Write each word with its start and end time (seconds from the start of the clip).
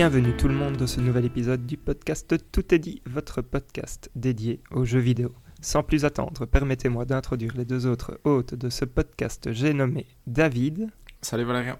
Bienvenue 0.00 0.34
tout 0.34 0.48
le 0.48 0.54
monde 0.54 0.78
dans 0.78 0.86
ce 0.86 0.98
nouvel 0.98 1.26
épisode 1.26 1.66
du 1.66 1.76
podcast 1.76 2.34
Tout 2.52 2.74
est 2.74 2.78
dit, 2.78 3.02
votre 3.04 3.42
podcast 3.42 4.10
dédié 4.14 4.62
aux 4.70 4.86
jeux 4.86 4.98
vidéo. 4.98 5.34
Sans 5.60 5.82
plus 5.82 6.06
attendre, 6.06 6.46
permettez-moi 6.46 7.04
d'introduire 7.04 7.54
les 7.54 7.66
deux 7.66 7.86
autres 7.86 8.18
hôtes 8.24 8.54
de 8.54 8.70
ce 8.70 8.86
podcast. 8.86 9.52
J'ai 9.52 9.74
nommé 9.74 10.06
David. 10.26 10.88
Salut 11.20 11.44
Valérian. 11.44 11.78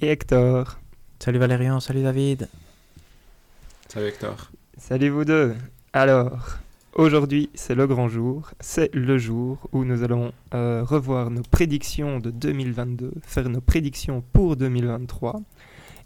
Et 0.00 0.06
Hector. 0.06 0.78
Salut 1.18 1.40
Valérian, 1.40 1.80
salut 1.80 2.04
David. 2.04 2.48
Salut 3.88 4.06
Hector. 4.06 4.52
Salut 4.78 5.08
vous 5.08 5.24
deux. 5.24 5.56
Alors, 5.92 6.60
aujourd'hui 6.94 7.50
c'est 7.54 7.74
le 7.74 7.88
grand 7.88 8.08
jour. 8.08 8.52
C'est 8.60 8.94
le 8.94 9.18
jour 9.18 9.68
où 9.72 9.84
nous 9.84 10.04
allons 10.04 10.30
euh, 10.54 10.84
revoir 10.84 11.28
nos 11.32 11.42
prédictions 11.42 12.20
de 12.20 12.30
2022, 12.30 13.14
faire 13.22 13.48
nos 13.48 13.60
prédictions 13.60 14.22
pour 14.32 14.54
2023. 14.54 15.42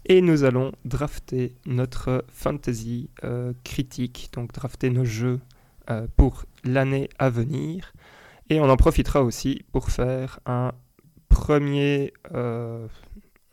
Et 0.09 0.21
nous 0.21 0.45
allons 0.45 0.71
drafter 0.85 1.53
notre 1.65 2.23
fantasy 2.29 3.09
euh, 3.25 3.51
critique, 3.65 4.29
donc 4.31 4.53
drafter 4.53 4.89
nos 4.89 5.03
jeux 5.03 5.41
euh, 5.89 6.07
pour 6.15 6.45
l'année 6.63 7.09
à 7.19 7.29
venir. 7.29 7.91
Et 8.49 8.61
on 8.61 8.69
en 8.69 8.77
profitera 8.77 9.21
aussi 9.21 9.65
pour 9.73 9.89
faire 9.89 10.39
un 10.45 10.71
premier, 11.27 12.13
euh, 12.33 12.87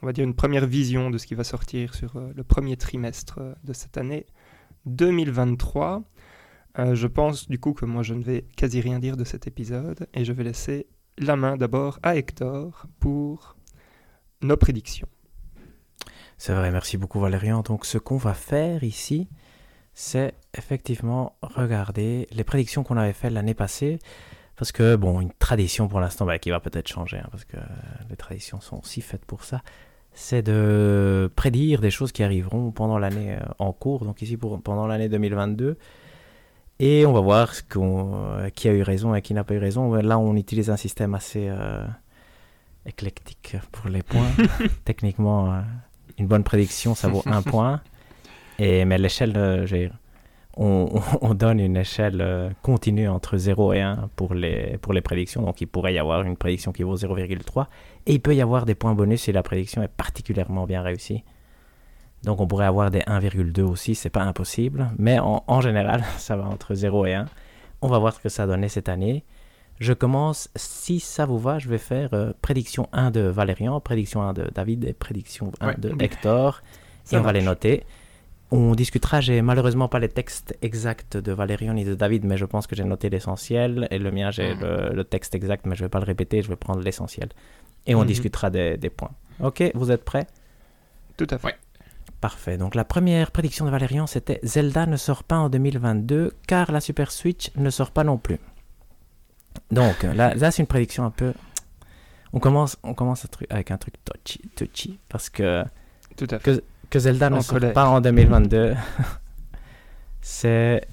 on 0.00 0.06
va 0.06 0.12
dire 0.12 0.22
une 0.22 0.36
première 0.36 0.64
vision 0.64 1.10
de 1.10 1.18
ce 1.18 1.26
qui 1.26 1.34
va 1.34 1.42
sortir 1.42 1.92
sur 1.92 2.20
le 2.20 2.44
premier 2.44 2.76
trimestre 2.76 3.40
de 3.64 3.72
cette 3.72 3.98
année 3.98 4.24
2023. 4.86 6.04
je 6.92 7.06
pense 7.08 7.48
du 7.48 7.58
coup 7.58 7.72
que 7.72 7.84
moi 7.84 8.04
je 8.04 8.14
ne 8.14 8.22
vais 8.22 8.46
quasi 8.56 8.80
rien 8.80 9.00
dire 9.00 9.16
de 9.16 9.24
cet 9.24 9.48
épisode 9.48 10.06
et 10.14 10.24
je 10.24 10.32
vais 10.32 10.44
laisser 10.44 10.86
la 11.18 11.34
main 11.34 11.56
d'abord 11.56 11.98
à 12.04 12.14
Hector 12.14 12.86
pour 13.00 13.56
nos 14.40 14.56
prédictions. 14.56 15.08
C'est 16.38 16.52
vrai, 16.52 16.70
merci 16.70 16.96
beaucoup 16.96 17.20
Valérian. 17.20 17.62
Donc 17.62 17.84
ce 17.86 17.98
qu'on 17.98 18.16
va 18.16 18.34
faire 18.34 18.84
ici, 18.84 19.28
c'est 19.94 20.34
effectivement 20.56 21.36
regarder 21.42 22.26
les 22.32 22.44
prédictions 22.44 22.82
qu'on 22.82 22.96
avait 22.96 23.12
faites 23.12 23.32
l'année 23.32 23.54
passée. 23.54 23.98
Parce 24.56 24.70
que, 24.70 24.94
bon, 24.94 25.20
une 25.20 25.32
tradition 25.32 25.88
pour 25.88 26.00
l'instant 26.00 26.26
bah, 26.26 26.38
qui 26.38 26.50
va 26.50 26.60
peut-être 26.60 26.88
changer, 26.88 27.18
hein, 27.18 27.28
parce 27.30 27.44
que 27.44 27.56
les 28.08 28.16
traditions 28.16 28.60
sont 28.60 28.78
aussi 28.78 29.00
faites 29.00 29.24
pour 29.24 29.42
ça, 29.42 29.62
c'est 30.12 30.42
de 30.42 31.30
prédire 31.34 31.80
des 31.80 31.90
choses 31.90 32.12
qui 32.12 32.22
arriveront 32.22 32.70
pendant 32.70 32.98
l'année 32.98 33.32
euh, 33.32 33.44
en 33.58 33.72
cours, 33.72 34.04
donc 34.04 34.22
ici 34.22 34.36
pour, 34.36 34.62
pendant 34.62 34.86
l'année 34.86 35.08
2022. 35.08 35.76
Et 36.78 37.04
on 37.04 37.12
va 37.12 37.20
voir 37.20 37.54
ce 37.54 37.62
euh, 37.76 38.48
qui 38.50 38.68
a 38.68 38.72
eu 38.72 38.82
raison 38.82 39.14
et 39.14 39.22
qui 39.22 39.34
n'a 39.34 39.44
pas 39.44 39.54
eu 39.54 39.58
raison. 39.58 39.92
Là, 39.94 40.18
on 40.18 40.36
utilise 40.36 40.70
un 40.70 40.76
système 40.76 41.14
assez 41.14 41.48
euh, 41.48 41.84
éclectique 42.86 43.56
pour 43.72 43.90
les 43.90 44.02
points. 44.02 44.30
Techniquement, 44.84 45.62
une 46.18 46.26
bonne 46.26 46.44
prédiction, 46.44 46.94
ça 46.94 47.08
vaut 47.08 47.22
un 47.26 47.42
point. 47.52 47.80
Et, 48.58 48.84
mais 48.84 48.98
l'échelle, 48.98 49.32
euh, 49.36 49.88
on, 50.56 51.00
on, 51.20 51.34
donne 51.34 51.60
une 51.60 51.76
échelle 51.76 52.20
euh, 52.20 52.50
continue 52.62 53.08
entre 53.08 53.36
0 53.36 53.72
et 53.72 53.80
1 53.80 54.10
pour 54.16 54.34
les, 54.34 54.78
pour 54.78 54.92
les 54.92 55.00
prédictions. 55.00 55.42
Donc 55.42 55.60
il 55.60 55.66
pourrait 55.66 55.94
y 55.94 55.98
avoir 55.98 56.22
une 56.22 56.36
prédiction 56.36 56.72
qui 56.72 56.82
vaut 56.82 56.96
0,3. 56.96 57.66
Et 58.06 58.14
il 58.14 58.20
peut 58.20 58.34
y 58.34 58.42
avoir 58.42 58.64
des 58.64 58.74
points 58.74 58.94
bonus 58.94 59.22
si 59.22 59.32
la 59.32 59.42
prédiction 59.42 59.82
est 59.82 59.88
particulièrement 59.88 60.66
bien 60.66 60.82
réussie. 60.82 61.24
Donc 62.22 62.40
on 62.40 62.46
pourrait 62.46 62.66
avoir 62.66 62.90
des 62.90 63.00
1,2 63.00 63.60
aussi, 63.62 63.94
c'est 63.94 64.10
pas 64.10 64.22
impossible. 64.22 64.90
Mais 64.98 65.18
en, 65.18 65.44
en, 65.46 65.60
général, 65.60 66.04
ça 66.18 66.36
va 66.36 66.44
entre 66.44 66.74
0 66.74 67.06
et 67.06 67.14
1. 67.14 67.26
On 67.82 67.88
va 67.88 67.98
voir 67.98 68.14
ce 68.14 68.20
que 68.20 68.28
ça 68.28 68.44
a 68.44 68.46
donné 68.46 68.68
cette 68.68 68.88
année. 68.88 69.24
Je 69.80 69.92
commence, 69.92 70.48
si 70.54 71.00
ça 71.00 71.26
vous 71.26 71.38
va, 71.38 71.58
je 71.58 71.68
vais 71.68 71.78
faire 71.78 72.10
euh, 72.12 72.32
prédiction 72.42 72.88
1 72.92 73.10
de 73.10 73.20
Valérian, 73.20 73.80
prédiction 73.80 74.22
1 74.22 74.32
de 74.32 74.50
David 74.54 74.84
et 74.84 74.92
prédiction 74.92 75.52
1 75.60 75.74
de 75.74 75.94
Hector. 76.00 76.62
et 77.10 77.16
on 77.16 77.22
va 77.22 77.32
les 77.32 77.42
noter. 77.42 77.84
On 78.50 78.74
discutera, 78.76 79.20
j'ai 79.20 79.42
malheureusement 79.42 79.88
pas 79.88 79.98
les 79.98 80.08
textes 80.08 80.56
exacts 80.62 81.16
de 81.16 81.32
Valérian 81.32 81.74
ni 81.74 81.84
de 81.84 81.94
David, 81.94 82.24
mais 82.24 82.36
je 82.36 82.44
pense 82.44 82.68
que 82.68 82.76
j'ai 82.76 82.84
noté 82.84 83.10
l'essentiel. 83.10 83.88
Et 83.90 83.98
le 83.98 84.12
mien, 84.12 84.30
j'ai 84.30 84.54
le, 84.54 85.02
texte 85.02 85.34
exact, 85.34 85.66
mais 85.66 85.74
je 85.74 85.82
vais 85.82 85.88
pas 85.88 85.98
le 85.98 86.04
répéter, 86.04 86.40
je 86.40 86.48
vais 86.48 86.56
prendre 86.56 86.80
l'essentiel. 86.80 87.30
Et 87.86 87.96
on 87.96 88.02
mhm. 88.02 88.06
discutera 88.06 88.50
des, 88.50 88.76
des, 88.76 88.90
points. 88.90 89.10
Ok, 89.42 89.62
vous 89.74 89.90
êtes 89.90 90.04
prêts? 90.04 90.26
Tout 91.16 91.26
à 91.30 91.38
fait. 91.38 91.56
Parfait. 92.20 92.56
Donc 92.56 92.74
la 92.74 92.84
première 92.84 93.32
prédiction 93.32 93.64
de 93.64 93.70
Valérian, 93.70 94.06
c'était 94.06 94.38
Zelda 94.44 94.86
ne 94.86 94.96
sort 94.96 95.24
pas 95.24 95.36
en 95.36 95.48
2022 95.48 96.32
car 96.46 96.70
la 96.70 96.80
Super 96.80 97.10
Switch 97.10 97.50
ne 97.56 97.70
sort 97.70 97.90
pas 97.90 98.04
non 98.04 98.18
plus. 98.18 98.38
Donc 99.70 100.02
là, 100.02 100.34
là 100.34 100.50
c'est 100.50 100.62
une 100.62 100.66
prédiction 100.66 101.04
un 101.04 101.10
peu. 101.10 101.32
On 102.32 102.40
commence, 102.40 102.76
on 102.82 102.94
commence 102.94 103.26
avec 103.50 103.70
un 103.70 103.76
truc 103.76 103.94
touchy, 104.04 104.40
touchy 104.56 104.98
parce 105.08 105.30
que, 105.30 105.64
Tout 106.16 106.26
à 106.30 106.38
fait. 106.38 106.56
que, 106.56 106.64
que 106.90 106.98
Zelda 106.98 107.30
ne 107.30 107.40
sort 107.40 107.60
pas 107.72 107.86
en 107.88 108.00
2022. 108.00 108.74
c'est 110.20 110.86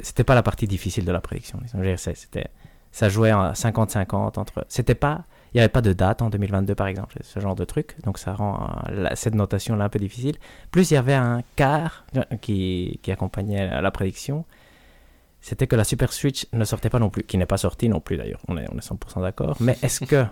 c'était 0.00 0.24
pas 0.24 0.34
la 0.34 0.42
partie 0.42 0.66
difficile 0.66 1.04
de 1.04 1.12
la 1.12 1.20
prédiction. 1.20 1.58
C'était 1.96 2.48
ça 2.92 3.08
jouait 3.08 3.30
à 3.30 3.52
50-50 3.52 4.38
entre. 4.38 4.66
C'était 4.68 4.94
pas 4.94 5.24
il 5.54 5.58
n'y 5.58 5.60
avait 5.60 5.68
pas 5.68 5.82
de 5.82 5.92
date 5.92 6.20
en 6.20 6.30
2022 6.30 6.74
par 6.74 6.88
exemple, 6.88 7.16
ce 7.22 7.38
genre 7.38 7.54
de 7.54 7.64
truc, 7.64 7.94
donc 8.02 8.18
ça 8.18 8.34
rend 8.34 8.70
euh, 8.90 9.06
cette 9.14 9.36
notation 9.36 9.76
là 9.76 9.84
un 9.84 9.88
peu 9.88 10.00
difficile. 10.00 10.34
Plus 10.72 10.90
il 10.90 10.94
y 10.94 10.96
avait 10.96 11.14
un 11.14 11.42
quart 11.54 12.04
qui, 12.40 12.98
qui 13.02 13.12
accompagnait 13.12 13.80
la 13.80 13.90
prédiction, 13.92 14.44
c'était 15.44 15.66
que 15.66 15.76
la 15.76 15.84
Super 15.84 16.10
Switch 16.10 16.46
ne 16.54 16.64
sortait 16.64 16.88
pas 16.88 16.98
non 16.98 17.10
plus, 17.10 17.22
qui 17.22 17.36
n'est 17.36 17.44
pas 17.44 17.58
sortie 17.58 17.90
non 17.90 18.00
plus 18.00 18.16
d'ailleurs, 18.16 18.40
on 18.48 18.56
est, 18.56 18.64
on 18.72 18.78
est 18.78 18.88
100% 18.88 19.20
d'accord. 19.20 19.58
Mais 19.60 19.76
est-ce 19.82 20.02
que 20.02 20.24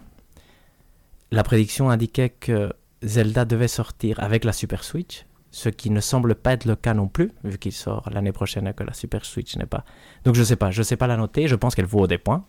la 1.30 1.42
prédiction 1.42 1.90
indiquait 1.90 2.30
que 2.30 2.72
Zelda 3.02 3.44
devait 3.44 3.68
sortir 3.68 4.18
avec 4.20 4.42
la 4.42 4.54
Super 4.54 4.82
Switch, 4.82 5.26
ce 5.50 5.68
qui 5.68 5.90
ne 5.90 6.00
semble 6.00 6.34
pas 6.34 6.54
être 6.54 6.64
le 6.64 6.76
cas 6.76 6.94
non 6.94 7.08
plus, 7.08 7.30
vu 7.44 7.58
qu'il 7.58 7.72
sort 7.72 8.08
l'année 8.10 8.32
prochaine 8.32 8.66
et 8.66 8.72
que 8.72 8.84
la 8.84 8.94
Super 8.94 9.26
Switch 9.26 9.54
n'est 9.58 9.66
pas. 9.66 9.84
Donc 10.24 10.34
je 10.34 10.42
sais 10.42 10.56
pas, 10.56 10.70
je 10.70 10.82
sais 10.82 10.96
pas 10.96 11.06
la 11.06 11.18
noter, 11.18 11.46
je 11.46 11.56
pense 11.56 11.74
qu'elle 11.74 11.84
vaut 11.84 12.06
des 12.06 12.16
points, 12.16 12.46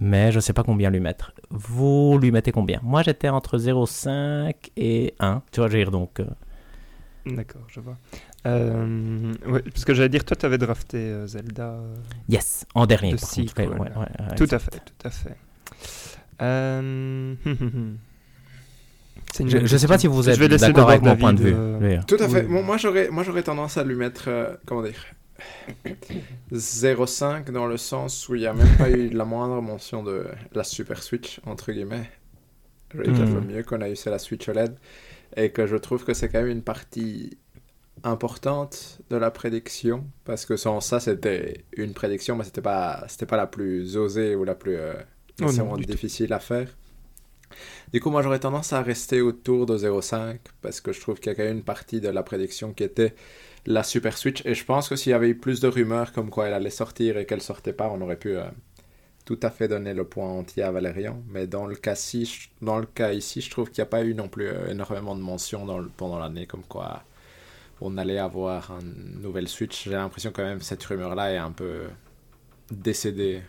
mais 0.00 0.32
je 0.32 0.40
sais 0.40 0.54
pas 0.54 0.62
combien 0.62 0.88
lui 0.88 1.00
mettre. 1.00 1.34
Vous 1.50 2.18
lui 2.18 2.30
mettez 2.30 2.50
combien? 2.50 2.80
Moi 2.82 3.02
j'étais 3.02 3.28
entre 3.28 3.58
0,5 3.58 4.54
et 4.78 5.12
1, 5.20 5.42
tu 5.52 5.60
veux 5.60 5.68
dire 5.68 5.90
donc. 5.90 6.20
Euh, 6.20 6.24
D'accord, 7.26 7.66
je 7.68 7.80
vois. 7.80 7.98
Euh, 8.48 9.34
parce 9.64 9.84
que 9.84 9.94
j'allais 9.94 10.08
dire, 10.08 10.24
toi, 10.24 10.36
tu 10.36 10.46
avais 10.46 10.58
drafté 10.58 10.98
euh, 10.98 11.26
Zelda. 11.26 11.70
Euh, 11.70 11.94
yes, 12.28 12.66
en 12.74 12.86
dernier. 12.86 13.16
tout, 13.16 14.48
à 14.50 14.58
fait, 14.58 14.70
tout 14.70 15.04
à 15.04 15.10
fait. 15.10 15.36
je 16.40 17.34
ne 19.58 19.66
sais 19.66 19.86
pas 19.86 19.98
si 19.98 20.06
vous 20.06 20.28
êtes 20.28 20.60
d'accord 20.60 20.90
avec 20.90 21.02
mon 21.02 21.16
point 21.16 21.32
de 21.32 21.42
vue. 21.42 22.00
Tout 22.06 22.18
à 22.20 22.28
fait. 22.28 22.44
moi, 22.44 22.76
j'aurais, 22.76 23.08
moi, 23.10 23.22
j'aurais 23.22 23.42
tendance 23.42 23.76
à 23.76 23.84
lui 23.84 23.96
mettre, 23.96 24.58
comment 24.66 24.82
dire, 24.82 25.04
0,5 26.52 27.50
dans 27.50 27.66
le 27.66 27.76
sens 27.76 28.28
où 28.28 28.34
il 28.34 28.40
n'y 28.40 28.46
a 28.46 28.52
même 28.52 28.76
pas 28.76 28.90
eu 28.90 29.10
la 29.10 29.24
moindre 29.24 29.60
mention 29.62 30.02
de 30.02 30.26
la 30.52 30.64
Super 30.64 31.02
Switch, 31.02 31.40
entre 31.46 31.72
guillemets. 31.72 32.10
J'aurais 32.92 33.08
déjà 33.08 33.24
hmm. 33.24 33.46
mieux 33.46 33.62
qu'on 33.62 33.80
a 33.82 33.90
eu 33.90 33.96
c'est 33.96 34.10
la 34.10 34.18
Switch 34.18 34.48
OLED. 34.48 34.74
Et 35.36 35.50
que 35.50 35.66
je 35.66 35.76
trouve 35.76 36.04
que 36.04 36.14
c'est 36.14 36.28
quand 36.28 36.40
même 36.40 36.48
une 36.48 36.62
partie 36.62 37.36
importante 38.04 39.00
de 39.10 39.16
la 39.16 39.30
prédiction 39.30 40.04
parce 40.24 40.46
que 40.46 40.56
sans 40.56 40.80
ça 40.80 41.00
c'était 41.00 41.64
une 41.76 41.92
prédiction 41.92 42.36
mais 42.36 42.44
c'était 42.44 42.60
pas 42.60 43.04
c'était 43.08 43.26
pas 43.26 43.36
la 43.36 43.46
plus 43.46 43.96
osée 43.96 44.34
ou 44.34 44.44
la 44.44 44.54
plus 44.54 44.76
euh, 44.76 44.94
oh 45.42 45.76
difficile 45.78 46.32
à 46.32 46.40
faire. 46.40 46.68
Du 47.92 48.00
coup 48.00 48.10
moi 48.10 48.22
j'aurais 48.22 48.40
tendance 48.40 48.72
à 48.72 48.82
rester 48.82 49.20
autour 49.20 49.66
de 49.66 49.78
0,5 49.78 50.38
parce 50.60 50.80
que 50.80 50.92
je 50.92 51.00
trouve 51.00 51.18
qu'il 51.18 51.30
y 51.30 51.32
a 51.32 51.34
quand 51.34 51.44
même 51.44 51.58
une 51.58 51.64
partie 51.64 52.00
de 52.00 52.08
la 52.08 52.22
prédiction 52.22 52.72
qui 52.72 52.84
était 52.84 53.14
la 53.66 53.82
Super 53.82 54.16
Switch 54.16 54.44
et 54.44 54.54
je 54.54 54.64
pense 54.64 54.88
que 54.88 54.96
s'il 54.96 55.10
y 55.10 55.14
avait 55.14 55.30
eu 55.30 55.36
plus 55.36 55.60
de 55.60 55.68
rumeurs 55.68 56.12
comme 56.12 56.30
quoi 56.30 56.46
elle 56.46 56.54
allait 56.54 56.70
sortir 56.70 57.16
et 57.16 57.26
qu'elle 57.26 57.42
sortait 57.42 57.72
pas 57.72 57.90
on 57.90 58.00
aurait 58.00 58.18
pu 58.18 58.36
euh, 58.36 58.44
tout 59.24 59.38
à 59.42 59.50
fait 59.50 59.68
donner 59.68 59.94
le 59.94 60.04
point 60.04 60.28
entier 60.28 60.62
à 60.62 60.70
Valérian 60.70 61.22
mais 61.28 61.46
dans 61.46 61.66
le 61.66 61.76
cas, 61.76 61.94
ci, 61.94 62.50
dans 62.60 62.78
le 62.78 62.86
cas 62.86 63.12
ici 63.12 63.40
je 63.40 63.50
trouve 63.50 63.70
qu'il 63.70 63.82
n'y 63.82 63.88
a 63.88 63.90
pas 63.90 64.04
eu 64.04 64.14
non 64.14 64.28
plus 64.28 64.48
euh, 64.48 64.70
énormément 64.70 65.16
de 65.16 65.22
mentions 65.22 65.64
dans 65.64 65.82
pendant 65.96 66.18
l'année 66.18 66.46
comme 66.46 66.64
quoi 66.64 67.04
on 67.80 67.96
allait 67.96 68.18
avoir 68.18 68.72
une 68.80 69.20
nouvelle 69.22 69.48
Switch. 69.48 69.84
J'ai 69.84 69.92
l'impression 69.92 70.30
quand 70.34 70.44
même 70.44 70.60
cette 70.60 70.82
rumeur-là 70.84 71.32
est 71.32 71.38
un 71.38 71.52
peu 71.52 71.82
décédée. 72.70 73.42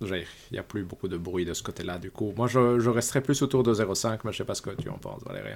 Il 0.00 0.24
n'y 0.52 0.58
a 0.58 0.64
plus 0.64 0.82
beaucoup 0.82 1.06
de 1.06 1.16
bruit 1.16 1.44
de 1.44 1.54
ce 1.54 1.62
côté-là. 1.62 1.98
Du 1.98 2.10
coup, 2.10 2.32
moi, 2.36 2.48
je, 2.48 2.80
je 2.80 2.90
resterai 2.90 3.20
plus 3.20 3.40
autour 3.42 3.62
de 3.62 3.72
0,5, 3.72 4.18
mais 4.24 4.32
je 4.32 4.38
sais 4.38 4.44
pas 4.44 4.56
ce 4.56 4.62
que 4.62 4.70
tu 4.70 4.88
en 4.88 4.98
penses, 4.98 5.22
Valérie. 5.24 5.54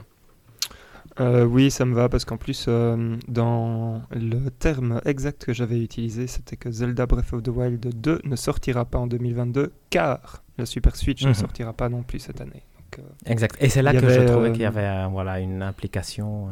Euh, 1.20 1.44
oui, 1.44 1.70
ça 1.70 1.84
me 1.84 1.94
va 1.94 2.08
parce 2.08 2.25
qu'en 2.25 2.37
plus, 2.37 2.66
euh, 2.69 3.16
dans 3.28 4.02
le 4.10 4.50
terme 4.50 5.00
exact 5.04 5.46
que 5.46 5.52
j'avais 5.52 5.81
utilisé, 5.81 6.26
c'était 6.26 6.56
que 6.56 6.70
Zelda 6.70 7.06
Breath 7.06 7.32
of 7.32 7.42
the 7.42 7.49
Wild 7.49 8.00
2 8.00 8.20
ne 8.25 8.37
sortira 8.37 8.84
pas 8.84 8.99
en 8.99 9.06
2022 9.06 9.72
car 9.90 10.42
la 10.58 10.66
Super 10.66 10.94
Switch 10.96 11.22
ne 11.22 11.28
mhm. 11.28 11.34
sortira 11.34 11.72
pas 11.72 11.88
non 11.88 12.02
plus 12.02 12.19
cette 12.19 12.40
année. 12.40 12.64
Donc, 12.76 12.99
euh, 12.99 13.31
exact. 13.31 13.56
Et 13.60 13.69
c'est 13.69 13.82
là 13.82 13.92
que 13.92 14.08
je 14.08 14.26
trouvais 14.26 14.52
qu'il 14.52 14.62
y 14.62 14.66
avait 14.66 15.06
voilà, 15.10 15.40
une 15.40 15.62
implication. 15.62 16.50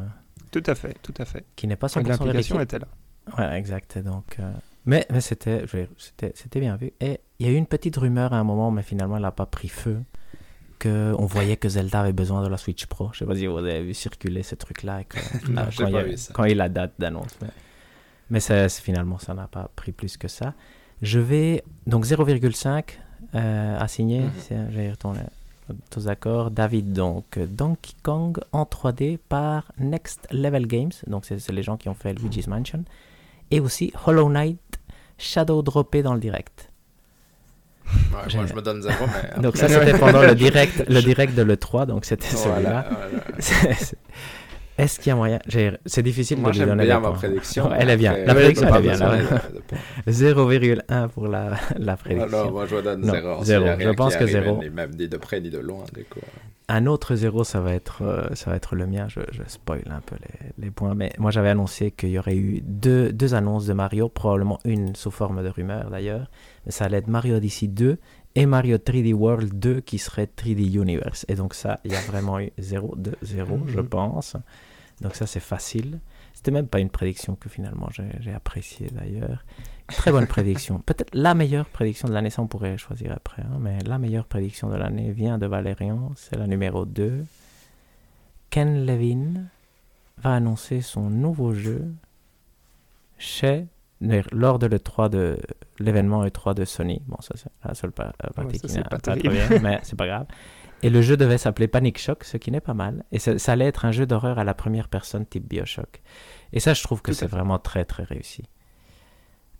Tout 0.61 0.71
à 0.71 0.75
fait, 0.75 0.95
tout 1.01 1.13
à 1.17 1.25
fait. 1.25 1.43
Qui 1.55 1.67
n'est 1.67 1.75
pas 1.75 1.87
100% 1.87 2.07
L'implication 2.07 2.59
était 2.61 2.79
là. 2.79 2.87
Ouais, 3.37 3.57
exact. 3.57 3.97
Donc, 3.99 4.37
euh, 4.39 4.51
mais, 4.85 5.05
mais 5.11 5.19
c'était, 5.19 5.65
c'était 6.33 6.59
bien 6.59 6.75
vu. 6.77 6.91
Et 7.01 7.19
il 7.39 7.45
y 7.45 7.49
a 7.49 7.51
eu 7.51 7.55
une 7.55 7.65
petite 7.65 7.97
rumeur 7.97 8.31
à 8.33 8.37
un 8.37 8.43
moment, 8.43 8.71
mais 8.71 8.83
finalement, 8.83 9.17
elle 9.17 9.23
n'a 9.23 9.31
pas 9.31 9.45
pris 9.47 9.67
feu, 9.67 9.97
qu'on 10.81 11.25
voyait 11.25 11.57
que 11.57 11.67
Zelda 11.69 12.01
avait 12.01 12.13
besoin 12.13 12.43
de 12.43 12.47
la 12.47 12.57
Switch 12.57 12.85
Pro. 12.85 13.09
Je 13.13 13.19
sais 13.19 13.25
pas 13.25 13.35
si 13.35 13.47
vous 13.47 13.57
avez 13.57 13.81
vu 13.83 13.93
circuler 13.93 14.43
ce 14.43 14.55
truc-là 14.55 15.03
que- 15.05 15.17
j'ai 15.71 15.83
quand, 15.83 15.87
il 15.87 15.93
y 15.93 15.97
a- 16.13 16.17
ça. 16.17 16.33
quand 16.33 16.43
il 16.45 16.61
a 16.61 16.69
date 16.69 16.93
d'annonce. 16.99 17.35
Mais, 17.41 17.47
mais 18.29 18.39
ça, 18.39 18.69
finalement, 18.69 19.17
ça 19.17 19.33
n'a 19.33 19.47
pas 19.47 19.69
pris 19.75 19.91
plus 19.91 20.17
que 20.17 20.27
ça. 20.27 20.53
Je 21.01 21.19
vais 21.19 21.63
donc 21.87 22.05
0,5 22.05 22.99
euh, 23.33 23.77
à 23.79 23.87
signer. 23.87 24.21
Mhm. 24.21 24.31
C'est- 24.39 24.71
J'ai 24.71 24.91
retourné 24.91 25.19
tous 25.89 26.05
d'accord. 26.05 26.51
David, 26.51 26.93
donc 26.93 27.39
Donkey 27.39 27.93
Kong 28.03 28.39
en 28.51 28.63
3D 28.63 29.17
par 29.17 29.71
Next 29.77 30.27
Level 30.31 30.67
Games. 30.67 30.91
Donc 31.07 31.25
c'est 31.25 31.49
les 31.51 31.63
gens 31.63 31.77
qui 31.77 31.89
ont 31.89 31.93
fait 31.93 32.13
Luigi's 32.13 32.47
Mansion. 32.47 32.83
Et 33.51 33.59
aussi 33.59 33.93
Hollow 34.05 34.29
Knight 34.29 34.59
Shadow 35.17 35.61
droppé 35.61 36.03
dans 36.03 36.13
le 36.13 36.19
direct. 36.19 36.69
Ouais, 37.85 38.35
moi, 38.35 38.45
je 38.45 38.53
me 38.53 38.61
donne 38.61 38.81
zéro, 38.81 39.05
mais. 39.05 39.41
Donc 39.41 39.57
ça 39.57 39.69
c'était 39.69 39.97
pendant 39.97 40.21
le 40.21 40.35
direct, 40.45 40.83
le 40.89 41.01
direct 41.01 41.35
de 41.35 41.43
l'E3, 41.43 41.85
donc 41.85 42.05
c'était 42.05 42.25
celui-là. 42.25 42.85
Voilà, 42.89 43.75
Est-ce 44.77 44.99
qu'il 44.99 45.07
y 45.09 45.11
a 45.11 45.15
moyen? 45.15 45.39
C'est 45.85 46.03
difficile 46.03 46.39
Moi, 46.39 46.51
de 46.51 46.59
lui 46.59 46.65
donner 46.65 46.83
bien 46.83 46.99
ma 46.99 47.11
prédiction. 47.11 47.69
Elle 47.77 47.89
est 47.89 47.97
bien. 47.97 48.17
La 48.25 48.35
prédiction, 48.35 48.67
elle 48.67 48.75
est 48.75 48.81
bien, 48.81 48.91
besoin 48.91 49.07
là. 49.15 49.17
de- 49.49 49.55
de 49.55 49.61
points. 49.61 49.77
0,1 50.07 51.07
pour 51.09 51.27
la, 51.27 51.51
la 51.77 51.95
prédiction. 51.97 52.27
Alors, 52.39 52.51
moi, 52.51 52.65
je 52.65 52.75
donne 52.81 53.01
Non, 53.01 53.13
zéro. 53.13 53.43
zéro. 53.43 53.63
S'il 53.63 53.67
y 53.67 53.69
a 53.69 53.73
Je 53.79 53.83
rien 53.83 53.93
pense 53.93 54.15
que 54.15 54.23
arrive, 54.23 54.33
zéro. 54.43 54.61
Ni 54.61 54.69
même 54.69 54.91
ni 54.91 55.07
de 55.07 55.17
près 55.17 55.39
ni 55.41 55.49
de 55.49 55.59
loin, 55.59 55.83
du 55.93 56.03
coup. 56.05 56.19
Un 56.67 56.87
autre 56.87 57.15
zéro, 57.15 57.43
ça 57.43 57.61
va 57.61 57.73
être, 57.75 58.01
euh, 58.01 58.23
ça 58.33 58.49
va 58.49 58.55
être 58.57 58.75
le 58.75 58.87
mien. 58.87 59.05
Je, 59.07 59.19
je 59.31 59.43
spoil 59.47 59.83
un 59.89 60.01
peu 60.01 60.15
les, 60.19 60.65
les 60.65 60.71
points. 60.71 60.95
Mais 60.95 61.13
moi, 61.19 61.29
j'avais 61.29 61.49
annoncé 61.49 61.91
qu'il 61.91 62.09
y 62.09 62.17
aurait 62.17 62.35
eu 62.35 62.61
deux, 62.63 63.13
deux 63.13 63.35
annonces 63.35 63.67
de 63.67 63.73
Mario, 63.73 64.09
probablement 64.09 64.59
une 64.65 64.95
sous 64.95 65.11
forme 65.11 65.43
de 65.43 65.49
rumeur 65.49 65.89
d'ailleurs. 65.91 66.29
Mais 66.65 66.71
ça 66.71 66.85
allait 66.85 66.97
être 66.97 67.07
Mario 67.07 67.35
Odyssey 67.35 67.67
2 67.67 67.97
et 68.35 68.45
Mario 68.45 68.77
3D 68.77 69.13
World 69.13 69.57
2 69.59 69.81
qui 69.81 69.97
serait 69.97 70.25
3D 70.27 70.75
Universe. 70.81 71.25
Et 71.29 71.35
donc 71.35 71.53
ça, 71.53 71.79
il 71.85 71.91
y 71.91 71.95
a 71.95 72.01
vraiment 72.01 72.39
eu 72.39 72.51
0 72.59 72.95
de 72.97 73.15
0, 73.21 73.61
je 73.67 73.79
Mhm. 73.79 73.87
pense. 73.87 74.35
Donc 75.01 75.15
ça, 75.15 75.25
c'est 75.27 75.39
facile. 75.41 75.99
C'était 76.33 76.51
même 76.51 76.67
pas 76.67 76.79
une 76.79 76.89
prédiction 76.89 77.35
que 77.35 77.49
finalement 77.49 77.87
j'ai 77.91 78.09
j'ai 78.19 78.33
appréciée 78.33 78.87
d'ailleurs. 78.91 79.43
Très 79.87 80.11
bonne 80.11 80.27
prédiction. 80.27 80.79
Peut-être 80.85 81.13
la 81.15 81.33
meilleure 81.33 81.67
prédiction 81.69 82.07
de 82.07 82.13
l'année, 82.13 82.29
ça 82.29 82.41
on 82.41 82.47
pourrait 82.47 82.77
choisir 82.77 83.11
après. 83.13 83.41
hein, 83.41 83.57
mais 83.59 83.79
la 83.83 83.97
meilleure 83.99 84.25
prédiction 84.25 84.69
de 84.69 84.75
l'année 84.75 85.11
vient 85.11 85.37
de 85.37 85.45
Valérian, 85.47 86.11
c'est 86.15 86.37
la 86.37 86.47
numéro 86.47 86.85
2. 86.85 87.25
Ken 88.49 88.85
Levin 88.85 89.45
va 90.17 90.35
annoncer 90.35 90.81
son 90.81 91.09
nouveau 91.09 91.53
jeu 91.53 91.85
chez 93.17 93.65
lors 94.31 94.59
de 94.59 94.67
l'E3 94.67 95.09
de 95.09 95.37
l'événement 95.79 96.25
E3 96.25 96.53
de 96.53 96.65
Sony. 96.65 97.01
Bon, 97.07 97.17
ça 97.21 97.33
c'est 97.35 97.49
la 97.67 97.73
seule 97.73 97.91
pa- 97.91 98.13
partie 98.35 98.41
Ouais, 98.53 98.57
ça, 98.59 98.67
qui 98.67 98.73
n'est 98.75 98.83
pas 98.83 98.99
pas, 98.99 99.15
bien, 99.15 99.59
mais 99.61 99.79
c'est 99.83 99.95
pas 99.95 100.07
grave. 100.07 100.25
Et 100.83 100.89
le 100.89 101.01
jeu 101.01 101.17
devait 101.17 101.37
s'appeler 101.37 101.67
Panic 101.67 101.97
Shock, 101.97 102.23
ce 102.25 102.37
qui 102.37 102.51
n'est 102.51 102.59
pas 102.61 102.73
mal. 102.73 103.05
Et 103.11 103.17
ça, 103.19 103.39
ça 103.39 103.53
allait 103.53 103.65
être 103.65 103.85
un 103.85 103.91
jeu 103.91 104.05
d'horreur 104.05 104.37
à 104.39 104.43
la 104.43 104.53
première 104.53 104.89
personne 104.89 105.25
type 105.25 105.47
Bioshock. 105.47 106.01
Et 106.53 106.59
ça, 106.59 106.73
je 106.73 106.83
trouve 106.83 107.01
que 107.01 107.13
c'est 107.13 107.25
vraiment 107.27 107.57
très 107.59 107.85
très 107.85 108.03
réussi. 108.03 108.43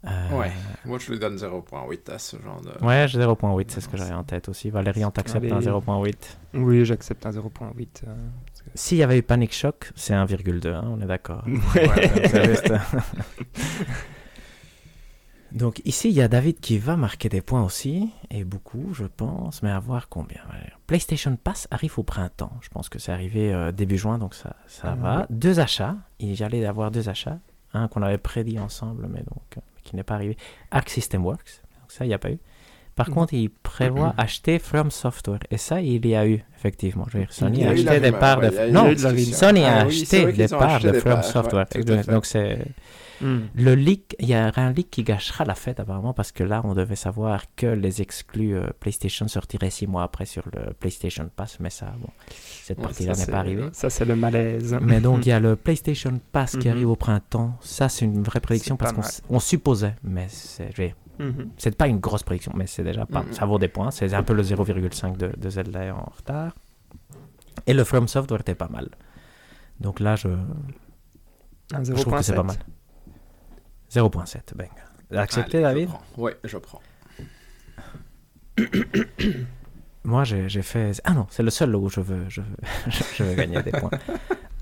Euh, 0.05 0.37
Ouais. 0.37 0.51
Moi, 0.83 0.99
je 0.99 1.11
lui 1.11 1.17
donne 1.17 1.35
0.8 1.35 2.11
à 2.11 2.19
ce 2.19 2.37
genre 2.39 2.61
de. 2.61 2.85
Ouais, 2.85 3.07
j'ai 3.07 3.17
0.8, 3.17 3.65
c'est 3.69 3.81
ce 3.81 3.87
que 3.89 3.97
j'avais 3.97 4.13
en 4.13 4.23
tête 4.23 4.49
aussi. 4.49 4.69
Valérian, 4.69 5.09
t'acceptes 5.09 5.51
un 5.51 5.57
Allez. 5.57 5.65
0.8 5.65 6.13
Oui, 6.55 6.85
j'accepte 6.85 7.25
un 7.25 7.31
0.8. 7.31 8.03
euh, 8.07 8.13
S'il 8.75 8.99
y 8.99 9.03
avait 9.03 9.17
eu 9.17 9.23
Panic 9.23 9.51
Shock, 9.51 9.91
c'est 9.95 10.13
1,2, 10.13 10.67
hein, 10.67 10.83
on 10.85 11.01
est 11.01 11.07
d'accord. 11.07 11.43
Ouais. 11.75 11.87
Ouais, 11.89 12.27
c'est 12.27 12.45
juste- 12.45 12.73
Donc 15.55 15.81
ici, 15.85 16.09
il 16.09 16.13
y 16.15 16.21
a 16.21 16.27
David 16.27 16.59
qui 16.59 16.77
va 16.77 16.97
marquer 16.97 17.29
des 17.29 17.41
points 17.41 17.63
aussi, 17.63 18.09
et 18.29 18.43
beaucoup, 18.43 18.93
je 18.93 19.05
pense, 19.05 19.63
mais 19.63 19.71
à 19.71 19.79
voir 19.79 20.09
combien. 20.09 20.41
PlayStation 20.85 21.35
Pass 21.37 21.67
arrive 21.71 21.97
au 21.97 22.03
printemps. 22.03 22.51
Je 22.61 22.67
pense 22.69 22.89
que 22.89 22.99
c'est 22.99 23.11
arrivé 23.13 23.53
euh, 23.53 23.71
début 23.71 23.97
juin, 23.97 24.17
donc 24.17 24.35
ça, 24.35 24.55
ça 24.67 24.91
Ah, 24.91 24.95
va. 24.95 25.17
ouais. 25.19 25.25
Deux 25.29 25.59
achats. 25.61 25.95
Il 26.19 26.43
allait 26.43 26.65
avoir 26.65 26.91
deux 26.91 27.07
achats. 27.09 27.39
Un 27.73 27.87
qu'on 27.87 28.01
avait 28.01 28.17
prédit 28.17 28.59
ensemble, 28.59 29.07
mais 29.09 29.19
donc 29.19 29.57
euh, 29.57 29.61
qui 29.83 29.95
n'est 29.95 30.03
pas 30.03 30.15
arrivé. 30.15 30.37
Arc 30.71 30.89
System 30.89 31.25
Works. 31.25 31.61
Donc 31.81 31.91
ça, 31.91 32.03
il 32.05 32.09
n'y 32.09 32.13
a 32.13 32.19
pas 32.19 32.31
eu. 32.31 32.39
Par 32.95 33.09
Mhm. 33.09 33.13
contre, 33.15 33.33
il 33.33 33.49
prévoit 33.49 34.13
acheter 34.17 34.57
From 34.59 34.89
Software. 34.89 35.39
Et 35.51 35.57
ça, 35.57 35.81
il 35.81 36.05
y 36.05 36.15
a 36.15 36.25
eu, 36.25 36.43
effectivement. 36.57 37.05
Je 37.09 37.17
veux 37.17 37.23
dire, 37.25 37.33
Sony 37.33 37.65
a 37.65 37.69
a 37.69 37.73
eu 37.73 37.79
acheté 37.87 37.99
des 37.99 38.11
parts 38.13 38.39
de... 38.39 38.71
non. 38.71 38.95
Sony 39.33 39.63
a 39.65 39.75
Ah 39.79 39.81
acheté 39.85 40.31
des 40.31 40.47
parts 40.47 40.79
de 40.79 40.93
From 40.93 41.21
Software. 41.21 41.65
ouais, 41.75 42.03
donc 42.03 42.25
c'est... 42.25 42.59
Hmm. 43.21 43.43
Le 43.55 43.75
leak, 43.75 44.13
il 44.19 44.27
y 44.27 44.33
a 44.33 44.51
un 44.57 44.71
leak 44.73 44.89
qui 44.91 45.03
gâchera 45.03 45.45
la 45.45 45.55
fête 45.55 45.79
apparemment 45.79 46.11
parce 46.13 46.33
que 46.33 46.43
là, 46.43 46.59
on 46.65 46.73
devait 46.73 46.97
savoir 46.97 47.43
que 47.55 47.65
les 47.67 48.01
exclus 48.01 48.55
euh, 48.57 48.67
PlayStation 48.81 49.25
sortiraient 49.29 49.69
six 49.69 49.87
mois 49.87 50.03
après 50.03 50.25
sur 50.25 50.43
le 50.53 50.73
PlayStation 50.73 51.29
Pass, 51.33 51.57
mais 51.61 51.69
ça, 51.69 51.93
bon, 52.01 52.09
cette 52.63 52.81
partie-là 52.81 53.13
n'est 53.13 53.25
pas 53.27 53.37
arrivée. 53.39 53.69
Ça, 53.71 53.89
c'est 53.89 54.03
le 54.03 54.17
malaise. 54.17 54.77
Mais 54.81 54.99
donc, 54.99 55.25
il 55.25 55.29
y 55.29 55.31
a 55.31 55.39
le 55.39 55.55
PlayStation 55.55 56.19
Pass 56.33 56.57
qui 56.57 56.67
Mhm. 56.67 56.73
arrive 56.73 56.89
au 56.89 56.97
printemps. 56.97 57.53
Ça, 57.61 57.87
c'est 57.87 58.03
une 58.03 58.21
vraie 58.21 58.41
prédiction 58.41 58.75
parce 58.75 59.21
qu'on 59.21 59.39
supposait, 59.39 59.95
mais 60.03 60.25
c'est 60.27 60.75
Mhm. 61.19 61.51
c'est 61.57 61.75
pas 61.77 61.87
une 61.87 61.99
grosse 61.99 62.23
prédiction, 62.23 62.51
mais 62.55 62.67
c'est 62.67 62.83
déjà 62.83 63.05
pas. 63.05 63.23
Mhm. 63.23 63.33
Ça 63.33 63.45
vaut 63.45 63.57
des 63.59 63.67
points. 63.67 63.91
C'est 63.91 64.13
un 64.13 64.23
peu 64.23 64.33
le 64.33 64.43
0,5 64.43 65.17
de, 65.17 65.31
de 65.37 65.49
Zelda 65.49 65.95
en 65.95 66.11
retard. 66.15 66.53
Et 67.67 67.73
le 67.73 67.83
From 67.83 68.07
Software 68.07 68.41
était 68.41 68.55
pas 68.55 68.67
mal. 68.67 68.89
Donc 69.79 69.99
là, 69.99 70.15
je, 70.15 70.29
je 71.71 71.93
trouve 71.93 72.15
que 72.17 72.21
c'est 72.21 72.33
0.7. 72.33 72.35
pas 72.35 72.43
mal. 72.43 72.57
0.7, 73.91 74.55
bang. 74.55 74.69
Accepté, 75.11 75.61
David? 75.61 75.89
Ouais, 76.17 76.37
je 76.43 76.57
prends. 76.57 76.81
Moi, 80.05 80.23
j'ai 80.23 80.61
fait. 80.61 81.01
Ah 81.03 81.13
non, 81.13 81.25
c'est 81.29 81.43
le 81.43 81.49
seul 81.49 81.75
où 81.75 81.89
je 81.89 81.99
veux, 81.99 82.25
je 82.29 82.41
veux, 82.41 82.47
je 83.15 83.23
veux 83.23 83.35
gagner 83.41 83.61
des 83.63 83.71
points. 83.71 83.89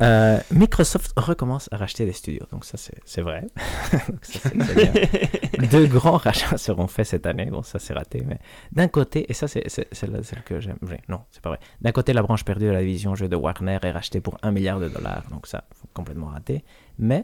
Euh, 0.01 0.39
Microsoft 0.51 1.13
recommence 1.17 1.69
à 1.71 1.77
racheter 1.77 2.05
des 2.05 2.13
studios, 2.13 2.45
donc 2.51 2.65
ça 2.65 2.77
c'est 2.77 3.21
vrai. 3.21 3.41
Donc 4.09 4.17
ça, 4.25 4.39
c'est- 4.49 4.63
c'est 4.63 5.57
bien. 5.59 5.67
Deux 5.69 5.85
grands 5.85 6.17
rachats 6.17 6.57
seront 6.57 6.87
faits 6.87 7.05
cette 7.05 7.25
année, 7.27 7.45
bon 7.45 7.61
ça 7.61 7.77
c'est 7.77 7.93
raté, 7.93 8.23
mais 8.27 8.39
d'un 8.71 8.87
côté, 8.87 9.29
et 9.29 9.33
ça 9.33 9.47
c'est 9.47 9.63
celle 9.69 10.23
que 10.45 10.59
j'aime, 10.59 10.77
non 11.09 11.19
c'est 11.29 11.41
pas 11.41 11.49
vrai, 11.49 11.59
d'un 11.81 11.91
côté 11.91 12.11
la 12.11 12.23
branche 12.23 12.43
perdue 12.43 12.65
de 12.65 12.71
la 12.71 12.81
division 12.81 13.13
jeu 13.13 13.27
de 13.29 13.35
Warner 13.35 13.77
est 13.83 13.91
rachetée 13.91 14.19
pour 14.19 14.37
un 14.41 14.51
milliard 14.51 14.79
de 14.79 14.89
dollars, 14.89 15.23
donc 15.29 15.45
ça 15.45 15.63
complètement 15.93 16.27
raté, 16.27 16.63
mais 16.97 17.23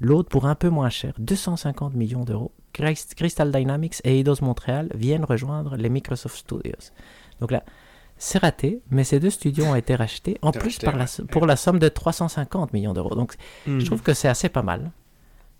l'autre 0.00 0.28
pour 0.28 0.46
un 0.46 0.56
peu 0.56 0.68
moins 0.70 0.90
cher, 0.90 1.14
250 1.18 1.94
millions 1.94 2.24
d'euros, 2.24 2.52
Crys- 2.74 3.14
Crystal 3.16 3.50
Dynamics 3.52 4.00
et 4.04 4.18
Eidos 4.18 4.42
Montréal 4.42 4.90
viennent 4.94 5.24
rejoindre 5.24 5.76
les 5.76 5.88
Microsoft 5.88 6.36
Studios. 6.36 6.90
Donc 7.40 7.50
là, 7.50 7.62
c'est 8.16 8.38
raté, 8.38 8.80
mais 8.90 9.04
ces 9.04 9.20
deux 9.20 9.30
studios 9.30 9.64
ont 9.64 9.74
été 9.76 9.94
rachetés 9.94 10.38
en 10.42 10.50
plus 10.50 10.62
rachetés, 10.64 10.86
par 10.86 10.96
la, 10.96 11.04
ouais. 11.04 11.24
pour 11.30 11.46
la 11.46 11.56
somme 11.56 11.78
de 11.78 11.88
350 11.88 12.72
millions 12.72 12.92
d'euros. 12.92 13.14
Donc 13.14 13.34
Mhm. 13.66 13.80
je 13.80 13.86
trouve 13.86 14.02
que 14.02 14.12
c'est 14.14 14.28
assez 14.28 14.48
pas 14.48 14.62
mal. 14.62 14.90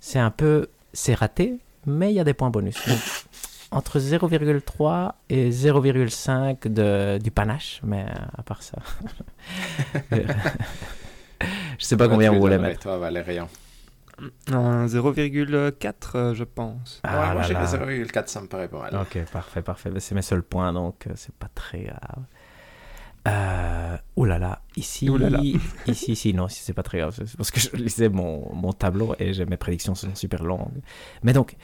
C'est 0.01 0.19
un 0.19 0.31
peu. 0.31 0.69
C'est 0.93 1.15
raté, 1.15 1.59
mais 1.87 2.11
il 2.11 2.17
y 2.17 2.21
a 2.21 2.25
des 2.25 2.35
points 2.35 2.51
bonus. 2.51 2.77
Donc, 2.89 2.99
entre 3.71 3.99
0,3 4.01 5.13
et 5.29 5.51
0,5 5.51 6.67
de, 6.69 7.19
du 7.19 7.31
panache, 7.31 7.81
mais 7.85 8.05
euh, 8.09 8.15
à 8.39 8.43
part 8.43 8.63
ça. 8.63 8.79
je 10.13 11.85
sais 11.85 11.97
pas 11.97 12.09
combien 12.09 12.31
voulez 12.33 12.57
donnerais, 12.57 12.71
mettre. 12.71 12.81
Toi, 12.81 12.99
Valérian. 12.99 13.49
Un 14.53 14.87
0,4, 14.87 15.93
euh, 16.17 16.35
je 16.35 16.45
pense. 16.45 17.01
Ah 17.05 17.21
ouais, 17.21 17.27
là 17.29 17.35
moi, 17.35 17.43
que 17.45 18.05
0,4, 18.13 18.27
ça 18.29 18.41
me 18.41 18.47
paraît 18.49 18.69
pas 18.69 18.81
mal. 18.91 18.97
Ok, 19.01 19.19
parfait, 19.33 19.63
parfait. 19.63 19.91
C'est 19.99 20.15
mes 20.15 20.23
seuls 20.23 20.43
points, 20.43 20.73
donc 20.73 21.07
euh, 21.07 21.13
c'est 21.15 21.35
pas 21.35 21.49
très 21.55 21.83
grave. 21.85 22.25
Euh, 23.27 23.97
ouh 24.17 24.25
là 24.25 24.39
là, 24.39 24.63
ici, 24.77 25.07
là 25.07 25.29
là. 25.29 25.41
ici, 25.87 26.13
ici, 26.13 26.33
non, 26.35 26.47
ici, 26.47 26.63
c'est 26.65 26.73
pas 26.73 26.83
très 26.83 26.99
grave. 26.99 27.15
C'est 27.15 27.37
parce 27.37 27.51
que 27.51 27.61
je 27.61 27.71
lisais 27.77 28.09
mon, 28.09 28.53
mon 28.55 28.73
tableau 28.73 29.15
et 29.19 29.35
j'ai- 29.35 29.45
mes 29.45 29.57
prédictions 29.57 29.95
sont 29.95 30.15
super 30.15 30.43
longues. 30.43 30.81
Mais 31.23 31.33
donc, 31.33 31.57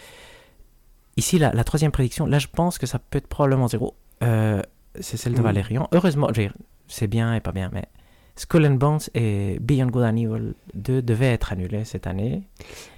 ici, 1.16 1.38
la, 1.38 1.52
la 1.52 1.64
troisième 1.64 1.92
prédiction, 1.92 2.26
là, 2.26 2.38
je 2.38 2.48
pense 2.48 2.78
que 2.78 2.86
ça 2.86 2.98
peut 2.98 3.18
être 3.18 3.28
probablement 3.28 3.68
zéro. 3.68 3.96
Euh, 4.22 4.62
c'est 5.00 5.16
celle 5.16 5.34
de. 5.34 5.40
Valérian. 5.42 5.88
Heureusement, 5.92 6.28
je 6.34 6.48
c'est 6.86 7.06
bien 7.06 7.34
et 7.34 7.40
pas 7.40 7.52
bien, 7.52 7.70
mais 7.72 7.86
Skull 8.36 8.66
and 8.66 8.74
Bones 8.74 8.98
et 9.14 9.58
Beyond 9.60 9.86
Good 9.88 10.02
and 10.02 10.16
Evil 10.16 10.54
2 10.74 11.02
devaient 11.02 11.32
être 11.32 11.52
annulés 11.52 11.84
cette 11.84 12.06
année. 12.08 12.42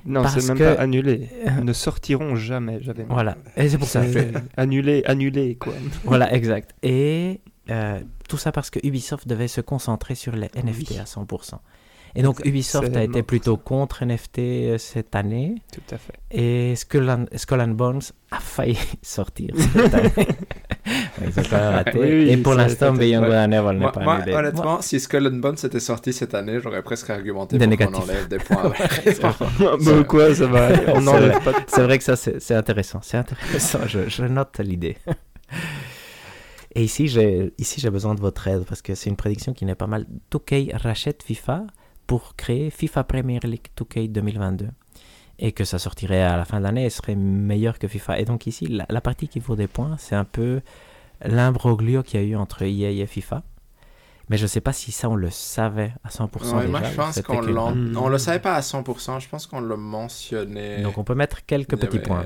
Non, 0.07 0.27
c'est 0.29 0.47
même 0.49 0.57
que- 0.57 0.75
pas 0.75 0.81
annulé. 0.81 1.29
Ne 1.63 1.73
sortiront 1.75 2.37
jamais. 2.37 2.81
Voilà, 3.09 3.37
et 3.57 3.69
c'est 3.69 3.77
pour 3.79 3.89
ça. 3.89 4.03
C'est 4.11 4.33
annulé, 4.57 5.03
annulé, 5.05 5.57
quoi. 5.57 5.75
Voilà, 6.05 6.33
exact. 6.35 6.75
Et 6.83 7.41
euh, 7.71 8.01
tout 8.29 8.39
ça 8.39 8.51
parce 8.53 8.71
que 8.71 8.79
Ubisoft 8.87 9.29
devait 9.29 9.49
se 9.49 9.61
concentrer 9.61 10.15
sur 10.15 10.35
les 10.37 10.49
NFT 10.55 10.93
Oui. 10.93 10.99
à 10.99 11.05
100%. 11.05 11.59
Et 12.15 12.23
donc. 12.23 12.41
Ubisoft 12.47 12.97
a 12.97 13.03
été 13.03 13.23
plutôt 13.23 13.59
contre 13.59 14.03
NFT 14.07 14.39
euh, 14.39 14.79
cette 14.79 15.15
année. 15.15 15.57
Tout 15.71 15.95
à 15.95 15.99
fait. 15.99 16.15
Et 16.31 16.75
Skull 16.77 17.11
and, 17.11 17.27
Skull 17.37 17.61
and 17.61 17.69
Bones 17.75 18.01
a 18.31 18.41
failli 18.41 18.79
sortir 19.03 19.51
cette 19.55 19.93
année. 19.93 20.13
Ils 20.87 21.29
ont 21.41 21.43
quand 21.51 21.57
même 21.59 21.75
raté. 21.75 21.99
Oui, 21.99 22.09
oui, 22.11 22.31
et 22.31 22.37
pour 22.37 22.55
l'instant, 22.55 22.93
Beyond 22.93 23.23
ouais. 23.23 23.37
And 23.37 23.51
Evil 23.53 23.79
n'est 23.79 23.91
pas 23.91 24.01
moi, 24.01 24.15
annulé. 24.17 24.33
honnêtement, 24.35 24.81
si 24.83 25.01
Skull 25.01 25.27
and 25.27 25.39
Bones 25.39 25.57
était 25.65 25.81
sorti 25.81 26.13
cette 26.13 26.35
année, 26.35 26.59
j'aurais 26.63 26.83
presque 26.83 27.11
argumenté 27.11 27.59
Des 27.59 27.67
pour 27.77 27.91
qu'on 27.91 27.95
enlève 28.03 28.29
des 28.29 28.39
points. 28.39 28.73
Bon, 29.81 30.05
quoi, 30.05 30.35
ça 30.35 30.47
va. 30.47 30.69
On 30.89 30.95
C'est 30.97 31.01
n'enlève 31.01 31.33
vrai. 31.33 31.53
pas 31.53 31.59
C'est 31.67 31.83
vrai 31.83 31.99
que 31.99 32.05
ça, 32.05 32.17
c'est 32.17 32.41
c'est 32.41 32.55
intéressant. 32.55 33.01
C'est 33.03 33.17
intéressant. 33.17 33.81
Je, 33.87 34.09
je 34.09 34.23
note 34.25 34.59
l'idée. 34.61 34.97
Et 36.75 36.85
ici, 36.85 37.09
j'ai 37.09 37.53
ici 37.59 37.81
j'ai 37.81 37.91
besoin 37.91 38.15
de 38.15 38.21
votre 38.21 38.47
aide 38.49 38.65
parce 38.69 38.83
que 38.83 38.95
c'est 38.95 39.09
une 39.11 39.17
prédiction 39.17 39.53
qui 39.55 39.65
n'est 39.65 39.75
pas 39.75 39.87
mal. 39.87 40.07
2K 40.33 40.77
rachète 40.77 41.23
FIFA 41.23 41.65
pour 42.07 42.37
créer 42.37 42.71
FIFA 42.71 43.05
Premier 43.05 43.41
League 43.45 43.67
2K 43.79 44.13
2022 44.13 44.69
et 45.39 45.53
que 45.53 45.65
ça 45.65 45.79
sortirait 45.79 46.23
à 46.23 46.37
la 46.37 46.45
fin 46.45 46.59
de 46.59 46.65
l'année 46.65 46.85
et 46.87 46.91
serait 46.91 47.15
meilleur 47.15 47.79
que 47.79 47.89
FIFA. 47.89 48.19
Et 48.21 48.25
donc 48.25 48.47
ici, 48.47 48.67
la, 48.67 48.87
la 48.89 49.01
partie 49.01 49.29
qui 49.29 49.39
vaut 49.39 49.57
des 49.57 49.67
points, 49.67 49.97
c'est 49.99 50.15
un 50.15 50.25
peu 50.25 50.61
l'imbroglio 51.25 52.03
qu'il 52.03 52.21
y 52.21 52.25
a 52.25 52.27
eu 52.27 52.37
entre 52.37 52.63
EA 52.63 52.91
et 52.91 53.07
FIFA. 53.07 53.43
Mais 54.29 54.37
je 54.39 54.43
ne 54.43 54.49
sais 54.49 54.61
pas 54.61 54.73
si 54.73 54.91
ça, 54.91 55.09
on 55.09 55.15
le 55.15 55.31
savait 55.31 55.93
à 56.03 56.09
100% 56.09 56.57
Ouais, 56.57 56.67
déjà. 56.67 56.69
moi, 56.69 56.81
je 56.83 56.97
pense 56.97 57.15
c'était 57.15 57.27
qu'on 57.29 57.41
que- 57.43 57.47
l'en- 57.51 57.73
Hmm. 57.75 57.97
on 57.97 58.09
le 58.09 58.19
savait 58.19 58.41
pas 58.41 58.55
à 58.55 58.61
100%. 58.61 59.21
Je 59.21 59.29
pense 59.29 59.47
qu'on 59.47 59.61
le 59.61 59.77
mentionnait. 59.77 60.83
Donc 60.83 60.99
on 60.99 61.05
peut 61.05 61.15
mettre 61.15 61.45
quelques 61.47 61.77
petits 61.79 62.01
points. 62.01 62.25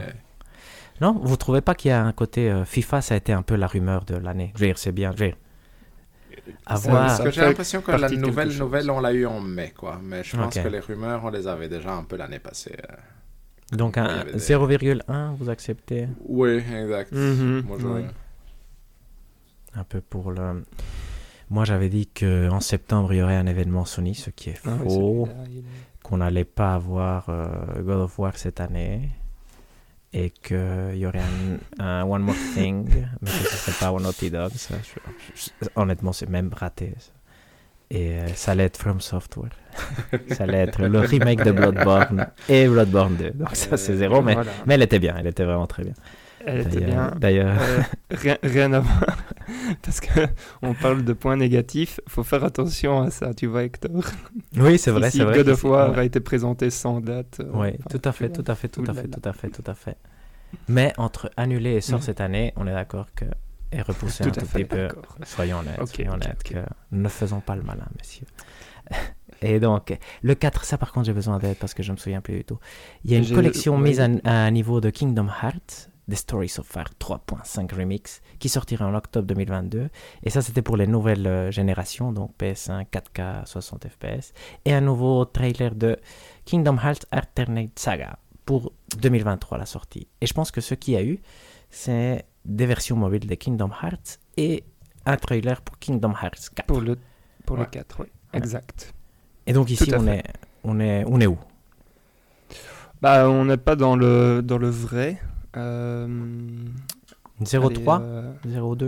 Non, 1.02 1.19
vous 1.23 1.37
trouvez 1.37 1.61
pas 1.62 1.75
qu'il 1.75 1.90
y 1.90 1.93
a 1.93 2.02
un 2.05 2.12
côté 2.12 2.50
euh, 2.50 2.64
FIFA, 2.64 3.00
ça 3.00 3.14
a 3.14 3.17
été 3.17 3.33
un 3.33 3.43
peu 3.43 3.55
la 3.57 3.67
rumeur 3.67 4.05
de 4.05 4.17
l'année? 4.17 4.52
Je 4.55 4.61
veux 4.61 4.67
dire, 4.67 4.79
c'est 4.79 4.93
bien. 4.93 5.12
Je 5.17 5.25
veux 5.25 5.26
dire, 5.31 5.37
avoir- 6.67 7.07
Parce 7.07 7.21
que 7.23 7.31
j'ai 7.31 7.41
l'impression 7.43 7.81
que 7.83 7.93
la 7.93 8.09
nouvelle 8.11 8.57
nouvelle, 8.57 8.91
on 8.91 9.01
l'a 9.01 9.13
eu 9.13 9.27
en 9.27 9.41
mai, 9.41 9.73
quoi. 9.77 10.01
Mais 10.03 10.23
je 10.25 10.37
pense 10.37 10.55
que 10.55 10.69
les 10.69 10.81
rumeurs, 10.81 11.23
on 11.25 11.31
les 11.31 11.47
avait 11.47 11.69
déjà 11.69 11.93
un 11.93 12.05
peu 12.05 12.17
l'année 12.17 12.39
passée. 12.39 12.77
euh. 12.91 12.97
Donc 13.77 13.99
un 13.99 14.05
avait 14.05 14.33
des- 14.33 14.39
0,1, 14.39 15.33
vous 15.39 15.49
acceptez? 15.49 16.09
Oui, 16.27 16.57
exact. 16.57 17.13
Mhm, 17.13 17.63
Moi, 17.67 17.77
je- 17.81 17.87
ouais. 17.87 18.05
un 19.77 19.85
peu 19.85 20.01
pour 20.01 20.33
le. 20.33 20.65
Moi, 21.51 21.65
j'avais 21.65 21.89
dit 21.89 22.07
qu'en 22.09 22.61
septembre, 22.61 23.13
il 23.13 23.19
y 23.19 23.23
aurait 23.23 23.37
un 23.37 23.47
événement 23.47 23.85
Sony, 23.85 24.15
ce 24.15 24.31
qui 24.31 24.51
est 24.51 24.61
Ah 24.67 24.71
oui, 24.81 24.85
faux. 24.89 25.29
qu'on 26.03 26.17
n'allait 26.19 26.45
pas 26.45 26.75
avoir 26.75 27.29
euh, 27.29 27.47
God 27.83 28.01
of 28.01 28.19
War 28.19 28.37
cette 28.37 28.61
année 28.61 29.11
et 30.12 30.31
qu'il 30.31 30.97
y 30.97 31.07
aurait 31.07 31.21
un, 31.79 31.85
un 31.85 32.05
One 32.05 32.23
More 32.23 32.35
Thing, 32.55 32.85
mais 33.21 33.31
que 33.31 33.37
ce 33.37 33.57
serait 33.57 33.85
pas 33.87 33.93
au 33.93 34.00
Naughty 34.00 34.31
Dog. 34.31 34.50
ça, 34.57 34.75
je- 34.83 35.40
je- 35.62 35.69
honnêtement, 35.76 36.12
c'est 36.12 36.29
même 36.29 36.50
raté. 36.52 36.93
ça. 36.99 37.12
Et 37.93 38.12
euh, 38.21 38.26
ça 38.35 38.52
allait 38.52 38.64
être 38.64 38.76
From 38.76 39.00
Software. 39.00 39.50
ça 40.31 40.45
allait 40.45 40.59
être 40.59 40.83
le 40.83 41.00
remake 41.00 41.43
de 41.45 41.50
Bloodborne 41.52 42.26
et 42.49 42.67
Bloodborne 42.69 43.17
2. 43.17 43.31
Donc 43.31 43.55
ça, 43.57 43.76
c'est 43.76 43.97
zéro, 43.97 44.23
mais, 44.23 44.35
Voilà. 44.35 44.50
mais 44.67 44.75
elle 44.75 44.83
était 44.83 44.99
bien. 45.00 45.14
Elle 45.19 45.26
était 45.26 45.45
vraiment 45.45 45.67
très 45.67 45.83
bien. 45.85 45.95
Elle 46.47 46.61
était 46.61 46.81
bien. 46.81 47.13
D'ailleurs, 47.19 47.57
Euh, 47.61 47.81
rien, 48.11 48.39
rien 48.43 48.73
à 48.73 48.81
voir. 48.81 49.05
Parce 49.83 50.01
que 50.01 50.21
on 50.63 50.75
parle 50.75 51.05
de 51.05 51.13
points 51.13 51.37
négatifs. 51.37 52.01
faut 52.09 52.23
faire 52.25 52.45
attention 52.45 53.03
à 53.03 53.11
ça, 53.11 53.35
tu 53.35 53.47
vois, 53.47 53.65
Hector. 53.65 53.91
oui, 54.57 54.79
c'est 54.79 54.91
vrai, 54.91 55.11
c'est 55.11 55.25
vrai. 55.25 55.37
God 55.37 55.49
of 55.49 55.65
War 55.65 55.99
a 55.99 56.05
été 56.05 56.21
présenté 56.21 56.71
sans 56.71 57.01
date. 57.01 57.39
euh, 57.41 57.51
Oui, 57.53 57.69
enfin, 57.79 57.99
tout 57.99 58.09
à 58.09 58.13
fait, 58.13 58.31
tout 58.31 58.45
à 58.47 58.55
fait, 58.55 58.69
tout 58.69 58.85
à 58.87 58.95
fait, 58.95 59.09
tout 59.09 59.21
à 59.29 59.33
fait, 59.33 59.49
tout 59.51 59.65
à 59.71 59.75
fait. 59.75 59.97
Mais 60.69 60.93
entre 60.97 61.31
annuler 61.37 61.75
et 61.75 61.81
sort 61.81 61.99
Mhm. 61.99 62.05
cette 62.05 62.21
année, 62.21 62.53
on 62.57 62.67
est 62.67 62.73
d'accord 62.73 63.07
que 63.15 63.25
est 63.73 63.83
repoussé 63.83 64.25
Tout 64.25 64.31
un 64.31 64.33
tout 64.33 64.47
fait 64.47 64.65
petit 64.65 64.77
peu. 64.77 64.89
Soyons 65.25 65.59
honnêtes, 65.59 65.87
soyons 65.95 66.13
honnêtes 66.15 66.43
que 66.43 66.59
ne 66.93 67.09
faisons 67.09 67.41
pas 67.41 67.55
le 67.55 67.63
malin, 67.63 67.87
messieurs. 67.99 68.27
Et 69.43 69.61
donc, 69.61 69.97
le 70.23 70.35
4, 70.35 70.65
ça 70.65 70.77
par 70.77 70.93
contre, 70.93 71.07
j'ai 71.07 71.13
besoin 71.13 71.39
d'aide 71.39 71.57
parce 71.57 71.73
que 71.75 71.83
je 71.83 71.93
me 71.93 71.97
souviens 71.97 72.21
plus 72.21 72.35
du 72.39 72.45
tout. 72.45 72.59
Il 73.05 73.11
y 73.11 73.15
a 73.15 73.19
une 73.19 73.31
collection 73.33 73.79
mise 73.79 74.01
à, 74.01 74.09
à 74.25 74.33
un 74.33 74.51
niveau 74.51 74.81
de 74.81 74.91
Kingdom 74.91 75.29
Hearts, 75.43 75.89
The 76.11 76.14
Stories 76.17 76.55
of 76.59 76.67
Fire 76.67 76.90
3.5 76.99 77.75
Remix, 77.75 78.21
qui 78.38 78.49
sortira 78.49 78.87
en 78.87 78.95
octobre 78.95 79.26
2022. 79.26 79.88
Et 80.25 80.31
ça, 80.31 80.43
c'était 80.43 80.62
pour 80.62 80.76
les 80.76 80.87
nouvelles 80.87 81.26
euh, 81.26 81.50
générations, 81.50 82.12
donc 82.12 82.33
PS1, 82.38 82.87
4K, 82.90 83.47
60 83.47 83.87
FPS. 83.88 84.33
Et 84.64 84.73
un 84.73 84.81
nouveau 84.81 85.25
trailer 85.25 85.75
de 85.75 85.99
Kingdom 86.45 86.76
Hearts 86.83 87.07
Alternate 87.11 87.79
Saga 87.79 88.19
pour 88.45 88.73
2023, 88.99 89.59
la 89.59 89.67
sortie. 89.67 90.09
Et 90.21 90.26
je 90.26 90.35
pense 90.35 90.50
que 90.50 90.61
ce 90.61 90.75
qu'il 90.75 90.95
y 90.95 90.97
a 90.97 91.02
eu, 91.05 91.21
c'est 91.71 92.25
des 92.45 92.67
versions 92.67 92.97
mobiles 92.97 93.26
de 93.26 93.35
Kingdom 93.35 93.71
Hearts 93.83 94.19
et 94.37 94.64
un 95.07 95.17
trailer 95.17 95.61
pour 95.62 95.79
Kingdom 95.79 96.12
Hearts 96.21 96.50
4. 96.55 96.67
Pour 96.67 96.81
le, 96.81 96.99
pour 97.47 97.57
le 97.57 97.62
Ouais. 97.62 97.69
4, 97.71 97.97
oui. 98.00 98.07
Exact. 98.33 98.93
Et 99.47 99.52
donc 99.52 99.71
ici, 99.71 99.93
on 99.95 100.05
fait. 100.05 100.19
est, 100.19 100.25
on, 100.64 100.81
est, 100.81 101.05
on 101.07 101.21
est 101.21 101.26
où? 101.26 101.38
Bah, 103.00 103.29
on 103.31 103.45
n'est 103.47 103.57
pas 103.57 103.76
dans 103.76 103.97
le, 103.97 104.43
dans 104.43 104.59
le 104.59 104.69
vrai. 104.69 105.21
Euh, 105.57 106.07
0,3 107.42 107.97
allez, 107.97 108.04
euh, 108.04 108.33
0,2 108.47 108.85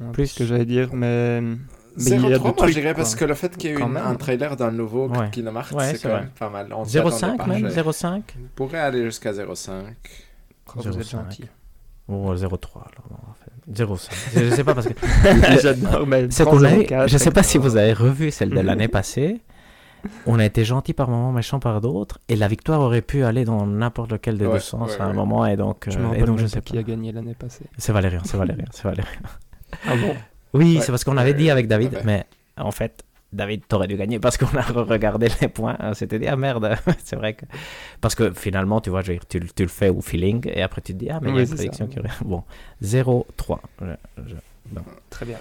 ouais, 0.00 0.12
Plus. 0.12 0.26
ce 0.28 0.38
que 0.38 0.44
j'allais 0.44 0.64
dire, 0.66 0.90
mais. 0.92 1.40
mais 1.40 1.56
il 1.96 2.08
y 2.08 2.14
a 2.14 2.18
0,3, 2.18 2.32
de 2.32 2.38
moi 2.38 2.52
trucs, 2.52 2.68
je 2.74 2.80
dirais, 2.80 2.94
parce 2.94 3.14
que 3.14 3.24
le 3.24 3.34
fait 3.34 3.56
qu'il 3.56 3.70
y 3.70 3.72
ait 3.72 3.76
eu 3.76 3.78
Quand 3.78 3.86
une- 3.86 3.92
même. 3.94 4.06
un 4.06 4.14
trailer 4.16 4.56
d'un 4.56 4.70
nouveau 4.70 5.08
Ouais. 5.08 5.30
Kingdom 5.30 5.54
Hearts, 5.56 5.72
Ouais, 5.72 5.92
c'est 5.94 6.02
quand 6.02 6.08
vrai. 6.10 6.20
même 6.20 6.30
pas 6.38 6.50
mal. 6.50 6.72
On 6.74 6.84
s'y 6.84 6.98
attendait 6.98 7.16
0,5 7.16 7.36
pas, 7.38 7.46
même 7.46 7.58
j'ai- 7.68 7.70
0,5 7.70 8.36
On 8.38 8.48
pourrait 8.54 8.78
aller 8.80 9.04
jusqu'à 9.04 9.32
0,5. 9.32 9.94
Oh, 10.68 10.72
vous 10.76 10.88
êtes 10.88 10.92
0,5. 10.94 11.10
gentil. 11.22 11.44
Ou 12.08 12.34
0,3 12.34 12.82
alors 12.82 13.06
non, 13.10 13.16
en 13.30 13.34
fait. 13.34 13.50
0,5. 13.72 14.10
Je, 14.34 14.44
je 14.44 14.54
sais 14.54 14.62
pas 14.64 14.74
parce 14.74 14.86
que 14.88 14.92
J'adore, 15.62 16.06
mais 16.06 16.26
c'est 16.30 16.44
prends 16.44 16.52
qu'on 16.58 16.64
a 16.64 16.72
eu- 16.74 16.80
0,4, 16.82 17.08
je 17.08 17.18
sais 17.18 17.30
pas 17.30 17.42
si 17.42 17.58
vous 17.58 17.76
avez 17.76 17.92
revu 17.94 18.30
celle 18.30 18.50
de 18.50 18.60
l'année 18.60 18.88
passée. 18.98 19.40
On 20.26 20.38
a 20.38 20.44
été 20.44 20.64
gentil 20.64 20.92
par 20.92 21.08
moments, 21.08 21.32
méchant 21.32 21.58
par 21.60 21.80
d'autres, 21.80 22.18
et 22.28 22.36
la 22.36 22.48
victoire 22.48 22.80
aurait 22.80 23.02
pu 23.02 23.24
aller 23.24 23.44
dans 23.44 23.66
n'importe 23.66 24.12
lequel 24.12 24.38
des 24.38 24.46
Ouais, 24.46 24.54
deux 24.54 24.58
sens 24.60 24.90
ouais, 24.92 25.00
à 25.00 25.04
un 25.04 25.08
ouais. 25.10 25.14
moment, 25.14 25.46
et 25.46 25.56
donc, 25.56 25.86
Je 25.88 25.98
euh, 25.98 26.12
et 26.14 26.22
donc 26.22 26.38
je 26.38 26.46
sais 26.46 26.60
pas 26.60 26.70
qui 26.70 26.78
a 26.78 26.82
gagné 26.82 27.12
l'année 27.12 27.34
passée. 27.34 27.64
C'est 27.78 27.92
Valérian, 27.92 28.20
c'est 28.24 28.36
Valérian, 28.36 28.66
c'est 28.70 28.84
Valérian. 28.84 29.12
Ah 29.86 29.96
bon? 29.96 30.14
Oui, 30.54 30.76
Ouais. 30.76 30.80
c'est 30.82 30.92
parce 30.92 31.04
qu'on 31.04 31.16
avait 31.16 31.34
dit 31.34 31.50
avec 31.50 31.68
David, 31.68 31.94
Ouais. 31.94 32.02
mais 32.04 32.26
en 32.56 32.70
fait, 32.70 33.02
David, 33.32 33.66
t'aurais 33.68 33.88
dû 33.88 33.96
gagner 33.96 34.18
parce 34.20 34.38
qu'on 34.38 34.56
a 34.56 34.62
regardé 34.62 35.28
les 35.40 35.48
points. 35.48 35.76
On 35.80 35.92
s'était 35.94 36.18
dit, 36.18 36.26
ah 36.28 36.36
merde, 36.36 36.74
c'est 37.04 37.16
vrai 37.16 37.34
que. 37.34 37.44
Parce 38.00 38.14
que 38.14 38.32
finalement, 38.32 38.80
tu 38.80 38.88
vois, 38.90 39.02
je 39.02 39.08
veux 39.12 39.18
dire, 39.18 39.26
tu, 39.28 39.40
tu 39.40 39.62
le 39.64 39.68
fais 39.68 39.88
au 39.90 40.00
feeling 40.00 40.48
et 40.54 40.62
après 40.62 40.80
tu 40.80 40.94
te 40.94 40.98
dis, 40.98 41.10
ah, 41.10 41.18
mais 41.20 41.30
il 41.30 41.36
y 41.36 41.38
a 41.38 41.42
une 41.42 41.48
prédiction 41.48 41.86
ça. 41.86 41.92
qui 41.92 41.98
aurait. 41.98 42.08
Bon, 42.24 42.44
0-3. 42.82 43.58
Je- 43.82 43.86
je- 44.28 44.34
Très 45.10 45.26
bien. 45.26 45.36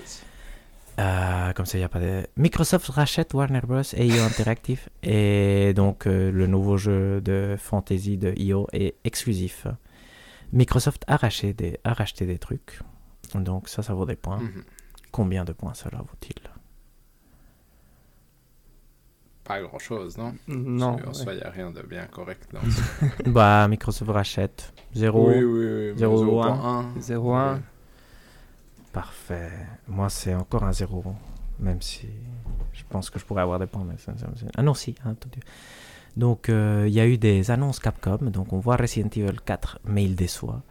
Euh, 0.98 1.52
comme 1.54 1.66
ça, 1.66 1.78
il 1.78 1.82
n'y 1.82 1.86
a 1.86 1.90
pas 1.90 2.00
de. 2.00 2.26
Microsoft 2.38 2.88
rachète 2.88 3.34
Warner 3.34 3.60
Bros. 3.62 3.82
et 3.94 4.08
IO 4.08 4.24
Interactive. 4.24 4.88
Et 5.04 5.74
donc, 5.76 6.08
euh, 6.08 6.32
le 6.32 6.48
nouveau 6.48 6.78
jeu 6.78 7.20
de 7.22 7.56
fantasy 7.60 8.18
de 8.18 8.34
IO 8.38 8.68
est 8.72 8.96
exclusif. 9.04 9.68
Microsoft 10.54 11.04
a 11.08 11.18
racheté 11.18 11.54
des, 11.54 11.80
a 11.84 11.94
racheté 11.94 12.26
des 12.26 12.38
trucs. 12.40 12.80
Donc, 13.34 13.68
ça, 13.68 13.84
ça 13.84 13.94
vaut 13.94 14.06
des 14.06 14.16
points. 14.16 14.40
Mhm. 14.40 14.64
Combien 15.12 15.44
de 15.44 15.52
points 15.52 15.74
cela 15.74 15.98
vaut-il? 15.98 16.36
Pas 19.44 19.62
grand 19.62 19.78
chose, 19.80 20.18
non 20.18 20.34
Non. 20.48 20.94
En 20.94 21.08
ouais. 21.08 21.14
soi, 21.14 21.34
il 21.34 21.38
n'y 21.38 21.44
a 21.44 21.50
rien 21.52 21.70
de 21.72 21.82
bien 21.82 22.06
correct 22.08 22.50
dans 22.52 22.62
ce- 23.26 23.30
Bah, 23.30 23.68
Microsoft 23.68 24.10
rachète 24.12 24.74
0. 24.96 25.28
Oui, 25.30 25.36
oui, 25.36 25.44
oui. 25.44 25.94
mais 25.94 26.02
0,1. 26.02 26.86
0,1. 27.00 27.00
0,1. 27.00 27.60
Parfait. 28.96 29.52
Moi, 29.90 30.10
c'est 30.10 30.34
encore 30.34 30.64
un 30.64 30.72
0. 30.72 31.04
Même 31.60 31.82
si 31.82 32.08
je 32.72 32.82
pense 32.88 33.10
que 33.10 33.20
je 33.20 33.26
pourrais 33.26 33.42
avoir 33.42 33.60
des 33.60 33.66
points. 33.68 33.86
Ah 34.56 34.64
non, 34.64 34.74
si. 34.74 34.96
hein, 35.06 35.16
donc, 36.16 36.48
euh, 36.48 36.86
il 36.88 36.94
y 36.94 37.02
a 37.02 37.06
eu 37.06 37.18
des 37.18 37.52
annonces 37.52 37.80
Capcom. 37.80 38.18
Donc, 38.22 38.54
on 38.54 38.60
voit 38.60 38.78
Resident 38.78 39.10
Evil 39.14 39.36
4, 39.44 39.80
mais 39.84 40.06
il 40.06 40.16
déçoit. 40.16 40.62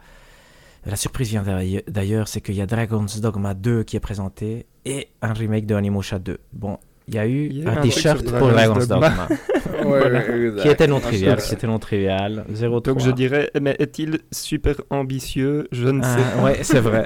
La 0.87 0.95
surprise 0.95 1.29
vient 1.29 1.43
d'ailleurs- 1.87 2.27
c'est 2.27 2.41
qu'il 2.41 2.55
y 2.55 2.61
a 2.61 2.65
Dragon's 2.65 3.21
Dogma 3.21 3.53
2 3.53 3.83
qui 3.83 3.95
est 3.95 3.99
présenté 3.99 4.65
et 4.85 5.09
un 5.21 5.33
remake 5.33 5.67
de 5.67 5.75
Onimusha 5.75 6.17
2. 6.17 6.39
Bon, 6.51 6.79
il 7.07 7.13
y 7.15 7.19
a 7.19 7.27
eu 7.27 7.49
y 7.51 7.65
a 7.65 7.71
un 7.71 7.77
un 7.77 7.81
t-shirt 7.81 8.23
pour 8.31 8.49
Dragon's 8.49 8.87
Dogma. 8.87 9.09
Dogma, 9.09 9.27
Ouais, 9.85 9.99
Voilà. 9.99 10.21
qui 10.61 10.67
était 10.69 10.87
non 10.87 10.99
trivial. 10.99 11.39
C'était 11.41 11.67
non 11.67 11.77
trivial. 11.79 12.45
0 12.51 12.79
Donc 12.81 12.99
je 12.99 13.11
dirais, 13.11 13.51
mais 13.61 13.75
est-il 13.79 14.19
super 14.31 14.75
ambitieux? 14.89 15.67
Je 15.71 15.87
ne 15.89 16.01
sais 16.01 16.07
Ah, 16.09 16.37
pas. 16.37 16.43
ouais, 16.43 16.59
c'est 16.63 16.79
vrai. 16.79 17.05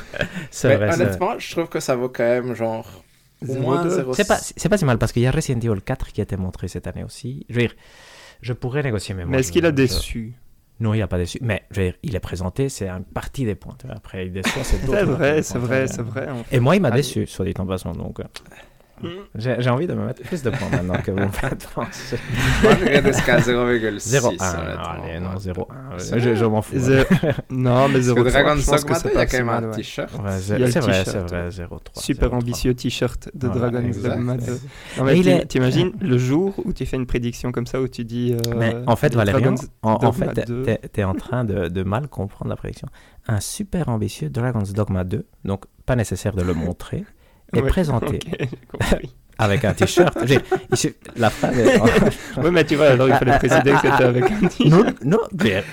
c'est 0.50 0.68
Mais 0.68 0.76
vrai. 0.76 0.94
honnêtement, 0.94 1.38
je 1.38 1.50
trouve 1.50 1.68
que 1.68 1.80
ça 1.80 1.96
vaut 1.96 2.08
quand 2.08 2.22
même 2.24 2.54
genre 2.54 2.86
au 3.42 3.46
0,2. 3.46 3.58
moins 3.60 3.84
0,5. 3.86 4.14
C'est 4.14 4.28
pas, 4.28 4.36
c'est 4.38 4.68
pas 4.68 4.76
si 4.78 4.84
mal 4.84 4.98
parce 4.98 5.12
qu'il 5.12 5.22
y 5.22 5.26
a 5.26 5.30
Resident 5.30 5.58
Evil 5.60 5.80
4 5.82 6.12
qui 6.12 6.20
a 6.20 6.24
été 6.24 6.36
montré 6.36 6.68
cette 6.68 6.86
année 6.86 7.02
aussi. 7.04 7.44
Je 7.48 7.54
veux 7.54 7.60
dire, 7.62 7.74
je 8.42 8.52
pourrais 8.52 8.82
négocier, 8.82 9.14
mais 9.14 9.24
moi. 9.24 9.32
Mais 9.32 9.40
est-ce 9.40 9.50
qu'il 9.52 9.66
a 9.66 9.72
déçu? 9.72 10.34
Non, 10.78 10.94
il 10.94 11.02
a 11.02 11.08
pas 11.08 11.18
déçu. 11.18 11.38
Mais 11.42 11.62
je 11.72 11.80
veux 11.80 11.86
dire, 11.88 11.94
il 12.02 12.14
est 12.16 12.20
présenté, 12.20 12.68
c'est 12.68 12.88
une 12.88 13.04
partie 13.04 13.44
des 13.44 13.54
points. 13.54 13.76
Après, 13.88 14.26
il 14.26 14.32
déçoit, 14.32 14.62
c'est 14.62 14.76
C'est 14.86 15.02
vrai, 15.04 15.42
c'est 15.42 15.58
vrai, 15.58 15.86
c'est 15.88 16.02
vrai. 16.02 16.28
en 16.30 16.44
fait. 16.44 16.56
Et 16.56 16.60
moi, 16.60 16.76
il 16.76 16.80
m'a 16.82 16.90
déçu, 16.90 17.26
soit 17.26 17.44
dit 17.44 17.54
en 17.58 17.66
passant. 17.66 17.92
Donc, 17.92 18.20
euh. 18.20 18.24
J'ai 19.34 19.56
j'ai 19.58 19.70
envie 19.70 19.86
de 19.86 19.94
me 19.94 20.04
mettre 20.06 20.22
plus 20.22 20.42
de 20.42 20.50
points 20.50 20.68
maintenant 20.70 21.00
que 21.02 21.10
vous 21.10 21.18
me 21.18 21.28
faites 21.28 21.68
penser. 21.74 22.18
Moi, 22.62 22.72
je 22.80 22.84
regarde 22.84 23.06
jusqu'à 23.06 23.38
0,6. 23.38 23.98
0-1. 23.98 24.26
honnêtement. 24.28 24.82
Allez, 24.84 25.20
non, 25.20 25.34
0-1. 25.36 25.64
C'est 25.98 26.20
Je, 26.20 26.34
je 26.34 26.44
m'en 26.44 26.62
fous. 26.62 26.76
Zé- 26.76 27.04
Non, 27.50 27.88
mais 27.88 27.94
Parce 27.94 28.06
que 28.06 28.20
0,3. 28.20 28.30
Dragon's 28.30 28.60
je 28.64 28.66
pense 28.70 28.84
que 28.84 28.88
Dogma 28.88 28.94
c'est 28.98 29.08
2, 29.08 29.10
il 29.14 29.16
y 29.16 29.20
a 29.20 29.26
quand 29.26 29.38
même 29.38 29.48
un 29.48 29.70
t-shirt. 29.70 30.10
C'est 30.38 30.58
vrai, 30.58 30.70
c'est 30.70 30.80
vrai, 30.80 31.42
ouais. 31.44 31.48
0-3. 31.50 31.80
Super 32.00 32.28
0-3. 32.30 32.34
ambitieux 32.34 32.74
t-shirt 32.74 33.30
de 33.34 33.46
Voilà, 33.48 33.70
Dragon's 33.70 33.96
exact. 33.96 34.16
Dogma 34.16 34.36
2. 34.36 34.52
Non, 34.52 34.58
Mais 34.98 35.02
mais 35.04 35.18
il 35.18 35.22
tu- 35.24 35.28
est- 35.30 35.46
t'imagines 35.46 35.92
le 36.00 36.18
jour 36.18 36.54
où 36.64 36.72
tu 36.72 36.86
fais 36.86 36.96
une 36.96 37.06
prédiction 37.06 37.52
comme 37.52 37.66
ça, 37.66 37.80
où 37.80 37.88
tu 37.88 38.04
dis. 38.04 38.34
euh, 38.34 38.54
Mais 38.56 38.74
en 38.86 38.96
fait, 38.96 39.14
Valérian, 39.14 39.54
en, 39.82 40.12
fait, 40.12 40.46
2. 40.46 40.62
t'es- 40.62 40.80
t'es 40.92 41.04
en 41.04 41.14
train 41.14 41.44
de, 41.44 41.68
de 41.68 41.82
mal 41.82 42.08
comprendre 42.08 42.48
la 42.50 42.56
prédiction. 42.56 42.88
Un 43.28 43.40
super 43.40 43.88
ambitieux 43.88 44.28
Dragon's 44.30 44.72
Dogma 44.72 45.04
2, 45.04 45.26
donc 45.44 45.64
pas 45.86 45.94
nécessaire 45.96 46.34
de 46.34 46.42
le 46.42 46.54
montrer, 46.54 47.04
est 47.54 47.60
Ouais, 47.62 47.68
présenté 47.68 48.18
avec 49.38 49.64
un 49.64 49.72
t-shirt. 49.74 50.16
La 51.16 51.30
phrase 51.30 51.58
est... 51.58 51.80
ouais, 52.40 52.50
mais 52.50 52.64
tu 52.64 52.76
vois, 52.76 52.88
alors 52.88 53.08
il 53.08 53.14
fallait 53.14 53.38
préciser 53.38 53.60
que 53.62 53.80
t'étais 53.82 54.04
avec 54.04 54.30
un 54.30 54.48
t-shirt. 54.48 54.70
non, 54.70 54.84
non, 55.04 55.18
mais 55.42 55.64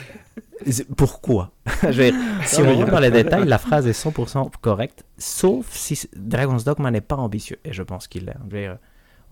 Pourquoi? 0.95 1.51
Dire, 1.91 2.13
Si 2.45 2.61
on 2.61 2.75
rentre 2.77 2.91
dans 2.91 2.99
les 2.99 3.11
détails, 3.11 3.45
la 3.47 3.57
phrase 3.57 3.87
est 3.87 3.91
100% 3.91 4.51
correcte, 4.61 5.03
sauf 5.17 5.65
si 5.71 6.09
Dragon's 6.15 6.63
Dogma 6.63 6.91
n'est 6.91 7.01
pas 7.01 7.15
ambitieux. 7.17 7.57
Et 7.65 7.73
je 7.73 7.83
pense 7.83 8.07
qu'il 8.07 8.25
l'est. 8.25 8.35
Dire, 8.45 8.77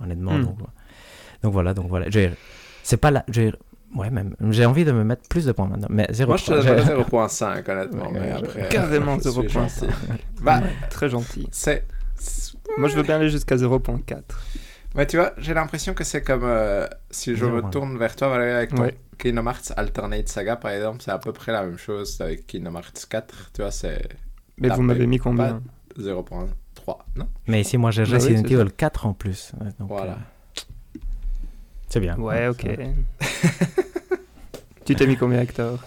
honnêtement, 0.02 0.34
Hmm. 0.34 0.44
donc, 0.44 0.58
donc 1.44 1.54
voilà, 1.54 1.74
donc 1.74 1.88
voilà. 1.88 2.06
C'est 2.84 2.98
pas 2.98 3.12
dire, 3.30 3.56
ouais, 3.96 4.10
même. 4.12 4.36
J'ai 4.52 4.66
envie 4.66 4.86
de 4.86 4.92
me 4.92 5.04
mettre 5.04 5.28
plus 5.30 5.46
de 5.46 5.52
points 5.52 5.68
maintenant. 5.68 5.88
Mais 5.90 6.08
0 6.12 6.30
Moi, 6.30 6.38
je 6.38 6.46
te 6.46 6.52
donnerais 6.52 6.82
0.5, 6.84 7.70
honnêtement. 7.72 8.12
Ouais, 8.12 8.20
mais 8.20 8.32
après, 8.32 8.70
Carrément 8.70 9.16
je 9.18 9.30
suis 9.30 9.42
0.5. 9.42 9.50
gentil. 9.50 9.86
Bah, 10.42 10.62
Très 10.90 11.10
gentil. 11.10 11.48
c'est. 11.52 11.86
Moi, 12.78 12.90
je 12.90 12.96
veux 12.96 13.04
bien 13.04 13.16
aller 13.18 13.30
jusqu'à 13.30 13.56
0.4. 13.56 14.22
Mais 14.96 15.06
tu 15.08 15.18
vois, 15.18 15.34
j'ai 15.38 15.54
l'impression 15.54 15.94
que 15.94 16.04
c'est 16.06 16.22
comme 16.22 16.44
euh, 16.46 16.88
si 17.12 17.36
je 17.36 17.46
me 17.46 17.62
0.1. 17.62 17.70
tourne 17.70 17.98
vers 17.98 18.16
toi, 18.16 18.30
Valérie, 18.30 18.52
avec 18.56 18.70
ton 18.74 18.84
Ouais. 18.84 18.98
Kingdom 19.18 19.46
Hearts 19.48 19.72
Alternate 19.78 20.28
Saga, 20.30 20.56
par 20.56 20.72
exemple, 20.72 21.02
c'est 21.02 21.12
à 21.12 21.18
peu 21.20 21.32
près 21.34 21.52
la 21.52 21.64
même 21.64 21.78
chose 21.78 22.20
avec 22.22 22.48
Kingdom 22.48 22.76
Hearts 22.76 23.08
4. 23.10 23.52
Tu 23.54 23.62
vois, 23.62 23.72
c'est 23.72 24.08
Mais 24.58 24.70
vous 24.70 24.82
m'avez 24.82 25.06
mis 25.08 25.18
combien 25.18 25.62
0.3, 26.00 26.98
non? 27.16 27.28
Mais 27.48 27.62
ici, 27.62 27.78
moi, 27.78 27.92
j'ai 27.92 28.04
Bah 28.04 28.10
oui, 28.12 28.16
Resident 28.16 28.48
ça. 28.48 28.54
Evil 28.54 28.72
4 28.72 29.06
en 29.06 29.14
plus. 29.14 29.52
Ouais, 29.60 29.68
donc, 29.80 29.90
Voilà. 29.90 30.14
euh, 30.14 31.00
c'est 31.90 32.00
bien. 32.00 32.18
Ouais, 32.18 32.48
ok. 32.48 32.66
Tu 34.86 34.96
t'es 34.96 35.08
mis 35.08 35.18
combien, 35.18 35.42
Hector 35.42 35.80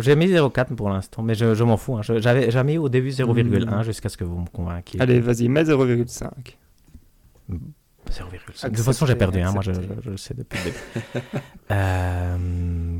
J'ai 0.00 0.16
mis 0.16 0.26
0,4 0.26 0.74
pour 0.74 0.90
l'instant, 0.90 1.22
mais 1.22 1.34
je, 1.34 1.54
je 1.54 1.64
m'en 1.64 1.76
fous. 1.76 1.96
hein. 1.96 2.02
J'avais 2.02 2.50
jamais 2.50 2.72
mis 2.72 2.78
au 2.78 2.88
début 2.88 3.10
0,1 3.10 3.80
Hmm. 3.80 3.82
jusqu'à 3.82 4.08
ce 4.08 4.16
que 4.16 4.24
vous 4.24 4.38
me 4.40 4.46
convainquiez. 4.48 5.00
Allez, 5.00 5.20
vas-y, 5.20 5.48
mets 5.48 5.64
0,5. 5.64 6.56
0,5. 8.10 8.70
De 8.70 8.76
toute 8.76 8.84
façon, 8.84 9.06
j'ai 9.06 9.14
perdu, 9.14 9.40
hein, 9.40 9.52
moi 9.52 9.62
je, 9.62 9.72
je- 9.72 10.10
le 10.10 10.16
sais 10.16 10.34
depuis 10.34 10.58
le 10.58 10.64
début. 10.64 11.36
Euh, 11.70 12.98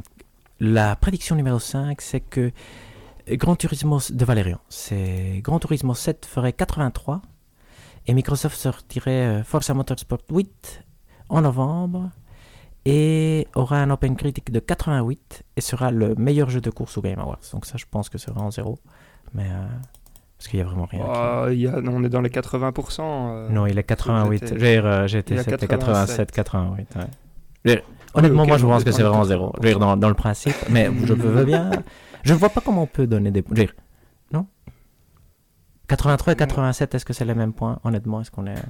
la 0.60 0.94
prédiction 0.94 1.34
numéro 1.34 1.58
5, 1.58 2.00
c'est 2.00 2.20
que 2.20 2.52
Grand 3.30 3.56
Turismo 3.56 3.98
de 4.10 4.24
Valérian, 4.24 4.60
c'est 4.68 5.40
Grand 5.42 5.58
Turismo 5.58 5.92
7 5.94 6.24
ferait 6.26 6.52
83 6.52 7.20
et 8.06 8.14
Microsoft 8.14 8.56
sortirait 8.56 9.10
euh, 9.40 9.42
Forza 9.42 9.74
Motorsport 9.74 10.20
8 10.30 10.84
en 11.30 11.40
novembre 11.40 12.10
et 12.86 13.46
aura 13.54 13.78
un 13.82 13.90
Open 13.90 14.16
Critic 14.16 14.50
de 14.50 14.58
88 14.60 15.42
et 15.56 15.60
sera 15.60 15.90
le 15.90 16.14
meilleur 16.14 16.48
jeu 16.50 16.60
de 16.60 16.70
course 16.70 16.96
au 16.98 17.02
Game 17.02 17.18
Awards. 17.18 17.40
Donc 17.52 17.66
ça, 17.66 17.76
je 17.76 17.84
pense 17.90 18.08
que 18.08 18.18
c'est 18.18 18.30
vraiment 18.30 18.50
zéro. 18.50 18.78
Mais 19.34 19.44
euh, 19.44 19.66
parce 20.38 20.48
qu'il 20.48 20.58
y 20.58 20.62
a 20.62 20.64
vraiment 20.64 20.86
rien. 20.86 21.00
qui- 21.04 21.10
Oh, 21.12 21.46
il 21.50 21.60
y 21.60 21.68
a... 21.68 21.80
non, 21.80 21.96
on 21.96 22.04
est 22.04 22.08
dans 22.08 22.20
les 22.22 22.30
80%. 22.30 23.00
euh. 23.02 23.48
Non, 23.50 23.66
il 23.66 23.78
est 23.78 23.82
88. 23.84 24.40
j'étais- 24.46 24.58
J'ai 24.58 24.78
euh, 24.78 25.04
à 25.04 25.08
c'était 25.08 25.34
87, 25.66 25.68
87. 25.68 26.32
88. 26.32 26.96
ouais. 26.96 27.02
Je 27.64 27.70
veux 27.70 27.76
dire, 27.76 27.84
Honnêtement, 28.14 28.46
moi 28.46 28.56
je 28.56 28.66
pense 28.66 28.82
que 28.82 28.90
c'est 28.92 29.02
est 29.02 29.04
vraiment 29.04 29.22
80%. 29.24 29.28
zéro. 29.28 29.52
Je 29.58 29.62
veux 29.62 29.68
dire, 29.68 29.78
dans, 29.78 29.96
dans 29.96 30.08
le 30.08 30.14
principe, 30.14 30.56
mais 30.70 30.90
je 31.04 31.12
veux 31.12 31.44
bien. 31.44 31.70
Je 32.24 32.32
ne 32.32 32.38
vois 32.38 32.48
pas 32.48 32.60
comment 32.60 32.82
on 32.82 32.86
peut 32.86 33.06
donner 33.06 33.30
des 33.30 33.42
points. 33.42 33.56
Non? 34.32 34.46
83 35.88 36.32
et 36.32 36.36
87, 36.36 36.94
est-ce 36.94 37.04
que 37.04 37.12
c'est 37.12 37.24
les 37.24 37.34
mêmes 37.34 37.52
points 37.52 37.78
Honnêtement, 37.84 38.20
est-ce 38.20 38.30
qu'on 38.30 38.46
est, 38.46 38.62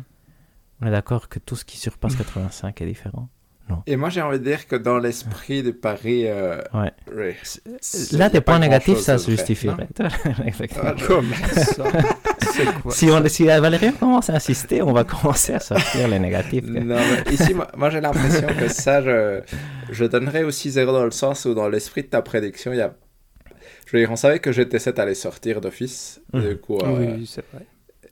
on 0.80 0.86
est 0.86 0.90
d'accord 0.90 1.28
que 1.28 1.38
tout 1.38 1.56
ce 1.56 1.64
qui 1.64 1.76
surpasse 1.78 2.16
85 2.16 2.80
est 2.80 2.86
différent? 2.86 3.28
Et 3.86 3.96
moi, 3.96 4.08
j'ai 4.08 4.20
envie 4.22 4.38
de 4.38 4.44
dire 4.44 4.66
que 4.66 4.76
dans 4.76 4.98
l'esprit 4.98 5.62
de 5.62 5.70
Paris, 5.70 6.24
euh, 6.26 6.60
Ouais. 6.74 6.92
Là, 8.12 8.28
des 8.28 8.40
points 8.40 8.58
négatifs, 8.58 8.98
ça 8.98 9.18
se 9.18 9.30
justifierait. 9.30 9.88
Quoi 12.82 12.92
Si, 12.92 13.10
on, 13.10 13.26
si 13.28 13.44
Valérie 13.44 13.92
commence 13.92 14.30
à 14.30 14.34
insister, 14.34 14.82
on 14.82 14.92
va 14.92 15.04
commencer 15.04 15.54
à 15.54 15.60
sortir 15.60 16.08
les 16.08 16.18
négatifs. 16.18 16.64
Non, 16.66 16.96
mais 16.96 17.32
ici, 17.32 17.54
moi, 17.54 17.68
moi, 17.76 17.90
j'ai 17.90 18.00
l'impression 18.00 18.46
que 18.58 18.68
ça, 18.68 19.02
je, 19.02 19.40
je 19.90 20.04
donnerais 20.04 20.42
aussi 20.44 20.70
zéro 20.70 20.92
dans 20.92 21.04
le 21.04 21.10
sens 21.10 21.44
où 21.44 21.54
dans 21.54 21.68
l'esprit 21.68 22.02
de 22.02 22.08
ta 22.08 22.22
prédiction, 22.22 22.72
il 22.72 22.78
y 22.78 22.82
a... 22.82 22.94
Je 23.86 23.96
veux 23.96 24.02
dire, 24.02 24.10
on 24.12 24.16
savait 24.16 24.38
que 24.38 24.50
GT7 24.50 25.00
allait 25.00 25.14
sortir 25.14 25.60
d'office, 25.60 26.20
Mhm. 26.32 26.48
du 26.48 26.56
coup... 26.58 26.78
euh, 26.78 27.16
Oui, 27.16 27.26
c'est 27.26 27.44
vrai. 27.52 27.64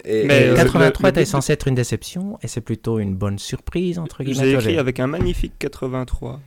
Et, 0.05 0.27
Mais, 0.27 0.43
et- 0.43 0.49
euh, 0.51 0.55
83 0.57 0.81
le- 0.89 1.03
le 1.03 1.09
était 1.11 1.21
but- 1.23 1.27
censé 1.27 1.53
être 1.53 1.69
une 1.69 1.75
déception 1.75 2.39
et 2.43 2.49
c'est 2.49 2.61
plutôt 2.61 2.99
une 2.99 3.15
bonne 3.17 3.39
surprise, 3.39 3.99
entre 3.99 4.23
guillemets. 4.25 4.45
J'ai 4.45 4.53
écrit 4.53 4.71
j'ai- 4.75 4.79
avec 4.79 5.01
un 5.01 5.07
magnifique 5.07 5.55
83. 5.59 6.41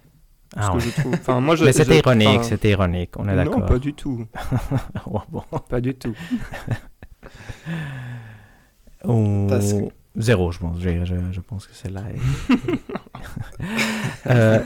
Ah, 0.55 0.69
que 0.69 0.73
ouais. 0.75 0.79
je 0.81 1.01
trouve. 1.01 1.13
Enfin, 1.13 1.39
moi, 1.39 1.55
je, 1.55 1.63
Mais 1.63 1.71
c'était 1.71 1.93
je- 1.93 1.99
ironique, 1.99 2.27
enfin, 2.27 2.43
c'était 2.43 2.69
ironique, 2.71 3.11
on 3.17 3.23
est 3.27 3.35
Non, 3.35 3.43
d'accord. 3.43 3.65
pas 3.65 3.79
du 3.79 3.93
tout. 3.93 4.25
Oh, 5.09 5.21
bon. 5.29 5.43
Pas 5.69 5.79
du 5.81 5.93
tout. 5.95 6.13
Ou- 9.05 9.47
Parce 9.49 9.73
que- 9.73 9.89
Zéro, 10.17 10.51
je 10.51 10.59
pense. 10.59 10.77
Je, 10.81 11.05
je, 11.05 11.15
je 11.31 11.39
pense 11.39 11.67
que 11.67 11.73
c'est 11.73 11.89
là. 11.89 12.01
euh, 14.29 14.59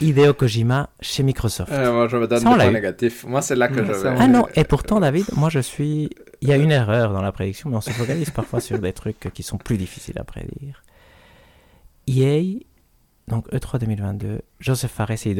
Hideo 0.00 0.34
Kojima 0.34 0.90
chez 1.00 1.22
Microsoft. 1.22 1.72
Euh, 1.72 1.92
moi, 1.92 2.08
je 2.08 2.16
me 2.16 2.26
donne 2.26 2.40
Ça, 2.40 2.48
on 2.48 2.52
des 2.52 2.58
l'a 2.58 2.64
points 2.64 2.70
eu. 2.72 2.74
négatifs. 2.74 3.24
Moi, 3.24 3.40
c'est 3.42 3.56
là 3.56 3.68
que 3.68 3.82
je 3.84 3.92
vais... 3.92 4.08
ah 4.18 4.26
non, 4.28 4.46
et 4.54 4.64
pourtant, 4.64 5.00
David, 5.00 5.26
moi 5.36 5.48
je 5.48 5.60
suis. 5.60 6.10
Il 6.42 6.48
y 6.48 6.52
a 6.52 6.56
une 6.56 6.70
erreur 6.70 7.12
dans 7.12 7.22
la 7.22 7.32
prédiction, 7.32 7.70
mais 7.70 7.76
on 7.76 7.80
se 7.80 7.90
focalise 7.90 8.30
parfois 8.30 8.60
sur 8.60 8.78
des 8.78 8.92
trucs 8.92 9.18
qui 9.32 9.42
sont 9.42 9.58
plus 9.58 9.76
difficiles 9.76 10.18
à 10.18 10.24
prédire. 10.24 10.82
EA, 12.08 12.60
donc 13.28 13.46
E 13.52 13.56
E3 13.58 13.78
2022, 13.78 14.40
Joseph 14.58 14.90
Fares 14.90 15.10
et 15.26 15.30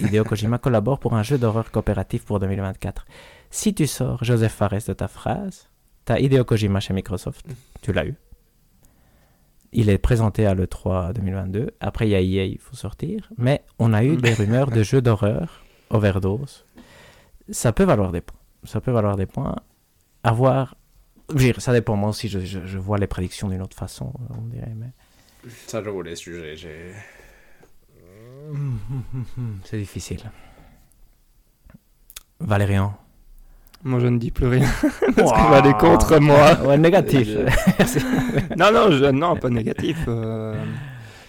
Hideo 0.00 0.24
Kojima 0.24 0.58
collaborent 0.58 0.98
pour 0.98 1.14
un 1.14 1.22
jeu 1.22 1.38
d'horreur 1.38 1.70
coopératif 1.70 2.24
pour 2.24 2.40
2024. 2.40 3.06
Si 3.50 3.74
tu 3.74 3.86
sors 3.86 4.24
Joseph 4.24 4.52
Fares 4.52 4.82
de 4.88 4.92
ta 4.92 5.08
phrase, 5.08 5.68
t'as 6.04 6.18
Hideo 6.18 6.44
Kojima 6.44 6.80
chez 6.80 6.94
Microsoft, 6.94 7.46
tu 7.82 7.92
l'as 7.92 8.06
eu. 8.06 8.14
Il 9.78 9.90
est 9.90 9.98
présenté 9.98 10.46
à 10.46 10.54
l'E3 10.54 11.12
2022. 11.12 11.70
Après, 11.80 12.08
il 12.08 12.10
y 12.10 12.14
a 12.14 12.20
EA, 12.20 12.46
il 12.46 12.58
faut 12.58 12.74
sortir. 12.76 13.30
Mais 13.36 13.62
on 13.78 13.92
a 13.92 14.02
eu 14.04 14.16
des 14.16 14.32
rumeurs 14.40 14.70
de 14.70 14.82
jeux 14.82 15.02
d'horreur, 15.02 15.62
overdose. 15.90 16.64
Ça 17.50 17.72
peut 17.72 17.84
valoir 17.84 18.10
des 18.10 18.22
points. 18.22 18.40
Ça 18.64 18.80
peut 18.80 18.90
valoir 18.90 19.16
des 19.16 19.26
points. 19.26 19.54
Avoir. 20.24 20.76
Ça 21.58 21.72
dépend. 21.74 21.94
Moi 21.96 22.08
aussi, 22.08 22.28
je, 22.28 22.38
je- 22.40 22.64
je 22.64 22.78
vois 22.78 22.96
les 22.98 23.06
prédictions 23.06 23.48
d'une 23.48 23.60
autre 23.60 23.76
façon, 23.76 24.12
on 24.30 24.42
dirait. 24.48 24.72
Mais... 24.74 24.90
Ça, 25.66 25.82
je 25.84 25.90
voulais 25.90 26.16
juger. 26.16 26.56
J'ai... 26.56 26.92
C'est 29.64 29.78
difficile. 29.78 30.22
Valérian. 32.40 32.96
Moi, 33.86 34.00
je 34.00 34.08
ne 34.08 34.18
dis 34.18 34.32
plus 34.32 34.48
rien. 34.48 34.66
Parce 35.16 35.32
qu'il 35.32 35.48
va 35.50 35.56
aller 35.58 35.72
contre 35.74 36.18
moi. 36.18 36.58
Ouais, 36.66 36.76
négatif. 36.76 37.28
Non, 38.56 38.72
non, 38.72 38.90
je- 38.90 39.10
non, 39.12 39.36
pas 39.36 39.48
négatif. 39.48 39.96
euh. 40.08 40.54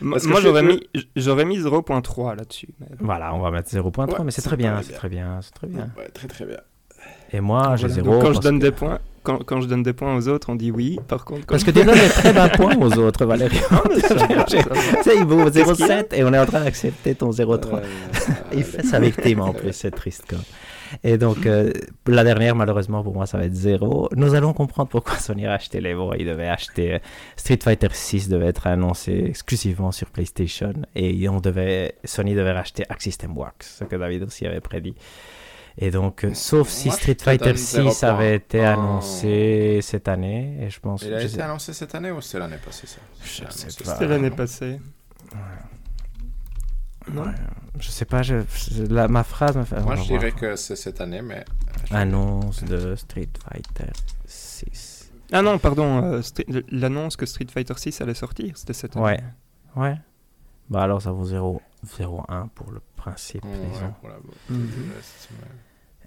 Moi, 0.01 0.17
j'aurais 0.41 0.63
mis, 0.63 0.81
j'aurais 1.15 1.45
mis 1.45 1.59
0.3 1.59 2.35
là-dessus. 2.35 2.69
mais- 2.79 2.87
voilà, 2.99 3.33
on 3.35 3.39
va 3.39 3.51
mettre 3.51 3.69
0.3, 3.69 4.07
Ouais, 4.19 4.23
mais 4.25 4.31
c'est 4.31 4.41
ça 4.41 4.49
très 4.49 4.57
bien, 4.57 4.79
c'est 4.83 4.93
très 4.93 5.09
bien, 5.09 5.39
c'est 5.41 5.53
très 5.53 5.67
bien. 5.67 5.89
Ouais, 5.97 6.07
très 6.13 6.27
très 6.27 6.45
bien. 6.45 6.57
Et 7.31 7.41
moi, 7.41 7.75
j'ai 7.75 7.87
Voilà. 7.87 8.03
0. 8.03 8.11
Donc, 8.11 8.21
quand 8.23 8.33
je 8.33 8.39
donne 8.39 8.59
que- 8.59 8.65
des 8.65 8.71
points, 8.71 8.99
quand, 9.23 9.43
quand 9.43 9.61
je 9.61 9.67
donne 9.67 9.83
des 9.83 9.93
points 9.93 10.15
aux 10.15 10.27
autres, 10.27 10.49
on 10.49 10.55
dit 10.55 10.71
oui. 10.71 10.99
Par 11.07 11.25
contre, 11.25 11.41
quand 11.45 11.53
Parce 11.53 11.63
que 11.63 11.71
tu 11.71 11.83
donnes 11.83 11.93
des 11.95 12.09
très 12.09 12.33
bons 12.33 12.49
points 12.55 12.75
aux 12.81 12.97
autres, 12.97 13.25
Valérian. 13.25 13.61
Non, 13.71 13.81
mais 13.89 13.99
ça 13.99 14.13
va, 14.15 14.27
ça 14.27 14.33
va. 14.35 14.43
Tu 14.45 14.57
sais, 15.03 15.15
il 15.17 15.25
vaut 15.25 15.43
Qu'est-ce 15.51 15.73
qu'il 15.73 15.85
y 15.87 15.91
a? 15.91 16.01
0,7 16.03 16.13
et 16.15 16.23
on 16.23 16.33
est 16.33 16.39
en 16.39 16.45
train 16.45 16.61
d'accepter 16.63 17.13
ton 17.15 17.29
0,3. 17.31 17.75
Euh, 17.75 17.81
Il 18.53 18.63
fait 18.63 18.83
sa 18.83 18.99
victime 18.99 19.41
en 19.41 19.53
plus, 19.53 19.73
c'est 19.73 19.91
triste 19.91 20.23
quoi. 20.29 20.39
Et 21.03 21.17
donc, 21.17 21.45
euh, 21.45 21.71
la 22.07 22.23
dernière, 22.23 22.55
malheureusement 22.55 23.03
pour 23.03 23.13
moi, 23.13 23.25
ça 23.25 23.37
va 23.37 23.45
être 23.45 23.55
0. 23.55 24.09
Nous 24.15 24.33
allons 24.33 24.53
comprendre 24.53 24.89
pourquoi 24.89 25.17
Sony 25.17 25.45
a 25.45 25.53
acheté 25.53 25.81
les 25.81 25.93
bons. 25.95 26.13
Il 26.13 26.25
devait 26.25 26.47
acheter 26.47 26.95
euh, 26.95 26.99
Street 27.35 27.59
Fighter 27.63 27.87
6 27.91 28.29
devait 28.29 28.47
être 28.47 28.67
annoncé 28.67 29.23
exclusivement 29.27 29.91
sur 29.91 30.09
PlayStation 30.09 30.73
et 30.95 31.27
on 31.29 31.39
devait, 31.39 31.95
Sony 32.03 32.35
devait 32.35 32.51
racheter 32.53 32.83
Arc 32.89 33.01
System 33.01 33.37
Works, 33.37 33.63
ce 33.63 33.83
que 33.83 33.95
David 33.95 34.23
aussi 34.23 34.45
avait 34.45 34.61
prédit. 34.61 34.95
Et 35.79 35.91
donc, 35.91 36.23
euh, 36.25 36.33
sauf 36.33 36.69
si 36.69 36.87
Moi, 36.87 36.97
Street 36.97 37.13
te 37.15 37.23
Fighter 37.23 37.45
donne 37.45 37.57
0 37.57 37.91
6 37.91 38.03
avait 38.03 38.35
été 38.35 38.65
annoncé 38.65 39.79
cette 39.83 40.07
année, 40.07 40.57
et 40.61 40.69
je 40.71 40.79
pense 40.79 41.03
Il 41.03 41.13
a 41.13 41.19
été 41.21 41.29
sais- 41.35 41.41
annoncé 41.41 41.71
cette 41.73 41.93
année 41.93 42.09
ou 42.09 42.19
c'est 42.19 42.39
l'année 42.39 42.57
passée 42.63 42.87
ça? 42.87 42.97
C'était 43.51 44.07
l'année 44.07 44.27
année. 44.27 44.35
passée. 44.35 44.79
Non? 47.13 47.23
Ouais, 47.23 47.31
je 47.79 47.89
sais 47.89 48.05
pas, 48.05 48.21
je, 48.23 48.37
je- 48.71 48.83
la- 48.83 49.07
ma 49.07 49.23
phrase 49.23 49.55
me 49.55 49.63
fait. 49.63 49.79
Moi, 49.81 49.95
je 49.95 50.03
voir. 50.07 50.19
dirais 50.19 50.31
que 50.31 50.55
c'est 50.55 50.75
cette 50.75 50.99
année, 51.01 51.21
mais... 51.21 51.45
Annonce 51.91 52.63
de 52.63 52.95
Street 52.95 53.29
Fighter 53.43 53.91
6. 54.25 55.11
Ah 55.31 55.41
non, 55.41 55.57
pardon, 55.59 56.03
euh, 56.03 56.21
l'annonce 56.71 57.15
que 57.17 57.25
Street 57.25 57.47
Fighter 57.49 57.73
6 57.77 58.01
allait 58.01 58.13
sortir, 58.13 58.57
c'était 58.57 58.73
cette 58.73 58.95
année. 58.97 59.05
Ouais. 59.05 59.23
Ouais. 59.75 59.95
Bah 60.69 60.83
alors 60.83 61.01
ça 61.01 61.11
vaut 61.11 61.23
0, 61.25 61.61
0,1 61.85 62.49
pour 62.49 62.71
le 62.71 62.81
principe, 62.97 63.45
Ouais, 63.45 63.51
disons. 63.71 63.93
voilà, 64.01 64.17
bon, 64.23 64.33
Mhm. 64.55 64.91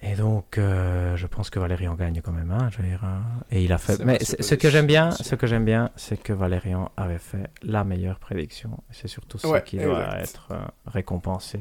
Et 0.03 0.15
donc, 0.15 0.57
euh, 0.57 1.15
je 1.17 1.27
pense 1.27 1.51
que 1.51 1.59
Valérian 1.59 1.95
gagne 1.95 2.23
quand 2.23 2.33
même, 2.33 2.51
hein, 2.51 2.69
je 2.73 2.79
veux 2.79 2.89
dire, 2.89 3.05
hein. 3.05 3.23
Et 3.51 3.63
il 3.65 3.73
a 3.73 3.79
fait. 3.79 4.03
Mais 4.05 4.19
ce 4.25 4.55
que 4.55 4.71
j'aime 4.71 4.87
bien, 4.87 5.11
ce 5.11 5.35
que 5.35 5.47
j'aime 5.47 5.65
bien, 5.65 5.91
c'est 5.95 6.17
que 6.17 6.33
Valérian 6.33 6.91
avait 6.97 7.19
fait 7.19 7.51
la 7.63 7.85
meilleure 7.85 8.19
prédiction. 8.19 8.83
C'est 8.91 9.09
surtout 9.09 9.37
ça 9.39 9.49
Ouais, 9.49 9.63
qui 9.63 9.79
doit 9.79 10.19
être 10.19 10.49
euh, 10.53 10.59
récompensé. 10.87 11.61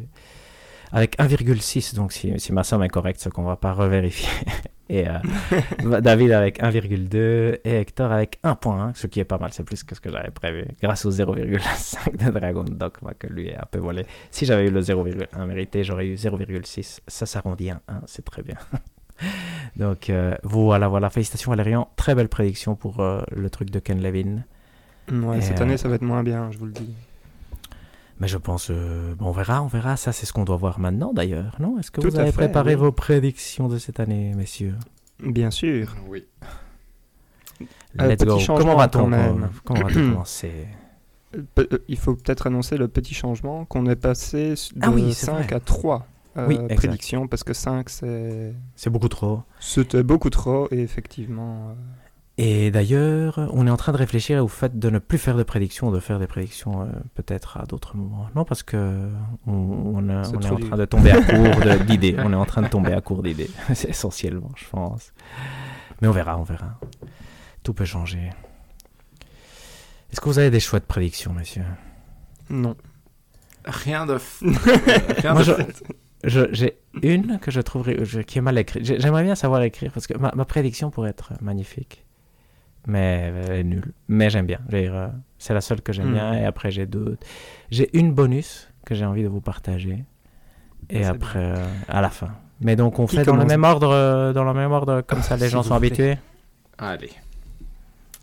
Avec 0.91 1.17
1,6, 1.19 1.95
donc 1.95 2.11
si, 2.11 2.39
si 2.39 2.53
ma 2.53 2.63
somme 2.63 2.83
est 2.83 2.89
correcte, 2.89 3.19
ce 3.19 3.29
qu'on 3.29 3.43
va 3.43 3.55
pas 3.55 3.73
revérifier. 3.73 4.29
Et 4.89 5.07
euh, 5.07 6.01
David 6.01 6.31
avec 6.31 6.59
1,2 6.59 7.59
et 7.63 7.75
Hector 7.75 8.11
avec 8.11 8.39
1 8.43 8.55
point, 8.55 8.91
ce 8.95 9.05
qui 9.05 9.19
est 9.19 9.25
pas 9.25 9.37
mal, 9.37 9.51
c'est 9.53 9.63
plus 9.63 9.83
que 9.83 9.93
ce 9.93 10.01
que 10.01 10.11
j'avais 10.11 10.31
prévu. 10.31 10.65
Grâce 10.81 11.05
au 11.05 11.11
0,5 11.11 12.17
de 12.17 12.31
Dragon 12.31 12.63
Dogma 12.63 13.13
que 13.13 13.27
lui 13.27 13.49
est 13.49 13.55
un 13.55 13.67
peu 13.69 13.77
volé. 13.77 14.07
Si 14.31 14.45
j'avais 14.45 14.65
eu 14.65 14.71
le 14.71 14.81
0,1 14.81 15.45
mérité, 15.45 15.83
j'aurais 15.83 16.07
eu 16.07 16.15
0,6. 16.15 17.01
Ça 17.07 17.27
s'arrondit 17.27 17.69
à 17.69 17.81
1, 17.87 18.01
c'est 18.07 18.25
très 18.25 18.41
bien. 18.41 18.55
Donc 19.75 20.09
euh, 20.09 20.35
voilà, 20.41 20.87
voilà. 20.87 21.11
Félicitations 21.11 21.51
Valérian. 21.51 21.87
Très 21.95 22.15
belle 22.15 22.29
prédiction 22.29 22.75
pour 22.75 22.99
euh, 22.99 23.21
le 23.31 23.49
truc 23.51 23.69
de 23.69 23.77
Ken 23.77 24.01
Levin. 24.01 24.43
Ouais, 25.11 25.41
cette 25.41 25.61
année, 25.61 25.77
ça 25.77 25.87
va 25.87 25.95
être 25.95 26.01
moins 26.01 26.23
bien, 26.23 26.49
je 26.51 26.57
vous 26.57 26.65
le 26.65 26.71
dis. 26.71 26.93
Mais 28.19 28.27
je 28.27 28.37
pense, 28.37 28.69
on 29.19 29.31
verra, 29.31 29.61
on 29.61 29.67
verra. 29.67 29.95
Ça, 29.95 30.11
c'est 30.11 30.25
ce 30.25 30.33
qu'on 30.33 30.43
doit 30.43 30.57
voir 30.57 30.79
maintenant, 30.79 31.13
d'ailleurs, 31.13 31.55
non? 31.59 31.79
Est-ce 31.79 31.91
que 31.91 32.01
vous 32.01 32.19
avez 32.19 32.31
préparé 32.31 32.75
vos 32.75 32.91
prédictions 32.91 33.67
de 33.67 33.77
cette 33.77 33.99
année, 33.99 34.33
messieurs? 34.35 34.75
Bien 35.23 35.51
sûr. 35.51 35.95
Oui. 36.07 36.25
Let's 37.95 38.23
go. 38.23 38.37
Comment 38.47 38.75
va-t-on 38.75 39.07
même 39.07 39.49
Comment 39.63 39.87
va 39.87 39.93
commencer? 39.93 40.67
Il 41.87 41.97
faut 41.97 42.15
peut-être 42.15 42.47
annoncer 42.47 42.77
le 42.77 42.87
petit 42.87 43.13
changement 43.13 43.65
qu'on 43.65 43.85
est 43.85 43.95
passé 43.95 44.55
de 44.75 45.11
5 45.11 45.51
à 45.51 45.59
3 45.59 46.07
euh, 46.37 46.67
prédictions 46.75 47.27
parce 47.27 47.43
que 47.43 47.53
5 47.53 47.89
c'est. 47.89 48.53
C'est 48.75 48.89
beaucoup 48.89 49.09
trop. 49.09 49.43
C'était 49.59 50.03
beaucoup 50.03 50.29
trop 50.29 50.67
et 50.71 50.79
effectivement. 50.79 51.69
Euh, 51.69 51.73
et 52.41 52.71
d'ailleurs, 52.71 53.49
on 53.51 53.67
est 53.67 53.69
en 53.69 53.75
train 53.75 53.91
de 53.91 53.97
réfléchir 53.97 54.41
au 54.41 54.47
fait 54.47 54.79
de 54.79 54.89
ne 54.89 54.99
plus 54.99 55.17
faire 55.17 55.35
de 55.35 55.43
prédictions, 55.43 55.91
de 55.91 55.99
faire 55.99 56.19
des 56.19 56.27
prédictions 56.27 56.83
euh, 56.83 56.85
peut-être 57.13 57.57
à 57.57 57.65
d'autres 57.65 57.97
moments. 57.97 58.29
Non, 58.33 58.45
parce 58.45 58.63
que 58.63 59.09
on, 59.45 60.07
est, 60.07 60.15
en 60.15 60.57
train 60.57 60.77
de 60.77 60.85
tomber 60.85 61.11
à 61.11 61.21
court 61.21 61.79
d'idées. 61.85 62.15
on 62.17 62.31
est 62.31 62.37
en 62.37 62.45
train 62.45 62.61
de 62.61 62.69
tomber 62.69 62.93
à 62.93 63.01
court 63.01 63.23
d'idées, 63.23 63.49
c'est 63.73 63.89
essentiellement, 63.89 64.51
je 64.55 64.63
pense. 64.71 65.11
Mais 66.01 66.07
on 66.07 66.11
verra, 66.11 66.37
on 66.37 66.43
verra. 66.43 66.79
Tout 67.61 67.73
peut 67.73 67.83
changer. 67.83 68.29
Est-ce 70.09 70.21
que 70.21 70.29
vous 70.29 70.39
avez 70.39 70.49
des 70.49 70.61
chouettes 70.61 70.87
prédictions, 70.87 71.33
monsieur? 71.33 71.65
Non. 72.49 72.77
Rien 73.65 74.05
de. 74.05 74.17
Rien 75.17 75.33
Moi, 75.33 75.43
j'ai 76.23 76.77
une 77.03 77.37
que 77.39 77.51
je 77.51 77.59
trouverais 77.59 77.97
qui 78.25 78.37
est 78.37 78.41
mal 78.41 78.57
écrite. 78.57 78.85
J'aimerais 78.85 79.23
bien 79.23 79.35
savoir 79.35 79.61
écrire 79.61 79.91
parce 79.91 80.07
que 80.07 80.17
ma, 80.17 80.31
ma 80.33 80.45
prédiction 80.45 80.89
pourrait 80.89 81.09
être 81.09 81.33
magnifique 81.41 82.05
mais 82.89 83.31
euh, 83.31 83.63
nul. 83.63 83.93
Mais 84.07 84.29
j'aime 84.29 84.45
bien. 84.45 84.59
Euh, 84.73 85.09
c'est 85.37 85.53
la 85.53 85.61
seule 85.61 85.81
que 85.81 85.93
j'aime 85.93 86.09
hmm. 86.09 86.13
bien. 86.13 86.33
Et 86.33 86.45
après, 86.45 86.71
j'ai 86.71 86.85
d'autres. 86.85 87.25
J'ai 87.71 87.89
une 87.97 88.13
bonus 88.13 88.69
que 88.85 88.95
j'ai 88.95 89.05
envie 89.05 89.23
de 89.23 89.27
vous 89.27 89.41
partager. 89.41 90.03
Et 90.89 91.05
après, 91.05 91.39
euh, 91.39 91.67
à 91.87 92.01
la 92.01 92.09
fin. 92.09 92.31
Mais 92.61 92.75
donc, 92.75 92.99
on 92.99 93.07
fait 93.07 93.23
dans 93.23 93.35
le 93.35 93.45
même 93.45 93.63
ordre, 93.63 94.33
dans 94.33 94.43
le 94.43 94.53
même 94.53 94.71
ordre, 94.71 95.01
comme 95.01 95.21
ça, 95.21 95.37
les 95.37 95.49
gens 95.49 95.63
sont 95.63 95.75
habitués. 95.75 96.17
Allez. 96.77 97.11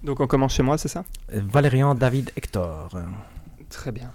Donc, 0.02 0.20
on 0.20 0.26
commence 0.26 0.54
chez 0.54 0.62
moi, 0.62 0.76
c'est 0.76 0.88
ça? 0.88 1.04
Valérian, 1.28 1.94
David, 1.94 2.32
Hector. 2.36 2.90
Très 3.70 3.92
bien. 3.92 4.10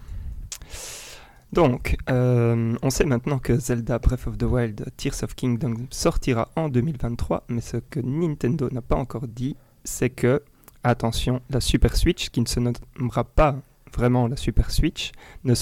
Donc, 1.53 1.95
on 2.07 2.89
sait 2.89 3.05
maintenant 3.05 3.39
que 3.39 3.57
Zelda 3.57 3.99
Breath 3.99 4.27
of 4.27 4.37
the 4.37 4.43
Wild 4.43 4.85
Tears 4.97 5.23
of 5.23 5.33
Kingdom 5.33 5.87
sortira 5.89 6.49
en 6.55 6.69
2023, 6.69 7.45
mais 7.47 7.61
ce 7.61 7.77
que 7.77 7.99
Nintendo 8.01 8.69
n'a 8.69 8.81
pas 8.81 8.97
encore 8.97 9.27
dit, 9.27 9.55
c'est 9.83 10.09
que, 10.09 10.43
attention, 10.83 11.41
la 11.49 11.61
Super 11.61 11.95
Switch, 11.95 12.29
qui 12.29 12.41
ne 12.41 12.45
se 12.45 12.59
nommera 12.59 13.23
pas 13.23 13.55
vraiment 13.93 14.27
la 14.27 14.37
Super 14.37 14.71
Switch, 14.71 15.11
ne, 15.43 15.53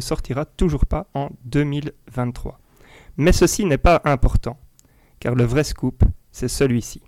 sortira 0.00 0.44
toujours 0.44 0.86
pas 0.86 1.06
en 1.14 1.30
2023. 1.44 2.58
Mais 3.16 3.32
ceci 3.32 3.64
n'est 3.64 3.78
pas 3.78 4.00
important, 4.04 4.58
car 5.20 5.34
le 5.34 5.44
vrai 5.44 5.64
scoop, 5.64 6.04
c'est 6.32 6.48
celui-ci. 6.48 7.02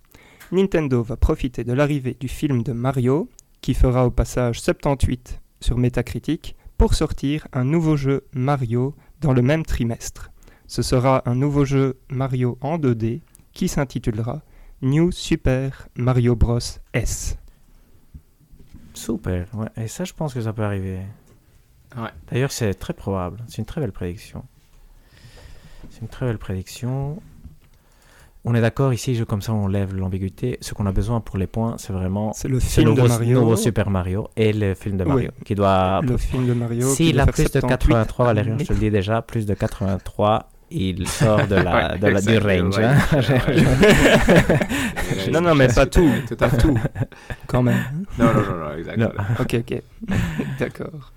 Nintendo 0.53 1.03
va 1.03 1.17
profiter 1.17 1.65
de 1.65 1.73
l'arrivée 1.73 2.17
du 2.19 2.29
film 2.29 2.63
de 2.63 2.73
Mario, 2.73 3.29
qui 3.61 3.75
fera 3.75 4.07
au 4.07 4.11
passage 4.11 4.61
78 4.61 5.41
sur 5.61 5.79
Metacritic, 5.79 6.55
pour 6.79 6.95
sortir 6.95 7.49
un 7.53 7.65
nouveau 7.65 7.97
jeu 7.97 8.27
Mario 8.33 8.95
dans 9.21 9.33
le 9.33 9.43
même 9.43 9.65
trimestre. 9.65 10.31
Ce 10.67 10.83
sera 10.83 11.23
un 11.27 11.35
nouveau 11.35 11.65
jeu 11.65 11.99
Mario 12.11 12.59
en 12.61 12.79
2D 12.79 13.23
qui 13.53 13.69
s'intitulera 13.69 14.43
New 14.83 15.11
Super 15.11 15.89
Mario 15.97 16.37
Bros. 16.37 16.59
S. 16.93 17.39
Super, 18.95 19.47
ouais. 19.55 19.69
Et 19.77 19.89
ça, 19.89 20.05
je 20.05 20.13
pense 20.13 20.35
que 20.35 20.41
ça 20.41 20.53
peut 20.53 20.65
arriver. 20.65 21.01
Ouais. 21.97 22.11
D'ailleurs, 22.31 22.53
c'est 22.53 22.75
très 22.75 22.93
probable. 22.93 23.43
C'est 23.49 23.59
une 23.59 23.67
très 23.67 23.81
belle 23.81 23.93
prédiction. 23.93 24.45
C'est 25.91 26.01
une 26.01 26.09
très 26.09 26.27
belle 26.27 26.39
prédiction. 26.39 27.21
On 28.45 28.55
est 28.55 28.61
d'accord 28.61 28.93
ici, 28.93 29.17
je, 29.17 29.25
comme 29.25 29.43
ça 29.43 29.53
on 29.53 29.67
lève 29.67 29.93
l'ambiguïté. 29.93 30.57
Ce 30.61 30.73
qu'on 30.73 30.87
a 30.87 30.93
besoin 30.93 31.21
pour 31.21 31.37
les 31.37 31.49
points, 31.49 31.77
c'est 31.79 31.93
vraiment 31.93 32.33
c'est 32.33 32.47
le 32.47 32.61
film 32.61 32.91
nouveau, 32.91 33.03
de 33.03 33.09
Mario, 33.09 33.41
nouveau 33.41 33.57
Super 33.57 33.91
Mario 33.91 34.29
et 34.37 34.53
le 34.53 34.75
film 34.75 34.97
de 34.97 35.03
Mario 35.03 35.33
qui 35.45 35.57
doit. 35.57 36.01
Le 36.03 36.17
film 36.17 36.47
de 36.47 36.53
Mario. 36.53 36.89
S'il 36.95 37.19
a 37.19 37.27
plus 37.27 37.51
de 37.51 37.61
83, 37.61 38.27
Valérian, 38.27 38.57
je 38.59 38.67
te 38.67 38.73
le 38.73 38.79
dis 38.79 38.91
déjà, 38.91 39.21
plus 39.21 39.47
de 39.47 39.55
83, 39.55 40.49
il 40.71 41.09
sort 41.09 41.47
de 41.47 41.55
la, 41.55 41.97
de 41.99 42.07
la 42.07 42.21
du 42.21 42.39
range. 42.39 42.79
Hein. 42.79 42.97
non, 45.33 45.41
non, 45.41 45.55
mais 45.55 45.69
pas 45.69 45.87
tout. 45.87 46.11
Pas 46.37 46.51
tout. 46.59 46.79
Quand 47.47 47.63
même. 47.63 48.05
Non, 48.19 48.33
non, 48.33 48.43
non, 48.43 48.57
non 48.57 48.75
exactement. 48.75 49.25
Ok, 49.41 49.55
ok. 49.55 49.83
D'accord. 50.59 51.13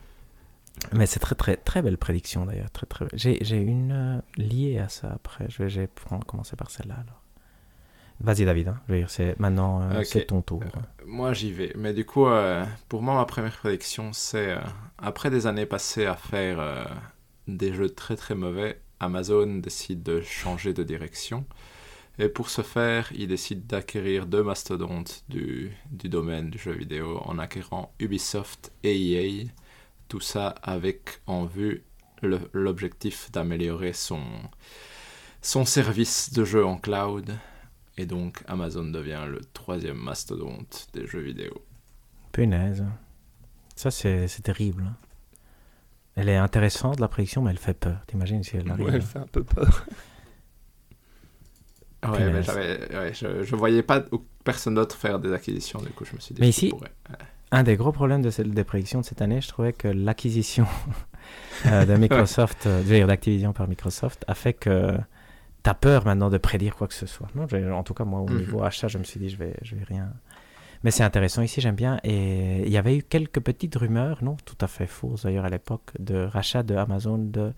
Mais 0.93 1.05
c'est 1.05 1.19
très, 1.19 1.35
très, 1.35 1.57
très 1.57 1.81
belle 1.81 1.97
prédiction 1.97 2.45
d'ailleurs. 2.45 2.71
Très, 2.71 2.85
très... 2.85 3.05
J'ai 3.13 3.57
une 3.57 3.91
euh, 3.91 4.21
liée 4.37 4.79
à 4.79 4.89
ça 4.89 5.11
après. 5.13 5.45
Je 5.49 5.63
vais, 5.63 5.69
je 5.69 5.81
vais 5.81 5.89
commencer 6.25 6.55
par 6.55 6.71
celle-là 6.71 6.95
alors. 6.95 7.15
Vas-y 8.21 8.43
David, 8.43 8.67
hein. 8.67 8.81
c'est 9.07 9.39
maintenant 9.39 9.81
euh, 9.81 10.03
c'est 10.03 10.25
ton 10.25 10.41
tour. 10.41 10.61
Euh, 10.61 10.79
moi 11.05 11.31
j'y 11.31 11.53
vais, 11.53 11.71
mais 11.77 11.93
du 11.93 12.03
coup 12.05 12.25
pour 12.89 13.01
moi 13.01 13.15
ma 13.15 13.23
première 13.23 13.55
prédiction 13.55 14.11
c'est 14.11 14.57
après 14.97 15.29
des 15.29 15.47
années 15.47 15.65
passées 15.65 16.05
à 16.05 16.15
faire 16.15 16.85
des 17.47 17.73
jeux 17.73 17.89
très 17.89 18.17
très 18.17 18.35
mauvais, 18.35 18.81
Amazon 18.99 19.57
décide 19.57 20.03
de 20.03 20.21
changer 20.21 20.73
de 20.73 20.83
direction. 20.83 21.45
Et 22.17 22.27
pour 22.27 22.49
ce 22.49 22.61
faire, 22.61 23.11
il 23.15 23.27
décide 23.27 23.65
d'acquérir 23.65 24.25
deux 24.25 24.43
mastodontes 24.43 25.23
du, 25.29 25.71
domaine 25.89 26.49
du 26.49 26.57
jeu 26.57 26.73
vidéo 26.73 27.21
en 27.23 27.39
acquérant 27.39 27.93
Ubisoft 27.99 28.73
et 28.83 29.13
EA. 29.13 29.45
Tout 30.09 30.19
ça 30.19 30.49
avec 30.61 31.21
en 31.27 31.45
vue 31.45 31.83
l'objectif 32.51 33.31
d'améliorer 33.31 33.93
son, 33.93 34.21
son 35.41 35.63
service 35.63 36.33
de 36.33 36.43
jeu 36.43 36.65
en 36.65 36.77
cloud. 36.77 37.37
Et 37.95 38.05
donc 38.05 38.43
Amazon 38.47 38.85
devient 38.85 39.25
le 39.27 39.39
troisième 39.53 39.97
mastodonte 39.97 40.87
des 40.93 41.07
jeux 41.07 41.21
vidéo. 41.21 41.63
Punaise. 42.33 42.85
Ça, 43.77 43.91
c'est 43.91 44.27
terrible. 44.43 44.91
Elle 46.19 46.29
est 46.29 46.37
intéressante, 46.37 46.99
la 46.99 47.07
prédiction, 47.07 47.41
mais 47.41 47.51
elle 47.51 47.57
fait 47.57 47.73
peur. 47.73 47.97
T'imagines 48.07 48.43
si 48.43 48.57
elle 48.57 48.69
arrive 48.69 48.85
ouais, 48.85 48.91
elle 48.95 49.01
fait 49.01 49.19
un 49.19 49.27
peu 49.31 49.43
peur. 49.43 49.85
Ouais, 52.01 52.31
mais 52.31 52.95
ouais, 52.97 53.13
je, 53.13 53.43
je 53.43 53.55
voyais 53.57 53.83
pas 53.83 54.01
personne 54.45 54.75
d'autre 54.75 54.95
faire 54.95 55.19
des 55.19 55.33
acquisitions, 55.33 55.81
du 55.81 55.89
coup 55.89 56.05
je 56.05 56.15
me 56.15 56.19
suis 56.21 56.33
dit. 56.33 56.39
Mais 56.39 56.47
ici, 56.47 56.73
un 57.51 57.63
des 57.63 57.75
gros 57.75 57.91
problèmes 57.91 58.21
de 58.21 58.29
cette, 58.29 58.49
des 58.49 58.63
prédictions 58.63 59.01
de 59.01 59.05
cette 59.05 59.21
année, 59.21 59.41
je 59.41 59.47
trouvais 59.47 59.73
que 59.73 59.87
l'acquisition 59.87 60.65
euh, 61.65 61.85
de 61.85 61.93
Microsoft, 61.97 62.67
euh, 62.67 63.05
d'Activision 63.05 63.53
par 63.53 63.67
Microsoft, 63.67 64.23
a 64.27 64.35
fait 64.35 64.53
que 64.53 64.97
tu 65.63 65.69
as 65.69 65.73
peur 65.73 66.05
maintenant 66.05 66.29
de 66.29 66.37
prédire 66.37 66.75
quoi 66.75 66.87
que 66.87 66.93
ce 66.93 67.05
soit. 67.05 67.27
Non, 67.35 67.47
en 67.73 67.83
tout 67.83 67.93
cas, 67.93 68.05
moi, 68.05 68.21
au 68.21 68.29
mhm. 68.29 68.37
niveau 68.37 68.63
achat, 68.63 68.87
je 68.87 68.97
me 68.97 69.03
suis 69.03 69.19
dit, 69.19 69.29
je 69.29 69.37
vais, 69.37 69.55
je 69.61 69.75
vais 69.75 69.83
rien, 69.83 70.13
mais 70.83 70.91
c'est 70.91 71.03
intéressant 71.03 71.41
ici, 71.41 71.61
j'aime 71.61 71.75
bien. 71.75 71.99
Et 72.03 72.63
il 72.65 72.71
y 72.71 72.77
avait 72.77 72.97
eu 72.97 73.03
quelques 73.03 73.41
petites 73.41 73.75
rumeurs, 73.75 74.23
non 74.23 74.37
tout 74.45 74.57
à 74.61 74.67
fait 74.67 74.87
fausses 74.87 75.23
d'ailleurs 75.23 75.45
à 75.45 75.49
l'époque, 75.49 75.91
de 75.99 76.23
rachat 76.23 76.63
de 76.63 76.75
Amazon, 76.75 77.17
de 77.17 77.51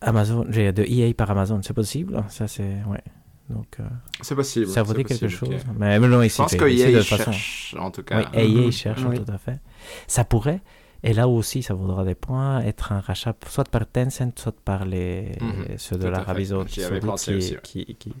Amazon, 0.00 0.44
de 0.44 0.82
EA 0.82 1.12
par 1.14 1.30
Amazon. 1.30 1.60
C'est 1.62 1.74
possible 1.74 2.22
Ça, 2.28 2.48
c'est. 2.48 2.82
Ouais. 2.88 3.02
Donc, 3.50 3.76
euh, 3.80 3.84
c'est 4.20 4.34
possible. 4.34 4.66
Ça 4.66 4.82
dit 4.82 5.04
quelque 5.04 5.28
chose 5.28 5.48
mais, 5.78 5.98
non, 5.98 6.22
ici, 6.22 6.36
Je 6.36 6.42
pense 6.42 6.54
que 6.54 6.68
EA 6.68 7.02
cherche, 7.02 7.74
en 7.78 7.90
tout 7.90 8.02
cas. 8.02 8.28
Oui, 8.34 8.66
EA 8.66 8.70
cherche, 8.70 9.02
tout 9.02 9.32
à 9.32 9.38
fait. 9.38 9.58
Ça 10.06 10.24
pourrait, 10.24 10.60
et 11.02 11.12
là 11.12 11.28
aussi, 11.28 11.62
ça 11.62 11.74
vaudra 11.74 12.04
des 12.04 12.14
points, 12.14 12.60
être 12.60 12.92
un 12.92 13.00
rachat 13.00 13.34
soit 13.48 13.68
par 13.68 13.86
Tencent, 13.86 14.32
soit 14.36 14.54
par 14.64 14.84
les, 14.84 15.32
mhm. 15.40 15.78
ceux 15.78 15.96
de 15.96 16.08
l'Arabie 16.08 16.46
Saoudite. 16.46 17.60
Qui, 17.62 17.84
qui, 17.84 17.94
qui... 17.94 18.12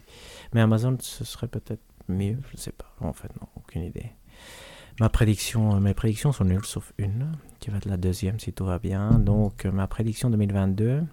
Mais 0.54 0.60
Amazon, 0.60 0.96
ce 1.00 1.24
serait 1.24 1.48
peut-être 1.48 1.82
mieux, 2.08 2.38
je 2.48 2.56
ne 2.56 2.58
sais 2.58 2.72
pas. 2.72 2.94
En 3.00 3.12
fait, 3.12 3.28
non, 3.40 3.48
aucune 3.56 3.82
idée. 3.82 4.12
Ma 5.00 5.08
prédiction, 5.08 5.80
mes 5.80 5.94
prédictions 5.94 6.32
sont 6.32 6.44
nulles, 6.44 6.64
sauf 6.64 6.92
une, 6.98 7.32
qui 7.60 7.70
va 7.70 7.76
être 7.76 7.86
la 7.86 7.96
deuxième 7.96 8.40
si 8.40 8.52
tout 8.52 8.64
va 8.64 8.78
bien. 8.78 9.18
Donc, 9.18 9.64
ma 9.64 9.86
prédiction 9.86 10.28
2022, 10.30 11.04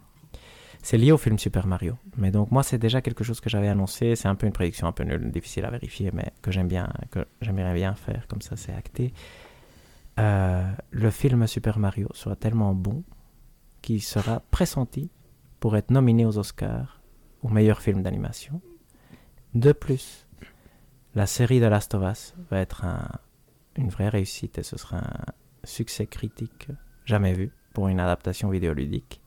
c'est 0.81 0.97
lié 0.97 1.11
au 1.11 1.17
film 1.17 1.37
Super 1.37 1.67
Mario. 1.67 1.97
Mais 2.17 2.31
donc, 2.31 2.51
moi, 2.51 2.63
c'est 2.63 2.77
déjà 2.77 3.01
quelque 3.01 3.23
chose 3.23 3.39
que 3.39 3.49
j'avais 3.49 3.67
annoncé. 3.67 4.15
C'est 4.15 4.27
un 4.27 4.35
peu 4.35 4.47
une 4.47 4.53
prédiction 4.53 4.87
un 4.87 4.91
peu 4.91 5.03
nulle, 5.03 5.31
difficile 5.31 5.65
à 5.65 5.69
vérifier, 5.69 6.09
mais 6.13 6.31
que 6.41 6.51
j'aime 6.51 6.67
bien, 6.67 6.89
que 7.11 7.25
j'aimerais 7.41 7.73
bien 7.73 7.93
faire, 7.93 8.27
comme 8.27 8.41
ça, 8.41 8.55
c'est 8.55 8.73
acté. 8.73 9.13
Euh, 10.19 10.71
le 10.91 11.11
film 11.11 11.45
Super 11.45 11.77
Mario 11.77 12.07
sera 12.13 12.35
tellement 12.35 12.73
bon 12.73 13.03
qu'il 13.81 14.01
sera 14.01 14.39
pressenti 14.51 15.09
pour 15.59 15.75
être 15.75 15.91
nominé 15.91 16.25
aux 16.25 16.37
Oscars 16.37 17.01
au 17.43 17.49
meilleur 17.49 17.81
film 17.81 18.01
d'animation 18.01 18.61
De 19.53 19.71
plus, 19.71 20.24
la 21.15 21.25
série 21.25 21.59
de 21.59 21.65
Last 21.65 21.93
of 21.95 22.03
Us 22.11 22.35
va 22.51 22.59
être 22.59 22.85
un- 22.85 23.09
une 23.77 23.89
vraie 23.89 24.09
réussite 24.09 24.57
et 24.57 24.63
ce 24.63 24.77
sera 24.77 24.97
un 24.97 25.25
succès 25.63 26.05
critique 26.05 26.67
jamais 27.05 27.33
vu 27.33 27.51
pour 27.73 27.87
une 27.87 27.99
adaptation 27.99 28.49
vidéoludique. 28.49 29.21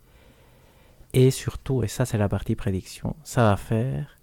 Et 1.15 1.31
surtout, 1.31 1.83
et 1.83 1.89
ça 1.89 2.05
c'est 2.05 2.19
la 2.19 2.29
partie 2.29 2.55
prédiction, 2.55 3.17
ça 3.23 3.43
va 3.51 3.57
faire 3.57 4.17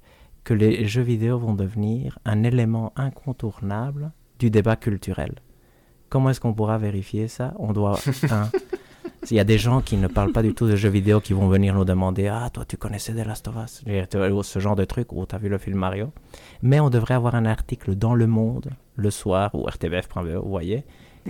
que 0.43 0.54
les 0.54 0.86
jeux 0.86 1.01
vidéo 1.01 1.39
vont 1.39 1.54
devenir 1.56 2.19
un 2.25 2.43
élément 2.43 2.93
incontournable 2.95 4.12
du 4.38 4.51
débat 4.51 4.75
culturel. 4.75 5.34
Comment 6.10 6.30
est-ce 6.30 6.39
qu'on 6.39 6.54
pourra 6.54 6.78
vérifier 6.78 7.28
ça? 7.28 7.54
On 7.58 7.73
doit... 7.73 7.97
un, 8.32 8.49
il 9.31 9.38
y 9.38 9.39
a 9.39 9.43
des 9.43 9.57
gens 9.57 9.81
qui 9.81 9.97
ne 9.97 10.07
parlent 10.07 10.31
pas 10.31 10.43
du 10.43 10.53
tout 10.53 10.67
de 10.67 10.75
jeux 10.75 10.89
vidéo 10.89 11.19
qui 11.19 11.33
vont 11.33 11.47
venir 11.47 11.73
nous 11.73 11.85
demander 11.85 12.27
Ah, 12.27 12.49
toi, 12.51 12.65
tu 12.65 12.77
connaissais 12.77 13.13
The 13.13 13.25
Last 13.25 13.47
of 13.47 13.55
Us? 13.63 13.83
Ce 14.43 14.59
genre 14.59 14.75
de 14.75 14.85
truc, 14.85 15.11
ou 15.11 15.25
tu 15.25 15.35
as 15.35 15.38
vu 15.38 15.49
le 15.49 15.57
film 15.57 15.77
Mario? 15.77 16.11
Mais 16.61 16.79
on 16.79 16.89
devrait 16.89 17.15
avoir 17.15 17.35
un 17.35 17.45
article 17.45 17.95
dans 17.95 18.15
Le 18.15 18.27
Monde, 18.27 18.69
le 18.95 19.11
soir, 19.11 19.51
ou 19.53 19.63
rtbf.be, 19.63 20.35
vous 20.41 20.49
voyez, 20.49 20.83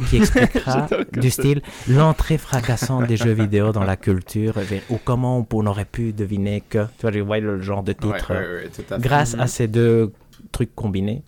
qui 0.10 0.17
expliquera 0.17 0.88
du 1.13 1.29
style 1.29 1.62
l'entrée 1.88 2.38
fracassante 2.38 3.08
des 3.08 3.17
jeux 3.17 3.31
vidéo 3.31 3.71
dans 3.71 3.84
la 3.84 3.95
culture, 3.95 4.55
ou 4.89 4.99
comment 5.03 5.45
on, 5.51 5.65
aurait 5.65 5.86
pu 5.86 6.13
deviner 6.13 6.62
que. 6.62 6.86
Tu 6.97 7.01
vois, 7.01 7.12
je 7.12 7.19
vois 7.19 7.39
le 7.39 7.62
genre 7.62 7.84
de 7.84 7.93
titre. 7.93 8.34
ouais, 8.34 8.63
ouais, 8.63 8.69
tout 8.69 8.81
à 8.89 8.97
fait. 8.97 9.01
grâce 9.01 9.36
à 9.36 9.47
ces 9.47 9.67
deux 9.67 10.12
trucs 10.51 10.75
combinés. 10.75 11.23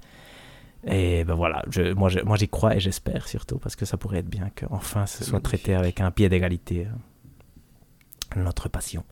Et 0.85 1.23
ben 1.23 1.33
voilà, 1.33 1.63
je, 1.69 1.93
moi 1.93 2.07
je- 2.09 2.19
moi 2.19 2.37
j'y 2.37 2.47
crois 2.47 2.75
et 2.75 2.79
j'espère 2.79 3.27
surtout 3.27 3.57
parce 3.57 3.75
que 3.75 3.85
ça 3.85 3.97
pourrait 3.97 4.19
être 4.19 4.29
bien 4.29 4.49
qu'enfin 4.55 5.05
ce 5.05 5.23
soit 5.23 5.39
traité 5.41 5.73
avec 5.75 5.99
un 6.01 6.11
pied 6.11 6.29
d'égalité 6.29 6.85
euh, 6.87 8.39
notre 8.41 8.69
passion. 8.69 9.03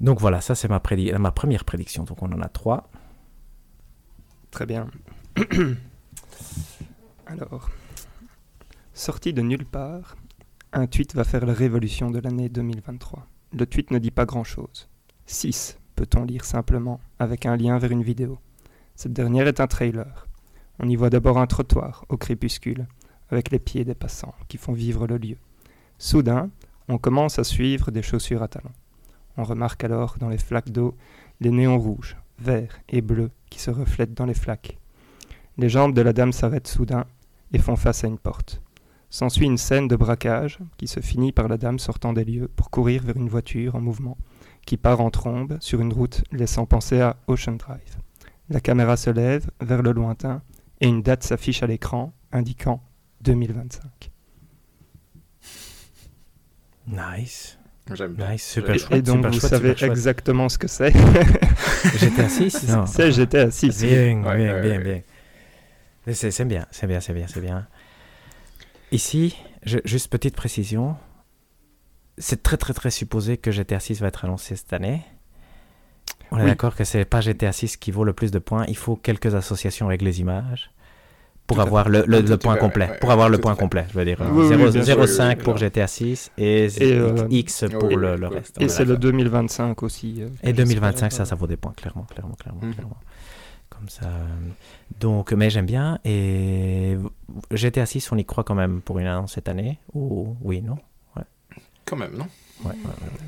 Donc 0.00 0.20
voilà, 0.20 0.40
ça 0.40 0.54
c'est 0.54 0.68
ma, 0.68 0.78
prédi- 0.78 1.12
ma 1.18 1.30
première 1.32 1.64
prédiction. 1.64 2.04
Donc 2.04 2.22
on 2.22 2.30
en 2.32 2.40
a 2.40 2.48
trois. 2.48 2.90
Très 4.50 4.66
bien. 4.66 4.88
Alors, 7.26 7.70
sorti 8.92 9.32
de 9.32 9.42
nulle 9.42 9.64
part, 9.66 10.16
un 10.72 10.86
tweet 10.86 11.14
va 11.14 11.24
faire 11.24 11.46
la 11.46 11.52
révolution 11.54 12.10
de 12.10 12.18
l'année 12.18 12.48
2023. 12.48 13.26
Le 13.56 13.66
tweet 13.66 13.90
ne 13.90 13.98
dit 13.98 14.10
pas 14.10 14.26
grand-chose. 14.26 14.88
6, 15.26 15.78
peut-on 15.96 16.24
lire 16.24 16.44
simplement, 16.44 17.00
avec 17.18 17.46
un 17.46 17.56
lien 17.56 17.78
vers 17.78 17.92
une 17.92 18.02
vidéo. 18.02 18.38
Cette 18.96 19.12
dernière 19.12 19.46
est 19.46 19.60
un 19.60 19.66
trailer. 19.66 20.26
On 20.82 20.88
y 20.88 20.96
voit 20.96 21.10
d'abord 21.10 21.38
un 21.38 21.46
trottoir 21.46 22.06
au 22.08 22.16
crépuscule, 22.16 22.86
avec 23.28 23.50
les 23.50 23.58
pieds 23.58 23.84
des 23.84 23.94
passants 23.94 24.34
qui 24.48 24.56
font 24.56 24.72
vivre 24.72 25.06
le 25.06 25.18
lieu. 25.18 25.36
Soudain, 25.98 26.50
on 26.88 26.96
commence 26.96 27.38
à 27.38 27.44
suivre 27.44 27.90
des 27.90 28.02
chaussures 28.02 28.42
à 28.42 28.48
talons. 28.48 28.72
On 29.36 29.44
remarque 29.44 29.84
alors 29.84 30.16
dans 30.18 30.30
les 30.30 30.38
flaques 30.38 30.70
d'eau 30.70 30.96
les 31.40 31.50
néons 31.50 31.78
rouges, 31.78 32.16
verts 32.38 32.80
et 32.88 33.02
bleus 33.02 33.30
qui 33.50 33.60
se 33.60 33.70
reflètent 33.70 34.14
dans 34.14 34.24
les 34.24 34.34
flaques. 34.34 34.78
Les 35.58 35.68
jambes 35.68 35.94
de 35.94 36.00
la 36.00 36.14
dame 36.14 36.32
s'arrêtent 36.32 36.66
soudain 36.66 37.04
et 37.52 37.58
font 37.58 37.76
face 37.76 38.02
à 38.04 38.08
une 38.08 38.18
porte. 38.18 38.62
S'ensuit 39.10 39.46
une 39.46 39.58
scène 39.58 39.86
de 39.86 39.96
braquage 39.96 40.60
qui 40.78 40.88
se 40.88 41.00
finit 41.00 41.32
par 41.32 41.48
la 41.48 41.58
dame 41.58 41.78
sortant 41.78 42.14
des 42.14 42.24
lieux 42.24 42.48
pour 42.56 42.70
courir 42.70 43.02
vers 43.02 43.16
une 43.16 43.28
voiture 43.28 43.74
en 43.74 43.80
mouvement 43.80 44.16
qui 44.64 44.78
part 44.78 45.00
en 45.00 45.10
trombe 45.10 45.58
sur 45.60 45.80
une 45.80 45.92
route 45.92 46.22
laissant 46.32 46.64
penser 46.64 47.00
à 47.00 47.16
Ocean 47.26 47.56
Drive. 47.56 47.98
La 48.48 48.60
caméra 48.60 48.96
se 48.96 49.10
lève 49.10 49.50
vers 49.60 49.82
le 49.82 49.92
lointain 49.92 50.42
et 50.80 50.88
une 50.88 51.02
date 51.02 51.22
s'affiche 51.22 51.62
à 51.62 51.66
l'écran 51.66 52.12
indiquant 52.32 52.82
2025. 53.22 54.10
Nice. 56.88 57.58
J'aime 57.92 58.14
bien. 58.14 58.30
Nice, 58.32 58.48
super 58.52 58.74
Et- 58.74 58.78
chouette. 58.78 58.92
Et 58.98 59.02
donc 59.02 59.16
super 59.18 59.30
vous 59.32 59.40
chouette, 59.40 59.50
savez 59.50 59.84
exactement 59.86 60.48
ce 60.48 60.58
que 60.58 60.68
c'est. 60.68 60.92
J'étais 61.96 62.22
assis 62.22 62.52
Non. 62.68 62.86
C'est 62.86 63.10
GTA 63.12 63.50
6. 63.50 63.82
Bien, 63.82 64.22
Ouais, 64.22 64.36
bien, 64.36 64.54
ouais, 64.54 64.60
bien, 64.62 64.76
ouais. 64.78 64.78
bien. 64.84 65.02
Mais 66.06 66.14
C'est 66.14 66.30
c'est 66.30 66.44
bien, 66.44 66.66
c'est 66.70 66.86
bien, 66.86 67.00
c'est 67.00 67.12
bien, 67.12 67.26
c'est 67.26 67.40
bien. 67.40 67.66
Ici, 68.92 69.36
je- 69.64 69.78
juste 69.84 70.10
petite 70.10 70.36
précision. 70.36 70.96
C'est 72.18 72.42
très 72.42 72.56
très 72.56 72.74
très 72.74 72.90
supposé 72.90 73.38
que 73.38 73.50
GTA 73.50 73.80
6 73.80 74.00
va 74.00 74.08
être 74.08 74.24
annoncé 74.24 74.56
cette 74.56 74.72
année. 74.72 75.02
On 76.32 76.38
est 76.38 76.42
Oui. 76.42 76.46
d'accord 76.48 76.74
que 76.76 76.84
c'est 76.84 77.04
pas 77.04 77.20
GTA 77.20 77.52
6 77.52 77.76
qui 77.76 77.90
vaut 77.90 78.04
le 78.04 78.12
plus 78.12 78.30
de 78.30 78.38
points. 78.38 78.64
Il 78.68 78.76
faut 78.76 78.96
quelques 78.96 79.34
associations 79.34 79.86
avec 79.86 80.02
les 80.02 80.20
images 80.20 80.70
pour 81.46 81.56
Tout 81.56 81.62
avoir 81.64 81.88
le, 81.88 82.04
le- 82.06 82.36
point 82.38 82.56
complet. 82.56 82.88
ouais, 82.88 82.98
pour 82.98 83.08
ouais, 83.08 83.12
avoir 83.12 83.28
le 83.28 83.38
point 83.38 83.54
fait. 83.54 83.60
complet, 83.60 83.84
je 83.92 83.98
veux 83.98 84.04
dire. 84.04 84.18
Oui, 84.20 84.28
oui, 84.42 84.46
Zéro- 84.46 84.70
bien 84.70 84.84
sûr, 84.84 84.96
0,5 84.96 85.28
oui, 85.30 85.34
oui, 85.38 85.42
pour. 85.42 85.56
GTA 85.56 85.86
6 85.88 86.30
et, 86.38 86.66
Et, 86.66 86.92
euh, 86.94 87.26
X 87.30 87.64
pour 87.70 87.88
oui, 87.88 87.96
le, 87.96 88.14
reste. 88.28 88.60
Et 88.62 88.68
c'est 88.68 88.84
le 88.84 88.90
d'accord. 88.94 89.00
2025 89.00 89.82
aussi. 89.82 90.22
euh, 90.22 90.28
Et 90.44 90.52
2025, 90.52 91.10
j'espère, 91.10 91.12
ça, 91.12 91.24
ça 91.30 91.34
vaut 91.34 91.48
des 91.48 91.56
points, 91.56 91.72
clairement, 91.72 92.04
clairement, 92.04 92.34
clairement, 92.34 92.60
Mhm. 92.62 92.74
clairement. 92.74 92.96
Comme 93.68 93.88
ça. 93.88 94.08
Donc, 95.00 95.32
mais 95.32 95.50
j'aime 95.50 95.66
bien. 95.66 95.98
Et 96.04 96.96
GTA 97.52 97.86
6, 97.86 98.12
on 98.12 98.16
y 98.16 98.24
croit 98.24 98.44
quand 98.44 98.54
même 98.54 98.80
pour 98.80 98.98
une 99.00 99.06
annonce 99.06 99.32
cette 99.34 99.48
année 99.48 99.78
Ou 99.94 100.36
oui, 100.42 100.62
non? 100.62 100.76
Quand 101.84 101.96
même, 101.96 102.16
non? 102.16 102.26
Ouais. 102.64 102.72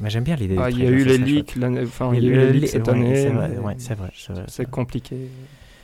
Mais 0.01 0.11
j'aime 0.11 0.25
bien 0.25 0.37
l'idée. 0.37 0.57
Ah, 0.59 0.71
il 0.71 0.79
y 0.83 0.87
a 0.87 0.91
eu 0.91 1.01
ça 1.05 1.07
les 1.11 1.19
leaks, 1.19 1.57
enfin, 1.83 2.13
Il 2.15 2.25
y 2.25 2.29
a 2.29 2.31
eu 2.31 2.37
les 2.37 2.53
leaks 2.53 2.69
cette 2.69 2.89
année. 2.89 3.31
C'est 3.79 3.95
vrai, 3.95 4.13
c'est 4.49 4.71
compliqué. 4.71 5.29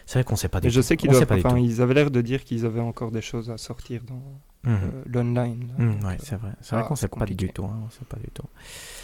C'est 0.07 0.21
vrai 0.21 0.25
qu'on 0.25 0.37
sait 0.37 0.49
pas 0.49 0.61
du 0.61 0.69
Mais 0.69 0.71
je 0.71 0.81
tout. 0.81 0.87
sais 0.87 0.97
qu'ils 0.97 1.11
On 1.11 1.13
sait 1.13 1.19
doivent, 1.19 1.29
pas 1.29 1.35
du 1.35 1.41
enfin, 1.45 1.51
tout. 1.57 1.63
ils 1.63 1.83
avaient 1.83 1.93
l'air 1.93 2.11
de 2.11 2.21
dire 2.23 2.43
qu'ils 2.43 2.65
avaient 2.65 2.81
encore 2.81 3.11
des 3.11 3.21
choses 3.21 3.51
à 3.51 3.59
sortir 3.59 4.01
dans 4.09 4.23
Mhm. 4.65 4.75
euh, 4.83 5.03
l'online. 5.07 5.69
Donc, 5.79 6.03
ouais, 6.03 6.17
c'est 6.21 6.37
vrai. 6.37 6.53
C'est 6.63 6.75
vrai 6.75 6.83
ah, 6.85 6.89
qu'on 6.89 6.95
c'est 6.97 7.03
sait 7.03 7.09
pas 7.19 7.27
du 7.27 7.49
tout. 7.51 7.65
hein, 7.67 7.79
on 7.87 7.91
sait 7.91 8.07
pas 8.09 8.17
du 8.17 8.31
tout. 8.33 8.43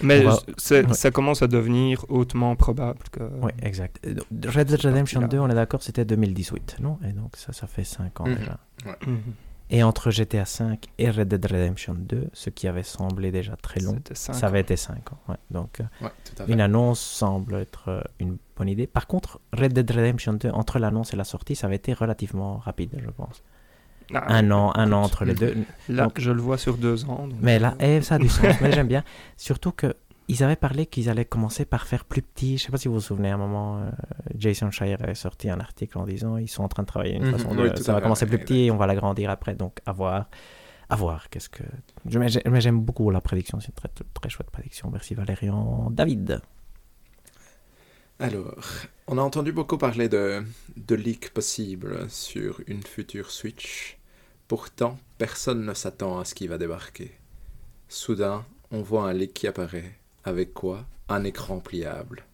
Mais 0.02 0.22
va- 0.22 0.32
ouais. 0.34 0.94
ça 0.94 1.10
commence 1.10 1.42
à 1.42 1.46
devenir 1.46 2.06
hautement 2.08 2.56
probable 2.56 3.00
que. 3.12 3.20
Oui, 3.42 3.52
exact. 3.62 4.00
Red 4.46 4.68
Dead 4.68 4.80
Redemption 4.80 5.20
là. 5.20 5.28
2, 5.28 5.38
on 5.40 5.48
est 5.50 5.54
d'accord, 5.54 5.82
c'était 5.82 6.06
2018, 6.06 6.76
non? 6.80 6.98
Et 7.06 7.12
donc 7.12 7.36
ça, 7.36 7.52
ça 7.52 7.66
fait 7.66 7.84
5 7.84 8.20
ans 8.22 8.26
Mhm. 8.26 8.36
déjà. 8.36 8.58
Mhm. 9.06 9.18
Et 9.70 9.82
entre 9.82 10.10
GTA 10.10 10.44
5 10.44 10.86
et 10.98 11.10
Red 11.10 11.28
Dead 11.28 11.44
Redemption 11.46 11.94
2, 11.98 12.28
ce 12.32 12.50
qui 12.50 12.68
avait 12.68 12.82
semblé 12.82 13.30
déjà 13.32 13.56
très 13.56 13.80
long, 13.80 13.98
ça 14.12 14.32
avait 14.46 14.58
ans. 14.58 14.60
été 14.60 14.76
5 14.76 15.12
ans. 15.12 15.18
ouais. 15.28 15.36
Donc 15.50 15.80
euh, 15.80 15.84
Ouais, 16.02 16.10
une 16.48 16.60
annonce 16.60 17.00
semble 17.00 17.54
être 17.56 17.88
euh, 17.88 18.00
une 18.20 18.36
bonne 18.56 18.68
idée. 18.68 18.86
Par 18.86 19.06
contre, 19.06 19.40
Red 19.52 19.72
Dead 19.72 19.90
Redemption 19.90 20.34
2, 20.34 20.50
entre 20.50 20.78
l'annonce 20.78 21.12
et 21.14 21.16
la 21.16 21.24
sortie, 21.24 21.56
ça 21.56 21.66
avait 21.66 21.76
été 21.76 21.94
relativement 21.94 22.58
rapide, 22.58 22.90
je 23.02 23.10
pense. 23.10 23.42
Ah, 24.12 24.34
un 24.34 24.50
an, 24.50 24.70
un 24.76 24.92
an 24.92 25.02
entre 25.02 25.24
les 25.24 25.34
deux. 25.34 25.56
Là, 25.88 26.04
Donc- 26.04 26.20
je 26.20 26.30
le 26.30 26.42
vois 26.42 26.58
sur 26.58 26.76
deux 26.76 27.06
ans. 27.06 27.26
donc, 27.26 27.38
Mais 27.40 27.58
là, 27.58 27.74
euh, 27.80 27.96
eh, 27.98 28.02
ça 28.02 28.16
a 28.16 28.18
du 28.18 28.28
sens. 28.28 28.44
mais 28.60 28.70
j'aime 28.70 28.86
bien. 28.86 29.02
Surtout 29.38 29.72
que 29.72 29.94
ils 30.28 30.42
avaient 30.42 30.56
parlé 30.56 30.86
qu'ils 30.86 31.08
allaient 31.10 31.24
commencer 31.24 31.64
par 31.64 31.86
faire 31.86 32.04
plus 32.04 32.22
petit. 32.22 32.56
Je 32.58 32.64
sais 32.64 32.70
pas 32.72 32.78
si 32.78 32.88
vous 32.88 32.94
vous 32.94 33.00
souvenez, 33.00 33.30
à 33.30 33.34
un 33.34 33.38
moment, 33.38 33.78
euh, 33.78 33.90
Jason 34.36 34.70
Shire 34.70 34.98
avait 35.02 35.14
sorti 35.14 35.50
un 35.50 35.60
article 35.60 35.98
en 35.98 36.04
disant 36.04 36.36
ils 36.38 36.48
sont 36.48 36.62
en 36.62 36.68
train 36.68 36.82
de 36.82 36.88
travailler 36.88 37.16
une 37.16 37.24
Mhm, 37.26 37.32
façon 37.32 37.56
oui, 37.58 37.70
de. 37.70 37.76
Ça 37.76 37.92
va 37.92 38.00
commencer 38.00 38.26
plus 38.26 38.38
petit 38.38 38.64
et 38.64 38.70
on 38.70 38.76
va 38.76 38.86
l'agrandir 38.86 39.30
après. 39.30 39.54
Donc, 39.54 39.78
à 39.86 39.92
voir. 39.92 40.28
À 40.88 40.96
voir. 40.96 41.28
Qu'est-ce 41.30 41.48
que. 41.48 41.62
Je- 42.06 42.18
Mais 42.18 42.28
j'ai- 42.28 42.42
mais 42.48 42.60
j'aime 42.60 42.80
beaucoup 42.80 43.10
la 43.10 43.20
prédiction. 43.20 43.58
C'est 43.60 43.68
une 43.68 43.74
très, 43.74 43.88
très 43.88 44.28
chouette 44.28 44.50
prédiction. 44.50 44.90
Merci 44.90 45.14
Valérian. 45.14 45.90
David. 45.90 46.40
Alors, 48.20 48.64
on 49.08 49.18
a 49.18 49.22
entendu 49.22 49.52
beaucoup 49.52 49.76
parler 49.76 50.08
de, 50.08 50.44
de 50.76 50.94
leaks 50.94 51.30
possibles 51.30 52.08
sur 52.08 52.60
une 52.68 52.82
future 52.82 53.30
Switch. 53.30 53.98
Pourtant, 54.46 54.98
personne 55.18 55.64
ne 55.64 55.74
s'attend 55.74 56.20
à 56.20 56.24
ce 56.24 56.34
qui 56.34 56.46
va 56.46 56.58
débarquer. 56.58 57.12
Soudain, 57.88 58.44
on 58.70 58.82
voit 58.82 59.08
un 59.08 59.12
leak 59.12 59.34
qui 59.34 59.46
apparaît. 59.48 59.98
Avec 60.24 60.54
quoi? 60.54 60.86
Un 61.08 61.24
écran 61.24 61.60
pliable. 61.60 62.24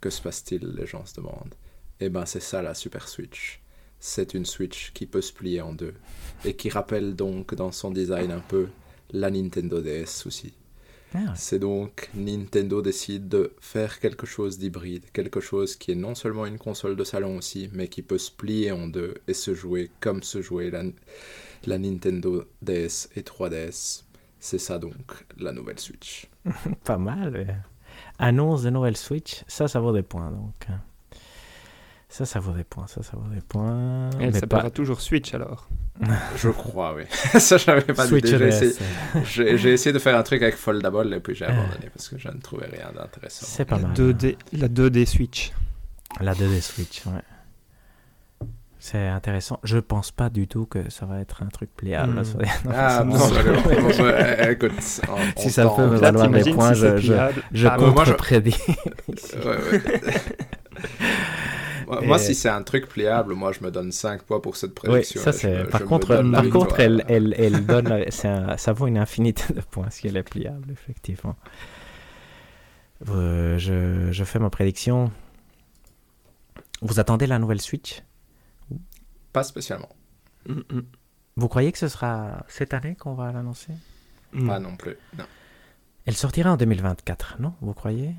Que 0.00 0.10
se 0.10 0.20
passe-t-il? 0.22 0.66
Les 0.76 0.86
gens 0.86 1.06
se 1.06 1.14
demandent. 1.16 1.54
Eh 2.00 2.08
ben, 2.08 2.26
c'est 2.26 2.40
ça 2.40 2.62
la 2.62 2.74
Super 2.74 3.08
Switch. 3.08 3.60
C'est 4.00 4.34
une 4.34 4.46
Switch 4.46 4.92
qui 4.92 5.06
peut 5.06 5.22
se 5.22 5.32
plier 5.32 5.60
en 5.60 5.72
deux. 5.72 5.94
Et 6.44 6.54
qui 6.56 6.70
rappelle 6.70 7.14
donc 7.16 7.54
dans 7.54 7.72
son 7.72 7.90
design 7.90 8.30
un 8.32 8.40
peu 8.40 8.68
la 9.10 9.30
Nintendo 9.30 9.80
DS 9.80 10.26
aussi. 10.26 10.54
Ah, 11.14 11.34
C'est 11.36 11.60
donc 11.60 12.10
Nintendo 12.14 12.82
décide 12.82 13.28
de 13.28 13.52
faire 13.60 14.00
quelque 14.00 14.26
chose 14.26 14.58
d'hybride, 14.58 15.04
quelque 15.12 15.40
chose 15.40 15.76
qui 15.76 15.92
est 15.92 15.94
non 15.94 16.14
seulement 16.16 16.44
une 16.46 16.58
console 16.58 16.96
de 16.96 17.04
salon 17.04 17.36
aussi, 17.36 17.70
mais 17.72 17.88
qui 17.88 18.02
peut 18.02 18.18
se 18.18 18.32
plier 18.32 18.72
en 18.72 18.88
deux 18.88 19.14
et 19.28 19.34
se 19.34 19.54
jouer 19.54 19.90
comme 20.00 20.22
se 20.24 20.42
jouait 20.42 20.70
la, 20.70 20.82
la 21.66 21.78
Nintendo 21.78 22.44
DS 22.62 23.08
et 23.16 23.22
3DS. 23.22 24.02
C'est 24.40 24.58
ça 24.58 24.78
donc 24.78 25.24
la 25.38 25.52
nouvelle 25.52 25.78
Switch. 25.78 26.26
pas 26.84 26.98
mal. 26.98 27.32
euh. 27.36 27.44
Annonce 28.18 28.62
de 28.62 28.70
nouvelle 28.70 28.96
Switch. 28.96 29.44
Ça, 29.46 29.68
ça 29.68 29.80
vaut 29.80 29.92
des 29.92 30.02
points. 30.02 30.30
Donc. 30.30 30.54
euh. 30.70 30.72
Ça, 32.08 32.24
ça 32.26 32.38
vaut 32.38 32.52
des 32.52 32.62
points. 32.64 32.86
Ça, 32.86 33.02
ça 33.02 33.16
vaut 33.16 33.28
des 33.34 33.40
points. 33.40 34.10
Elle 34.20 34.30
mais 34.32 34.38
s'appellera 34.38 34.64
pas. 34.64 34.70
toujours 34.70 35.00
Switch 35.00 35.34
alors. 35.34 35.68
Je 36.36 36.48
crois, 36.50 36.94
oui. 36.94 37.02
ça, 37.40 37.56
j'avais 37.56 37.92
pas 37.92 38.06
Switch 38.06 38.24
d'idée. 38.24 38.50
J'ai 39.24 39.72
essayé, 39.72 39.92
de 39.92 39.98
faire 39.98 40.16
un 40.16 40.22
truc 40.22 40.42
avec 40.42 40.54
Foldable 40.54 41.12
et 41.14 41.20
puis 41.20 41.34
j'ai 41.34 41.44
abandonné 41.46 41.90
parce 41.92 42.08
que 42.08 42.16
je 42.18 42.28
ne 42.28 42.38
trouvais 42.40 42.66
rien 42.66 42.92
d'intéressant. 42.94 43.46
C'est 43.48 43.64
pas 43.64 43.78
La 43.78 43.88
mal. 43.88 43.96
2D, 43.96 44.36
la 44.52 44.68
2D 44.68 45.06
Switch. 45.06 45.52
La 46.20 46.34
2D 46.34 46.60
Switch, 46.60 47.04
ouais. 47.06 47.12
C'est 48.86 49.08
intéressant. 49.08 49.60
Je 49.64 49.78
pense 49.78 50.10
pas 50.10 50.28
du 50.28 50.46
tout 50.46 50.66
que 50.66 50.90
ça 50.90 51.06
va 51.06 51.18
être 51.18 51.42
un 51.42 51.46
truc 51.46 51.70
pliable. 51.74 52.20
Hmm. 52.20 52.24
ça- 52.24 52.38
Ah, 52.70 53.02
non, 53.02 53.16
bon, 53.16 53.28
je- 53.28 53.38
alors, 53.40 53.62
bon, 53.62 53.70
bah, 53.98 54.50
écoute, 54.50 54.72
on- 55.08 55.40
Si 55.40 55.50
ça 55.50 55.66
peut 55.70 55.86
me 55.86 55.96
valoir 55.96 56.28
des 56.28 56.52
points, 56.52 56.74
si 56.74 56.80
je- 56.80 56.96
je-. 56.98 57.14
Je 57.52 57.66
Ah, 57.66 57.78
moi, 57.78 58.04
je-. 58.04 58.12
Ouais, 58.12 59.56
ouais. 59.72 59.82
Moi, 62.06 62.18
si 62.18 62.34
c'est 62.34 62.50
un 62.50 62.62
truc 62.62 62.86
pliable, 62.86 63.32
moi, 63.32 63.52
je 63.52 63.64
me 63.64 63.70
donne 63.70 63.90
5 63.90 64.22
points 64.24 64.40
pour 64.40 64.56
cette 64.56 64.74
prédiction. 64.74 65.18
Oui, 65.18 65.24
ça 65.24 65.32
c'est. 65.32 65.64
Par 65.70 65.84
contre, 65.84 66.08
par 66.30 66.48
contre 66.50 66.80
elle, 66.80 67.04
elle, 67.08 67.34
elle, 67.38 67.64
donne. 67.64 68.04
ça 68.10 68.72
vaut 68.74 68.86
une 68.86 68.98
infinité 68.98 69.44
de 69.54 69.60
points 69.62 69.88
si 69.88 70.08
elle 70.08 70.18
est 70.18 70.22
pliable, 70.22 70.70
effectivement. 70.72 71.36
Euh, 73.08 73.56
je, 73.56 74.12
je, 74.12 74.24
fais 74.24 74.38
ma 74.38 74.50
prédiction. 74.50 75.10
Vous 76.82 77.00
attendez 77.00 77.26
la 77.26 77.38
nouvelle 77.38 77.62
Switch? 77.62 78.02
Pas 79.34 79.42
spécialement. 79.42 79.88
Vous 81.36 81.48
croyez 81.48 81.72
que 81.72 81.78
ce 81.78 81.88
sera 81.88 82.44
cette 82.46 82.72
année 82.72 82.94
qu'on 82.94 83.14
va 83.14 83.32
l'annoncer? 83.32 83.72
Pas 84.46 84.60
non 84.60 84.76
plus. 84.76 84.96
Non. 85.18 85.24
Elle 86.06 86.14
sortira 86.14 86.52
en 86.52 86.56
2024, 86.56 87.38
non? 87.40 87.54
Vous 87.60 87.74
croyez? 87.74 88.14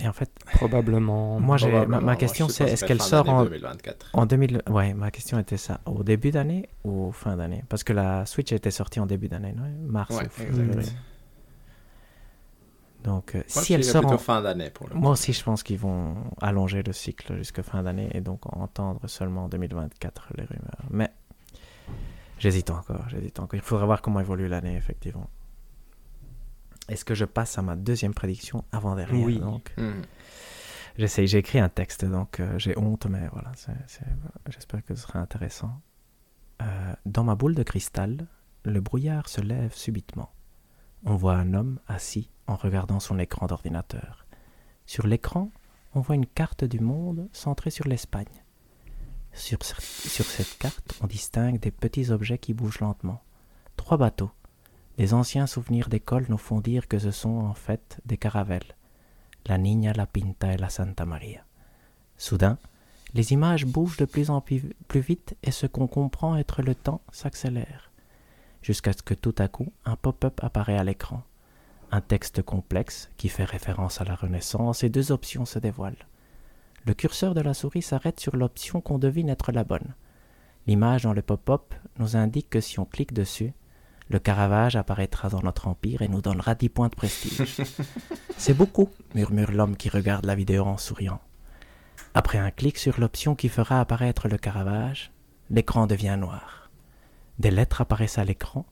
Et 0.00 0.06
en 0.06 0.12
fait, 0.12 0.30
probablement. 0.52 1.40
Moi, 1.40 1.56
ma, 1.86 2.00
ma, 2.00 2.16
question 2.16 2.48
c'est 2.48 2.64
est-ce 2.64 2.84
qu'elle 2.84 3.00
sort 3.00 3.26
en 3.28 3.44
2024 3.44 4.10
En 4.12 4.26
2000. 4.26 4.62
Ouais, 4.68 4.92
ma 4.92 5.10
question 5.10 5.38
était 5.38 5.56
ça. 5.56 5.80
Au 5.86 6.02
début 6.02 6.30
d'année 6.30 6.68
ou 6.84 7.10
fin 7.12 7.36
d'année? 7.36 7.64
Parce 7.70 7.82
que 7.82 7.94
la 7.94 8.26
Switch 8.26 8.52
était 8.52 8.70
sortie 8.70 9.00
en 9.00 9.06
début 9.06 9.28
d'année, 9.28 9.52
non? 9.52 9.64
Mars 9.86 10.14
ou. 10.14 10.44
Donc, 13.04 13.34
euh, 13.34 13.42
si 13.46 13.74
elle 13.74 13.84
sort 13.84 14.06
en 14.06 14.16
fin 14.16 14.40
d'année 14.40 14.70
pour 14.70 14.88
le 14.88 14.94
Moi 14.94 15.12
aussi, 15.12 15.34
je 15.34 15.44
pense 15.44 15.62
qu'ils 15.62 15.78
vont 15.78 16.16
allonger 16.40 16.82
le 16.82 16.94
cycle 16.94 17.36
jusqu'à 17.36 17.62
fin 17.62 17.82
d'année 17.82 18.08
et 18.14 18.22
donc 18.22 18.46
entendre 18.56 19.06
seulement 19.08 19.44
en 19.44 19.48
2024 19.48 20.28
les 20.38 20.44
rumeurs. 20.44 20.86
Mais 20.90 21.12
j'hésite 22.38 22.70
encore, 22.70 23.06
j'hésite 23.10 23.38
encore. 23.40 23.56
Il 23.58 23.62
faudra 23.62 23.84
voir 23.84 24.00
comment 24.00 24.20
évolue 24.20 24.48
l'année, 24.48 24.74
effectivement. 24.74 25.28
Est-ce 26.88 27.04
que 27.04 27.14
je 27.14 27.26
passe 27.26 27.58
à 27.58 27.62
ma 27.62 27.76
deuxième 27.76 28.14
prédiction 28.14 28.64
avant 28.72 28.96
dernière 28.96 29.22
Oui. 29.22 29.38
Donc, 29.38 29.74
hmm. 29.76 30.00
j'essaie. 30.96 31.26
J'ai 31.26 31.38
écrit 31.38 31.58
un 31.58 31.68
texte, 31.68 32.06
donc 32.06 32.40
euh, 32.40 32.58
j'ai 32.58 32.76
honte, 32.78 33.04
mais 33.04 33.28
voilà. 33.32 33.52
J'espère 34.48 34.82
que 34.82 34.94
ce 34.94 35.02
sera 35.02 35.18
intéressant. 35.18 35.78
Euh, 36.62 36.94
dans 37.04 37.24
ma 37.24 37.34
boule 37.34 37.54
de 37.54 37.62
cristal, 37.62 38.26
le 38.64 38.80
brouillard 38.80 39.28
se 39.28 39.42
lève 39.42 39.74
subitement. 39.74 40.32
On 41.04 41.16
voit 41.16 41.34
un 41.34 41.52
homme 41.52 41.80
assis 41.86 42.30
en 42.46 42.56
regardant 42.56 43.00
son 43.00 43.18
écran 43.18 43.46
d'ordinateur. 43.46 44.26
Sur 44.86 45.06
l'écran, 45.06 45.50
on 45.94 46.00
voit 46.00 46.16
une 46.16 46.26
carte 46.26 46.64
du 46.64 46.80
monde 46.80 47.28
centrée 47.32 47.70
sur 47.70 47.88
l'Espagne. 47.88 48.42
Sur, 49.32 49.62
cette 49.62 50.58
carte, 50.58 50.98
on 51.02 51.06
distingue 51.06 51.58
des 51.58 51.70
petits 51.70 52.10
objets 52.10 52.38
qui 52.38 52.54
bougent 52.54 52.80
lentement. 52.80 53.22
Trois 53.76 53.96
bateaux 53.96 54.30
les 54.96 55.12
anciens 55.12 55.46
souvenirs 55.46 55.88
d'école 55.88 56.26
nous 56.28 56.38
font 56.38 56.60
dire 56.60 56.86
que 56.86 56.98
ce 56.98 57.10
sont 57.10 57.36
en 57.38 57.54
fait 57.54 58.00
des 58.06 58.16
caravelles, 58.16 58.76
la 59.46 59.58
Niña, 59.58 59.92
la 59.92 60.06
Pinta 60.06 60.52
et 60.52 60.56
la 60.56 60.68
Santa 60.68 61.04
Maria. 61.04 61.44
Soudain, 62.16 62.58
les 63.12 63.32
images 63.32 63.66
bougent 63.66 63.96
de 63.96 64.04
plus 64.04 64.30
en 64.30 64.40
plus 64.40 65.00
vite 65.00 65.36
et 65.42 65.50
ce 65.50 65.66
qu'on 65.66 65.88
comprend 65.88 66.36
être 66.36 66.62
le 66.62 66.74
temps 66.74 67.00
s'accélère, 67.10 67.90
jusqu'à 68.62 68.92
ce 68.92 69.02
que 69.02 69.14
tout 69.14 69.34
à 69.38 69.48
coup 69.48 69.72
un 69.84 69.96
pop-up 69.96 70.40
apparaît 70.42 70.78
à 70.78 70.84
l'écran. 70.84 71.22
Un 71.94 72.00
texte 72.00 72.42
complexe 72.42 73.08
qui 73.16 73.28
fait 73.28 73.44
référence 73.44 74.00
à 74.00 74.04
la 74.04 74.16
Renaissance 74.16 74.82
et 74.82 74.88
deux 74.88 75.12
options 75.12 75.44
se 75.44 75.60
dévoilent. 75.60 76.08
Le 76.86 76.92
curseur 76.92 77.34
de 77.34 77.40
la 77.40 77.54
souris 77.54 77.82
s'arrête 77.82 78.18
sur 78.18 78.34
l'option 78.34 78.80
qu'on 78.80 78.98
devine 78.98 79.28
être 79.28 79.52
la 79.52 79.62
bonne. 79.62 79.94
L'image 80.66 81.04
dans 81.04 81.12
le 81.12 81.22
pop-up 81.22 81.72
nous 82.00 82.16
indique 82.16 82.50
que 82.50 82.60
si 82.60 82.80
on 82.80 82.84
clique 82.84 83.12
dessus, 83.12 83.52
le 84.08 84.18
Caravage 84.18 84.74
apparaîtra 84.74 85.28
dans 85.28 85.42
notre 85.42 85.68
empire 85.68 86.02
et 86.02 86.08
nous 86.08 86.20
donnera 86.20 86.56
10 86.56 86.68
points 86.68 86.88
de 86.88 86.96
prestige. 86.96 87.62
C'est 88.38 88.54
beaucoup, 88.54 88.90
murmure 89.14 89.52
l'homme 89.52 89.76
qui 89.76 89.88
regarde 89.88 90.26
la 90.26 90.34
vidéo 90.34 90.64
en 90.64 90.78
souriant. 90.78 91.20
Après 92.12 92.38
un 92.38 92.50
clic 92.50 92.76
sur 92.76 92.98
l'option 92.98 93.36
qui 93.36 93.48
fera 93.48 93.78
apparaître 93.78 94.26
le 94.26 94.36
Caravage, 94.36 95.12
l'écran 95.48 95.86
devient 95.86 96.16
noir. 96.18 96.70
Des 97.38 97.52
lettres 97.52 97.82
apparaissent 97.82 98.18
à 98.18 98.24
l'écran, 98.24 98.66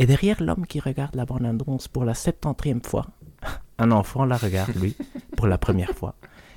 et 0.00 0.06
derrière 0.06 0.42
l'homme 0.42 0.66
qui 0.66 0.80
regarde 0.80 1.14
la 1.14 1.26
bande-annonce 1.26 1.86
pour 1.86 2.06
la 2.06 2.14
septantième 2.14 2.82
fois, 2.82 3.08
un 3.78 3.90
enfant 3.90 4.24
la 4.24 4.38
regarde, 4.38 4.74
lui, 4.74 4.96
pour 5.36 5.46
la 5.46 5.58
première 5.58 5.90
fois, 5.90 6.14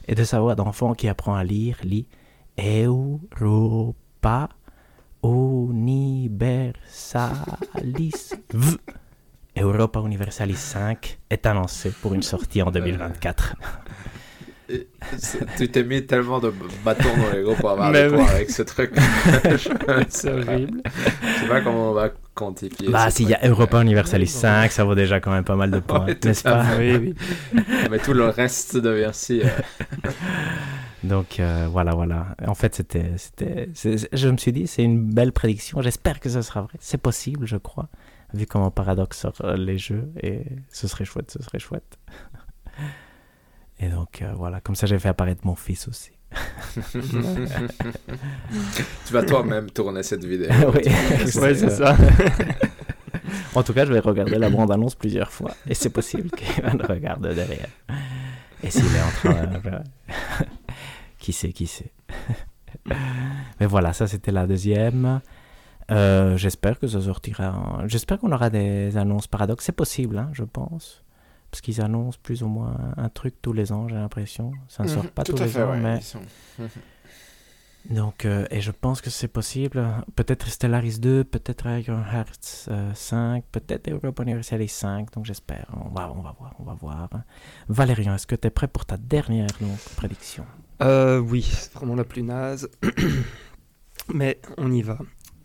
et 0.07 0.15
de 0.15 0.23
sa 0.23 0.39
voix 0.39 0.55
d'enfant 0.55 0.93
qui 0.93 1.09
apprend 1.09 1.35
à 1.35 1.43
lire, 1.43 1.75
lit 1.83 2.07
Europa 2.57 4.47
Universalis 5.21 6.73
v. 8.53 8.77
Europa 9.57 9.99
Universalis 9.99 10.55
5 10.55 11.19
est 11.29 11.45
annoncé 11.45 11.89
pour 11.89 12.13
une 12.13 12.23
sortie 12.23 12.61
en 12.61 12.71
2024. 12.71 13.57
tu 15.57 15.69
t'es 15.69 15.83
mis 15.83 16.05
tellement 16.05 16.39
de 16.39 16.53
bâtons 16.83 17.09
dans 17.17 17.35
les 17.35 17.43
roues 17.43 17.55
pour 17.55 17.71
avoir 17.71 17.91
des 17.91 18.07
points 18.07 18.25
avec 18.25 18.49
ce 18.49 18.63
truc. 18.63 18.91
C'est 20.09 20.31
horrible. 20.31 20.81
Je 20.85 21.41
sais 21.41 21.47
pas 21.47 21.61
comment 21.61 21.91
on 21.91 21.93
va 21.93 22.09
quantifier. 22.33 22.89
Bah, 22.89 23.09
s'il 23.09 23.29
y 23.29 23.33
a 23.33 23.47
Europa 23.47 23.81
Universalis 23.81 24.27
5, 24.27 24.71
ça 24.71 24.83
vaut 24.83 24.95
déjà 24.95 25.19
quand 25.19 25.31
même 25.31 25.43
pas 25.43 25.55
mal 25.55 25.71
de 25.71 25.79
points, 25.81 26.07
n'est-ce 26.23 26.43
pas? 26.43 26.65
Oui, 26.77 26.95
oui. 26.95 27.15
Mais 27.91 27.99
tout 27.99 28.13
le 28.13 28.25
reste 28.25 28.77
devient 28.77 29.11
si. 29.13 29.41
Euh, 29.41 29.47
donc 31.03 31.39
euh, 31.39 31.67
voilà, 31.69 31.93
voilà. 31.93 32.35
En 32.47 32.55
fait, 32.55 32.75
c'était, 32.75 33.11
c'était, 33.17 33.69
je 33.73 34.29
me 34.29 34.37
suis 34.37 34.53
dit, 34.53 34.67
c'est 34.67 34.83
une 34.83 35.13
belle 35.13 35.33
prédiction. 35.33 35.81
J'espère 35.81 36.19
que 36.19 36.29
ce 36.29 36.41
sera 36.41 36.61
vrai. 36.61 36.73
C'est 36.79 37.01
possible, 37.01 37.45
je 37.45 37.57
crois, 37.57 37.89
vu 38.33 38.45
comment 38.45 38.71
paradoxe 38.71 39.19
sort 39.19 39.35
euh, 39.43 39.57
les 39.57 39.77
jeux. 39.77 40.09
Et 40.21 40.43
ce 40.69 40.87
serait 40.87 41.05
chouette, 41.05 41.31
ce 41.31 41.43
serait 41.43 41.59
chouette. 41.59 41.97
Et 43.83 43.89
donc 43.89 44.21
euh, 44.21 44.31
voilà, 44.37 44.61
comme 44.61 44.75
ça 44.75 44.87
j'ai 44.87 44.97
fait 44.97 45.09
apparaître 45.09 45.45
mon 45.45 45.55
fils 45.55 45.89
aussi. 45.89 46.11
tu 49.05 49.13
vas 49.13 49.23
toi-même 49.23 49.69
tourner 49.71 50.03
cette 50.03 50.23
vidéo. 50.23 50.49
oui, 50.73 50.83
c'est 51.33 51.69
ça. 51.69 51.97
en 53.55 53.61
tout 53.61 53.73
cas, 53.73 53.85
je 53.85 53.91
vais 53.91 53.99
regarder 53.99 54.37
la 54.37 54.49
bande-annonce 54.49 54.95
plusieurs 54.95 55.31
fois. 55.31 55.51
Et 55.67 55.73
c'est 55.73 55.89
possible 55.89 56.31
qu'il 56.37 56.63
le 56.63 56.85
regarde 56.85 57.27
derrière. 57.27 57.67
Et 58.63 58.71
s'il 58.71 58.85
est 58.85 59.01
en 59.01 59.11
train 59.33 59.45
de... 59.47 59.79
Qui 61.19 61.33
sait, 61.33 61.51
qui 61.51 61.67
sait. 61.67 61.91
Mais 63.59 63.65
voilà, 63.65 63.91
ça 63.91 64.07
c'était 64.07 64.31
la 64.31 64.47
deuxième. 64.47 65.19
Euh, 65.91 66.37
j'espère 66.37 66.79
que 66.79 66.87
ça 66.87 67.01
sortira. 67.01 67.83
J'espère 67.87 68.17
qu'on 68.17 68.31
aura 68.31 68.49
des 68.49 68.95
annonces 68.95 69.27
paradoxes. 69.27 69.65
C'est 69.65 69.73
possible, 69.73 70.17
hein, 70.17 70.29
je 70.31 70.45
pense. 70.45 71.02
Parce 71.53 71.61
qu'ils 71.61 71.81
annoncent 71.81 72.17
plus 72.23 72.41
ou 72.41 72.47
moins 72.47 72.75
un 72.97 73.09
truc 73.09 73.35
tous 73.39 73.53
les 73.53 73.71
ans, 73.71 73.87
j'ai 73.87 73.93
l'impression. 73.93 74.53
Ça 74.67 74.81
ne 74.81 74.87
sort 74.87 75.03
mhm, 75.03 75.09
pas 75.11 75.21
tous 75.21 75.37
les 75.37 75.55
ans, 75.59 75.75
mais. 75.75 75.99
Mhm. 76.57 76.67
Donc, 77.91 78.25
euh, 78.25 78.47
et 78.49 78.59
je 78.59 78.71
pense 78.71 79.01
que 79.01 79.11
c'est 79.11 79.27
possible. 79.27 79.85
Peut-être 80.15 80.47
Stellaris 80.47 80.97
2, 80.97 81.23
peut-être 81.23 81.67
Hearts 81.67 82.69
5, 82.95 83.43
peut-être 83.51 83.87
Europa 83.87 84.23
Universalis 84.23 84.69
5. 84.69 85.13
Donc, 85.13 85.25
j'espère. 85.25 85.67
On 85.79 85.89
va, 85.89 86.11
on 86.11 86.23
va 86.23 86.35
voir, 86.39 86.55
on 86.57 86.63
va 86.63 86.73
voir. 86.73 87.07
Valérian, 87.69 88.15
est-ce 88.15 88.25
que 88.25 88.35
tu 88.35 88.47
es 88.47 88.49
prêt 88.49 88.67
pour 88.67 88.85
ta 88.85 88.97
dernière 88.97 89.51
prédiction? 89.95 90.47
Euh, 90.81 91.19
Oui, 91.19 91.43
c'est 91.43 91.71
vraiment 91.73 91.93
la 91.93 92.03
plus 92.03 92.23
naze. 92.23 92.67
Mais 94.11 94.41
on 94.57 94.71
y 94.71 94.81
va. 94.81 94.97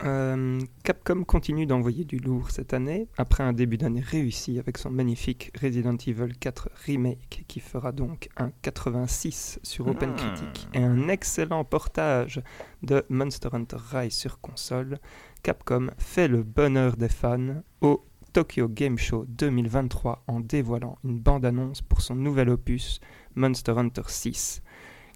Euh, 0.03 0.59
Capcom 0.83 1.23
continue 1.23 1.65
d'envoyer 1.65 2.05
du 2.05 2.19
lourd 2.19 2.51
cette 2.51 2.73
année, 2.73 3.07
après 3.17 3.43
un 3.43 3.53
début 3.53 3.77
d'année 3.77 4.01
réussi 4.01 4.59
avec 4.59 4.77
son 4.77 4.89
magnifique 4.89 5.51
Resident 5.61 5.97
Evil 6.07 6.33
4 6.39 6.69
Remake, 6.85 7.43
qui 7.47 7.59
fera 7.59 7.91
donc 7.91 8.29
un 8.37 8.51
86 8.61 9.59
sur 9.63 9.87
hmm. 9.87 9.89
OpenCritic, 9.89 10.67
et 10.73 10.83
un 10.83 11.09
excellent 11.09 11.65
portage 11.65 12.41
de 12.81 13.05
Monster 13.09 13.49
Hunter 13.51 13.77
Rise 13.91 14.13
sur 14.13 14.39
console. 14.39 14.99
Capcom 15.43 15.89
fait 15.97 16.27
le 16.27 16.43
bonheur 16.43 16.95
des 16.95 17.09
fans 17.09 17.61
au 17.81 18.05
Tokyo 18.31 18.67
Game 18.69 18.97
Show 18.97 19.25
2023 19.27 20.23
en 20.27 20.39
dévoilant 20.39 20.97
une 21.03 21.19
bande-annonce 21.19 21.81
pour 21.81 22.01
son 22.01 22.15
nouvel 22.15 22.49
opus 22.49 22.99
Monster 23.35 23.73
Hunter 23.77 24.03
6, 24.07 24.61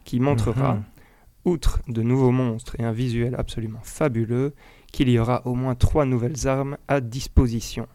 qui 0.04 0.20
montrera... 0.20 0.76
Hmm 0.76 0.84
outre 1.46 1.82
de 1.88 2.02
nouveaux 2.02 2.32
monstres 2.32 2.76
et 2.80 2.84
un 2.84 2.92
visuel 2.92 3.36
absolument 3.38 3.82
fabuleux, 3.84 4.54
qu'il 4.94 5.10
y 5.10 5.20
aura 5.20 5.46
au 5.46 5.56
moins 5.56 5.76
trois 5.76 6.06
nouvelles 6.06 6.48
armes 6.48 6.78
à 6.88 7.02
disposition. 7.02 7.88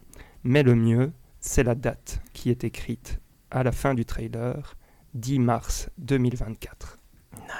Mais 0.43 0.61
le 0.61 0.75
mieux, 0.75 1.11
c'est 1.39 1.63
la 1.63 1.73
date 1.73 2.21
qui 2.33 2.51
est 2.51 2.63
écrite 2.63 3.19
à 3.49 3.63
la 3.63 3.71
fin 3.71 3.95
du 3.95 4.05
trailer, 4.05 4.75
10 5.15 5.39
mars 5.39 5.89
2024. 5.97 6.99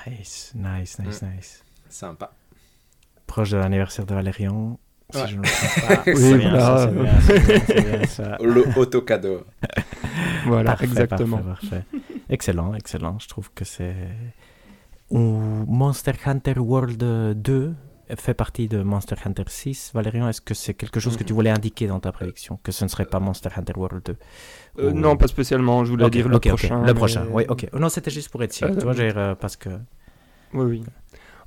Nice, 0.06 0.54
nice, 0.56 1.00
nice, 1.00 1.22
mm. 1.24 1.36
nice. 1.36 1.64
Sympa. 1.88 2.32
Proche 3.26 3.52
de 3.52 3.58
l'anniversaire 3.58 4.06
de 4.06 4.14
Valérian. 4.14 4.78
Si 5.12 5.28
je 5.28 5.38
ne 5.38 5.42
trompe 5.42 5.88
pas. 8.18 8.38
Le 8.44 8.78
auto-cadeau. 8.78 9.44
voilà, 10.46 10.78
exactement. 10.82 11.42
Excellent, 12.30 12.76
excellent. 12.76 13.18
Je 13.20 13.28
trouve 13.28 13.52
que 13.54 13.66
c'est 13.66 13.96
Monster 15.10 16.14
Hunter 16.26 16.60
World 16.60 17.42
2 17.42 17.76
fait 18.16 18.34
partie 18.34 18.68
de 18.68 18.82
Monster 18.82 19.16
Hunter 19.26 19.44
6. 19.48 19.92
Valérian, 19.94 20.28
est-ce 20.28 20.42
que 20.42 20.54
c'est 20.54 20.74
quelque 20.74 21.00
chose 21.00 21.18
que 21.18 21.24
tu 21.24 21.34
mhm. 21.34 21.36
voulais 21.36 21.50
indiquer 21.50 21.88
dans 21.88 22.00
ta 22.00 22.12
prédiction 22.12 22.60
Que 22.64 22.72
ce 22.72 22.84
ne 22.84 22.90
serait 22.90 23.06
pas 23.06 23.20
Monster 23.20 23.50
Hunter 23.56 23.74
World 23.76 24.04
2 24.06 24.16
euh, 24.80 24.92
Non, 24.92 25.18
pas 25.18 25.28
spécialement. 25.28 25.86
Je 25.86 25.92
voulais 25.92 26.10
dire 26.10 26.28
le 26.28 26.40
prochain. 26.40 26.84
Le 26.84 26.94
prochain, 26.94 27.26
oui, 27.32 27.46
ok. 27.48 27.68
Non, 27.74 27.90
c'était 27.90 28.12
juste 28.12 28.30
pour 28.30 28.44
être 28.44 28.54
sûr. 28.54 28.70
tu 28.76 28.84
vois, 28.84 28.98
euh, 29.00 29.36
parce 29.36 29.56
que 29.56 29.70
Oui, 30.54 30.66
oui. 30.66 30.84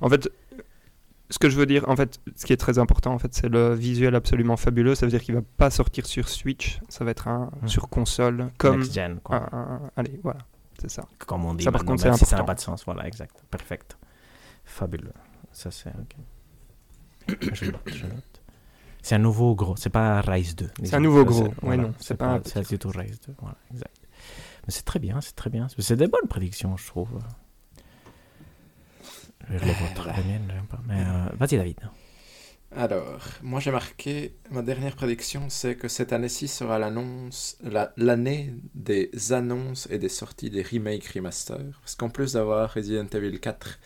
En 0.01 0.09
fait, 0.09 0.29
ce 1.29 1.39
que 1.39 1.49
je 1.49 1.57
veux 1.57 1.65
dire, 1.65 1.87
en 1.89 1.95
fait, 1.95 2.19
ce 2.35 2.45
qui 2.45 2.53
est 2.53 2.57
très 2.57 2.77
important, 2.77 3.13
en 3.13 3.19
fait, 3.19 3.33
c'est 3.33 3.49
le 3.49 3.73
visuel 3.73 4.13
absolument 4.15 4.55
fabuleux. 4.57 4.93
Ça 4.95 5.05
veut 5.05 5.09
dire 5.09 5.21
qu'il 5.21 5.33
va 5.33 5.41
pas 5.57 5.69
sortir 5.69 6.05
sur 6.05 6.29
Switch, 6.29 6.79
ça 6.89 7.03
va 7.03 7.11
être 7.11 7.27
un 7.27 7.49
Mhm. 7.61 7.67
sur 7.67 7.89
console, 7.89 8.51
comme 8.57 8.77
Next 8.79 8.93
gen, 8.93 9.19
quoi. 9.23 9.49
un- 9.51 9.57
un- 9.57 9.91
allez, 9.95 10.19
voilà, 10.21 10.41
c'est 10.79 10.91
ça. 10.91 11.03
Comme 11.25 11.45
on 11.45 11.55
dit. 11.55 11.63
Ça, 11.63 11.71
par 11.71 11.85
contre, 11.85 12.03
c'est 12.03 12.13
si 12.13 12.25
ça 12.25 12.37
n'a 12.37 12.43
pas 12.43 12.55
de 12.55 12.59
sens. 12.59 12.85
Voilà, 12.85 13.07
exact. 13.07 13.43
Perfect. 13.49 13.97
Fabuleux. 14.63 15.13
Ça, 15.51 15.71
c'est. 15.71 15.89
ok. 15.89 16.15
je 17.53 17.65
note, 17.71 17.81
je 17.87 18.05
note. 18.05 18.23
C'est 19.01 19.15
un 19.15 19.19
nouveau 19.19 19.53
gros. 19.55 19.75
C'est 19.75 19.89
pas 19.89 20.21
Rise 20.21 20.55
2. 20.55 20.69
C'est 20.83 20.93
un 20.95 20.99
nouveau 20.99 21.25
gros. 21.25 21.37
c'est- 21.39 21.43
Ouais, 21.43 21.53
voilà, 21.61 21.83
non, 21.83 21.93
c'est 21.99 22.15
pas 22.15 22.27
un 22.27 22.39
petit 22.39 22.51
C'est 22.53 22.69
du 22.69 22.79
tout 22.79 22.89
Rise 22.89 23.19
2. 23.27 23.35
Voilà, 23.39 23.57
exact. 23.71 23.95
Mais 24.65 24.71
c'est 24.71 24.85
très 24.85 24.99
bien, 24.99 25.19
c'est 25.19 25.35
très 25.35 25.49
bien. 25.49 25.67
C'est 25.77 25.95
des 25.97 26.07
bonnes 26.07 26.27
prédictions, 26.29 26.77
je 26.77 26.87
trouve. 26.87 27.09
Je 29.49 29.57
vais 29.57 29.65
les 29.65 30.23
miennes, 30.23 30.47
j'aime 30.53 30.65
pas. 30.67 30.79
Mais 30.87 31.01
euh, 31.05 31.25
vas-y, 31.37 31.57
David. 31.57 31.79
Alors, 32.75 33.19
moi 33.43 33.59
j'ai 33.59 33.69
marqué, 33.71 34.35
ma 34.49 34.63
dernière 34.63 34.95
prédiction, 34.95 35.47
c'est 35.49 35.75
que 35.75 35.87
cette 35.87 36.11
année-ci 36.11 36.47
sera 36.47 36.79
l'annonce, 36.79 37.57
la- 37.61 37.93
l'année 37.97 38.55
des 38.73 39.11
annonces 39.31 39.87
et 39.91 39.99
des 39.99 40.09
sorties 40.09 40.49
des 40.49 40.63
remakes 40.63 41.05
remaster. 41.09 41.59
Parce 41.81 41.95
qu'en 41.95 42.09
plus 42.09 42.33
d'avoir 42.33 42.73
Resident 42.73 43.05
Evil 43.13 43.39
4, 43.39 43.79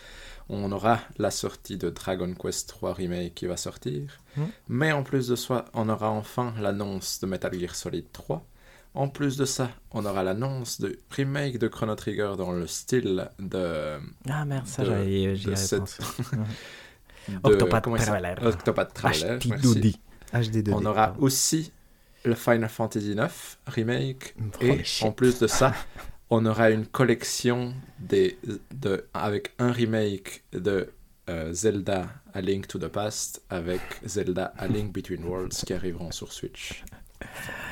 on 0.50 0.72
aura 0.72 1.00
la 1.18 1.32
sortie 1.32 1.78
de 1.78 1.90
Dragon 1.90 2.34
Quest 2.34 2.70
3 2.70 2.94
Remake 2.94 3.36
qui 3.36 3.46
va 3.48 3.58
sortir. 3.58 4.04
Hmm. 4.36 4.46
Mais 4.70 4.92
en 4.92 5.04
plus 5.04 5.28
de 5.28 5.36
ça, 5.36 5.66
on 5.74 5.90
aura 5.90 6.10
enfin 6.10 6.54
l'annonce 6.60 7.20
de 7.20 7.28
Metal 7.28 7.54
Gear 7.60 7.76
Solid 7.76 8.06
3. 8.12 8.46
En 8.94 9.10
plus 9.10 9.38
de 9.38 9.46
ça, 9.46 9.70
on 9.92 10.06
aura 10.06 10.24
l'annonce 10.24 10.82
de 10.82 10.98
remake 11.12 11.60
de 11.60 11.68
Chrono 11.68 11.94
Trigger 11.96 12.34
dans 12.38 12.52
le 12.52 12.66
style 12.66 13.30
de... 13.38 14.00
Ah 14.28 14.46
merde, 14.46 14.66
ça, 14.66 14.84
j'avais 14.84 15.36
cette- 15.56 15.82
de- 17.28 17.38
Octopath 17.44 17.84
Traveler. 17.84 18.36
Octopath 18.42 18.94
Traveler, 18.94 19.40
merci. 19.48 19.68
HD2D. 19.68 19.96
HD2D. 20.34 20.74
On 20.74 20.86
aura 20.86 21.16
aussi 21.20 21.72
le 22.24 22.34
Final 22.36 22.70
Fantasy 22.70 23.12
IX 23.12 23.58
remake 23.68 24.36
et 24.62 24.82
en 25.02 25.12
plus 25.12 25.40
de 25.40 25.48
ça, 25.48 25.74
on 26.30 26.46
aura 26.46 26.70
une 26.72 26.86
collection 26.86 27.74
des, 28.00 28.38
de, 28.74 29.06
avec 29.14 29.52
un 29.60 29.72
remake 29.72 30.44
de 30.54 30.90
euh, 31.30 31.52
Zelda 31.54 32.08
A 32.34 32.42
Link 32.42 32.68
to 32.68 32.80
the 32.80 32.88
Past 32.88 33.42
avec 33.50 33.82
Zelda 34.06 34.54
A 34.58 34.68
Link 34.68 34.94
Between 34.94 35.24
Worlds 35.26 35.64
qui 35.66 35.74
arriveront 35.74 36.12
sur 36.12 36.32
Switch. 36.34 36.84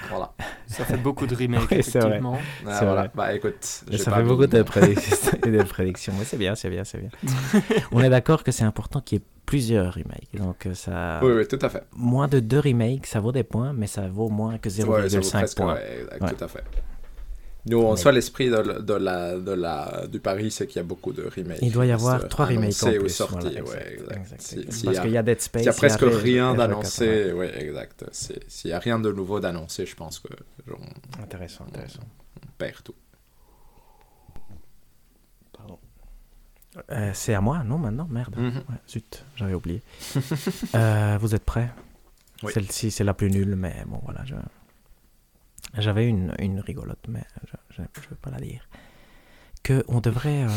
Voilà. 0.09 0.33
Ça 0.67 0.85
fait 0.85 0.97
beaucoup 0.97 1.27
de 1.27 1.35
remakes, 1.35 1.69
Oui, 1.71 1.83
c'est 1.83 1.99
vrai. 1.99 2.07
effectivement. 2.07 2.39
Ah, 2.65 2.79
C'est 2.79 2.85
voilà. 2.85 3.01
vrai. 3.01 3.11
Bah 3.13 3.33
écoute, 3.33 3.83
Et 3.89 3.91
j'ai 3.93 3.97
ça 3.99 4.11
pas 4.11 4.17
fait 4.17 4.23
mis 4.23 4.29
beaucoup 4.29 4.47
de 4.47 4.61
prédictions. 4.63 5.31
de 5.45 5.63
prédictions. 5.63 6.13
Mais 6.17 6.25
c'est 6.25 6.37
bien, 6.37 6.55
c'est 6.55 6.69
bien, 6.69 6.83
c'est 6.83 6.97
bien. 6.99 7.09
On 7.91 8.01
est 8.01 8.09
d'accord 8.09 8.43
que 8.43 8.51
c'est 8.51 8.63
important 8.63 9.01
qu'il 9.01 9.19
y 9.19 9.21
ait 9.21 9.25
plusieurs 9.45 9.93
remakes. 9.93 10.29
Donc, 10.35 10.65
euh, 10.65 10.73
ça. 10.73 11.19
Oui, 11.23 11.31
oui, 11.33 11.47
tout 11.47 11.59
à 11.61 11.69
fait. 11.69 11.83
Moins 11.95 12.27
de 12.27 12.39
deux 12.39 12.59
remakes, 12.59 13.05
ça 13.05 13.19
vaut 13.19 13.31
des 13.31 13.43
points, 13.43 13.73
mais 13.73 13.87
ça 13.87 14.07
vaut 14.07 14.29
moins 14.29 14.57
que 14.57 14.69
Ouais, 14.69 15.07
ça 15.09 15.17
vaut 15.19 15.23
0,5 15.23 15.31
presque, 15.31 15.57
points. 15.57 15.73
ouais, 15.75 15.99
exact, 16.01 16.21
Ouais. 16.23 16.33
tout 16.33 16.43
à 16.43 16.47
fait. 16.47 16.63
Nous, 17.67 17.81
en 17.81 17.91
Mais- 17.91 17.97
soi, 17.97 18.11
l'esprit 18.11 18.49
de, 18.49 18.57
la- 18.57 18.79
de 18.79 18.93
la, 18.93 19.37
de 19.39 19.51
la, 19.51 20.05
du 20.07 20.19
pari, 20.19 20.51
c'est 20.51 20.67
qu'il 20.67 20.75
y 20.77 20.79
a 20.79 20.83
beaucoup 20.83 21.13
de 21.13 21.23
remakes. 21.23 21.59
Il 21.63 21.71
doit 21.71 21.85
y 21.87 21.91
avoir 21.91 22.27
trois 22.27 22.45
remakes 22.45 22.83
en 22.83 22.91
plus. 22.91 23.09
sortis, 23.09 23.35
voilà, 23.39 23.63
ouais, 23.63 23.93
exact, 23.93 24.11
exact. 24.11 24.21
exact, 24.21 24.41
Si- 24.41 24.59
exact. 24.59 24.85
Parce 24.85 24.99
qu'il 24.99 25.11
y 25.11 25.17
a 25.17 25.23
Dead 25.23 25.41
Space. 25.41 25.61
S'il 25.63 25.65
y 25.65 25.69
a 25.69 25.73
presque 25.73 26.03
rien 26.21 26.53
d'annoncé, 26.53 27.31
oui, 27.33 27.47
exact. 27.55 28.05
S'il 28.11 28.69
n'y 28.69 28.73
a 28.73 28.79
rien 28.79 28.99
de 28.99 29.11
nouveau 29.11 29.39
d'annoncé, 29.39 29.85
je 29.87 29.95
pense 29.95 30.19
que 30.19 30.27
genre, 30.67 30.79
ouais. 30.79 31.23
Intéressant, 31.23 31.65
intéressant. 31.67 32.01
on 32.43 32.47
perd 32.57 32.83
tout. 32.83 32.93
Euh, 36.91 37.11
c'est 37.13 37.33
à 37.33 37.39
moi, 37.39 37.63
non, 37.63 37.77
maintenant? 37.77 38.05
Merde. 38.11 38.35
Mhm. 38.37 38.57
Ouais, 38.57 38.75
zut, 38.89 39.23
j'avais 39.37 39.53
oublié. 39.53 39.81
Euh, 40.75 41.17
vous 41.21 41.33
êtes 41.33 41.45
prêts? 41.45 41.69
Oui. 42.43 42.51
Celle-ci, 42.53 42.91
c'est 42.91 43.05
la 43.05 43.13
plus 43.13 43.31
nulle, 43.31 43.55
mais 43.55 43.83
bon, 43.87 43.99
voilà. 44.03 44.25
je- 44.25 44.35
J'avais 45.77 46.07
une, 46.07 46.33
une 46.39 46.59
rigolote, 46.59 47.05
mais 47.07 47.23
je 47.69 47.81
ne 47.81 47.87
veux 48.09 48.15
pas 48.21 48.29
la 48.31 48.39
dire. 48.39 48.67
Que 49.63 49.83
on 49.87 49.99
devrait. 49.99 50.43
euh, 50.43 50.49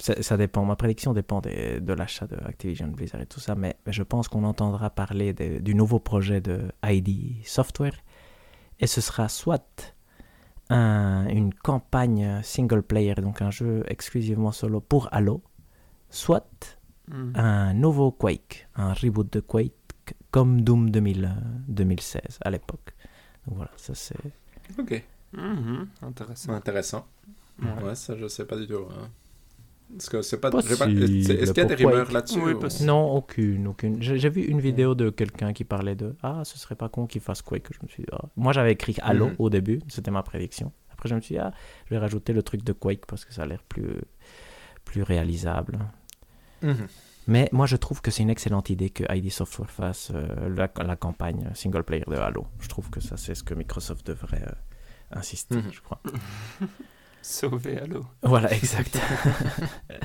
ça, 0.00 0.20
ça 0.22 0.36
dépend, 0.36 0.64
ma 0.64 0.74
prédiction 0.76 1.12
dépend 1.14 1.40
de 1.40 1.92
l'achat 1.92 2.26
de 2.26 2.36
Activision 2.44 2.88
Blizzard 2.88 3.20
et 3.20 3.26
tout 3.26 3.38
ça, 3.40 3.54
mais 3.54 3.76
je 3.86 4.02
pense 4.02 4.26
qu'on 4.28 4.42
entendra 4.44 4.90
parler 4.90 5.32
de- 5.32 5.58
du 5.60 5.74
nouveau 5.74 6.00
projet 6.00 6.40
de 6.40 6.72
ID 6.84 7.44
Software. 7.44 7.94
Et 8.80 8.86
ce 8.88 9.00
sera 9.00 9.28
soit 9.28 9.94
un- 10.68 11.28
une 11.28 11.54
campagne 11.54 12.40
single 12.42 12.82
player, 12.82 13.14
donc 13.16 13.40
un 13.42 13.50
jeu 13.50 13.84
exclusivement 13.88 14.52
solo 14.52 14.80
pour 14.80 15.08
Halo, 15.12 15.42
soit 16.08 16.78
Mm. 17.08 17.32
un 17.36 17.74
nouveau 17.74 18.10
Quake, 18.12 18.68
un 18.76 18.92
reboot 18.94 19.32
de 19.32 19.40
Quake 19.40 19.72
comme 20.30 20.62
Doom 20.62 20.90
2000, 20.90 21.24
euh, 21.24 21.40
2016 21.68 22.38
à 22.44 22.50
l'époque. 22.50 22.94
Donc 23.46 23.56
voilà, 23.56 23.70
ça 23.76 23.94
c'est. 23.94 24.16
Ok, 24.78 25.02
Mhm, 25.32 25.86
Intéressant. 26.02 26.52
intéressant. 26.52 27.06
Ouais. 27.62 27.82
Ouais, 27.84 27.94
ça, 27.94 28.16
je 28.16 28.26
sais 28.26 28.44
pas 28.44 28.56
du 28.56 28.66
tout. 28.66 28.74
hein. 28.90 29.08
Parce 29.92 30.08
que 30.08 30.22
c'est 30.22 30.40
pas. 30.40 30.50
Possible, 30.50 30.74
j'ai 30.74 30.78
pas- 30.78 30.90
Est-ce 30.90 31.52
qu'il 31.52 31.62
y 31.62 31.66
a 31.66 31.68
des 31.68 31.74
rumeurs 31.84 32.10
là-dessus 32.12 32.40
Oui, 32.40 32.52
ou- 32.52 32.58
possible. 32.60 32.86
Non, 32.86 33.10
aucune, 33.12 33.66
aucune. 33.68 34.00
J'ai 34.02 34.28
vu 34.28 34.42
une 34.42 34.60
vidéo 34.60 34.94
de 34.94 35.10
quelqu'un 35.10 35.52
qui 35.52 35.64
parlait 35.64 35.96
de 35.96 36.14
Ah, 36.22 36.42
ce 36.44 36.58
serait 36.58 36.76
pas 36.76 36.88
con 36.88 37.06
qu'il 37.06 37.20
fasse 37.20 37.42
Quake. 37.42 37.66
Je 37.72 37.78
me 37.82 37.88
suis 37.88 38.02
dit, 38.04 38.08
ah. 38.12 38.22
Moi 38.36 38.52
j'avais 38.52 38.72
écrit 38.72 38.94
Halo 39.02 39.26
Mhm. 39.28 39.34
au 39.38 39.50
début, 39.50 39.80
c'était 39.88 40.12
ma 40.12 40.22
prédiction. 40.22 40.72
Après 40.92 41.08
je 41.08 41.14
me 41.16 41.20
suis 41.20 41.34
dit, 41.34 41.40
ah, 41.40 41.52
je 41.86 41.90
vais 41.94 41.98
rajouter 41.98 42.32
le 42.32 42.42
truc 42.42 42.62
de 42.62 42.72
Quake 42.72 43.04
parce 43.06 43.24
que 43.24 43.32
ça 43.34 43.42
a 43.42 43.46
l'air 43.46 43.62
plus, 43.64 44.00
plus 44.84 45.02
réalisable. 45.02 45.78
Mhm. 46.62 46.86
Mais 47.30 47.48
moi, 47.52 47.66
je 47.66 47.76
trouve 47.76 48.02
que 48.02 48.10
c'est 48.10 48.22
une 48.24 48.30
excellente 48.30 48.68
idée 48.70 48.90
que 48.90 49.04
ID 49.08 49.30
Software 49.30 49.70
fasse 49.70 50.10
euh, 50.12 50.48
la, 50.54 50.68
la 50.84 50.96
campagne 50.96 51.48
single 51.54 51.84
player 51.84 52.04
de 52.08 52.16
Halo. 52.16 52.46
Je 52.58 52.68
trouve 52.68 52.90
que 52.90 53.00
ça, 53.00 53.16
c'est 53.16 53.34
ce 53.36 53.42
que 53.44 53.54
Microsoft 53.54 54.04
devrait 54.06 54.42
euh, 54.46 54.52
insister, 55.18 55.56
Mhm. 55.56 55.72
je 55.72 55.80
crois. 55.80 56.00
Sauver 57.22 57.78
Halo. 57.78 58.04
Voilà, 58.22 58.52
exact. 58.52 58.98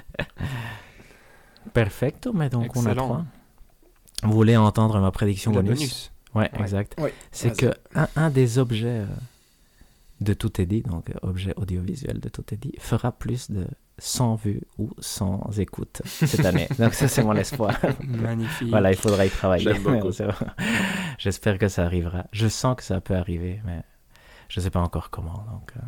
Perfecto, 1.73 2.31
mais 2.33 2.49
donc 2.49 2.75
on 2.75 2.85
a 2.85 2.95
trois. 2.95 3.25
Vous 4.23 4.33
voulez 4.33 4.55
entendre 4.55 4.99
ma 4.99 5.11
prédiction 5.11 5.51
bonus, 5.51 5.77
bonus. 5.79 6.11
Ouais, 6.35 6.49
Ouais. 6.53 6.61
exact. 6.61 6.95
C'est 7.31 7.55
que 7.57 7.73
un, 7.95 8.07
un 8.15 8.29
des 8.29 8.59
objets 8.59 9.01
euh, 9.01 9.05
de 10.21 10.33
Tout 10.33 10.61
est 10.61 10.65
dit, 10.65 10.81
donc 10.83 11.11
objet 11.21 11.53
audiovisuel 11.57 12.19
de 12.19 12.29
Tout 12.29 12.45
est 12.53 12.57
dit, 12.57 12.73
fera 12.79 13.11
plus 13.11 13.51
de 13.51 13.67
100 13.97 14.35
vues 14.35 14.61
ou 14.77 14.89
100 14.99 15.51
écoutes 15.57 16.01
cette 16.05 16.45
année. 16.45 16.67
donc 16.77 16.93
ça, 16.93 17.07
c'est 17.07 17.23
mon 17.23 17.35
espoir. 17.35 17.77
Magnifique. 18.03 18.69
Voilà, 18.69 18.91
il 18.91 18.97
faudra 18.97 19.25
y 19.25 19.29
travailler. 19.29 19.63
J'aime 19.73 19.83
beaucoup. 19.83 20.11
C'est 20.11 20.25
vrai. 20.25 20.45
J'espère 21.17 21.57
que 21.57 21.67
ça 21.67 21.83
arrivera. 21.83 22.25
Je 22.31 22.47
sens 22.47 22.75
que 22.75 22.83
ça 22.83 22.99
peut 22.99 23.15
arriver, 23.15 23.61
mais 23.65 23.83
je 24.49 24.59
ne 24.59 24.63
sais 24.63 24.69
pas 24.69 24.81
encore 24.81 25.09
comment. 25.09 25.45
Donc, 25.51 25.71
euh, 25.77 25.79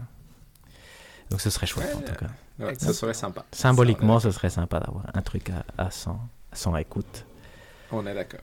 donc 1.30 1.42
ce 1.42 1.50
serait 1.50 1.68
chouette 1.68 1.94
en 1.96 2.02
tout 2.02 2.16
cas. 2.16 2.30
Ouais, 2.60 2.76
ça 2.76 2.94
serait 2.94 3.14
sympa. 3.14 3.46
Symboliquement, 3.52 4.20
ce 4.20 4.32
serait 4.32 4.50
sympa 4.50 4.80
d'avoir 4.80 5.06
un 5.14 5.22
truc 5.22 5.50
à, 5.50 5.66
à 5.84 5.92
100, 5.92 6.20
100 6.54 6.78
écoutes. 6.78 7.26
On 7.92 8.06
est 8.08 8.14
d'accord. 8.16 8.40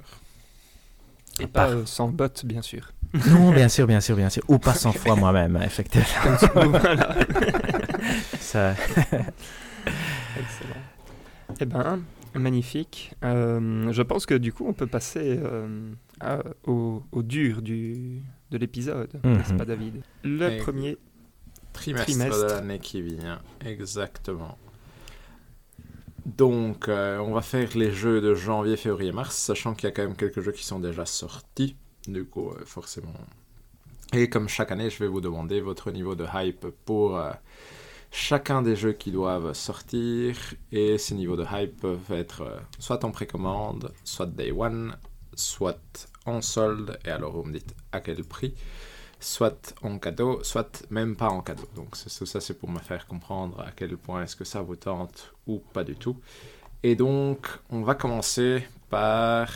Et 1.41 1.47
pas 1.47 1.69
euh, 1.69 1.85
sans 1.87 2.09
bot, 2.09 2.29
bien 2.45 2.63
sûr. 2.63 2.93
Non, 3.29 3.51
bien 3.53 3.69
sûr, 3.69 3.87
bien 3.87 4.01
sûr, 4.01 4.17
bien 4.17 4.31
sûr. 4.31 4.43
Ou 4.49 4.59
pas 4.59 4.75
100 4.75 4.93
fois 4.93 5.17
moi-même, 5.17 5.61
effectivement. 5.63 6.05
voilà. 6.55 7.15
Ça... 8.55 8.71
Excellent. 10.39 10.81
Eh 11.61 11.65
ben, 11.65 12.03
magnifique. 12.35 13.13
Euh, 13.25 13.91
je 13.93 14.03
pense 14.03 14.27
que 14.27 14.35
du 14.35 14.53
coup, 14.53 14.65
on 14.69 14.73
peut 14.73 14.87
passer 14.87 15.41
euh, 15.43 15.91
à- 16.21 16.39
au, 16.69 17.03
au 17.11 17.23
dur 17.25 17.63
du, 17.63 18.23
de 18.53 18.59
l'épisode, 18.59 19.11
Mhm. 19.25 19.33
n'est-ce 19.39 19.55
pas, 19.55 19.65
David? 19.65 20.03
Le 20.23 20.53
Et- 20.53 20.57
premier. 20.59 20.97
Trimestre, 21.73 22.07
Trimestre. 22.13 22.47
de 22.47 22.51
l'année 22.53 22.79
qui 22.79 23.03
vient, 23.03 23.41
exactement. 23.65 24.57
Donc, 26.25 26.87
euh, 26.89 27.19
on 27.19 27.33
va 27.33 27.43
faire 27.43 27.69
les 27.75 27.91
jeux 27.91 28.21
de 28.21 28.35
janvier, 28.37 28.77
février, 28.77 29.11
mars, 29.11 29.37
sachant 29.37 29.75
qu'il 29.75 29.89
y 29.89 29.93
a 29.93 29.93
quand 29.93 30.05
même 30.05 30.15
quelques 30.17 30.41
jeux 30.41 30.53
qui 30.53 30.65
sont 30.65 30.79
déjà 30.79 31.05
sortis. 31.07 31.75
Du 32.07 32.25
coup, 32.25 32.51
euh, 32.51 32.63
forcément. 32.65 33.13
Et 34.13 34.29
comme 34.31 34.49
chaque 34.49 34.71
année, 34.71 34.89
je 34.89 35.01
vais 35.01 35.09
vous 35.09 35.21
demander 35.21 35.61
votre 35.61 35.91
niveau 35.91 36.15
de 36.15 36.25
hype 36.33 36.65
pour 36.85 37.17
euh, 37.19 37.33
chacun 38.15 38.63
des 38.63 38.77
jeux 38.77 38.93
qui 38.93 39.11
doivent 39.11 39.53
sortir. 39.55 40.37
Et 40.71 40.99
ces 40.99 41.17
niveaux 41.17 41.37
de 41.37 41.45
hype 41.51 41.81
peuvent 41.81 42.13
être 42.13 42.43
euh, 42.43 42.59
soit 42.79 43.05
en 43.05 43.11
précommande, 43.11 43.93
soit 44.05 44.27
day 44.27 44.53
one, 44.53 44.97
soit 45.35 46.09
en 46.25 46.41
solde. 46.41 46.97
Et 47.05 47.11
alors, 47.11 47.33
vous 47.33 47.43
me 47.43 47.53
dites 47.53 47.75
à 47.93 48.01
quel 48.01 48.23
prix 48.25 48.55
soit 49.19 49.75
en 49.83 49.99
cadeau, 49.99 50.43
soit 50.45 50.85
même 50.91 51.17
pas 51.17 51.29
en 51.29 51.41
cadeau. 51.41 51.69
Donc 51.75 51.97
ça, 51.97 52.41
c'est 52.41 52.59
pour 52.59 52.71
me 52.71 52.79
faire 52.79 53.07
comprendre 53.07 53.61
à 53.61 53.73
quel 53.73 53.97
point 53.97 54.23
est-ce 54.23 54.37
que 54.37 54.45
ça 54.45 54.63
vous 54.63 54.77
tente 54.77 55.35
ou 55.47 55.59
pas 55.59 55.83
du 55.83 55.97
tout. 55.97 56.21
Et 56.83 56.95
donc, 56.95 57.49
on 57.71 57.83
va 57.83 57.95
commencer 57.95 58.67
par... 58.91 59.51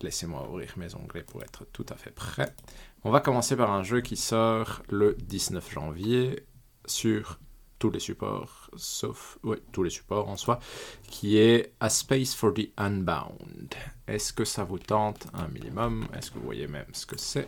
Laissez-moi 0.00 0.48
ouvrir 0.48 0.72
mes 0.76 0.94
onglets 0.94 1.24
pour 1.24 1.42
être 1.42 1.66
tout 1.72 1.86
à 1.88 1.96
fait 1.96 2.12
prêt. 2.12 2.54
On 3.02 3.10
va 3.10 3.20
commencer 3.20 3.56
par 3.56 3.72
un 3.72 3.82
jeu 3.82 4.00
qui 4.00 4.16
sort 4.16 4.82
le 4.88 5.14
19 5.14 5.72
janvier 5.72 6.46
sur 6.86 7.38
tous 7.84 7.90
les 7.90 8.00
supports, 8.00 8.70
sauf 8.76 9.38
oui, 9.42 9.58
tous 9.70 9.82
les 9.82 9.90
supports 9.90 10.30
en 10.30 10.38
soi, 10.38 10.58
qui 11.06 11.36
est 11.36 11.74
A 11.80 11.90
Space 11.90 12.34
for 12.34 12.54
the 12.54 12.70
Unbound. 12.78 13.74
Est-ce 14.08 14.32
que 14.32 14.46
ça 14.46 14.64
vous 14.64 14.78
tente 14.78 15.26
un 15.34 15.48
minimum? 15.48 16.06
Est-ce 16.16 16.30
que 16.30 16.38
vous 16.38 16.46
voyez 16.46 16.66
même 16.66 16.86
ce 16.94 17.04
que 17.04 17.18
c'est? 17.18 17.46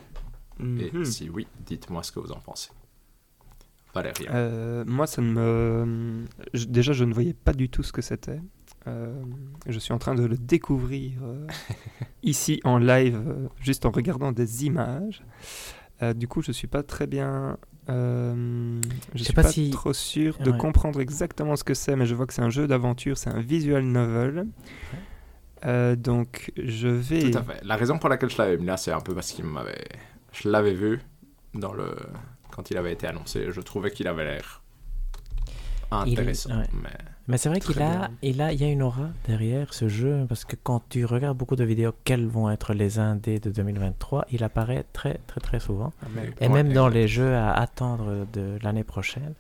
Et 0.61 0.91
Mhm. 0.93 1.07
si 1.07 1.31
oui, 1.31 1.47
dites-moi 1.65 2.03
ce 2.03 2.13
que 2.13 2.21
vous 2.21 2.33
en 2.33 2.41
pensez. 2.41 2.69
Valérien. 3.95 4.31
Euh, 4.35 4.85
moi, 4.87 5.07
ça 5.07 5.23
ne 5.23 5.33
me. 5.33 6.25
déjà, 6.69 6.93
je 6.93 7.05
ne 7.05 7.15
voyais 7.15 7.33
pas 7.33 7.55
du 7.55 7.71
tout 7.71 7.83
ce 7.83 7.93
que 7.93 8.03
c'était. 8.03 8.41
Euh, 8.87 9.15
je 9.67 9.79
suis 9.79 9.95
en 9.95 9.99
train 9.99 10.15
de 10.15 10.25
le 10.27 10.37
découvrir 10.37 11.21
euh, 11.23 11.47
ici 12.23 12.61
en 12.65 12.77
live, 12.77 13.49
juste 13.59 13.87
en 13.87 13.91
regardant 13.91 14.33
des 14.33 14.67
images. 14.67 15.23
Euh, 16.03 16.13
du 16.13 16.29
coup, 16.29 16.43
je 16.43 16.53
suis 16.53 16.67
pas 16.69 16.83
très 16.83 17.07
bien. 17.07 17.57
Euh, 17.89 18.81
je 19.15 19.19
sais 19.19 19.25
suis 19.27 19.33
pas 19.35 19.43
pas, 19.43 19.49
si- 19.51 19.71
trop 19.71 19.93
sûr 19.93 20.39
de 20.39 20.51
Ouais. 20.51 20.59
comprendre 20.59 21.01
exactement 21.01 21.57
ce 21.57 21.65
que 21.65 21.75
c'est, 21.75 21.97
mais 21.97 22.07
je 22.07 22.15
vois 22.15 22.27
que 22.27 22.33
c'est 22.35 22.43
un 22.43 22.51
jeu 22.51 22.67
d'aventure, 22.67 23.17
c'est 23.19 23.31
un 23.31 23.41
visual 23.41 23.85
novel. 23.85 24.47
Euh, 25.65 25.97
donc, 25.97 26.53
je 26.57 26.89
vais. 26.89 27.31
Tout 27.31 27.39
à 27.39 27.43
fait. 27.43 27.65
La 27.65 27.77
raison 27.77 27.99
pour 27.99 28.09
laquelle 28.09 28.31
je 28.31 28.39
l'avais 28.39 28.57
mis 28.59 28.67
là, 28.67 28.77
c'est 28.77 28.93
un 28.93 29.01
peu 29.01 29.15
parce 29.15 29.31
qu'il 29.33 29.45
m'avait. 29.47 29.85
Je 30.33 30.49
l'avais 30.49 30.75
vu 30.75 31.01
dans 31.55 31.73
le. 31.73 31.97
Quand 32.51 32.71
il 32.71 32.77
avait 32.77 32.93
été 32.93 33.07
annoncé, 33.07 33.47
je 33.51 33.61
trouvais 33.61 33.91
qu'il 33.91 34.07
avait 34.09 34.25
l'air 34.25 34.63
intéressant. 35.91 36.59
ouais. 36.59 36.67
Mais 36.83 36.91
Mais 37.29 37.39
c'est 37.39 37.49
vrai 37.49 37.61
qu'il 37.61 37.83
a, 37.83 38.11
il 38.23 38.41
a, 38.41 38.53
il 38.53 38.61
y 38.61 38.65
a 38.65 38.69
une 38.69 38.83
aura 38.83 39.09
derrière 39.27 39.75
ce 39.75 39.89
jeu, 39.89 40.27
parce 40.29 40.45
que 40.45 40.55
quand 40.63 40.83
tu 40.89 41.05
regardes 41.05 41.37
beaucoup 41.37 41.57
de 41.57 41.65
vidéos, 41.65 41.93
quels 42.05 42.27
vont 42.27 42.51
être 42.51 42.73
les 42.73 42.99
indés 42.99 43.41
de 43.41 43.51
2023, 43.51 44.27
il 44.31 44.45
apparaît 44.45 44.85
très 44.93 45.21
très 45.27 45.41
très 45.41 45.59
souvent. 45.59 45.93
Ah. 46.03 46.07
Et 46.41 46.49
même 46.49 46.73
dans 46.73 46.89
les 46.89 47.09
jeux 47.09 47.35
à 47.35 47.53
attendre 47.53 48.27
de 48.33 48.59
l'année 48.63 48.85
prochaine. 48.85 49.35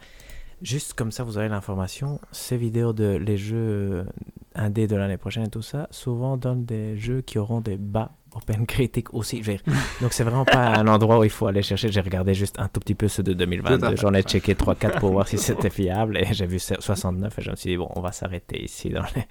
Juste 0.62 0.94
comme 0.94 1.12
ça, 1.12 1.22
vous 1.22 1.36
avez 1.36 1.48
l'information. 1.48 2.18
Ces 2.32 2.56
vidéos 2.56 2.94
de 2.94 3.16
les 3.16 3.36
jeux 3.36 4.06
indés 4.54 4.86
de 4.86 4.96
l'année 4.96 5.18
prochaine 5.18 5.44
et 5.44 5.50
tout 5.50 5.62
ça, 5.62 5.86
souvent 5.90 6.36
donnent 6.36 6.64
des 6.64 6.96
jeux 6.96 7.20
qui 7.20 7.38
auront 7.38 7.60
des 7.60 7.76
bas 7.76 8.12
open 8.36 8.66
critique 8.66 9.12
aussi. 9.14 9.40
Donc 10.00 10.12
c'est 10.12 10.22
vraiment 10.24 10.44
pas 10.44 10.68
un 10.76 10.86
endroit 10.86 11.18
où 11.18 11.24
il 11.24 11.30
faut 11.30 11.46
aller 11.46 11.62
chercher. 11.62 11.90
J'ai 11.90 12.00
regardé 12.00 12.34
juste 12.34 12.58
un 12.60 12.68
tout 12.68 12.80
petit 12.80 12.94
peu 12.94 13.08
ceux 13.08 13.22
de 13.22 13.32
Tout 13.32 13.42
à 13.42 13.46
2022. 13.46 13.88
fait. 13.90 13.96
J'en 13.96 14.12
ai 14.14 14.22
checké 14.22 14.54
3-4 14.54 15.00
pour 15.00 15.12
voir 15.12 15.26
si 15.26 15.38
c'était 15.48 15.70
fiable 15.70 16.18
et 16.18 16.26
j'ai 16.32 16.46
vu 16.46 16.58
69 16.58 17.38
et 17.38 17.42
je 17.42 17.50
me 17.50 17.56
suis 17.56 17.70
dit 17.70 17.76
bon, 17.76 17.88
on 17.96 18.00
va 18.00 18.12
s'arrêter 18.12 18.62
ici 18.62 18.90
dans 18.90 19.02
les... 19.14 19.24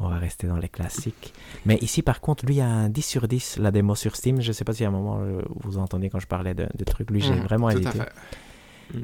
On 0.00 0.08
va 0.08 0.16
rester 0.18 0.46
dans 0.46 0.56
les 0.58 0.68
classiques. 0.68 1.32
Mais 1.66 1.76
ici 1.82 2.02
par 2.02 2.20
contre, 2.20 2.46
lui 2.46 2.60
a 2.60 2.66
un 2.66 2.88
10 2.88 3.02
sur 3.02 3.28
10 3.28 3.58
la 3.58 3.70
démo 3.70 3.94
sur 3.94 4.14
Steam. 4.16 4.40
Je 4.40 4.52
sais 4.52 4.64
pas 4.64 4.72
si 4.72 4.84
à 4.84 4.88
un 4.88 4.92
moment 4.92 5.20
vous 5.56 5.78
entendez 5.78 6.08
quand 6.10 6.20
je 6.20 6.26
parlais 6.28 6.54
de, 6.54 6.66
de 6.74 6.84
trucs. 6.84 7.10
Lui 7.10 7.20
j'ai 7.20 7.34
Mhm, 7.34 7.40
vraiment 7.42 7.70
hésité. 7.70 7.98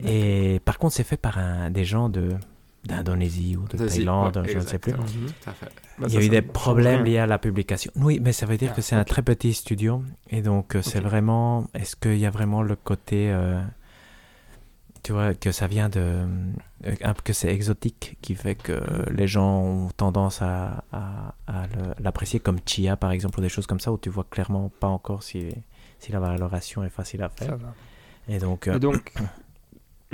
Et 0.05 0.61
par 0.64 0.78
contre, 0.78 0.95
c'est 0.95 1.05
fait 1.05 1.16
par 1.18 1.39
un, 1.39 1.70
des 1.70 1.85
gens 1.85 2.09
de 2.09 2.30
d'Indonésie 2.85 3.57
ou 3.57 3.66
de 3.68 3.76
Thaïlande, 3.89 4.37
ouais, 4.39 4.49
je 4.49 4.59
ne 4.59 4.62
sais 4.64 4.78
plus. 4.78 4.93
Mhm. 4.93 5.01
Bah, 5.99 6.07
Il 6.09 6.14
y 6.14 6.18
a 6.18 6.22
eu 6.22 6.28
des 6.28 6.43
problèmes 6.43 7.05
liés 7.05 7.18
à 7.18 7.26
la 7.26 7.39
publication. 7.39 7.91
Oui, 7.97 8.20
mais 8.22 8.32
ça 8.32 8.47
veut 8.47 8.57
dire 8.57 8.70
Ah, 8.72 8.76
que 8.76 8.82
c'est 8.82 8.97
un 8.97 9.05
très 9.05 9.22
petit 9.22 9.53
studio. 9.55 10.03
Et 10.30 10.43
donc, 10.43 10.74
euh, 10.76 10.82
c'est 10.82 11.01
vraiment. 11.01 11.66
Est-ce 11.74 11.97
qu'il 11.97 12.18
y 12.18 12.26
a 12.26 12.30
vraiment 12.30 12.62
le 12.62 12.76
côté. 12.76 13.30
euh, 13.30 13.62
tu 15.03 15.12
vois, 15.12 15.35
que 15.35 15.53
ça 15.53 15.66
vient 15.66 15.89
de. 15.91 16.26
euh, 16.87 17.12
que 17.24 17.32
c'est 17.35 17.53
exotique 17.55 18.16
qui 18.22 18.35
fait 18.35 18.55
que 18.55 18.80
les 19.11 19.26
gens 19.26 19.59
ont 19.61 19.89
tendance 19.97 20.41
à, 20.41 20.85
à- 20.93 21.35
à 21.47 21.66
le- 21.66 21.95
l'apprécier 22.03 22.41
comme 22.41 22.59
Chia, 22.64 22.97
par 22.97 23.11
exemple, 23.12 23.39
ou 23.39 23.43
des 23.43 23.51
choses 23.51 23.66
comme 23.66 23.80
ça, 23.80 23.93
où 23.93 23.99
tu 23.99 24.09
vois 24.09 24.24
clairement 24.30 24.70
pas 24.80 24.89
encore 24.89 25.22
si, 25.22 25.51
si 25.99 26.11
la 26.11 26.20
valoration 26.20 26.82
est 26.85 26.89
facile 26.89 27.22
à 27.22 27.30
Ça 27.39 27.45
faire. 27.47 27.57
va. 27.59 27.74
Et 28.28 28.39
donc. 28.39 28.66
Et 28.68 28.78
donc, 28.78 29.12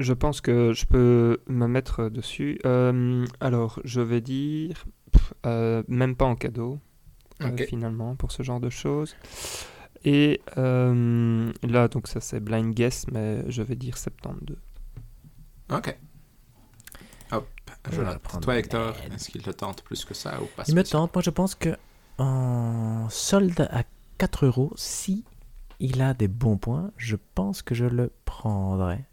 je 0.01 0.13
pense 0.13 0.41
que 0.41 0.73
je 0.73 0.87
peux 0.87 1.39
me 1.49 1.67
mettre 1.67 2.09
dessus. 2.09 2.59
Euh, 2.65 3.25
alors, 3.41 3.81
je 3.85 4.01
vais 4.01 4.21
dire, 4.21 4.85
pff, 5.13 5.35
euh, 5.47 5.83
même 5.89 6.17
pas 6.17 6.25
en 6.25 6.37
cadeau, 6.37 6.79
euh, 7.43 7.57
finalement, 7.69 8.17
pour 8.17 8.33
ce 8.33 8.43
genre 8.43 8.61
de 8.61 8.71
choses. 8.71 9.15
Et 10.05 10.41
euh, 10.57 11.53
là, 11.63 11.89
donc 11.89 12.09
ça 12.09 12.21
c'est 12.21 12.41
blind 12.41 12.75
guess, 12.75 13.07
mais 13.13 13.45
je 13.51 13.63
vais 13.63 13.77
dire 13.77 13.99
72. 13.99 14.57
Ok. 15.71 15.97
Hop, 17.33 17.47
je 17.93 18.01
note. 18.01 18.19
prendre 18.19 18.45
Toi, 18.45 18.59
Hector, 18.59 18.95
est-ce 19.15 19.29
qu'il 19.29 19.43
te 19.43 19.51
tente 19.51 19.83
plus 19.83 20.05
que 20.05 20.15
ça 20.15 20.41
ou 20.43 20.47
pas 20.57 20.65
Il 20.67 20.75
me 20.75 20.83
tente. 20.83 21.15
Moi, 21.15 21.23
je 21.23 21.31
pense 21.31 21.55
que 21.55 21.77
en 22.19 23.09
solde 23.11 23.69
à 23.71 23.85
4 24.19 24.47
euros, 24.47 24.73
si 24.77 25.25
il 25.79 26.03
a 26.03 26.15
des 26.15 26.29
bons 26.29 26.57
points, 26.57 26.91
je 26.97 27.17
pense 27.35 27.63
que 27.63 27.75
je 27.75 27.85
le 27.85 28.11
prendrai. 28.25 29.05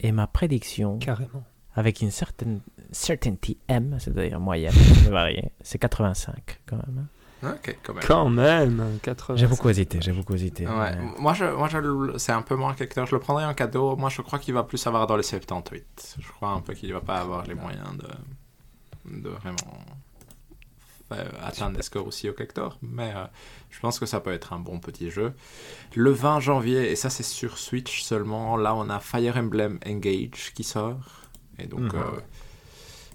Et 0.00 0.12
ma 0.12 0.26
prédiction, 0.26 0.98
Carrément. 0.98 1.44
avec 1.74 2.00
une 2.02 2.10
certaine 2.10 2.60
certainty 2.92 3.56
M, 3.68 3.96
c'est-à-dire 3.98 4.40
moyenne, 4.40 4.72
c'est 5.62 5.78
85 5.78 6.60
quand 6.66 6.76
même. 6.76 6.98
hein. 7.42 7.54
Ok, 7.56 7.76
quand 7.82 7.92
même. 7.94 8.04
Quand 8.06 8.28
même, 8.30 8.98
80. 9.02 9.36
J'ai 9.36 9.46
beaucoup 9.46 9.68
hésité, 9.68 9.98
j'ai 10.00 10.12
beaucoup 10.12 10.34
hésité. 10.34 10.66
Ouais, 10.66 10.96
moi, 11.18 11.34
je, 11.34 11.44
moi 11.44 11.68
je, 11.68 11.76
le- 11.76 12.16
c'est 12.18 12.32
un 12.32 12.40
peu 12.40 12.56
moins 12.56 12.72
qu'Hector. 12.72 13.04
Je 13.06 13.14
le 13.14 13.20
prendrais 13.20 13.44
en 13.44 13.52
cadeau. 13.52 13.96
Moi, 13.96 14.08
je 14.08 14.22
crois 14.22 14.38
qu'il 14.38 14.54
va 14.54 14.62
plus 14.62 14.86
avoir 14.86 15.06
dans 15.06 15.16
les 15.16 15.22
78. 15.22 16.16
Je 16.18 16.28
crois 16.32 16.50
un 16.50 16.60
peu 16.60 16.72
qu'il 16.72 16.90
va 16.92 17.00
pas 17.02 17.16
avoir 17.20 17.46
les 17.46 17.54
moyens 17.54 17.86
de, 17.98 19.20
de 19.20 19.28
vraiment 19.28 19.56
faire- 21.14 21.44
atteindre 21.44 21.76
des 21.76 21.82
scores 21.82 22.06
aussi 22.06 22.28
haut 22.28 22.32
qu'Hector. 22.32 22.78
Mais 22.82 23.12
euh, 23.14 23.24
je 23.70 23.80
pense 23.80 23.98
que 23.98 24.06
ça 24.06 24.20
peut 24.20 24.32
être 24.32 24.52
un 24.52 24.58
bon 24.58 24.78
petit 24.80 25.10
jeu. 25.10 25.32
Le 25.94 26.10
20 26.10 26.40
janvier, 26.40 26.90
et 26.90 26.96
ça 26.96 27.10
c'est 27.10 27.22
sur 27.22 27.58
Switch 27.58 28.02
seulement, 28.02 28.56
là 28.56 28.74
on 28.74 28.88
a 28.90 28.98
Fire 29.00 29.36
Emblem 29.36 29.78
Engage 29.86 30.52
qui 30.54 30.64
sort. 30.64 31.22
Et 31.58 31.66
donc, 31.66 31.92
Mhm. 31.92 32.00
euh, 32.00 32.20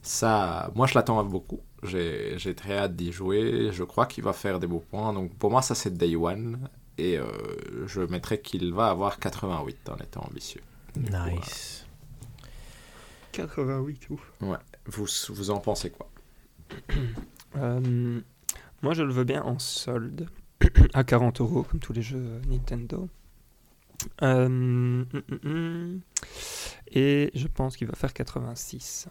ça, 0.02 0.72
moi 0.76 0.88
je 0.88 0.94
l'attends 0.96 1.24
beaucoup. 1.24 1.60
J'ai 1.84 2.38
j'ai 2.38 2.56
très 2.56 2.78
hâte 2.78 2.96
d'y 2.96 3.12
jouer. 3.12 3.70
Je 3.72 3.84
crois 3.84 4.06
qu'il 4.06 4.24
va 4.24 4.34
faire 4.34 4.60
des 4.60 4.68
beaux 4.68 4.84
points. 4.92 5.14
Donc 5.14 5.34
pour 5.38 5.52
moi, 5.52 5.62
ça 5.62 5.76
c'est 5.76 5.94
Day 5.98 6.16
One. 6.16 6.70
Et 6.98 7.18
euh, 7.18 7.26
je 7.88 8.02
mettrais 8.02 8.40
qu'il 8.42 8.74
va 8.74 8.90
avoir 8.90 9.20
88 9.20 9.90
en 9.90 9.96
étant 9.98 10.22
ambitieux. 10.30 10.62
Du 10.96 11.10
coup, 11.10 11.18
Nice. 11.36 11.86
88, 13.32 14.10
ouf. 14.10 14.20
euh, 14.44 14.58
vous, 14.88 15.06
vous 15.30 15.50
en 15.52 15.60
pensez 15.60 15.92
quoi? 15.92 16.10
Euh, 17.58 18.22
moi, 18.82 18.94
je 18.94 19.04
le 19.04 19.12
veux 19.12 19.24
bien 19.24 19.44
en 19.44 19.60
solde, 19.60 20.30
à 20.94 21.04
40 21.04 21.42
euros, 21.42 21.64
comme 21.64 21.80
tous 21.80 21.94
les 21.94 22.02
jeux 22.02 22.42
Nintendo. 22.48 23.10
Euh, 24.22 24.46
hum, 24.46 25.06
hum, 25.14 25.40
hum. 25.44 26.02
Et 26.92 27.32
je 27.34 27.48
pense 27.48 27.76
qu'il 27.78 27.88
va 27.88 27.96
faire 27.96 28.14
86. 28.14 29.08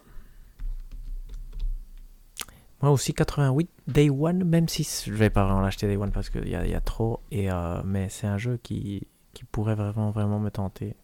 Moi 2.81 2.93
aussi 2.93 3.13
88 3.13 3.69
Day 3.89 4.09
One, 4.09 4.45
même 4.45 4.69
si 4.69 4.87
je 5.07 5.13
vais 5.13 5.31
pas 5.31 5.45
vraiment 5.45 5.61
l'acheter 5.61 5.89
Day 5.89 5.97
One 5.97 6.13
parce 6.13 6.31
qu'il 6.31 6.49
y 6.49 6.55
a 6.55 6.81
trop. 6.81 7.21
Et, 7.31 7.51
euh, 7.51 7.83
mais 7.85 8.09
c'est 8.09 8.29
un 8.29 8.39
jeu 8.39 8.59
qui, 8.63 9.07
qui 9.35 9.45
pourrait 9.45 9.75
vraiment, 9.75 10.11
vraiment 10.11 10.39
me 10.39 10.51
tenter. 10.51 10.97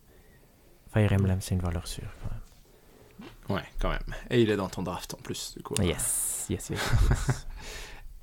Fire 0.93 1.13
Emblem, 1.13 1.41
c'est 1.41 1.57
une 1.57 1.61
valeur 1.61 1.89
sûre 1.89 2.09
quand 2.23 2.31
même. 2.31 2.44
Ouais, 3.49 3.65
quand 3.81 3.91
même. 3.91 4.15
Et 4.31 4.41
il 4.43 4.51
est 4.51 4.57
dans 4.57 4.69
ton 4.69 4.83
draft 4.83 5.15
en 5.15 5.19
plus, 5.19 5.55
du 5.57 5.63
coup. 5.63 5.75
Yes, 5.83 6.47
yes, 6.49 6.71
yes. 6.71 6.81
yes. 7.11 7.47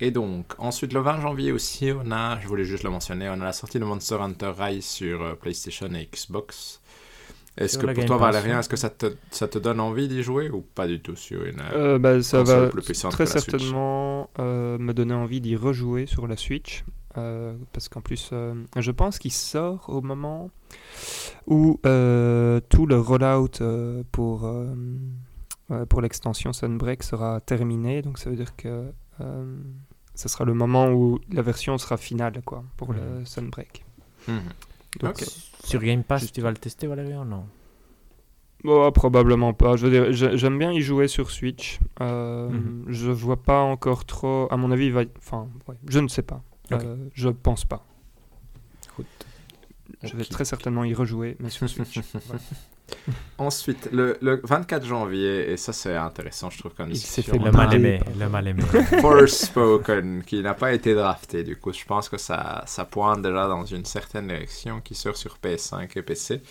Et 0.00 0.10
donc, 0.10 0.54
ensuite, 0.58 0.92
le 0.92 1.00
20 1.00 1.20
janvier 1.20 1.52
aussi, 1.52 1.92
on 1.92 2.10
a, 2.10 2.40
je 2.40 2.48
voulais 2.48 2.64
juste 2.64 2.82
le 2.82 2.90
mentionner, 2.90 3.28
on 3.28 3.34
a 3.40 3.44
la 3.44 3.52
sortie 3.52 3.78
de 3.78 3.84
Monster 3.84 4.16
Hunter 4.16 4.52
Rise 4.58 4.84
sur 4.84 5.22
euh, 5.22 5.34
PlayStation 5.34 5.86
et 5.94 6.08
Xbox. 6.12 6.80
Est-ce 7.56 7.78
que 7.78 7.86
pour 7.86 7.94
Game 7.94 8.06
toi, 8.06 8.16
Valérien, 8.16 8.54
ouais. 8.54 8.60
est-ce 8.60 8.68
que 8.68 8.76
ça 8.76 8.90
te, 8.90 9.14
ça 9.30 9.46
te 9.46 9.58
donne 9.58 9.78
envie 9.78 10.08
d'y 10.08 10.24
jouer 10.24 10.50
ou 10.50 10.62
pas 10.62 10.88
du 10.88 11.00
tout 11.00 11.14
sur 11.14 11.44
une... 11.44 11.62
Euh, 11.72 12.00
bah, 12.00 12.20
ça 12.20 12.40
console 12.40 12.64
va 12.64 12.68
plus 12.68 12.82
très 12.82 13.26
certainement 13.26 14.30
euh, 14.40 14.76
me 14.78 14.92
donner 14.92 15.14
envie 15.14 15.40
d'y 15.40 15.54
rejouer 15.54 16.06
sur 16.06 16.26
la 16.26 16.36
Switch. 16.36 16.82
Euh, 17.16 17.56
parce 17.72 17.88
qu'en 17.88 18.00
plus, 18.00 18.30
euh, 18.32 18.54
je 18.76 18.90
pense 18.90 19.18
qu'il 19.18 19.32
sort 19.32 19.88
au 19.88 20.00
moment 20.00 20.50
où 21.46 21.78
euh, 21.86 22.60
tout 22.68 22.86
le 22.86 22.98
rollout 22.98 23.60
euh, 23.60 24.02
pour, 24.12 24.50
pour 25.88 26.00
l'extension 26.00 26.52
Sunbreak 26.52 27.02
sera 27.02 27.40
terminé. 27.40 28.02
Donc 28.02 28.18
ça 28.18 28.30
veut 28.30 28.36
dire 28.36 28.54
que 28.56 28.92
euh, 29.20 29.56
ce 30.14 30.28
sera 30.28 30.44
le 30.44 30.54
moment 30.54 30.90
où 30.90 31.18
la 31.30 31.42
version 31.42 31.78
sera 31.78 31.96
finale 31.96 32.40
quoi, 32.44 32.64
pour 32.76 32.92
le 32.92 33.24
Sunbreak. 33.24 33.84
Mhm. 34.28 34.40
Donc, 35.00 35.10
Ok. 35.12 35.22
euh, 35.22 35.26
Sur 35.64 35.80
Game 35.82 36.02
Pass, 36.04 36.20
Juste- 36.22 36.34
tu 36.34 36.40
vas 36.42 36.50
le 36.50 36.56
tester, 36.58 36.86
Valérian 36.86 37.24
Non? 37.24 37.44
Bon, 38.64 38.92
probablement 38.92 39.52
pas. 39.54 39.74
Je 39.76 39.86
veux 39.86 39.90
dire, 39.90 40.12
j'ai- 40.12 40.36
j'aime 40.38 40.56
bien 40.58 40.70
y 40.70 40.80
jouer 40.82 41.08
sur 41.08 41.30
Switch. 41.32 41.80
Euh, 42.00 42.48
Mhm. 42.50 42.84
Je 42.88 43.10
vois 43.10 43.42
pas 43.42 43.60
encore 43.60 44.04
trop. 44.04 44.46
À 44.52 44.56
mon 44.56 44.70
avis, 44.70 44.86
il 44.86 44.92
va. 44.92 45.02
Enfin, 45.18 45.48
ouais, 45.66 45.74
je 45.88 45.98
ne 45.98 46.06
sais 46.08 46.22
pas. 46.22 46.42
Euh, 46.74 46.96
je 47.14 47.28
pense 47.28 47.64
pas. 47.64 47.84
Écoute. 48.86 49.06
Je 50.02 50.16
vais 50.16 50.24
très 50.24 50.44
certainement 50.44 50.84
y 50.84 50.94
rejouer, 50.94 51.36
mais 51.40 51.50
sur 51.50 51.68
Switch. 51.68 52.00
Ouais. 52.30 52.38
Ensuite, 53.38 53.88
le, 53.90 54.18
le 54.20 54.40
24 54.44 54.84
janvier, 54.84 55.50
et 55.50 55.56
ça 55.56 55.72
c'est 55.72 55.96
intéressant, 55.96 56.50
je 56.50 56.58
trouve, 56.58 56.74
comme 56.74 56.90
Il 56.90 56.96
s'est 56.96 57.22
fait 57.22 57.38
Le 57.38 57.50
mal 57.50 57.72
aimé, 57.74 58.00
le 58.18 58.28
mal 58.28 58.46
aimé. 58.46 58.62
Forspoken, 59.00 60.22
qui 60.24 60.42
n'a 60.42 60.54
pas 60.54 60.72
été 60.72 60.94
drafté. 60.94 61.42
Du 61.42 61.56
coup, 61.56 61.72
je 61.72 61.84
pense 61.84 62.08
que 62.08 62.18
ça, 62.18 62.62
ça 62.66 62.84
pointe 62.84 63.22
déjà 63.22 63.48
dans 63.48 63.64
une 63.64 63.84
certaine 63.84 64.28
direction 64.28 64.80
qui 64.80 64.94
sort 64.94 65.16
sur 65.16 65.38
PS5 65.42 65.88
et 65.96 66.02
PC. 66.02 66.42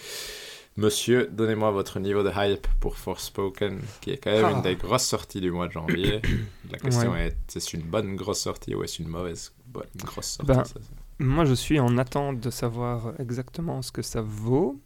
Monsieur, 0.77 1.27
donnez-moi 1.31 1.71
votre 1.71 1.99
niveau 1.99 2.23
de 2.23 2.31
hype 2.33 2.65
pour 2.79 2.97
Forspoken, 2.97 3.79
qui 3.99 4.11
est 4.11 4.17
quand 4.17 4.31
même 4.31 4.45
Ah. 4.45 4.51
une 4.51 4.61
des 4.61 4.75
grosses 4.75 5.05
sorties 5.05 5.41
du 5.41 5.51
mois 5.51 5.67
de 5.67 5.73
janvier. 5.73 6.21
La 6.71 6.77
question 6.77 7.11
Ouais. 7.11 7.27
est, 7.27 7.55
est-ce 7.57 7.75
une 7.75 7.83
bonne 7.83 8.15
grosse 8.15 8.39
sortie 8.41 8.73
ou 8.73 8.83
est-ce 8.83 9.01
une 9.01 9.09
mauvaise 9.09 9.51
bonne 9.67 9.83
grosse 9.97 10.27
sortie 10.27 10.47
Ben, 10.47 10.63
ça, 10.63 10.79
Moi, 11.19 11.43
je 11.45 11.53
suis 11.53 11.79
en 11.79 11.97
attente 11.97 12.39
de 12.39 12.49
savoir 12.49 13.13
exactement 13.19 13.81
ce 13.81 13.91
que 13.91 14.01
ça 14.01 14.21
vaut, 14.21 14.79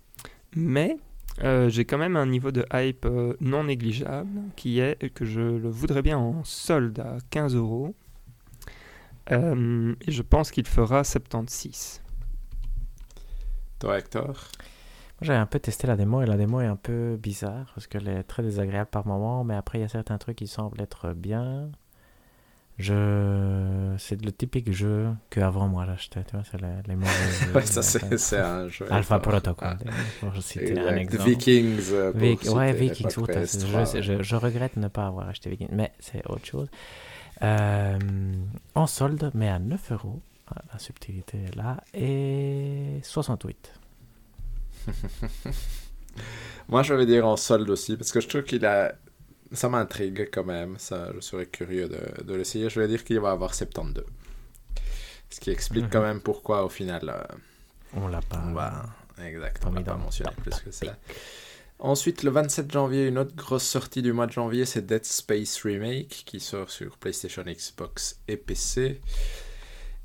mais 0.56 0.98
euh, 1.44 1.70
j'ai 1.70 1.86
quand 1.86 2.00
même 2.00 2.16
un 2.16 2.26
niveau 2.26 2.52
de 2.52 2.66
hype 2.74 3.06
euh, 3.06 3.36
non 3.40 3.66
négligeable, 3.66 4.42
qui 4.56 4.80
est 4.80 5.14
que 5.14 5.24
je 5.24 5.40
le 5.40 5.70
voudrais 5.70 6.02
bien 6.02 6.18
en 6.18 6.44
solde 6.44 6.98
à 7.00 7.18
15 7.30 7.56
euros. 7.56 7.94
Euh, 9.32 9.94
et 10.02 10.12
je 10.12 10.22
pense 10.24 10.50
qu'il 10.52 10.66
fera 10.68 11.04
76. 11.04 12.02
Toi, 13.80 14.00
Hector? 14.00 14.34
J'ai 15.26 15.34
un 15.34 15.46
peu 15.46 15.60
testé 15.60 15.88
la 15.88 15.96
démo 15.96 16.22
et 16.22 16.26
la 16.26 16.38
démo 16.38 16.62
est 16.62 16.66
un 16.68 16.76
peu 16.76 17.18
bizarre 17.18 17.72
parce 17.74 17.88
qu'elle 17.88 18.08
est 18.08 18.24
très 18.24 18.44
désagréable 18.44 18.90
par 18.90 19.06
moment, 19.08 19.44
mais 19.44 19.56
après 19.56 19.80
il 19.80 19.82
y 19.82 19.86
a 19.86 19.90
certains 19.90 20.18
trucs 20.18 20.38
qui 20.38 20.48
semblent 20.48 20.80
être 20.82 21.14
bien. 21.14 21.70
Je... 22.78 23.96
C'est 23.98 24.22
le 24.22 24.32
typique 24.34 24.72
jeu 24.74 25.08
que 25.30 25.40
avant 25.40 25.68
moi 25.70 25.86
j'achetais, 25.86 26.24
tu 26.26 26.36
vois, 26.36 26.44
c'est 26.50 26.60
les, 26.62 26.68
les 26.88 26.96
mauvais 26.96 27.08
jeux. 27.42 27.62
Ça, 27.82 28.08
les- 28.10 28.18
c'est 28.18 28.40
un 28.40 28.68
jeu. 28.68 28.86
Alpha. 28.92 29.20
Protocol, 29.20 29.78
Ah, 29.88 29.92
pour 30.20 30.36
citer 30.44 30.78
un 30.78 30.96
exemple. 30.98 31.30
Vikings. 31.30 31.80
euh, 31.94 32.12
pour 32.12 32.20
Vic- 32.22 32.50
ouais, 32.50 32.74
Vikings, 32.74 33.08
PS3, 33.26 34.02
je, 34.02 34.02
je, 34.18 34.24
je 34.24 34.36
regrette 34.36 34.76
ne 34.76 34.90
pas 34.90 35.08
avoir 35.08 35.30
acheté 35.30 35.50
Vikings, 35.50 35.70
mais 35.72 35.94
c'est 36.00 36.26
autre 36.30 36.46
chose. 36.46 36.68
Euh, 37.42 37.98
en 38.76 38.88
solde, 38.88 39.32
mais 39.34 39.48
à 39.50 39.60
9 39.60 39.92
euros, 39.94 40.22
la 40.72 40.78
subtilité 40.80 41.38
est 41.48 41.56
là, 41.56 41.78
et 41.94 43.00
68. 43.04 43.72
Moi, 46.70 46.84
je 46.84 46.94
vais 46.94 47.06
dire 47.06 47.28
en 47.28 47.38
solde 47.38 47.70
aussi, 47.70 47.96
parce 47.98 48.12
que 48.12 48.20
je 48.22 48.28
trouve 48.28 48.44
qu'il 48.44 48.66
a. 48.66 48.96
Ça 49.52 49.70
m'intrigue 49.70 50.30
quand 50.32 50.44
même. 50.44 50.78
Ça, 50.80 51.12
je 51.14 51.20
serais 51.20 51.46
curieux 51.46 51.88
de, 51.88 52.24
de 52.24 52.34
l'essayer. 52.34 52.70
Je 52.70 52.80
vais 52.80 52.88
dire 52.88 53.04
qu'il 53.04 53.20
va 53.20 53.32
avoir 53.32 53.54
72. 53.54 54.04
Ce 55.30 55.40
qui 55.40 55.52
explique 55.52 55.90
quand 55.90 56.02
même 56.02 56.22
pourquoi, 56.22 56.64
au 56.66 56.70
final, 56.70 57.10
euh, 57.10 57.36
On 57.94 58.08
l'a 58.08 58.22
pas. 58.22 58.44
on 58.46 58.54
va. 58.54 58.86
Exact, 59.24 59.64
on 59.66 59.70
va 59.70 59.82
pas 59.82 59.96
mentionné 59.96 60.32
plus 60.42 60.56
que 60.60 60.72
ça. 60.72 60.98
Ensuite, 61.80 62.24
le 62.24 62.32
27 62.32 62.72
janvier, 62.72 63.08
une 63.08 63.18
autre 63.18 63.36
grosse 63.36 63.64
sortie 63.66 64.02
du 64.02 64.14
mois 64.14 64.28
de 64.28 64.32
janvier, 64.32 64.66
c'est 64.66 64.86
Dead 64.86 65.06
Space 65.06 65.62
Remake, 65.64 66.24
qui 66.26 66.40
sort 66.40 66.70
sur 66.70 66.98
PlayStation, 66.98 67.44
Xbox 67.44 68.20
et 68.28 68.38
PC. 68.38 69.02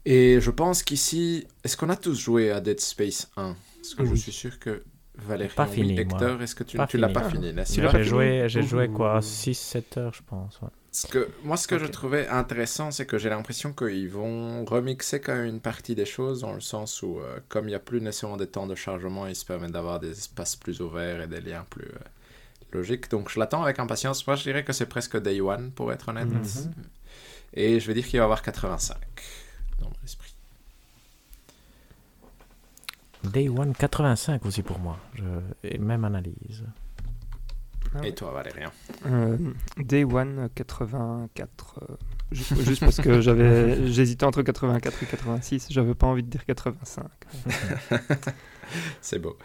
Et 0.05 0.41
je 0.41 0.51
pense 0.51 0.83
qu'ici, 0.83 1.47
est-ce 1.63 1.77
qu'on 1.77 1.91
a 1.91 1.97
tous 1.97 2.19
joué 2.19 2.51
à 2.51 2.61
Dead 2.61 2.81
Space 2.81 3.31
1 3.37 3.57
Parce 3.81 3.95
que 3.95 4.05
je 4.05 4.15
suis 4.15 4.33
sûr 4.33 4.59
que 4.59 4.83
Valérie, 5.17 5.55
Pas 5.55 5.67
fini, 5.67 5.93
moi. 5.93 6.03
Hector, 6.03 6.41
est-ce 6.43 6.55
que 6.55 6.65
tu, 6.65 6.79
tu 6.89 6.97
l'as 6.97 7.09
pas 7.09 7.29
fini, 7.29 7.53
J'ai 7.69 8.05
joué, 8.05 8.49
j'ai 8.49 8.63
joué 8.63 8.89
quoi? 8.89 9.19
Ouh. 9.19 9.21
6-7 9.21 9.99
heures, 9.99 10.15
je 10.15 10.23
pense. 10.23 10.61
ouais. 10.63 10.69
Ce 10.93 11.07
que, 11.07 11.29
moi, 11.45 11.57
ce 11.57 11.69
que 11.69 11.79
je 11.79 11.87
trouvais 11.87 12.27
intéressant, 12.27 12.91
c'est 12.91 13.07
que 13.07 13.17
j'ai 13.17 13.29
l'impression 13.29 13.73
qu'ils 13.73 14.09
vont 14.09 14.65
remixer 14.65 15.21
quand 15.21 15.35
même 15.35 15.47
une 15.47 15.61
partie 15.61 15.95
des 15.95 16.05
choses, 16.05 16.41
dans 16.41 16.53
le 16.53 16.61
sens 16.61 17.03
où, 17.03 17.21
euh, 17.21 17.39
comme 17.49 17.67
il 17.67 17.69
n'y 17.69 17.75
a 17.77 17.81
plus 17.81 18.01
nécessairement 18.01 18.37
des 18.37 18.49
temps 18.49 18.67
de 18.67 18.75
chargement, 18.75 19.27
ils 19.29 19.37
se 19.37 19.45
permettent 19.45 19.71
d'avoir 19.71 20.01
des 20.01 20.11
espaces 20.11 20.57
plus 20.57 20.81
ouverts 20.81 21.23
et 21.23 21.27
des 21.29 21.41
liens 21.41 21.65
plus 21.71 21.85
euh, 21.87 21.99
logiques. 22.73 23.09
Donc, 23.09 23.31
je 23.31 23.39
l'attends 23.39 23.63
avec 23.63 23.79
impatience. 23.79 24.27
Moi, 24.27 24.35
je 24.35 24.43
dirais 24.43 24.65
que 24.65 24.73
c'est 24.73 24.87
presque 24.87 25.17
Day 25.21 25.41
One, 25.41 25.71
pour 25.71 25.93
être 25.93 26.09
honnête. 26.09 26.27
Mhm. 26.27 26.73
Et 27.55 27.79
je 27.79 27.87
vais 27.87 27.95
dire 27.95 28.05
qu'il 28.05 28.19
va 28.19 28.25
y 28.25 28.25
avoir 28.25 28.43
85 28.43 28.97
dans 29.81 29.87
mon 29.87 29.95
esprit. 30.05 30.20
Day 33.25 33.49
One 33.49 33.73
85 33.75 34.45
aussi 34.47 34.63
pour 34.63 34.79
moi. 34.79 34.99
Je... 35.15 35.23
Et 35.65 35.79
même 35.79 36.05
analyse. 36.05 36.65
Ah 37.95 37.99
Et 37.99 38.01
ouais. 38.03 38.13
toi, 38.13 38.31
Valérien 38.33 38.71
Euh, 39.07 39.37
Day 39.79 40.05
One 40.05 40.49
84. 40.55 41.81
euh, 41.83 41.95
ju- 42.31 42.45
juste 42.65 42.81
parce 42.81 42.99
que 43.01 43.21
j'avais 43.21 43.87
j'hésitais 43.93 44.25
entre 44.25 44.43
84 44.43 45.03
et 45.03 45.07
86, 45.07 45.67
j'avais 45.71 45.95
pas 45.95 46.07
envie 46.07 46.23
de 46.23 46.29
dire 46.31 46.45
85. 46.47 47.05
C'est 49.01 49.19
beau. 49.19 49.37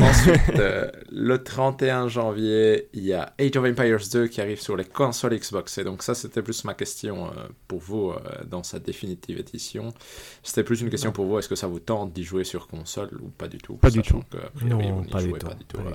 Ensuite, 0.00 0.40
euh, 0.58 0.90
le 1.12 1.42
31 1.42 2.08
janvier, 2.08 2.88
il 2.94 3.04
y 3.04 3.12
a 3.12 3.32
Age 3.38 3.56
of 3.56 3.64
Empires 3.64 4.00
2 4.12 4.26
qui 4.26 4.40
arrive 4.40 4.60
sur 4.60 4.76
les 4.76 4.84
consoles 4.84 5.38
Xbox. 5.38 5.78
Et 5.78 5.84
donc 5.84 6.02
ça, 6.02 6.14
c'était 6.16 6.42
plus 6.42 6.64
ma 6.64 6.74
question 6.74 7.28
euh, 7.28 7.30
pour 7.68 7.78
vous 7.78 8.10
euh, 8.10 8.18
dans 8.44 8.64
sa 8.64 8.80
définitive 8.80 9.38
édition. 9.38 9.94
C'était 10.42 10.64
plus 10.64 10.80
une 10.80 10.90
question 10.90 11.12
pour 11.12 11.26
vous, 11.26 11.38
est-ce 11.38 11.48
que 11.48 11.54
ça 11.54 11.68
vous 11.68 11.78
tente 11.78 12.12
d'y 12.12 12.24
jouer 12.24 12.42
sur 12.42 12.66
console 12.66 13.10
ou 13.22 13.28
pas 13.28 13.46
du 13.46 13.58
tout? 13.58 13.76
Pas 13.76 13.90
du 13.90 14.02
tout. 14.02 14.22
que, 14.30 14.38
a 14.38 14.50
priori, 14.50 14.88
Non, 14.88 15.04
pas 15.04 15.22
du 15.22 15.32
tout. 15.32 15.78
euh, 15.78 15.92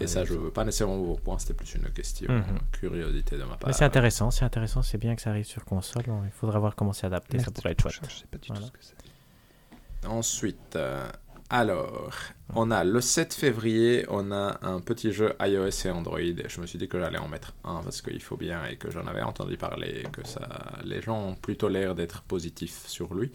et 0.00 0.06
ça, 0.06 0.24
je 0.24 0.34
veux 0.34 0.50
pas 0.50 0.64
nécessairement 0.64 0.96
vous 0.98 1.14
reprendre, 1.14 1.40
c'était 1.40 1.54
plus 1.54 1.74
une 1.74 1.90
question, 1.90 2.28
euh, 2.30 2.40
curiosité 2.70 3.36
de 3.36 3.42
ma 3.44 3.56
part. 3.56 3.74
C'est 3.74 3.84
intéressant, 3.84 4.30
c'est 4.30 4.44
intéressant, 4.44 4.82
c'est 4.82 4.98
bien 4.98 5.16
que 5.16 5.20
ça 5.22 5.30
arrive 5.30 5.44
sur 5.44 5.64
console. 5.64 6.04
Il 6.24 6.30
faudra 6.30 6.58
voir 6.60 6.76
comment 6.76 6.92
c'est 6.92 7.06
adapté, 7.06 7.38
ça 7.40 7.50
pourrait 7.50 7.72
être 7.72 7.88
chouette. 7.90 8.08
Je 8.08 8.14
sais 8.20 8.26
pas 8.30 8.38
du 8.38 8.48
Voilà. 8.48 8.66
tout 8.68 8.72
ce 8.80 8.92
que 8.92 8.94
c'est. 9.00 10.08
Ensuite, 10.08 10.74
euh, 10.76 11.08
alors, 11.52 12.14
on 12.54 12.70
a 12.70 12.82
le 12.82 13.00
7 13.00 13.34
février, 13.34 14.04
on 14.08 14.32
a 14.32 14.58
un 14.62 14.80
petit 14.80 15.12
jeu 15.12 15.34
iOS 15.40 15.68
et 15.86 15.90
Android. 15.90 16.18
Je 16.48 16.60
me 16.60 16.66
suis 16.66 16.78
dit 16.78 16.88
que 16.88 16.98
j'allais 16.98 17.18
en 17.18 17.28
mettre 17.28 17.54
un 17.64 17.82
parce 17.82 18.00
qu'il 18.02 18.20
faut 18.22 18.36
bien 18.36 18.64
et 18.64 18.76
que 18.76 18.90
j'en 18.90 19.06
avais 19.06 19.22
entendu 19.22 19.56
parler 19.56 20.02
et 20.04 20.10
que 20.10 20.26
ça, 20.26 20.48
les 20.84 21.02
gens 21.02 21.20
ont 21.28 21.34
plutôt 21.34 21.68
l'air 21.68 21.94
d'être 21.94 22.22
positifs 22.22 22.86
sur 22.86 23.14
lui. 23.14 23.30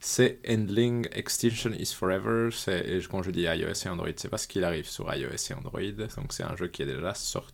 C'est 0.00 0.40
Endling 0.48 1.08
Extinction 1.12 1.70
is 1.72 1.92
Forever. 1.94 2.48
C'est, 2.52 2.80
et 2.88 3.00
quand 3.08 3.22
je 3.22 3.30
dis 3.30 3.42
iOS 3.42 3.84
et 3.84 3.88
Android, 3.88 4.08
c'est 4.16 4.28
parce 4.28 4.46
qu'il 4.46 4.64
arrive 4.64 4.86
sur 4.88 5.12
iOS 5.14 5.50
et 5.50 5.54
Android. 5.54 5.80
Donc 6.16 6.32
c'est 6.32 6.44
un 6.44 6.56
jeu 6.56 6.68
qui 6.68 6.82
est 6.82 6.86
déjà 6.86 7.14
sorti 7.14 7.52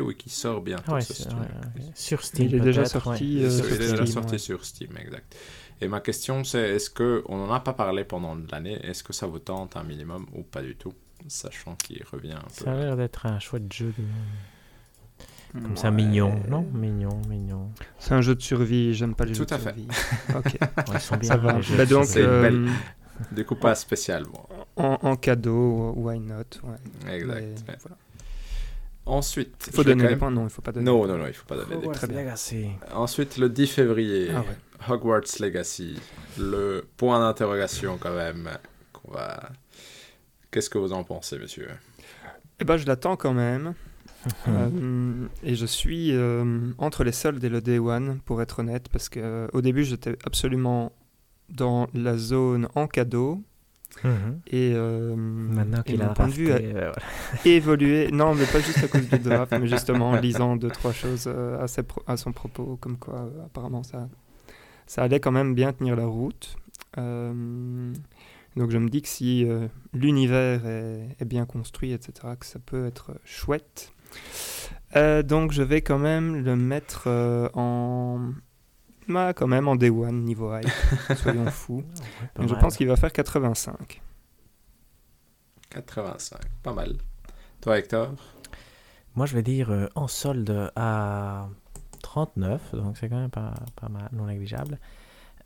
ou 0.00 0.12
qui 0.14 0.30
sort 0.30 0.60
bientôt. 0.62 0.92
Ouais, 0.92 1.00
ouais, 1.00 1.34
ouais. 1.76 1.92
Sur 1.94 2.24
Steam. 2.24 2.48
Il 2.48 2.54
est 2.56 2.60
déjà 2.60 2.84
sorti, 2.84 3.38
ouais. 3.38 3.44
euh, 3.44 3.48
Il 3.48 3.52
sur 3.52 3.72
est 3.72 3.78
déjà 3.78 4.04
Steam, 4.06 4.06
sorti 4.06 4.32
ouais. 4.32 4.38
sur 4.38 4.64
Steam, 4.64 4.96
exact. 4.98 5.36
Et 5.80 5.88
ma 5.88 6.00
question, 6.00 6.42
c'est 6.44 6.70
est-ce 6.70 6.90
que 6.90 7.22
on 7.26 7.36
n'en 7.36 7.52
a 7.52 7.60
pas 7.60 7.72
parlé 7.72 8.04
pendant 8.04 8.36
l'année? 8.50 8.78
Est-ce 8.84 9.02
que 9.04 9.12
ça 9.12 9.26
vous 9.26 9.38
tente 9.38 9.76
un 9.76 9.84
minimum 9.84 10.26
ou 10.34 10.42
pas 10.42 10.62
du 10.62 10.74
tout? 10.76 10.92
Sachant 11.28 11.74
qu'il 11.76 12.02
revient 12.10 12.32
un 12.32 12.40
peu. 12.40 12.64
Ça 12.64 12.72
a 12.72 12.76
l'air 12.76 12.96
d'être 12.96 13.26
un 13.26 13.38
chouette 13.38 13.72
jeu. 13.72 13.92
de- 13.96 15.60
Comme 15.62 15.76
ça, 15.76 15.88
Ouais. 15.88 15.94
mignon, 15.94 16.40
non 16.48 16.62
Mignon, 16.74 17.20
mignon. 17.28 17.70
C'est 17.98 18.12
un 18.12 18.20
jeu 18.20 18.34
de 18.34 18.42
survie, 18.42 18.92
j'aime 18.94 19.14
pas 19.14 19.24
les 19.24 19.32
Tout 19.32 19.38
jeux 19.40 19.46
de 19.46 19.54
à 19.54 19.58
fait. 19.58 19.64
survie. 19.74 19.88
ok, 20.36 20.44
Ouais, 20.44 20.94
ils 20.94 21.00
sont 21.00 21.16
bien. 21.16 21.28
ça 21.30 21.36
va. 21.38 21.52
Bah 21.54 21.86
donc, 21.86 22.04
c'est 22.04 22.20
une 22.20 22.26
survie. 22.26 22.42
belle- 22.42 22.68
euh, 22.68 23.24
Du 23.34 23.44
coup, 23.44 23.56
pas 23.56 23.74
spécialement. 23.74 24.48
en, 24.76 24.98
en 25.02 25.16
cadeau, 25.16 25.92
why 25.96 26.20
not 26.20 26.34
ouais. 26.64 27.14
Exact. 27.16 27.34
Mais 27.66 27.72
ouais. 27.72 27.78
voilà. 27.82 27.96
Ensuite, 29.06 29.54
Il 29.68 29.72
faut 29.72 29.82
donner 29.84 30.02
des 30.02 30.08
même- 30.10 30.18
points 30.18 30.30
Non, 30.30 30.44
il 30.44 30.50
faut 30.50 30.60
pas 30.62 30.70
donner. 30.70 30.84
Non, 30.84 31.06
non, 31.06 31.16
non, 31.16 31.26
il 31.26 31.32
faut 31.32 31.46
pas 31.46 31.56
donner 31.56 31.76
des 31.80 31.86
Oh, 31.86 31.92
très 31.92 32.06
c'est 32.06 32.12
bien. 32.12 32.76
Ensuite, 32.94 33.38
le 33.38 33.48
10 33.48 33.66
février, 33.68 34.28
Ah 34.34 34.40
ouais. 34.40 34.46
Hogwarts 34.88 35.38
Legacy. 35.40 35.96
Le 36.38 36.86
point 36.96 37.18
d'interrogation, 37.20 37.98
quand 37.98 38.14
même. 38.14 38.48
qu'on 38.92 39.12
va... 39.12 39.50
Qu'est-ce 40.50 40.70
que 40.70 40.78
vous 40.78 40.92
en 40.92 41.04
pensez, 41.04 41.38
monsieur? 41.38 41.68
Eh 42.60 42.64
ben, 42.64 42.76
je 42.76 42.86
l'attends 42.86 43.16
quand 43.16 43.34
même. 43.34 43.74
Euh, 44.48 45.26
et 45.44 45.54
je 45.54 45.64
suis 45.64 46.10
euh, 46.12 46.72
entre 46.78 47.04
les 47.04 47.12
soldes 47.12 47.42
et 47.44 47.48
le 47.48 47.60
Day 47.60 47.78
One, 47.78 48.18
pour 48.24 48.42
être 48.42 48.58
honnête, 48.58 48.88
parce 48.90 49.08
que 49.08 49.20
euh, 49.22 49.46
au 49.52 49.62
début, 49.62 49.84
j'étais 49.84 50.16
absolument 50.26 50.92
dans 51.48 51.86
la 51.94 52.18
zone 52.18 52.68
en 52.74 52.88
cadeau. 52.88 53.40
Mhm. 54.02 54.40
Et, 54.48 54.72
euh, 54.74 55.14
Maintenant 55.16 55.82
qu'il 55.82 55.98
mon 55.98 56.06
a 56.06 56.14
point 56.14 56.26
de 56.26 56.32
vue 56.32 56.50
a 56.52 56.58
évolué. 57.46 58.10
Non, 58.10 58.34
mais 58.34 58.44
pas 58.46 58.58
juste 58.60 58.82
à 58.82 58.88
cause 58.88 59.08
du 59.08 59.18
draft, 59.20 59.52
mais 59.52 59.68
justement 59.68 60.10
en 60.10 60.16
lisant 60.16 60.56
deux, 60.56 60.68
trois 60.70 60.92
choses 60.92 61.28
à, 61.28 61.68
ses 61.68 61.84
pro- 61.84 62.02
à 62.06 62.16
son 62.16 62.32
propos, 62.32 62.76
comme 62.80 62.98
quoi 62.98 63.30
apparemment 63.46 63.84
ça, 63.84 64.08
ça 64.88 65.04
allait 65.04 65.20
quand 65.20 65.30
même 65.30 65.54
bien 65.54 65.72
tenir 65.72 65.94
la 65.94 66.06
route. 66.06 66.56
Euh, 66.96 67.92
donc 68.56 68.70
je 68.72 68.78
me 68.78 68.88
dis 68.88 69.02
que 69.02 69.08
si 69.08 69.44
euh, 69.44 69.68
l'univers 69.92 70.66
est, 70.66 71.16
est 71.20 71.24
bien 71.24 71.46
construit, 71.46 71.92
etc., 71.92 72.34
que 72.40 72.46
ça 72.46 72.58
peut 72.58 72.86
être 72.86 73.12
chouette. 73.24 73.92
Euh, 74.96 75.22
donc 75.22 75.52
je 75.52 75.62
vais 75.62 75.82
quand 75.82 75.98
même 75.98 76.42
le 76.42 76.56
mettre 76.56 77.04
euh, 77.06 77.48
en... 77.54 78.32
Bah, 79.06 79.32
quand 79.32 79.46
même 79.46 79.68
en 79.68 79.76
Day 79.76 79.90
One, 79.90 80.24
niveau 80.24 80.54
hype, 80.54 80.68
soyons 81.16 81.46
fous. 81.46 81.82
Donc, 82.36 82.48
je 82.48 82.54
pense 82.54 82.76
qu'il 82.76 82.88
va 82.88 82.96
faire 82.96 83.12
85. 83.12 84.02
85. 85.70 86.38
Pas 86.62 86.74
mal. 86.74 86.96
Toi, 87.62 87.78
Hector? 87.78 88.12
Moi, 89.14 89.24
je 89.24 89.34
vais 89.34 89.42
dire 89.42 89.70
euh, 89.70 89.86
en 89.94 90.08
solde 90.08 90.70
à 90.76 91.48
39, 92.08 92.74
donc 92.74 92.96
c'est 92.96 93.08
quand 93.10 93.20
même 93.20 93.30
pas, 93.30 93.52
pas 93.76 93.88
mal, 93.90 94.08
non 94.12 94.24
négligeable. 94.26 94.78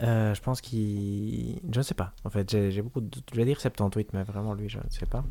Euh, 0.00 0.32
je 0.32 0.40
pense 0.40 0.60
qu'il. 0.60 1.60
Je 1.70 1.78
ne 1.78 1.82
sais 1.82 1.94
pas. 1.94 2.12
En 2.24 2.30
fait, 2.30 2.48
j'ai 2.70 2.80
beaucoup 2.82 3.00
de 3.00 3.06
doutes. 3.06 3.28
Je 3.32 3.36
vais 3.36 3.44
dire 3.44 3.60
78, 3.60 4.12
mais 4.12 4.22
vraiment, 4.22 4.54
lui, 4.54 4.68
je 4.68 4.78
ne 4.78 4.88
sais 4.90 5.06
pas. 5.06 5.24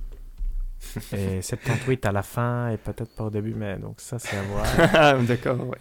Et 1.14 1.42
78 1.42 2.06
à 2.06 2.12
la 2.12 2.22
fin, 2.24 2.70
et 2.70 2.78
peut-être 2.78 3.16
pas 3.16 3.26
au 3.26 3.30
début, 3.30 3.54
mais 3.54 3.78
donc 3.78 4.02
ça, 4.02 4.18
c'est 4.20 4.36
à 4.36 4.42
voir. 4.42 5.24
D'accord, 5.28 5.60
ouais. 5.68 5.78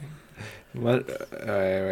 Moi, 0.74 0.92
euh, 0.92 1.00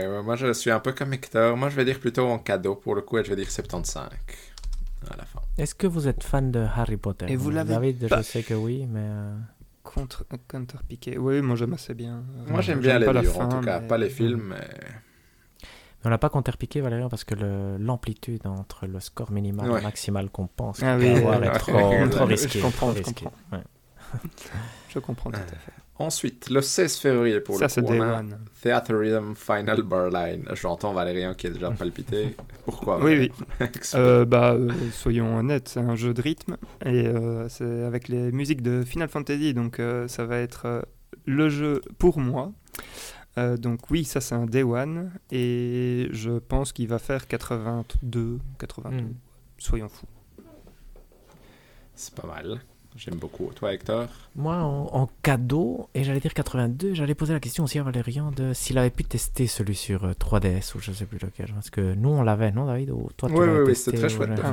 ouais, 0.05 0.07
ouais, 0.07 0.17
ouais, 0.19 0.23
moi, 0.23 0.37
je 0.37 0.53
suis 0.53 0.71
un 0.71 0.79
peu 0.79 0.93
comme 0.93 1.13
Hector. 1.15 1.57
Moi, 1.57 1.69
je 1.71 1.75
vais 1.77 1.85
dire 1.87 1.99
plutôt 1.99 2.27
en 2.29 2.39
cadeau 2.39 2.75
pour 2.77 2.95
le 2.95 3.01
coup, 3.03 3.19
et 3.19 3.25
je 3.25 3.31
vais 3.31 3.37
dire 3.37 3.51
75 3.51 4.09
à 5.11 5.17
la 5.17 5.25
fin. 5.25 5.41
Est-ce 5.57 5.75
que 5.75 5.87
vous 5.87 6.07
êtes 6.07 6.23
fan 6.23 6.51
de 6.53 6.61
Harry 6.61 6.97
Potter? 6.99 7.27
Et 7.29 7.37
vous 7.37 7.51
l'avez 7.51 7.75
David, 7.75 8.09
pas- 8.09 8.19
je 8.19 8.23
sais 8.23 8.43
que 8.43 8.55
oui, 8.55 8.87
mais... 8.87 9.01
euh, 9.03 9.35
Contre 9.95 10.25
Counter-Piqué. 10.49 11.17
Oui, 11.19 11.41
moi 11.41 11.57
j'aime 11.57 11.73
assez 11.73 11.95
bien. 11.95 12.23
Euh, 12.37 12.51
Moi, 12.51 12.61
j'aime 12.61 12.81
bien 12.81 12.99
les 12.99 13.07
pas 13.07 13.13
la 13.15 13.23
livres, 13.23 13.37
en 13.41 13.51
fin, 13.51 13.59
tout 13.59 13.65
cas, 13.65 13.81
mais- 13.81 13.87
pas 13.89 13.97
les 13.99 14.11
films. 14.11 14.49
mais- 14.51 14.69
On 16.05 16.11
n'a 16.11 16.19
pas 16.19 16.29
contrepiqué, 16.29 16.81
Valérian, 16.81 17.09
parce 17.09 17.25
que 17.25 17.35
l'amplitude 17.81 18.47
entre 18.47 18.87
le 18.87 19.01
score 19.01 19.33
minimal 19.33 19.67
et 19.67 19.71
Ouais. 19.71 19.81
maximal 19.83 20.29
qu'on 20.31 20.47
pense 20.47 20.83
Ah 20.83 20.97
oui, 20.97 21.09
avoir 21.11 21.41
euh, 21.41 21.43
est 21.45 21.53
trop, 21.59 21.73
Je 22.05 22.11
trop 22.11 22.25
risqué. 22.27 22.61
comprends, 22.61 22.87
trop 22.89 22.93
je 22.93 22.99
risqué. 23.03 23.25
comprends. 23.25 23.57
Ouais. 23.57 23.65
Je 24.91 24.99
comprends 25.01 25.31
tout 25.31 25.39
à 25.41 25.57
fait. 25.57 25.73
Ensuite, 25.99 26.49
le 26.49 26.61
16 26.63 26.97
février 26.99 27.41
pour 27.41 27.59
Ça, 27.59 27.67
le 27.77 27.83
coup, 27.83 27.93
Day 27.93 27.99
on 27.99 28.03
a 28.03 28.19
One. 28.21 28.39
Theaterism 28.63 29.35
Final 29.35 29.83
Barline. 29.83 30.45
J'entends 30.53 30.93
Valérien 30.93 31.35
qui 31.35 31.49
est 31.49 31.51
déjà 31.51 31.71
palpité. 31.79 32.37
Pourquoi 32.65 33.03
Oui, 33.03 33.19
oui. 33.61 33.69
Euh, 33.95 34.25
bah, 34.25 34.53
euh, 34.53 34.71
soyons 34.93 35.39
honnêtes, 35.39 35.69
c'est 35.69 35.81
un 35.81 35.97
jeu 35.97 36.15
de 36.15 36.21
rythme 36.21 36.57
et 36.85 37.07
euh, 37.07 37.49
c'est 37.49 37.83
avec 37.85 38.09
les 38.09 38.31
musiques 38.33 38.63
de 38.63 38.85
Final 38.85 39.09
Fantasy, 39.09 39.55
donc 39.55 39.81
euh, 39.81 40.07
ça 40.09 40.25
va 40.25 40.39
être 40.39 40.67
euh, 40.67 40.83
le 41.27 41.49
jeu 41.49 41.81
pour 41.99 42.19
moi. 42.19 42.53
Euh, 43.39 43.57
donc 43.57 43.91
oui, 43.91 44.05
ça 44.05 44.21
c'est 44.21 44.35
un 44.35 44.47
Day 44.47 44.63
One 44.63 45.13
et 45.31 46.09
je 46.11 46.39
pense 46.39 46.73
qu'il 46.73 46.89
va 46.89 46.99
faire 46.99 47.27
82, 47.27 48.39
82. 48.59 48.97
Mm. 48.97 49.15
Soyons 49.59 49.89
fous. 49.89 50.07
C'est 51.95 52.15
pas 52.15 52.27
mal. 52.27 52.61
J'aime 52.99 53.15
beaucoup. 53.15 53.51
Toi, 53.55 53.73
Hector? 53.73 54.09
Moi, 54.35 54.57
en, 54.57 54.87
en 54.93 55.09
cadeau, 55.23 55.89
et 55.95 56.03
j'allais 56.03 56.19
dire 56.21 56.35
82, 56.35 56.95
j'allais 56.95 57.15
poser 57.15 57.33
la 57.33 57.39
question 57.41 57.63
aussi 57.65 57.79
à 57.79 57.83
Valérian 57.85 58.33
de 58.33 58.53
s'il 58.53 58.77
avait 58.77 58.91
pu 58.91 59.05
tester 59.05 59.47
celui 59.47 59.77
sur 59.77 60.05
euh, 60.05 60.13
3DS 60.15 60.75
ou 60.77 60.81
je 60.81 60.91
sais 60.93 61.07
plus 61.07 61.19
lequel. 61.19 61.53
Parce 61.55 61.71
que 61.71 61.95
nous, 61.95 62.09
on 62.09 62.23
l'avait, 62.23 62.51
non, 62.51 62.67
David? 62.67 62.91
Ou 62.91 63.09
toi, 63.17 63.29
tu 63.29 63.37
Oui, 63.37 63.47
oui, 63.67 63.77
c'était 63.77 63.99
très 63.99 64.07
ou 64.07 64.17
chouette 64.17 64.31
je- 64.31 64.37
de 64.37 64.43
Ah. 64.45 64.53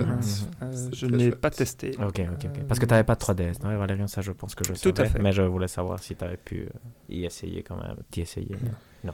Euh, 0.65 0.71
C'est 0.73 0.93
je 0.95 1.05
très 1.07 1.15
ne 1.17 1.17
l'ai 1.23 1.31
pas 1.31 1.49
testé. 1.49 1.91
Ok, 1.97 2.19
ok, 2.19 2.19
ok. 2.19 2.45
Euh, 2.45 2.63
Parce 2.67 2.79
que 2.79 2.85
tu 2.85 2.91
n'avais 2.91 3.03
pas 3.03 3.15
de 3.15 3.19
3DS, 3.19 3.63
non 3.63 3.75
Valérian, 3.77 4.07
ça, 4.07 4.21
je 4.21 4.31
pense 4.31 4.53
que 4.53 4.63
je 4.63 4.73
Tout 4.79 4.89
à 4.89 4.95
savais. 4.95 5.09
fait. 5.09 5.19
Mais 5.19 5.31
je 5.31 5.41
voulais 5.41 5.67
savoir 5.67 5.99
si 5.99 6.15
tu 6.15 6.23
avais 6.23 6.37
pu 6.37 6.61
euh, 6.61 6.69
y 7.09 7.25
essayer 7.25 7.63
quand 7.63 7.77
même. 7.77 7.95
T'y 8.11 8.21
essayer 8.21 8.55
mais 8.61 8.69
Non. 9.05 9.13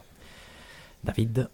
David? 1.03 1.47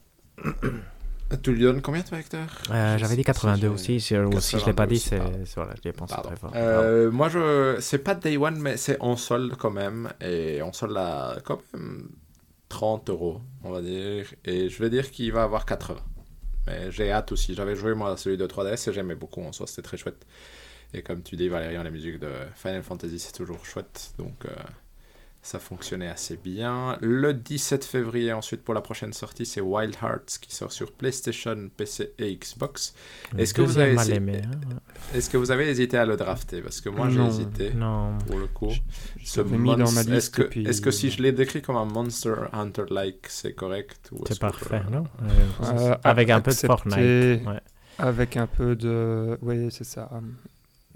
Tu 1.43 1.53
lui 1.53 1.61
donnes 1.63 1.81
combien, 1.81 2.01
toi, 2.03 2.19
Hector 2.19 2.39
Euh, 2.71 2.97
J'avais 2.97 3.15
dit 3.17 3.23
pas 3.23 3.33
si 3.33 3.39
82 3.41 3.61
j'ai- 3.61 3.67
aussi. 3.73 3.99
Si, 4.01 4.15
ou 4.17 4.39
si 4.39 4.57
je 4.59 4.65
l'ai 4.65 4.73
pas 4.73 4.87
82 4.87 4.87
dit, 4.95 4.99
c'est 4.99 5.55
voilà, 5.55 5.73
j'y 5.81 5.89
ai 5.89 5.91
pensé 5.91 6.15
très 6.23 6.35
fort. 6.37 6.51
Euh, 6.55 7.11
moi, 7.11 7.27
je... 7.29 7.77
c'est 7.81 7.97
pas 7.99 8.15
Day 8.15 8.37
One, 8.37 8.57
mais 8.59 8.77
c'est 8.77 8.97
en 9.01 9.17
solde 9.17 9.55
quand 9.57 9.71
même. 9.71 10.09
Et 10.21 10.61
en 10.61 10.71
solde 10.71 10.95
à 10.95 11.37
quand 11.43 11.61
même 11.73 12.09
30 12.69 13.09
euros, 13.09 13.41
on 13.63 13.71
va 13.71 13.81
dire. 13.81 14.25
Et 14.45 14.69
je 14.69 14.79
vais 14.81 14.89
dire 14.89 15.11
qu'il 15.11 15.31
va 15.33 15.43
avoir 15.43 15.65
80. 15.65 15.99
Mais 16.67 16.91
j'ai 16.91 17.11
hâte 17.11 17.31
aussi. 17.33 17.53
J'avais 17.55 17.75
joué 17.75 17.93
moi 17.93 18.15
celui 18.17 18.37
de 18.37 18.45
3DS 18.47 18.89
et 18.89 18.93
j'aimais 18.93 19.15
beaucoup 19.15 19.41
en 19.41 19.51
soi. 19.51 19.67
C'était 19.67 19.81
très 19.81 19.97
chouette. 19.97 20.25
Et 20.93 21.01
comme 21.01 21.21
tu 21.23 21.35
dis, 21.35 21.49
Valérian, 21.49 21.83
la 21.83 21.91
musique 21.91 22.19
de 22.19 22.29
Final 22.55 22.83
Fantasy, 22.83 23.19
c'est 23.19 23.33
toujours 23.33 23.65
chouette. 23.65 24.11
Donc 24.17 24.45
euh, 24.45 24.49
ça 25.47 25.59
fonctionnait 25.59 26.09
assez 26.09 26.35
bien. 26.35 26.97
Le 26.99 27.33
17 27.33 27.85
février, 27.85 28.33
ensuite, 28.33 28.63
pour 28.65 28.73
la 28.73 28.81
prochaine 28.81 29.13
sortie, 29.13 29.45
c'est 29.45 29.61
Wild 29.61 29.95
Hearts 30.03 30.39
qui 30.41 30.53
sort 30.53 30.73
sur 30.73 30.91
PlayStation, 30.91 31.69
PC 31.77 32.11
et 32.19 32.35
Xbox. 32.35 32.93
Est-ce 33.37 33.53
que 33.53 33.61
vous 33.61 33.77
avez 33.77 33.95
aimé, 34.13 34.41
hein. 34.43 34.77
Est-ce 35.15 35.29
que 35.29 35.37
vous 35.37 35.49
avez 35.51 35.69
hésité 35.69 35.97
à 35.97 36.05
le 36.05 36.17
drafter? 36.17 36.61
Parce 36.61 36.81
que 36.81 36.89
moi, 36.89 37.09
j'ai 37.09 37.21
hésité 37.25 37.73
Non. 37.73 38.17
pour 38.27 38.39
le 38.39 38.47
coup. 38.47 38.71
Ce 39.23 39.39
ma 39.39 39.55
monst- 39.77 40.11
Est-ce 40.11 40.29
que, 40.29 40.41
puis- 40.43 40.65
est-ce 40.67 40.81
que 40.81 40.91
si 40.91 41.09
je 41.11 41.21
l'ai 41.23 41.31
décrit 41.31 41.61
comme 41.61 41.77
un 41.77 41.85
Monster 41.85 42.35
Hunter-like, 42.51 43.25
c'est 43.29 43.53
correct 43.53 44.09
est-ce 44.11 44.23
C'est 44.27 44.33
que 44.35 44.39
parfait, 44.39 44.81
non? 44.91 45.05
Euh, 45.63 45.95
Avec 46.03 46.29
un 46.29 46.41
peu 46.41 46.51
de 46.51 46.55
Fortnite. 46.57 46.97
Ouais. 47.47 47.61
Avec 47.99 48.35
un 48.35 48.47
peu 48.47 48.75
de... 48.75 49.37
Oui, 49.41 49.69
c'est 49.71 49.85
ça. 49.85 50.09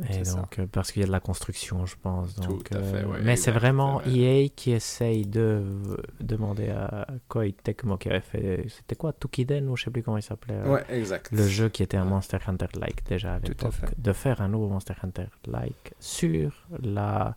Et 0.10 0.24
ça. 0.26 0.36
donc, 0.40 0.58
euh, 0.58 0.66
parce 0.72 0.92
qu'il 0.92 1.02
y 1.02 1.04
a 1.04 1.08
de 1.08 1.12
la 1.12 1.20
construction, 1.20 1.86
je 1.86 1.96
pense. 2.02 2.34
Donc, 2.36 2.64
Tout 2.70 2.76
à 2.78 2.82
fait, 2.82 3.04
euh, 3.04 3.06
ouais, 3.08 3.20
mais 3.22 3.36
c'est 3.36 3.52
vraiment. 3.52 4.02
EA 4.08 4.48
qui 4.56 4.72
essaye 4.72 5.28
de 5.28 5.64
demander 6.20 6.70
à 6.70 7.06
Koei 7.28 7.54
Tecmo 7.54 7.98
qui 7.98 8.10
avait 8.10 8.22
fait. 8.22 8.66
C'était 8.70 8.96
quoi 8.96 9.14
Tukiden 9.14 9.70
ou 9.70 9.76
je 9.78 9.84
sais 9.84 9.92
plus 9.92 10.02
comment 10.02 10.18
il 10.18 10.24
s'appelait 10.24 10.56
euh, 10.56 10.74
Ouais, 10.74 10.84
exact. 10.90 11.32
Le 11.32 11.48
jeu 11.48 11.70
qui 11.70 11.84
était 11.84 11.98
un 11.98 12.06
Monster 12.06 12.38
Hunter-like 12.48 13.06
déjà 13.08 13.36
à 13.36 13.40
Tout 13.40 13.46
à 13.46 13.50
l'époque. 13.50 13.74
fait. 13.74 14.02
De 14.02 14.14
faire 14.14 14.42
un 14.42 14.48
nouveau 14.48 14.70
Monster 14.70 14.96
Hunter-like 15.04 15.94
sur 16.00 16.52
la. 16.82 17.36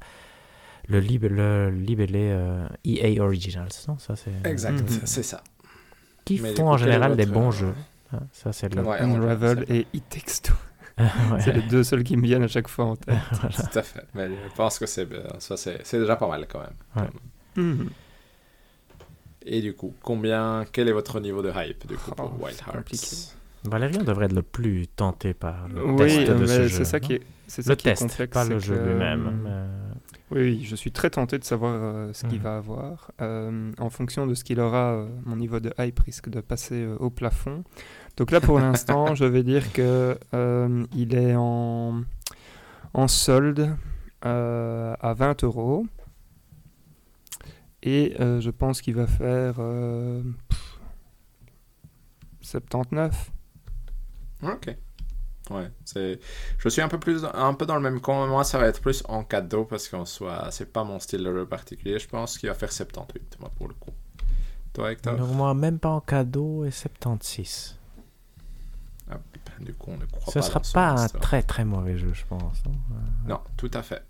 Le, 0.89 1.01
lib- 1.01 1.25
le 1.29 1.71
libellé 1.71 2.29
euh, 2.33 2.67
EA 2.85 3.21
Originals, 3.23 3.69
non? 3.89 3.99
Ça, 3.99 4.17
c'est. 4.17 4.31
Exact, 4.49 4.83
c'est 5.05 5.23
ça. 5.23 5.43
Qui 6.25 6.41
Mais 6.41 6.55
font 6.55 6.69
en 6.69 6.77
général 6.79 7.17
des 7.17 7.27
bons 7.27 7.49
euh, 7.49 7.53
jeux. 7.53 7.75
hein, 8.13 8.21
ça, 8.33 8.53
c'est 8.53 8.75
le. 8.75 8.83
Ouais, 8.83 9.01
Unravel 9.01 9.65
et 9.69 9.87
It 9.93 10.09
Takes 10.09 10.43
Two. 10.43 10.55
Ouais. 11.33 11.41
C'est 11.41 11.53
les 11.53 11.63
deux 11.63 11.83
seuls 11.83 12.05
qui 12.05 12.17
me 12.17 12.23
viennent 12.23 12.45
à 12.45 12.49
chaque 12.49 12.69
fois 12.69 12.85
en 12.85 12.97
tête. 12.97 13.17
Tout 13.41 13.79
à 13.79 13.83
fait. 13.83 14.05
Mais 14.15 14.29
je 14.29 14.55
pense 14.57 14.79
que 14.79 14.87
c'est 14.87 15.07
bien. 15.07 15.23
Ça, 15.41 15.57
c'est 15.57 15.81
c'est 15.85 15.99
déjà 15.99 16.15
pas 16.17 16.29
mal 16.29 16.47
quand 16.49 16.61
même. 16.61 17.05
Ouais. 17.05 17.63
Mhm. 17.63 17.91
Et 19.47 19.61
du 19.61 19.75
coup, 19.75 19.93
combien, 20.03 20.65
quel 20.73 20.89
est 20.89 20.93
votre 20.93 21.21
niveau 21.21 21.43
de 21.43 21.51
hype 21.55 21.87
du 21.87 21.97
coup 21.97 22.11
Oh, 22.13 22.15
pour 22.15 22.43
Wild 22.43 22.57
c'est 22.93 23.05
Hearts? 23.27 23.37
Valérian 23.65 24.03
devrait 24.03 24.27
être 24.27 24.33
le 24.35 24.43
plus 24.43 24.87
tenté 24.89 25.35
par 25.35 25.69
le 25.69 25.85
Oui, 25.85 25.97
test 25.97 26.29
de 26.31 26.35
mais 26.35 26.47
ce 26.47 26.53
c'est 26.55 26.69
jeu. 26.69 26.85
ça 26.85 26.99
non 27.01 27.07
qui 27.07 27.13
est, 27.15 27.23
c'est 27.47 27.63
ça 27.63 27.71
le 27.71 27.77
qui 27.77 27.89
est 27.89 27.93
test, 27.93 28.03
complexe. 28.03 28.33
pas 28.33 28.45
le 28.45 28.61
c'est 28.61 28.67
jeu 28.67 28.77
que, 28.77 28.89
lui-même. 28.89 29.47
euh, 29.47 29.67
mais- 30.31 30.37
Oui, 30.39 30.41
oui, 30.59 30.65
je 30.65 30.77
suis 30.77 30.93
très 30.93 31.11
tenté 31.11 31.39
de 31.39 31.45
savoir 31.45 31.73
euh, 31.75 32.13
ce 32.13 32.25
qu'il 32.27 32.39
Mhm. 32.39 32.45
va 32.45 32.57
avoir. 32.57 33.11
Euh, 33.21 33.71
en 33.79 33.91
fonction 33.91 34.27
de 34.27 34.35
ce 34.35 34.45
qu'il 34.45 34.61
aura, 34.61 34.93
euh, 34.95 35.09
mon 35.25 35.37
niveau 35.37 35.61
de 35.61 35.73
hype 35.79 35.99
risque 36.01 36.29
de 36.29 36.41
passer 36.41 36.83
euh, 36.83 36.97
au 36.99 37.11
plafond. 37.11 37.65
Donc 38.17 38.31
là, 38.31 38.41
pour 38.41 38.59
l'instant, 38.61 39.15
je 39.15 39.25
vais 39.25 39.43
dire 39.43 39.73
que 39.73 40.19
euh, 40.35 40.87
il 40.95 41.15
est 41.15 41.35
en, 41.37 42.03
en 42.93 43.09
solde 43.09 43.77
euh, 44.25 44.95
à 45.01 45.15
20 45.15 45.45
euros. 45.45 45.87
Et 47.83 48.17
euh, 48.21 48.41
je 48.41 48.51
pense 48.51 48.81
qu'il 48.81 48.95
va 48.95 49.07
faire 49.07 49.57
euh, 49.59 50.23
pff, 50.49 50.79
79. 52.41 53.31
Ok. 54.43 54.77
Ouais, 55.51 55.71
c'est. 55.85 56.19
Je 56.57 56.69
suis 56.71 56.81
un 56.81 56.89
peu 56.89 56.99
plus, 56.99 57.27
un 57.35 57.53
peu 57.53 57.67
dans 57.67 57.75
le 57.75 57.83
même 57.83 58.01
camp. 58.01 58.27
Moi, 58.27 58.45
ça 58.45 58.59
va 58.59 58.67
être 58.67 58.81
plus 58.81 59.03
en 59.09 59.25
cadeau 59.25 59.65
parce 59.65 59.89
qu'en 59.89 60.07
soi, 60.07 60.49
c'est 60.51 60.73
pas 60.73 60.85
mon 60.85 60.99
style 60.99 61.23
de 61.23 61.31
jeu 61.35 61.47
particulier. 61.47 61.99
Je 61.99 62.09
pense 62.09 62.39
qu'il 62.39 62.49
va 62.49 62.55
faire 62.55 62.73
78, 62.73 63.37
moi, 63.41 63.51
pour 63.55 63.69
le 63.69 63.75
coup. 63.75 63.91
Toi, 64.73 64.93
Hector? 64.93 65.17
Donc 65.17 65.31
moi, 65.35 65.53
même 65.53 65.79
pas 65.79 65.91
en 65.91 66.01
cadeau 66.01 66.65
et 66.65 66.71
76. 66.71 67.79
Ah, 69.11 69.19
Du 69.61 69.75
coup, 69.75 69.91
on 69.91 69.97
ne 69.99 70.07
croit 70.07 70.33
Ce 70.33 70.39
pas. 70.39 70.43
sera 70.43 70.59
dans 70.61 70.65
ce 70.65 70.73
pas 70.73 70.91
un 70.91 71.09
très 71.09 71.43
très 71.43 71.65
mauvais 71.65 71.99
jeu, 71.99 72.13
je 72.15 72.25
pense. 72.27 72.59
hein. 72.67 72.71
Non, 73.29 73.41
tout 73.57 73.71
à 73.75 73.83
fait. 73.83 74.03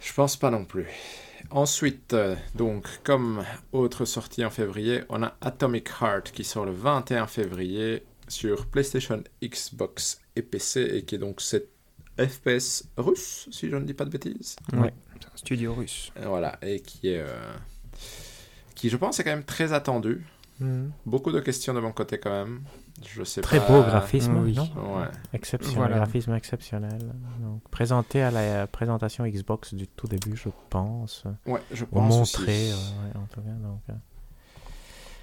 Je 0.00 0.12
pense 0.12 0.36
pas 0.36 0.50
non 0.50 0.64
plus. 0.64 0.86
Ensuite, 1.50 2.12
euh, 2.14 2.36
donc, 2.54 2.86
comme 3.04 3.42
autre 3.72 4.04
sortie 4.04 4.44
en 4.44 4.50
février, 4.50 5.02
on 5.08 5.22
a 5.22 5.34
Atomic 5.40 5.88
Heart 6.00 6.30
qui 6.32 6.44
sort 6.44 6.64
le 6.66 6.72
21 6.72 7.26
février 7.26 8.04
sur 8.28 8.66
PlayStation, 8.66 9.22
Xbox 9.42 10.20
et 10.36 10.42
PC 10.42 10.80
et 10.82 11.04
qui 11.04 11.14
est 11.14 11.18
donc 11.18 11.40
cette 11.40 11.68
FPS 12.18 12.84
russe, 12.96 13.48
si 13.50 13.68
je 13.68 13.76
ne 13.76 13.84
dis 13.84 13.94
pas 13.94 14.04
de 14.04 14.10
bêtises. 14.10 14.56
Ouais. 14.74 14.92
C'est 15.20 15.26
un 15.26 15.36
studio 15.36 15.74
russe. 15.74 16.12
Voilà, 16.22 16.58
et 16.62 16.80
qui 16.80 17.08
est. 17.08 17.20
euh, 17.20 17.52
qui, 18.74 18.88
je 18.90 18.96
pense, 18.96 19.18
est 19.20 19.24
quand 19.24 19.30
même 19.30 19.44
très 19.44 19.72
attendu. 19.72 20.24
Mhm. 20.60 20.92
Beaucoup 21.06 21.32
de 21.32 21.40
questions 21.40 21.74
de 21.74 21.80
mon 21.80 21.92
côté, 21.92 22.18
quand 22.18 22.30
même. 22.30 22.62
Je 23.02 23.24
sais 23.24 23.40
Très 23.40 23.58
pas- 23.58 23.66
beau 23.68 23.82
graphisme, 23.82 24.36
oui. 24.36 24.54
non 24.54 24.98
Ouais. 24.98 25.06
Exceptionnel, 25.32 25.76
Voilà. 25.78 25.96
graphisme 25.96 26.32
exceptionnel. 26.34 26.98
Donc, 27.40 27.62
présenté 27.70 28.22
à 28.22 28.30
la 28.30 28.66
présentation 28.66 29.26
Xbox 29.26 29.74
du 29.74 29.88
tout 29.88 30.06
début, 30.06 30.36
je 30.36 30.48
pense. 30.70 31.24
Ouais, 31.46 31.60
je 31.72 31.84
pense 31.84 32.08
montré, 32.08 32.70
aussi. 32.72 32.72
euh, 32.72 32.74
ouais, 33.08 33.16
en 33.16 33.26
tout 33.26 33.40
cas. 33.40 33.50
Donc, 33.50 33.80
euh, 33.90 33.92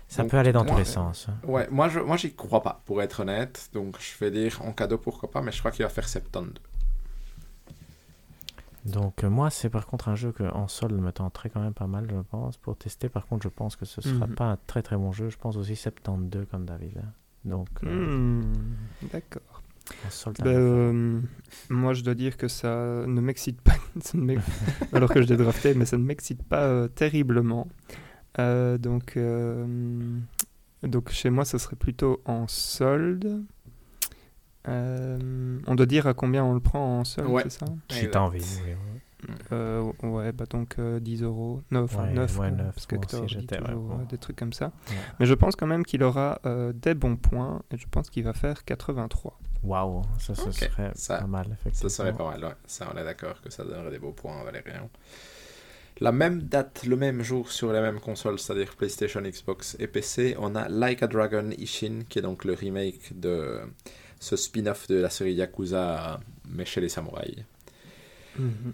ça 0.10 0.24
Donc, 0.24 0.32
peut 0.32 0.38
aller 0.38 0.52
dans 0.52 0.66
tous 0.66 0.74
ouais. 0.74 0.80
les 0.80 0.86
sens. 0.86 1.28
hein. 1.30 1.38
Ouais, 1.48 1.68
moi, 1.72 1.88
je, 1.88 2.00
moi, 2.02 2.18
j'y 2.18 2.36
crois 2.36 2.62
pas, 2.62 2.82
pour 2.86 3.02
être 3.02 3.22
honnête. 3.22 3.70
Donc, 3.74 3.98
je 4.00 4.18
vais 4.20 4.32
dire 4.32 4.62
en 4.64 4.74
cadeau, 4.74 4.98
pourquoi 4.98 5.32
pas, 5.32 5.42
mais 5.42 5.52
je 5.54 5.60
crois 5.60 5.72
qu'il 5.72 5.84
va 5.84 5.90
faire 5.90 6.08
72. 6.08 6.54
Donc 8.84 9.24
euh, 9.24 9.30
moi, 9.30 9.52
c'est 9.52 9.70
par 9.70 9.86
contre 9.86 10.10
un 10.10 10.16
jeu 10.16 10.32
que 10.32 10.42
en 10.42 10.68
solde 10.68 11.00
me 11.00 11.12
tenterait 11.12 11.52
quand 11.52 11.62
même 11.62 11.74
pas 11.74 11.86
mal, 11.86 12.08
je 12.10 12.20
pense, 12.20 12.58
pour 12.58 12.76
tester. 12.76 13.10
Par 13.10 13.28
contre, 13.28 13.44
je 13.44 13.50
pense 13.50 13.76
que 13.76 13.86
ce 13.86 14.02
sera 14.02 14.26
Mhm. 14.26 14.34
pas 14.36 14.46
un 14.46 14.58
très 14.68 14.82
très 14.82 14.98
bon 14.98 15.12
jeu. 15.12 15.30
Je 15.30 15.38
pense 15.38 15.56
aussi 15.56 15.76
72 15.76 16.48
comme 16.50 16.66
David. 16.66 16.98
hein. 16.98 17.14
Donc 17.46 17.68
euh, 17.84 18.42
Hmm, 18.42 18.54
D'accord. 19.12 19.42
Ben, 20.40 20.48
euh, 20.48 21.20
moi, 21.70 21.94
je 21.94 22.02
dois 22.04 22.14
dire 22.14 22.38
que 22.38 22.48
ça 22.48 23.04
ne 23.08 23.20
m'excite 23.20 23.60
pas, 23.62 23.74
ça 24.02 24.18
ne 24.18 24.36
alors 24.94 25.10
que 25.10 25.22
je 25.22 25.28
l'ai 25.28 25.38
drafté, 25.38 25.74
mais 25.74 25.86
ça 25.86 25.98
ne 25.98 26.04
m'excite 26.04 26.44
pas 26.44 26.62
euh, 26.64 26.88
terriblement. 26.88 27.68
Euh, 28.40 28.78
donc, 28.78 29.18
euh, 29.18 29.66
donc, 30.84 31.10
chez 31.10 31.30
moi, 31.30 31.44
ce 31.46 31.58
serait 31.58 31.76
plutôt 31.76 32.22
en 32.26 32.48
solde. 32.48 33.44
Euh, 34.68 35.60
on 35.68 35.76
doit 35.76 35.88
dire 35.88 36.06
à 36.08 36.14
combien 36.14 36.44
on 36.46 36.54
le 36.54 36.60
prend 36.60 37.00
en 37.00 37.04
solde, 37.04 37.28
Ouais. 37.30 37.42
c'est 37.44 37.60
ça? 37.60 37.66
Si 37.90 38.10
t'as 38.10 38.20
envie. 38.22 38.40
oui, 38.66 38.72
oui. 38.94 39.00
Euh, 39.52 39.92
Ouais, 40.04 40.32
bah 40.32 40.46
donc 40.50 40.76
euh, 40.80 41.00
10 41.00 41.24
euros. 41.24 41.62
Non, 41.72 41.84
enfin 41.84 42.04
Ouais, 42.06 42.14
9, 42.14 42.32
ouais, 42.32 42.38
quoi, 42.38 42.52
neuf, 42.52 42.74
parce 42.76 42.86
que 42.86 42.96
Hector 42.96 43.26
dit 43.26 43.36
ouais, 43.36 43.58
euh, 43.70 44.06
des 44.10 44.18
trucs 44.18 44.36
comme 44.36 44.54
ça. 44.54 44.68
Ouais. 44.90 44.96
Mais 45.20 45.26
je 45.26 45.34
pense 45.34 45.56
quand 45.56 45.68
même 45.68 45.86
qu'il 45.86 46.04
aura 46.04 46.40
euh, 46.46 46.74
des 46.74 46.94
bons 46.94 47.16
points, 47.18 47.62
et 47.72 47.78
je 47.78 47.86
pense 47.90 48.10
qu'il 48.10 48.24
va 48.24 48.34
faire 48.34 48.64
83. 48.66 49.40
Waouh, 49.64 50.02
ça, 50.18 50.34
serait 50.34 50.92
ça- 50.96 51.20
pas 51.20 51.28
mal, 51.28 51.46
Ça 51.46 51.52
effectivement. 51.54 51.90
serait 51.90 52.14
pas 52.14 52.30
mal, 52.32 52.44
ouais. 52.44 52.56
Ça, 52.66 52.92
on 52.94 52.98
est 52.98 53.04
d'accord 53.04 53.40
que 53.42 53.52
ça 53.52 53.64
donnerait 53.64 53.92
des 53.92 54.00
beaux 54.00 54.12
points 54.12 54.40
à 54.42 54.44
Valérian. 54.44 54.90
La 56.00 56.12
même 56.12 56.42
date, 56.42 56.84
le 56.88 56.96
même 56.96 57.22
jour 57.22 57.52
sur 57.52 57.72
les 57.72 57.80
mêmes 57.80 58.00
consoles, 58.00 58.40
c'est-à-dire 58.40 58.76
PlayStation, 58.76 59.22
Xbox 59.22 59.76
et 59.80 59.86
PC, 59.86 60.36
on 60.40 60.56
a 60.56 60.68
Like 60.68 61.04
a 61.04 61.08
Dragon 61.08 61.48
Ishin, 61.60 62.00
qui 62.10 62.18
est 62.18 62.24
donc 62.24 62.44
le 62.44 62.54
remake 62.54 63.20
de 63.20 63.60
ce 64.20 64.36
spin-off 64.36 64.88
de 64.88 64.96
la 64.96 65.12
série 65.12 65.34
Yakuza, 65.36 66.20
mais 66.50 66.66
chez 66.66 66.82
les 66.82 66.90
samouraïs. 66.90 67.44
Mhm. 68.40 68.74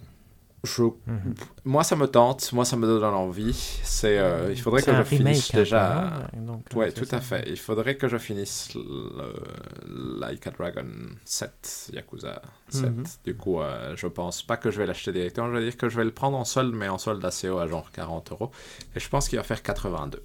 Je- 0.63 0.81
Mhm. 0.83 1.35
Moi, 1.65 1.83
ça 1.83 1.95
me 1.95 2.07
tente, 2.07 2.51
moi, 2.51 2.65
ça 2.65 2.75
me 2.75 2.85
donne 2.87 3.03
envie. 3.03 3.53
C'est, 3.83 4.17
euh, 4.17 4.51
il 4.51 4.59
faudrait 4.59 4.81
que 4.81 4.91
je 4.95 5.03
finisse 5.03 5.51
déjà. 5.51 6.27
peu, 6.33 6.39
non 6.39 6.53
Donc, 6.53 6.63
Ouais, 6.75 6.89
c'est 6.89 7.01
tout 7.01 7.05
ça. 7.05 7.17
à 7.17 7.21
fait. 7.21 7.43
Il 7.47 7.57
faudrait 7.57 7.95
que 7.95 8.07
je 8.07 8.17
finisse 8.17 8.73
le 8.75 10.19
Like 10.19 10.47
a 10.47 10.51
Dragon 10.51 10.85
7, 11.25 11.89
Yakuza 11.93 12.41
7. 12.69 12.85
Mhm. 12.89 13.03
Du 13.23 13.35
coup, 13.37 13.61
euh, 13.61 13.93
je 13.95 14.07
pense 14.07 14.41
pas 14.43 14.57
que 14.57 14.71
je 14.71 14.79
vais 14.79 14.85
l'acheter 14.87 15.11
directement. 15.11 15.47
Je 15.47 15.57
vais 15.57 15.63
dire 15.63 15.77
que 15.77 15.89
je 15.89 15.95
vais 15.97 16.05
le 16.05 16.11
prendre 16.11 16.37
en 16.37 16.45
solde, 16.45 16.73
mais 16.73 16.89
en 16.89 16.97
solde 16.97 17.23
assez 17.23 17.49
haut 17.49 17.59
à 17.59 17.67
genre 17.67 17.91
40 17.91 18.31
euros. 18.31 18.51
Et 18.95 18.99
je 18.99 19.07
pense 19.09 19.29
qu'il 19.29 19.37
va 19.37 19.43
faire 19.43 19.61
82. 19.61 20.23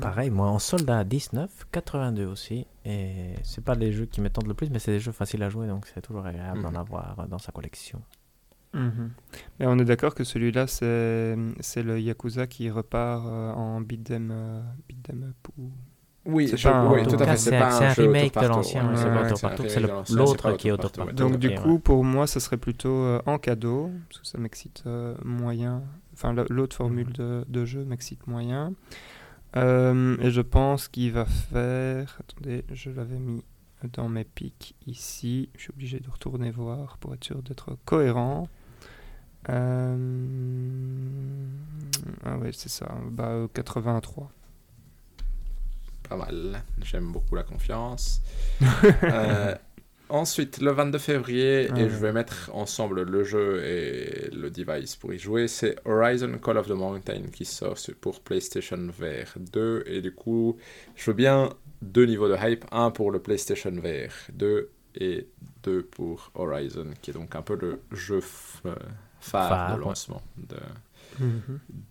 Pareil, 0.00 0.30
moi 0.30 0.48
en 0.48 0.58
solde 0.58 0.88
à 0.90 1.04
19, 1.04 1.66
82 1.72 2.26
aussi. 2.26 2.66
Et 2.84 3.34
c'est 3.42 3.64
pas 3.64 3.74
les 3.74 3.92
jeux 3.92 4.06
qui 4.06 4.20
me 4.20 4.30
tentent 4.30 4.46
le 4.48 4.54
plus, 4.54 4.70
mais 4.70 4.78
c'est 4.78 4.92
des 4.92 5.00
jeux 5.00 5.12
faciles 5.12 5.42
à 5.42 5.48
jouer, 5.48 5.66
donc 5.66 5.86
c'est 5.92 6.00
toujours 6.00 6.24
agréable 6.26 6.62
d'en 6.62 6.70
Mhm. 6.70 6.76
avoir 6.76 7.26
dans 7.28 7.38
sa 7.38 7.52
collection. 7.52 8.00
Mhm. 8.74 9.10
Mais 9.58 9.66
on 9.66 9.78
est 9.78 9.84
d'accord 9.84 10.14
que 10.14 10.24
celui-là, 10.24 10.66
c'est 10.66 11.36
c'est 11.60 11.82
le 11.82 11.98
Yakuza 12.00 12.46
qui 12.46 12.68
repart 12.70 13.24
euh, 13.26 13.52
en 13.52 13.80
beat'em 13.80 14.30
euh, 14.32 14.60
beat'em 14.88 15.22
up 15.30 15.48
ou... 15.58 15.70
Oui, 16.28 16.48
C'est 16.48 16.60
pas 16.60 16.74
un 16.78 16.92
oui, 16.92 17.04
tour 17.04 17.16
tout 17.16 17.22
à 17.22 17.26
par 17.26 17.28
fait. 17.28 17.34
tour. 17.36 17.44
C'est 17.44 17.58
pas 17.58 17.70
c'est 17.70 17.84
un, 17.84 17.88
un 17.90 17.94
jeu 17.94 18.02
remake 18.02 18.32
tour 18.32 18.42
de 18.42 18.48
l'ancien, 18.48 18.88
ouais. 18.90 18.96
c'est 18.96 19.04
Ouais, 19.04 19.10
pas 19.14 19.20
le- 19.80 20.16
l'autre 20.16 20.52
qui 20.56 20.66
est 20.68 20.72
au 20.72 20.76
par 20.76 20.90
tour 20.90 20.92
par 20.92 21.06
ouais. 21.06 21.14
tour. 21.14 21.30
Donc 21.30 21.38
du 21.38 21.54
coup, 21.54 21.74
ouais. 21.74 21.78
pour 21.78 22.02
moi, 22.04 22.26
ça 22.26 22.40
serait 22.40 22.56
plutôt 22.56 22.88
euh, 22.90 23.22
en 23.26 23.38
cadeau, 23.38 23.90
parce 24.08 24.20
que 24.22 24.26
ça 24.26 24.36
m'excite 24.38 24.82
euh, 24.88 25.14
moyen. 25.24 25.84
Enfin, 26.14 26.34
l'autre 26.50 26.74
formule 26.74 27.12
de, 27.12 27.44
de 27.48 27.64
jeu 27.64 27.84
m'excite 27.84 28.26
moyen. 28.26 28.72
Euh, 29.56 30.16
et 30.20 30.30
je 30.30 30.40
pense 30.42 30.88
qu'il 30.88 31.12
va 31.12 31.24
faire... 31.24 32.18
Attendez, 32.20 32.64
je 32.72 32.90
l'avais 32.90 33.18
mis 33.18 33.42
dans 33.92 34.08
mes 34.08 34.24
pics 34.24 34.74
ici. 34.86 35.48
Je 35.56 35.62
suis 35.62 35.70
obligé 35.70 36.00
de 36.00 36.10
retourner 36.10 36.50
voir 36.50 36.98
pour 36.98 37.14
être 37.14 37.24
sûr 37.24 37.42
d'être 37.42 37.76
cohérent. 37.84 38.48
Euh, 39.48 39.96
Ah 42.24 42.36
ouais, 42.38 42.50
c'est 42.52 42.68
ça. 42.68 42.94
Bah, 43.10 43.28
euh, 43.28 43.48
83. 43.54 44.30
Pas 46.08 46.16
mal. 46.16 46.62
J'aime 46.82 47.12
beaucoup 47.12 47.34
la 47.34 47.42
confiance. 47.42 48.20
Euh, 49.02 49.54
ensuite, 50.08 50.60
le 50.60 50.72
22 50.72 50.98
février, 50.98 51.68
Ah 51.70 51.78
et 51.78 51.84
ouais. 51.84 51.90
je 51.90 51.96
vais 51.96 52.12
mettre 52.12 52.50
ensemble 52.54 53.02
le 53.02 53.24
jeu 53.24 53.62
et 53.64 54.30
le 54.34 54.50
device 54.50 54.96
pour 54.96 55.12
y 55.12 55.18
jouer, 55.18 55.48
c'est 55.48 55.76
Horizon 55.84 56.38
Call 56.38 56.58
of 56.58 56.66
the 56.68 56.70
Mountain 56.72 57.22
qui 57.32 57.44
sort 57.44 57.76
pour 58.00 58.20
PlayStation 58.20 58.76
VR 58.76 59.38
2. 59.38 59.84
Et 59.86 60.00
du 60.00 60.12
coup, 60.14 60.56
je 60.94 61.10
veux 61.10 61.14
bien 61.16 61.50
deux 61.82 62.06
niveaux 62.06 62.28
de 62.28 62.36
hype. 62.40 62.64
Un 62.72 62.90
pour 62.90 63.10
le 63.10 63.20
PlayStation 63.20 63.70
VR 63.70 64.12
2 64.32 64.70
et 64.98 65.28
deux 65.62 65.82
pour 65.82 66.30
Horizon, 66.34 66.88
qui 67.02 67.10
est 67.10 67.14
donc 67.14 67.34
un 67.36 67.42
peu 67.42 67.56
le 67.60 67.80
jeu 67.92 68.20
euh, 68.66 68.74
phare, 69.20 69.48
Phare, 69.48 69.76
de 69.76 69.80
ouais. 69.80 69.86
lancement 69.88 70.22
de, 70.36 70.56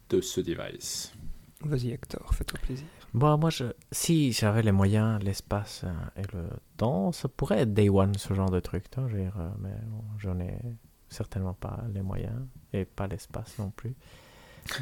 de 0.10 0.22
ce 0.22 0.42
device. 0.42 1.14
Vas-y 1.62 1.92
Hector, 1.92 2.34
fais-toi 2.34 2.60
plaisir. 2.62 2.86
Bon, 3.16 3.38
moi, 3.38 3.50
je... 3.50 3.64
si 3.94 4.34
j'avais 4.34 4.62
les 4.62 4.74
moyens, 4.74 5.24
l'espace 5.24 5.86
euh, 5.86 6.22
et 6.22 6.36
le 6.36 6.50
temps, 6.76 7.14
ça 7.14 7.30
pourrait 7.30 7.60
être 7.60 7.74
Day 7.74 7.88
One, 7.88 8.14
ce 8.16 8.34
genre 8.34 8.52
de 8.52 8.60
truc. 8.60 8.84
vois, 8.94 9.08
je 9.08 9.16
veux 9.16 9.22
dire, 9.22 9.38
euh, 9.40 9.48
mais 9.60 9.74
j'en 10.20 10.38
ai 10.42 10.60
certainement 11.08 11.54
pas 11.54 11.80
les 11.94 12.02
moyens 12.02 12.36
et 12.74 12.84
pas 12.84 13.08
l'espace 13.08 13.58
non 13.58 13.70
plus 13.70 13.96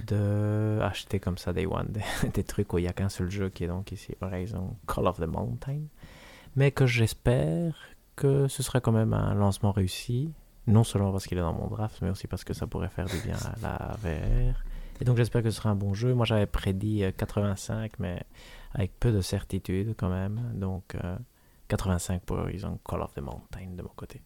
de 0.07 0.79
acheter 0.81 1.19
comme 1.19 1.38
ça 1.38 1.53
Day 1.53 1.67
One 1.67 1.86
des, 1.91 2.29
des 2.29 2.43
trucs 2.43 2.73
où 2.73 2.79
il 2.79 2.84
n'y 2.84 2.88
a 2.88 2.93
qu'un 2.93 3.09
seul 3.09 3.29
jeu 3.29 3.49
qui 3.49 3.65
est 3.65 3.67
donc 3.67 3.91
ici 3.91 4.15
Horizon 4.19 4.77
Call 4.88 5.05
of 5.05 5.17
the 5.19 5.27
Mountain. 5.27 5.81
Mais 6.55 6.71
que 6.71 6.88
j'espère 6.88 7.75
que 8.15 8.47
ce 8.47 8.63
serait 8.63 8.81
quand 8.81 8.91
même 8.91 9.13
un 9.13 9.36
lancement 9.36 9.71
réussi. 9.71 10.31
Non 10.65 10.84
seulement 10.84 11.11
parce 11.11 11.27
qu'il 11.27 11.38
est 11.38 11.41
dans 11.41 11.53
mon 11.53 11.67
draft, 11.67 11.99
mais 12.01 12.09
aussi 12.09 12.25
parce 12.25 12.43
que 12.43 12.55
ça 12.55 12.65
pourrait 12.65 12.89
faire 12.89 13.05
du 13.05 13.19
bien 13.19 13.38
à 13.38 13.55
la 13.61 13.97
VR. 14.01 14.63
Et 15.01 15.05
donc 15.05 15.17
j'espère 15.17 15.43
que 15.43 15.49
ce 15.49 15.57
sera 15.57 15.69
un 15.69 15.75
bon 15.75 15.93
jeu. 15.93 16.13
Moi 16.13 16.25
j'avais 16.25 16.45
prédit 16.45 17.03
euh, 17.03 17.11
85, 17.15 17.93
mais 17.99 18.23
avec 18.73 18.99
peu 18.99 19.11
de 19.11 19.21
certitude 19.21 19.95
quand 19.97 20.09
même. 20.09 20.51
Donc 20.55 20.95
euh, 20.95 21.17
85 21.67 22.21
pour 22.23 22.37
Horizon 22.37 22.79
Call 22.87 23.01
of 23.01 23.13
the 23.13 23.19
Mountain 23.21 23.71
de 23.75 23.81
mon 23.81 23.89
côté. 23.95 24.21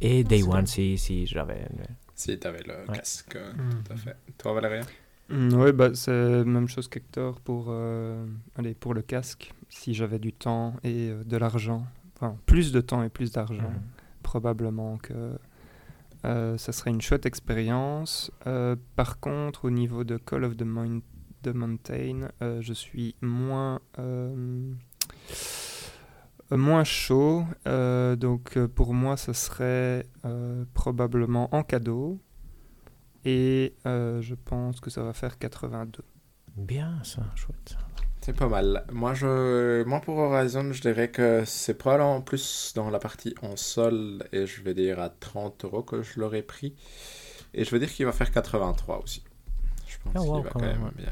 Et 0.00 0.24
Day 0.24 0.38
c'est 0.42 0.48
One 0.48 0.66
si, 0.66 0.98
si 0.98 1.26
j'avais... 1.26 1.68
Si 2.14 2.38
tu 2.38 2.46
avais 2.46 2.62
le 2.64 2.74
Ouais. 2.90 2.96
casque, 2.96 3.36
euh, 3.36 3.52
Mhm. 3.52 3.82
tout 3.84 3.92
à 3.92 3.96
fait. 3.96 4.16
Toi, 4.38 4.52
Valérien 4.54 4.82
oui, 5.30 5.72
bah, 5.72 5.94
c'est 5.94 6.10
la 6.12 6.44
même 6.44 6.68
chose 6.68 6.88
qu'Hector 6.88 7.40
pour, 7.40 7.66
euh, 7.68 8.26
allez, 8.56 8.74
pour 8.74 8.92
le 8.92 9.00
casque. 9.00 9.54
Si 9.70 9.94
j'avais 9.94 10.18
du 10.18 10.32
temps 10.34 10.74
et 10.84 11.08
euh, 11.08 11.24
de 11.24 11.36
l'argent, 11.38 11.86
enfin 12.16 12.36
plus 12.44 12.70
de 12.70 12.82
temps 12.82 13.02
et 13.02 13.08
plus 13.08 13.32
d'argent, 13.32 13.70
Mhm. 13.70 13.80
probablement 14.22 14.98
que 14.98 15.38
euh, 16.24 16.56
ça 16.56 16.72
serait 16.72 16.90
une 16.90 17.00
chouette 17.00 17.26
expérience. 17.26 18.30
Euh, 18.46 18.76
par 18.96 19.20
contre, 19.20 19.64
au 19.64 19.70
niveau 19.70 20.04
de 20.04 20.16
Call 20.16 20.44
of 20.44 20.56
the, 20.56 20.64
the 21.42 21.54
Mountain, 21.54 22.28
euh, 22.42 22.60
je 22.60 22.72
suis 22.72 23.16
moins, 23.20 23.80
moins 26.50 26.84
chaud. 26.84 27.44
Donc 27.64 28.58
pour 28.74 28.94
moi, 28.94 29.16
ce 29.16 29.32
serait 29.32 30.06
probablement 30.74 31.54
en 31.54 31.62
cadeau. 31.62 32.20
Et 33.24 33.74
je 33.84 34.34
pense 34.34 34.80
que 34.80 34.90
ça 34.90 35.02
va 35.02 35.12
faire 35.12 35.38
82. 35.38 36.04
Bien 36.56 37.02
ça, 37.02 37.22
chouette. 37.34 37.76
C'est 38.24 38.32
pas 38.36 38.46
mal. 38.48 38.84
Moi, 38.92 39.14
je... 39.14 39.82
Moi, 39.84 40.00
pour 40.00 40.16
Horizon, 40.18 40.72
je 40.72 40.80
dirais 40.80 41.10
que 41.10 41.42
c'est 41.44 41.74
probablement 41.74 42.20
plus 42.20 42.72
dans 42.76 42.88
la 42.88 43.00
partie 43.00 43.34
en 43.42 43.56
sol, 43.56 44.22
et 44.32 44.46
je 44.46 44.62
vais 44.62 44.74
dire 44.74 45.00
à 45.00 45.08
30 45.08 45.64
euros 45.64 45.82
que 45.82 46.02
je 46.02 46.20
l'aurais 46.20 46.42
pris. 46.42 46.74
Et 47.52 47.64
je 47.64 47.70
vais 47.72 47.80
dire 47.80 47.90
qu'il 47.92 48.06
va 48.06 48.12
faire 48.12 48.30
83 48.30 49.02
aussi. 49.02 49.24
Je 49.88 49.96
pense 50.04 50.12
qu'il 50.22 50.30
wow, 50.32 50.42
va 50.42 50.50
quand 50.50 50.60
quand 50.60 50.66
même, 50.66 50.90
bien. 50.96 51.08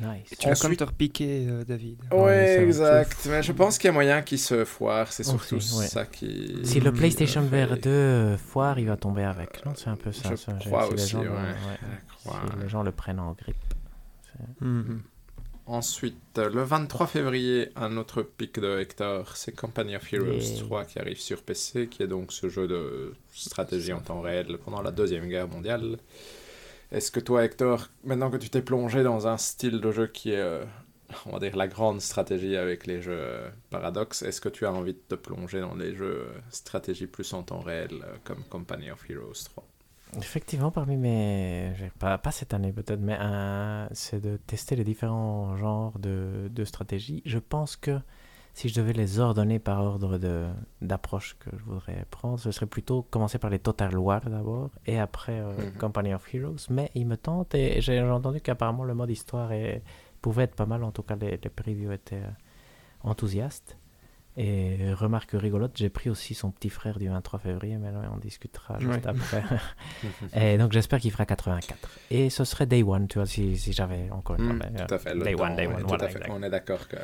Nice. 0.00 0.30
Tu 0.38 0.46
vas 0.46 0.52
Ensuite- 0.52 0.62
comme 0.62 0.76
te 0.76 0.84
repiquer, 0.84 1.46
euh, 1.46 1.62
David. 1.64 1.98
Ouais, 2.10 2.18
Ouais, 2.22 2.56
ça- 2.56 2.62
exact. 2.62 3.26
Mais 3.30 3.42
je 3.42 3.52
pense 3.52 3.76
qu'il 3.76 3.88
y 3.88 3.90
a 3.90 3.92
moyen 3.92 4.22
qu'il 4.22 4.38
se 4.38 4.64
foire. 4.64 5.12
C'est 5.12 5.24
surtout 5.24 5.56
Aussi, 5.56 5.78
ouais. 5.78 5.86
ça 5.86 6.06
qui. 6.06 6.58
Si 6.64 6.80
le. 6.80 6.90
PlayStation 6.90 7.46
fait- 7.46 7.66
VR 7.66 7.76
2 7.76 7.90
euh, 7.90 8.36
foire, 8.38 8.78
il 8.78 8.86
va 8.86 8.96
tomber 8.96 9.24
avec. 9.24 9.62
Non, 9.66 9.72
c'est 9.76 9.90
un 9.90 9.96
peu 9.96 10.10
ça. 10.10 10.30
Je 10.30 10.36
ça, 10.36 10.54
crois 10.54 10.84
si 10.86 10.94
les 10.94 11.02
aussi, 11.02 11.10
gens, 11.12 11.20
ouais. 11.20 11.26
le- 11.28 11.28
Je 12.08 12.14
crois, 12.24 12.40
si 12.50 12.62
les 12.62 12.68
gens 12.70 12.82
le 12.82 12.92
prennent 12.92 13.20
en 13.20 13.32
grippe. 13.32 13.56
Ensuite, 15.70 16.36
le 16.36 16.64
23 16.64 17.06
février, 17.06 17.68
un 17.76 17.96
autre 17.96 18.22
pic 18.22 18.58
de 18.58 18.80
Hector, 18.80 19.36
c'est 19.36 19.52
Company 19.52 19.94
of 19.94 20.12
Heroes 20.12 20.40
Yeah. 20.40 20.64
3 20.64 20.84
qui 20.84 20.98
arrive 20.98 21.20
sur 21.20 21.42
PC, 21.44 21.86
qui 21.86 22.02
est 22.02 22.08
donc 22.08 22.32
ce 22.32 22.48
jeu 22.48 22.66
de 22.66 23.14
stratégie 23.30 23.92
en 23.92 24.00
temps 24.00 24.20
réel 24.20 24.58
pendant 24.64 24.82
la 24.82 24.90
Deuxième 24.90 25.28
Guerre 25.28 25.46
mondiale. 25.46 25.98
Est-ce 26.90 27.12
que 27.12 27.20
toi, 27.20 27.44
Hector, 27.44 27.86
maintenant 28.02 28.32
que 28.32 28.36
tu 28.36 28.50
t'es 28.50 28.62
plongé 28.62 29.04
dans 29.04 29.28
un 29.28 29.36
style 29.36 29.80
de 29.80 29.92
jeu 29.92 30.08
qui 30.08 30.32
est, 30.32 30.40
euh, 30.40 30.64
on 31.26 31.30
va 31.30 31.38
dire, 31.38 31.54
la 31.54 31.68
grande 31.68 32.00
stratégie 32.00 32.56
avec 32.56 32.88
les 32.88 33.00
jeux 33.00 33.12
euh, 33.16 33.48
Paradox, 33.70 34.22
est-ce 34.22 34.40
que 34.40 34.48
tu 34.48 34.66
as 34.66 34.72
envie 34.72 34.94
de 34.94 35.02
te 35.08 35.14
plonger 35.14 35.60
dans 35.60 35.76
les 35.76 35.94
jeux 35.94 36.26
euh, 36.26 36.40
stratégie 36.50 37.06
plus 37.06 37.32
en 37.32 37.44
temps 37.44 37.60
réel, 37.60 37.92
euh, 38.02 38.16
comme 38.24 38.42
Company 38.42 38.90
of 38.90 39.08
Heroes 39.08 39.44
3 39.44 39.69
Effectivement, 40.18 40.70
parmi 40.70 40.96
mes. 40.96 41.72
Pas, 41.98 42.18
pas 42.18 42.30
cette 42.32 42.52
année 42.54 42.72
peut-être, 42.72 43.00
mais 43.00 43.18
c'est 43.92 44.20
de 44.20 44.36
tester 44.36 44.76
les 44.76 44.84
différents 44.84 45.56
genres 45.56 45.98
de, 45.98 46.48
de 46.52 46.64
stratégie. 46.64 47.22
Je 47.24 47.38
pense 47.38 47.76
que 47.76 47.98
si 48.52 48.68
je 48.68 48.74
devais 48.74 48.92
les 48.92 49.20
ordonner 49.20 49.60
par 49.60 49.80
ordre 49.84 50.18
d'approche 50.82 51.36
que 51.38 51.50
je 51.56 51.62
voudrais 51.62 52.04
prendre, 52.10 52.38
ce 52.40 52.50
serait 52.50 52.66
plutôt 52.66 53.02
commencer 53.02 53.38
par 53.38 53.48
les 53.50 53.60
Total 53.60 53.96
War 53.96 54.20
d'abord 54.28 54.70
et 54.86 54.98
après 54.98 55.38
euh, 55.40 55.52
Mhm. 55.56 55.72
Company 55.78 56.12
of 56.14 56.34
Heroes. 56.34 56.66
Mais 56.70 56.90
il 56.96 57.06
me 57.06 57.16
tente 57.16 57.54
et 57.54 57.80
j'ai 57.80 58.00
entendu 58.02 58.40
qu'apparemment 58.40 58.82
le 58.84 58.94
mode 58.94 59.10
histoire 59.10 59.52
est- 59.52 59.82
pouvait 60.20 60.42
être 60.44 60.56
pas 60.56 60.66
mal. 60.66 60.82
En 60.82 60.90
tout 60.90 61.02
cas, 61.04 61.14
les, 61.16 61.38
les 61.42 61.50
previews 61.50 61.92
étaient 61.92 62.16
euh, 62.16 62.28
enthousiastes. 63.04 63.76
Et 64.36 64.94
remarque 64.94 65.32
rigolote, 65.32 65.72
j'ai 65.76 65.88
pris 65.90 66.08
aussi 66.08 66.34
son 66.34 66.50
petit 66.50 66.70
frère 66.70 66.98
du 66.98 67.08
23 67.08 67.40
février, 67.40 67.76
mais 67.76 67.90
là, 67.90 68.10
on 68.14 68.18
discutera 68.18 68.78
juste 68.78 68.92
Ouais. 68.92 69.06
après. 69.06 69.42
Et 70.34 70.56
donc 70.56 70.72
j'espère 70.72 71.00
qu'il 71.00 71.10
fera 71.10 71.26
84. 71.26 71.76
Et 72.10 72.30
ce 72.30 72.44
serait 72.44 72.66
Day 72.66 72.82
One, 72.82 73.08
tu 73.08 73.18
vois, 73.18 73.26
si, 73.26 73.56
si 73.58 73.72
j'avais 73.72 74.08
encore 74.10 74.36
une 74.38 74.52
euh, 74.62 74.86
Tout 74.86 74.94
à 74.94 74.98
fait. 74.98 75.18
Day 75.18 75.34
temps, 75.34 75.42
One, 75.44 75.56
Day 75.56 75.66
One, 75.66 75.80
tout 75.82 75.88
voilà, 75.88 76.04
à 76.04 76.08
fait. 76.08 76.30
On 76.30 76.42
est 76.42 76.50
d'accord 76.50 76.86
que 76.88 76.96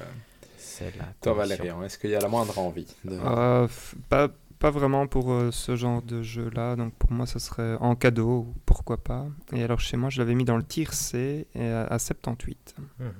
C'est 0.56 0.96
la 0.96 1.04
toi. 1.20 1.34
Valérian, 1.34 1.82
est-ce 1.82 1.98
qu'il 1.98 2.10
y 2.10 2.14
a 2.14 2.20
la 2.20 2.28
moindre 2.28 2.58
envie 2.58 2.86
de... 3.04 3.12
Euh, 3.14 3.66
f- 3.66 3.94
pas, 4.08 4.28
pas 4.58 4.70
vraiment 4.70 5.06
pour 5.08 5.32
euh, 5.32 5.50
ce 5.50 5.74
genre 5.76 6.02
de 6.02 6.22
jeu-là. 6.22 6.76
Donc 6.76 6.94
pour 6.94 7.10
moi, 7.12 7.26
ça 7.26 7.38
serait 7.40 7.74
en 7.80 7.96
cadeau, 7.96 8.54
pourquoi 8.66 8.98
pas. 8.98 9.26
Et 9.52 9.62
alors 9.64 9.80
chez 9.80 9.96
moi, 9.96 10.10
je 10.10 10.18
l'avais 10.20 10.34
mis 10.34 10.44
dans 10.44 10.56
le 10.56 10.62
tir 10.62 10.92
C 10.94 11.46
et 11.54 11.66
à, 11.68 11.84
à 11.86 11.98
78. 11.98 12.76
Mhm. 13.00 13.12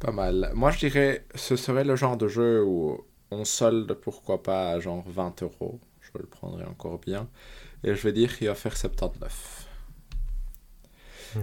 Pas 0.00 0.12
mal. 0.12 0.50
Moi, 0.54 0.70
je 0.70 0.78
dirais, 0.78 1.24
ce 1.34 1.56
serait 1.56 1.84
le 1.84 1.96
genre 1.96 2.16
de 2.16 2.28
jeu 2.28 2.62
où 2.64 3.04
on 3.30 3.44
solde, 3.44 3.92
pourquoi 3.94 4.42
pas, 4.42 4.70
à 4.70 4.80
genre 4.80 5.04
20 5.08 5.42
euros. 5.42 5.80
Je 6.00 6.10
le 6.18 6.26
prendrais 6.26 6.64
encore 6.64 6.98
bien. 6.98 7.28
Et 7.84 7.94
je 7.94 8.02
vais 8.02 8.12
dire 8.12 8.36
qu'il 8.36 8.46
va 8.48 8.54
faire 8.54 8.76
79. 8.76 9.64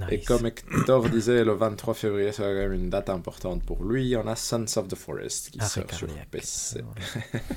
Et 0.09 0.17
Nice. 0.17 0.25
comme 0.25 0.45
Hector 0.47 1.07
disait, 1.09 1.43
le 1.43 1.53
23 1.53 1.93
février 1.93 2.31
sera 2.31 2.47
quand 2.47 2.55
même 2.55 2.73
une 2.73 2.89
date 2.89 3.09
importante 3.09 3.63
pour 3.63 3.83
lui. 3.83 4.15
On 4.15 4.25
a 4.27 4.35
Sons 4.35 4.65
of 4.77 4.87
the 4.87 4.95
Forest 4.95 5.51
qui 5.51 5.59
sort 5.59 5.83
sur. 5.93 6.07
PC. 6.31 6.81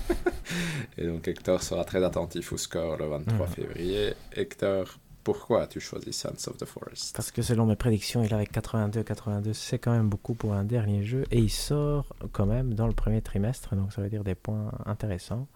Et 0.99 1.07
donc 1.07 1.27
Hector 1.27 1.63
sera 1.63 1.85
très 1.85 2.05
attentif 2.05 2.53
au 2.53 2.57
score 2.59 2.97
le 2.99 3.07
23 3.09 3.47
Mhm. 3.47 3.53
février. 3.55 4.13
Hector, 4.37 4.99
pourquoi 5.35 5.65
as-tu 5.65 5.79
choisi 5.79 6.11
Sons 6.11 6.49
of 6.49 6.57
the 6.57 6.65
Forest? 6.65 7.15
Parce 7.15 7.31
que 7.31 7.43
selon 7.43 7.67
mes 7.67 7.77
prédictions, 7.77 8.23
il 8.23 8.33
avait 8.33 8.47
82, 8.47 9.03
82, 9.03 9.53
c'est 9.53 9.79
quand 9.79 9.93
même 9.93 10.09
beaucoup 10.09 10.33
pour 10.33 10.55
un 10.55 10.65
dernier 10.65 11.05
jeu. 11.05 11.25
Et 11.31 11.39
il 11.39 11.51
sort 11.51 12.17
quand 12.33 12.47
même 12.47 12.73
dans 12.73 12.87
le 12.87 12.95
premier 12.95 13.21
trimestre, 13.21 13.77
donc 13.77 13.93
ça 13.93 14.01
veut 14.01 14.09
dire 14.09 14.25
des 14.25 14.35
points 14.35 14.73
intéressants. 14.87 15.47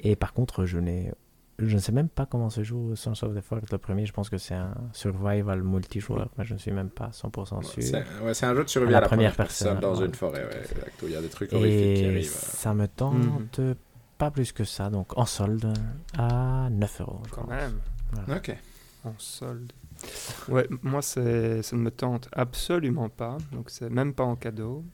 Et 0.00 0.16
par 0.16 0.32
contre, 0.32 0.64
je 0.64 0.78
n'ai... 0.78 1.12
Je 1.60 1.76
ne 1.76 1.80
sais 1.80 1.92
même 1.92 2.08
pas 2.08 2.26
comment 2.26 2.50
se 2.50 2.64
joue 2.64 2.96
Sons 2.96 3.12
of 3.22 3.36
the 3.36 3.40
Forest 3.40 3.70
le 3.70 3.78
premier. 3.78 4.04
Je 4.04 4.12
pense 4.12 4.28
que 4.30 4.38
c'est 4.38 4.54
un 4.54 4.74
survival 4.92 5.62
multijoueur, 5.62 6.28
mais 6.36 6.44
je 6.44 6.54
ne 6.54 6.58
suis 6.58 6.72
même 6.72 6.90
pas 6.90 7.10
100% 7.10 7.62
sûr. 7.62 7.82
C'est 7.82 8.04
ouais, 8.22 8.44
un 8.44 8.54
jeu 8.56 8.64
de 8.64 8.68
survie 8.68 8.94
À 8.94 8.98
à 8.98 9.00
la 9.00 9.00
la 9.02 9.06
première, 9.06 9.32
première 9.32 9.36
personne, 9.36 9.78
personne, 9.78 9.94
dans 9.94 10.00
ouais. 10.00 10.06
une 10.06 10.14
forêt. 10.14 10.44
Ouais, 10.44 10.60
exact, 10.60 11.02
où 11.02 11.06
il 11.06 11.12
y 11.12 11.16
a 11.16 11.20
des 11.20 11.28
trucs 11.28 11.52
horrifiques 11.52 11.96
qui 11.98 12.04
arrivent. 12.04 12.30
ça 12.30 12.74
me 12.74 12.88
tente 12.88 13.60
pas 14.18 14.32
plus 14.32 14.50
que 14.50 14.64
ça, 14.64 14.90
donc 14.90 15.16
en 15.16 15.26
solde 15.26 15.72
à 16.16 16.68
9 16.70 17.00
euros. 17.02 17.22
Quand 17.30 17.42
pense. 17.42 17.50
même. 17.50 17.78
Ok. 18.36 18.56
En 19.04 19.14
solde. 19.18 19.72
Ouais, 20.48 20.66
moi, 20.82 21.02
ça 21.02 21.20
ne 21.20 21.62
me 21.76 21.90
tente 21.90 22.28
absolument 22.32 23.08
pas. 23.08 23.38
Donc, 23.52 23.70
c'est 23.70 23.90
même 23.90 24.12
pas 24.14 24.24
en 24.24 24.36
cadeau. 24.36 24.84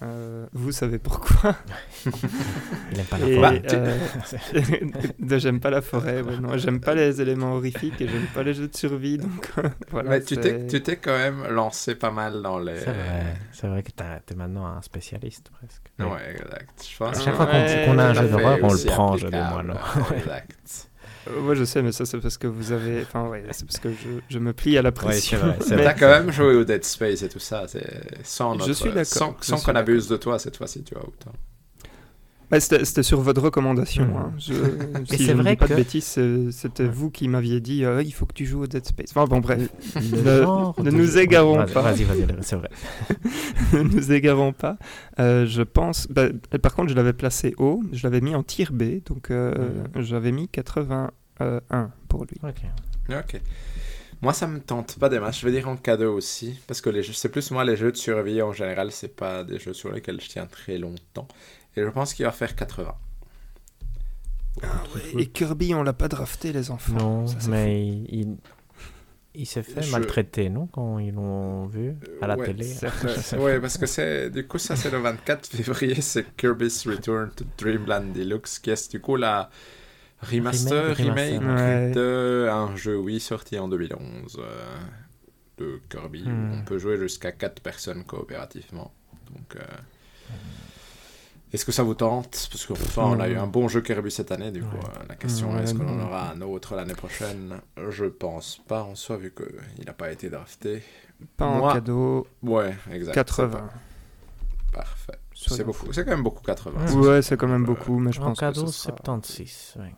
Euh, 0.00 0.46
vous 0.52 0.70
savez 0.70 0.98
pourquoi? 1.00 1.56
Il 2.92 3.00
aime 3.00 3.04
pas 3.06 3.18
la 3.18 3.26
forêt. 3.34 3.62
euh, 3.72 3.98
de- 5.18 5.38
J'aime 5.38 5.58
pas 5.58 5.70
la 5.70 5.82
forêt. 5.82 6.22
ouais, 6.22 6.38
non, 6.38 6.56
j'aime 6.56 6.78
pas 6.80 6.94
les 6.94 7.20
éléments 7.20 7.54
horrifiques 7.54 8.00
et 8.00 8.06
j'aime 8.06 8.26
pas 8.32 8.44
les 8.44 8.54
jeux 8.54 8.68
de 8.68 8.76
survie. 8.76 9.18
Donc, 9.18 9.50
euh, 9.58 9.68
voilà. 9.90 10.10
Mais 10.10 10.22
tu 10.22 10.36
t'es, 10.36 10.68
tu 10.68 10.80
t'es 10.84 10.96
quand 10.98 11.16
même 11.18 11.44
lancé 11.48 11.96
pas 11.96 12.12
mal 12.12 12.42
dans 12.42 12.60
les. 12.60 12.78
C'est 12.78 12.92
vrai, 12.92 13.68
vrai 13.70 13.82
que 13.82 13.90
t'es 14.24 14.34
maintenant 14.36 14.66
un 14.66 14.82
spécialiste 14.82 15.50
presque. 15.50 15.82
Ouais, 15.98 16.30
exact. 16.30 16.86
Je 16.88 16.96
pense 16.96 17.16
À 17.18 17.20
chaque 17.20 17.32
que- 17.32 17.36
fois 17.36 17.46
qu'on 17.46 17.98
a 17.98 18.04
un 18.04 18.14
jeu 18.14 18.28
d'horreur, 18.28 18.58
on 18.62 18.72
le 18.72 18.84
prend, 18.86 19.16
je 19.16 19.26
dis 19.26 19.34
applicable, 19.34 19.66
moi, 19.66 20.16
Exact. 20.16 20.87
Euh, 21.28 21.40
ouais, 21.42 21.56
je 21.56 21.64
sais, 21.64 21.82
mais 21.82 21.92
ça, 21.92 22.06
c'est 22.06 22.18
parce 22.18 22.38
que 22.38 22.46
vous 22.46 22.72
avez. 22.72 23.02
Enfin, 23.02 23.28
ouais, 23.28 23.44
c'est 23.50 23.66
parce 23.66 23.78
que 23.80 23.90
je, 23.90 24.08
je 24.28 24.38
me 24.38 24.52
plie 24.52 24.78
à 24.78 24.82
la 24.82 24.92
pression. 24.92 25.38
c'est 25.40 25.44
vrai, 25.46 25.56
c'est 25.60 25.70
Mais- 25.70 25.76
Mais 25.78 25.84
t'as 25.84 25.94
quand 25.94 26.08
même 26.08 26.30
joué 26.32 26.54
au 26.54 26.64
Dead 26.64 26.84
Space 26.84 27.22
et 27.22 27.28
tout 27.28 27.38
ça, 27.40 27.64
c'est 27.68 27.84
sans 28.24 28.54
Je 28.54 28.58
notre, 28.60 28.72
suis 28.74 28.84
d'accord, 28.90 29.04
sans, 29.06 29.36
je 29.40 29.46
sans 29.46 29.56
suis 29.56 29.66
qu'on 29.66 29.74
abuse 29.74 30.08
de 30.08 30.16
toi 30.16 30.38
cette 30.38 30.56
fois-ci, 30.56 30.82
tu 30.84 30.94
vois 30.94 31.04
autant. 31.04 31.32
Ouais, 32.50 32.60
c'était, 32.60 33.02
sur 33.02 33.20
votre 33.20 33.42
recommandation. 33.42 34.06
Mhm. 34.06 34.16
hein. 34.16 34.32
Je, 34.38 34.54
Et 35.12 35.16
si 35.18 35.24
je 35.26 35.32
ne 35.32 35.42
vrai 35.42 35.50
dis 35.52 35.56
pas 35.56 35.66
que- 35.66 35.72
de 35.72 35.76
bêtises, 35.76 36.18
c'était 36.50 36.84
Ouais. 36.84 36.88
vous 36.88 37.10
qui 37.10 37.28
m'aviez 37.28 37.60
dit 37.60 37.84
euh, 37.84 38.02
il 38.02 38.12
faut 38.12 38.24
que 38.24 38.32
tu 38.32 38.46
joues 38.46 38.62
au 38.62 38.66
Dead 38.66 38.86
Space. 38.86 39.10
Enfin 39.10 39.26
bon, 39.26 39.40
bref, 39.40 39.68
Le 39.96 40.82
Ne- 40.82 40.90
nous 40.90 41.04
jeu- 41.04 41.18
égarons 41.20 41.64
pas. 41.66 41.82
Vas-y, 41.82 42.04
vas-y, 42.04 42.26
c'est 42.40 42.56
vrai. 42.56 42.70
ne 43.74 43.82
nous 43.82 44.12
égarons 44.12 44.52
pas. 44.52 44.78
Euh, 45.20 45.44
je 45.46 45.62
pense. 45.62 46.06
bah, 46.08 46.28
par 46.62 46.74
contre, 46.74 46.88
je 46.90 46.94
l'avais 46.94 47.12
placé 47.12 47.54
haut. 47.58 47.82
Je 47.92 48.02
l'avais 48.04 48.20
mis 48.22 48.34
en 48.34 48.42
tir 48.42 48.72
B. 48.72 49.02
Donc, 49.06 49.30
euh, 49.30 49.52
Mhm. 49.94 50.02
j'avais 50.02 50.32
mis 50.32 50.48
81 50.48 51.90
pour 52.08 52.24
lui. 52.24 52.38
Ok. 52.42 52.62
Ok. 53.10 53.40
Moi, 54.20 54.32
ça 54.32 54.48
me 54.48 54.58
tente 54.58 54.98
pas 54.98 55.08
des 55.08 55.20
masses. 55.20 55.38
Je 55.40 55.46
vais 55.46 55.52
dire 55.52 55.68
en 55.68 55.76
cadeau 55.76 56.12
aussi, 56.16 56.58
parce 56.66 56.80
que 56.80 56.90
les 56.90 57.02
jeux, 57.04 57.12
c'est 57.12 57.28
plus 57.28 57.50
moi 57.52 57.64
les 57.64 57.76
jeux 57.76 57.92
de 57.92 57.96
survie 57.96 58.42
en 58.42 58.52
général, 58.52 58.90
c'est 58.90 59.14
pas 59.14 59.44
des 59.44 59.60
jeux 59.60 59.74
sur 59.74 59.92
lesquels 59.92 60.20
je 60.20 60.28
tiens 60.28 60.46
très 60.46 60.76
longtemps. 60.76 61.28
Et 61.78 61.82
je 61.84 61.90
pense 61.90 62.12
qu'il 62.14 62.24
va 62.26 62.32
faire 62.32 62.54
80. 62.56 62.94
Et 65.16 65.26
Kirby, 65.26 65.74
on 65.74 65.82
l'a 65.82 65.92
pas 65.92 66.08
drafté, 66.08 66.52
les 66.52 66.70
enfants. 66.70 66.92
Non, 66.94 67.26
Ça, 67.28 67.36
mais 67.48 67.86
il, 67.86 68.06
il, 68.12 68.36
il 69.34 69.46
s'est 69.46 69.62
fait 69.62 69.82
Je- 69.82 69.92
maltraiter, 69.92 70.48
non 70.50 70.66
Quand 70.66 70.98
ils 70.98 71.12
l'ont 71.14 71.66
vu 71.66 71.94
à 72.20 72.26
la 72.26 72.36
ouais, 72.36 72.46
télé. 72.46 72.64
certes. 72.64 73.34
ouais, 73.38 73.60
parce 73.60 73.78
que 73.78 73.86
c'est 73.86 74.30
du 74.30 74.46
coup 74.48 74.58
ça 74.58 74.74
c'est 74.74 74.90
le 74.90 74.98
24 74.98 75.46
février, 75.46 76.00
c'est 76.00 76.34
Kirby's 76.36 76.86
Return 76.88 77.30
to 77.36 77.44
Dreamland 77.56 78.12
Deluxe, 78.12 78.58
qui 78.58 78.70
est 78.70 78.90
du 78.90 79.00
coup 79.00 79.14
la 79.14 79.48
remaster, 80.22 80.96
Remake, 80.96 81.38
remake. 81.40 81.56
Ouais. 81.56 81.90
de 81.92 82.48
un 82.50 82.74
jeu 82.74 82.98
oui 82.98 83.20
sorti 83.20 83.56
en 83.60 83.68
2011 83.68 84.38
euh, 84.40 84.76
de 85.58 85.80
Kirby. 85.88 86.24
Hmm. 86.24 86.58
On 86.60 86.64
peut 86.64 86.78
jouer 86.78 86.96
jusqu'à 86.98 87.30
4 87.30 87.62
personnes 87.62 88.02
coopérativement. 88.02 88.92
Donc 89.30 89.54
euh, 89.54 89.60
est-ce 91.52 91.64
que 91.64 91.72
ça 91.72 91.82
vous 91.82 91.94
tente? 91.94 92.48
Parce 92.50 92.66
qu'enfin, 92.66 93.02
on 93.04 93.20
a 93.20 93.28
eu 93.28 93.36
un 93.36 93.46
bon 93.46 93.68
jeu 93.68 93.80
Kirby 93.80 94.10
cette 94.10 94.32
année, 94.32 94.50
du 94.50 94.62
coup, 94.62 94.76
Ouais. 94.76 94.82
euh, 95.00 95.04
la 95.08 95.14
question 95.16 95.52
Ouais, 95.54 95.62
est-ce 95.62 95.74
qu'on 95.74 95.88
en 95.88 96.04
aura 96.06 96.30
un 96.32 96.40
autre 96.42 96.74
l'année 96.74 96.94
prochaine? 96.94 97.60
Je 97.90 98.04
pense 98.06 98.60
pas 98.68 98.82
en 98.82 98.94
soi, 98.94 99.16
vu 99.16 99.32
qu'il 99.34 99.84
n'a 99.86 99.92
pas 99.92 100.10
été 100.12 100.28
drafté. 100.30 100.82
Pas 101.36 101.46
en 101.46 101.72
cadeau. 101.72 102.26
Ouais, 102.42 102.76
exact. 102.90 103.14
80. 103.14 103.50
c'est 103.52 104.72
pas- 104.72 104.78
Parfait. 104.82 105.12
C'est 105.34 105.64
beaucoup. 105.64 105.92
C'est 105.92 106.04
quand 106.04 106.10
même 106.10 106.22
beaucoup 106.22 106.42
80. 106.42 106.94
Ouais. 106.94 107.06
Ouais, 107.08 107.22
c'est 107.22 107.36
quand 107.36 107.48
même 107.48 107.62
Euh, 107.62 107.66
beaucoup, 107.66 107.98
mais 107.98 108.12
je 108.12 108.20
en 108.20 108.26
pense 108.26 108.40
cadeau, 108.40 108.64
que 108.64 108.70
ce 108.70 108.80
sera- 108.80 108.96
76. 108.96 109.74
ouais. 109.78 109.94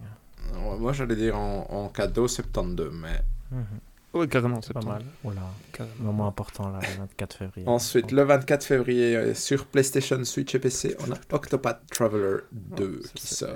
Ouais, 0.55 0.79
Moi, 0.79 0.93
j'allais 0.93 1.17
dire 1.17 1.37
en, 1.37 1.67
en 1.71 1.89
cadeau 1.89 2.29
72, 2.29 2.93
mais 2.95 3.21
Mhm. 3.51 3.65
Ouais, 4.13 4.27
carrément, 4.27 4.61
C'est 4.61 4.73
pas 4.73 4.81
70. 4.81 5.05
mal. 5.25 5.37
Carrément. 5.73 5.95
moment 6.01 6.27
important 6.27 6.69
là, 6.71 6.81
le 6.83 7.01
24 7.01 7.37
février. 7.37 7.69
Ensuite, 7.69 8.11
le 8.11 8.23
24 8.23 8.65
février, 8.65 9.17
euh, 9.17 9.35
sur 9.35 9.67
PlayStation, 9.67 10.23
Switch 10.25 10.55
et 10.55 10.59
PC, 10.59 10.97
on 11.07 11.13
a 11.13 11.17
Octopath 11.33 11.83
Traveler 11.91 12.39
2 12.51 13.01
Oh, 13.03 13.07
ça, 13.07 13.11
qui 13.15 13.27
sort, 13.35 13.51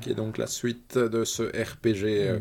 qui 0.00 0.10
est 0.10 0.14
donc 0.14 0.38
la 0.38 0.46
suite 0.46 0.96
de 0.96 1.24
ce 1.24 1.42
RPG 1.42 2.04
euh, 2.26 2.40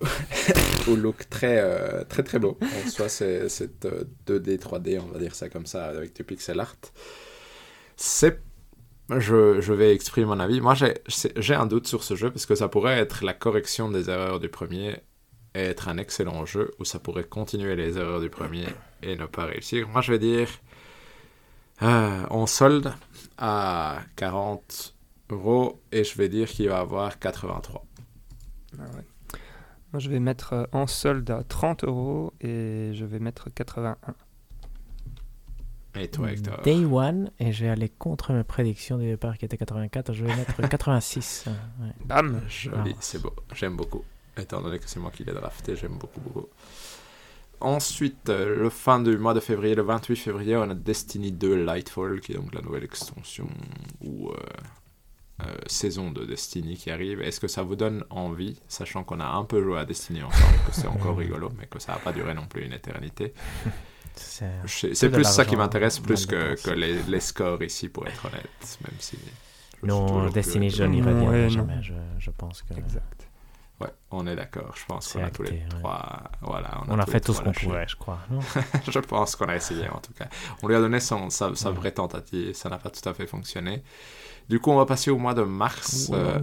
au 0.88 0.96
look 0.96 1.28
très, 1.30 1.58
euh, 1.60 2.04
très 2.04 2.22
très 2.22 2.38
beau. 2.38 2.58
En 2.62 2.88
soi, 2.90 3.08
c'est 3.08 3.48
c'est, 3.48 3.84
euh, 3.86 4.04
2D, 4.26 4.58
3D, 4.58 5.00
on 5.00 5.06
va 5.12 5.18
dire 5.18 5.34
ça 5.34 5.48
comme 5.48 5.66
ça, 5.66 5.86
avec 5.86 6.14
du 6.14 6.24
pixel 6.24 6.60
art. 6.60 6.76
C'est... 7.96 8.40
Je, 9.18 9.62
je 9.62 9.72
vais 9.72 9.94
exprimer 9.94 10.26
mon 10.26 10.38
avis. 10.38 10.60
Moi, 10.60 10.74
j'ai 10.76 11.54
un 11.54 11.64
doute 11.64 11.86
sur 11.86 12.04
ce 12.04 12.14
jeu, 12.14 12.30
parce 12.30 12.44
que 12.44 12.54
ça 12.54 12.68
pourrait 12.68 12.98
être 12.98 13.24
la 13.24 13.32
correction 13.32 13.90
des 13.90 14.10
erreurs 14.10 14.38
du 14.38 14.50
premier 14.50 15.00
et 15.58 15.62
être 15.62 15.88
un 15.88 15.98
excellent 15.98 16.46
jeu, 16.46 16.70
ou 16.78 16.84
ça 16.84 16.98
pourrait 17.00 17.24
continuer 17.24 17.74
les 17.74 17.98
erreurs 17.98 18.20
du 18.20 18.30
premier 18.30 18.66
et 19.02 19.16
ne 19.16 19.26
pas 19.26 19.44
réussir. 19.44 19.88
Moi, 19.88 20.00
je 20.02 20.12
vais 20.12 20.18
dire... 20.18 20.48
euh, 21.82 22.26
en 22.30 22.46
solde 22.46 22.92
à 23.38 23.98
40 24.16 24.94
euros, 25.30 25.80
et 25.92 26.04
je 26.04 26.16
vais 26.16 26.28
dire 26.28 26.48
qu'il 26.48 26.68
va 26.68 26.78
avoir 26.78 27.18
83. 27.18 27.84
Ah 28.78 28.82
ouais. 28.82 29.04
Moi, 29.92 30.00
je 30.00 30.10
vais 30.10 30.20
mettre 30.20 30.52
euh, 30.52 30.64
en 30.72 30.86
solde 30.86 31.30
à 31.30 31.42
30 31.42 31.84
euros 31.84 32.32
et 32.40 32.92
je 32.94 33.04
vais 33.04 33.18
mettre 33.18 33.48
81. 33.52 33.96
Et 35.94 36.08
toi, 36.08 36.30
Hector 36.30 36.60
Day 36.62 36.84
One, 36.84 37.30
et 37.40 37.50
je 37.52 37.64
vais 37.64 37.70
aller 37.70 37.88
contre 37.88 38.32
mes 38.32 38.44
prédictions 38.44 38.98
du 38.98 39.06
départ 39.06 39.36
qui 39.38 39.46
était 39.46 39.56
84, 39.56 40.12
je 40.12 40.24
vais 40.24 40.36
mettre 40.36 40.68
86. 40.68 41.46
ouais. 41.46 41.86
Bam 42.04 42.40
Joli, 42.48 42.94
c'est 43.00 43.20
beau. 43.20 43.34
J'aime 43.54 43.76
beaucoup. 43.76 44.04
Étant 44.38 44.60
donné 44.60 44.78
que 44.78 44.88
c'est 44.88 45.00
moi 45.00 45.10
qui 45.10 45.24
l'ai 45.24 45.32
drafté, 45.32 45.76
j'aime 45.76 45.98
beaucoup, 45.98 46.20
beaucoup. 46.20 46.46
Ensuite, 47.60 48.28
euh, 48.28 48.56
le 48.56 48.70
fin 48.70 49.00
du 49.00 49.18
mois 49.18 49.34
de 49.34 49.40
février, 49.40 49.74
le 49.74 49.82
28 49.82 50.16
février, 50.16 50.56
on 50.56 50.70
a 50.70 50.74
Destiny 50.74 51.32
2 51.32 51.64
Lightfall, 51.64 52.20
qui 52.20 52.32
est 52.32 52.36
donc 52.36 52.54
la 52.54 52.60
nouvelle 52.60 52.84
extension 52.84 53.48
ou 54.00 54.28
euh, 54.28 54.36
euh, 55.42 55.56
saison 55.66 56.12
de 56.12 56.24
Destiny 56.24 56.76
qui 56.76 56.90
arrive. 56.90 57.20
Est-ce 57.20 57.40
que 57.40 57.48
ça 57.48 57.62
vous 57.62 57.74
donne 57.74 58.04
envie, 58.10 58.60
sachant 58.68 59.02
qu'on 59.02 59.18
a 59.18 59.26
un 59.26 59.44
peu 59.44 59.60
joué 59.62 59.78
à 59.78 59.84
Destiny 59.84 60.22
ensemble, 60.22 60.54
que 60.68 60.72
c'est 60.72 60.86
encore 60.86 61.16
rigolo, 61.16 61.50
mais 61.58 61.66
que 61.66 61.80
ça 61.80 61.92
n'a 61.92 61.98
pas 61.98 62.12
duré 62.12 62.32
non 62.32 62.46
plus 62.46 62.64
une 62.64 62.72
éternité? 62.72 63.34
C'est 64.20 65.10
plus 65.12 65.22
ça 65.22 65.44
qui 65.44 65.54
m'intéresse 65.54 66.00
plus 66.00 66.26
que, 66.26 66.70
les, 66.70 67.00
les 67.04 67.20
scores 67.20 67.62
ici, 67.62 67.88
pour 67.88 68.04
être 68.08 68.24
honnête, 68.24 68.78
même 68.82 68.98
si... 68.98 69.16
je 69.80 69.86
Non, 69.86 70.28
Destiny, 70.28 70.70
je 70.70 70.84
bien 70.84 71.02
non. 71.02 71.48
jamais. 71.48 71.80
Je, 71.82 71.92
je 72.18 72.30
pense 72.32 72.62
que 72.62 72.74
Exact. 72.74 73.27
Ouais, 73.80 73.88
on 74.10 74.26
est 74.26 74.34
d'accord. 74.34 74.74
Je 74.76 74.84
pense 74.86 75.12
qu'on 75.12 75.22
a 75.22 75.30
tous 75.30 75.44
les 75.44 75.50
ouais. 75.52 75.66
trois. 75.68 76.22
Voilà, 76.40 76.80
on 76.88 76.98
a 76.98 77.06
fait 77.06 77.20
tout 77.20 77.32
ce 77.32 77.40
qu'on 77.40 77.52
pouvait, 77.52 77.86
je 77.86 77.94
crois. 77.96 78.18
non 78.30 78.40
je 78.88 78.98
pense 78.98 79.36
qu'on 79.36 79.48
a 79.48 79.54
essayé 79.54 79.88
en 79.88 79.98
tout 80.00 80.12
cas. 80.12 80.26
On 80.62 80.68
lui 80.68 80.74
a 80.74 80.80
donné 80.80 80.98
son, 81.00 81.30
sa, 81.30 81.54
sa 81.54 81.70
Ouais. 81.70 81.76
vraie 81.76 81.92
tentative. 81.92 82.54
Ça 82.54 82.68
n'a 82.68 82.78
pas 82.78 82.90
tout 82.90 83.08
à 83.08 83.14
fait 83.14 83.26
fonctionné. 83.26 83.82
Du 84.48 84.58
coup, 84.60 84.70
on 84.72 84.76
va 84.76 84.86
passer 84.86 85.10
au 85.12 85.18
mois 85.18 85.34
de 85.34 85.42
mars. 85.42 86.10
euh. 86.12 86.40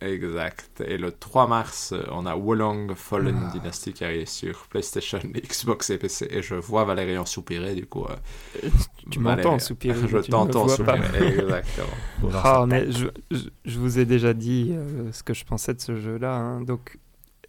Exact. 0.00 0.82
Et 0.86 0.98
le 0.98 1.10
3 1.12 1.46
mars, 1.48 1.92
euh, 1.92 2.02
on 2.12 2.26
a 2.26 2.34
Wolong 2.36 2.94
Fallen 2.94 3.36
Ah. 3.48 3.50
Dynasty 3.52 3.92
qui 3.92 4.04
arrive 4.04 4.26
sur 4.26 4.66
PlayStation, 4.68 5.18
Xbox 5.34 5.90
et 5.90 5.98
PC. 5.98 6.28
Et 6.30 6.42
je 6.42 6.54
vois 6.54 6.84
Valérie 6.84 7.18
en 7.18 7.24
soupirer, 7.26 7.74
du 7.74 7.86
coup. 7.86 8.04
euh, 8.04 8.68
Tu 9.10 9.18
Valérie- 9.20 9.44
m'entends 9.44 9.58
soupirer. 9.58 9.96
Je 10.08 10.18
tu 10.18 10.30
t'entends 10.30 10.66
pas. 10.66 10.76
soupirer. 10.76 11.26
Exactement. 11.40 12.30
Ah, 12.42 12.64
mais 12.68 12.90
je, 12.92 13.06
je, 13.30 13.48
je 13.64 13.78
vous 13.78 13.98
ai 13.98 14.04
déjà 14.04 14.32
dit 14.34 14.72
euh, 14.72 15.10
ce 15.12 15.22
que 15.22 15.34
je 15.34 15.44
pensais 15.44 15.74
de 15.74 15.80
ce 15.80 15.96
jeu-là. 15.96 16.34
hein. 16.34 16.60
Donc, 16.62 16.98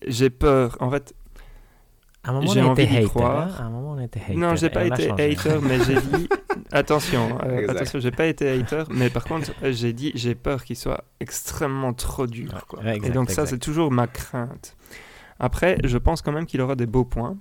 j'ai 0.06 0.30
peur. 0.30 0.78
En 0.80 0.90
fait, 0.92 1.14
À 2.24 2.32
un 2.32 2.34
moment, 2.34 2.52
J'ai 2.52 2.62
on 2.62 2.72
envie 2.72 2.84
était 2.84 2.98
hater. 2.98 3.06
croire. 3.08 3.48
hein. 3.48 3.56
À 3.58 3.64
un 3.64 3.70
moment, 3.70 3.92
on 3.94 4.00
était 4.02 4.20
hater. 4.20 4.36
Non, 4.36 4.56
j'ai 4.56 4.70
pas 4.70 4.86
été 4.86 5.10
hater, 5.12 5.60
mais 5.62 5.82
j'ai 5.86 6.02
dit 6.02 6.28
attention, 6.72 7.38
euh, 7.46 7.68
attention, 7.70 8.00
j'ai 8.00 8.12
pas 8.12 8.26
été 8.26 8.50
hater, 8.50 8.84
mais 8.90 9.10
par 9.10 9.24
contre, 9.24 9.52
euh, 9.64 9.72
j'ai 9.72 9.94
dit 9.94 10.12
j'ai 10.16 10.36
peur 10.36 10.64
qu'il 10.66 10.76
soit 10.76 11.04
extrêmement 11.22 11.94
trop 11.94 12.28
dur. 12.28 12.54
Ouais, 12.54 12.60
quoi. 12.68 12.80
ouais, 12.84 12.96
exact, 12.98 13.10
et 13.10 13.14
donc 13.14 13.30
ça, 13.32 13.46
c'est 13.46 13.60
toujours 13.60 13.92
ma 13.92 14.08
crainte. 14.08 14.76
Après, 15.40 15.78
je 15.84 15.98
pense 15.98 16.22
quand 16.22 16.32
même 16.34 16.46
qu'il 16.46 16.60
aura 16.62 16.76
des 16.76 16.86
beaux 16.88 17.06
points. 17.06 17.38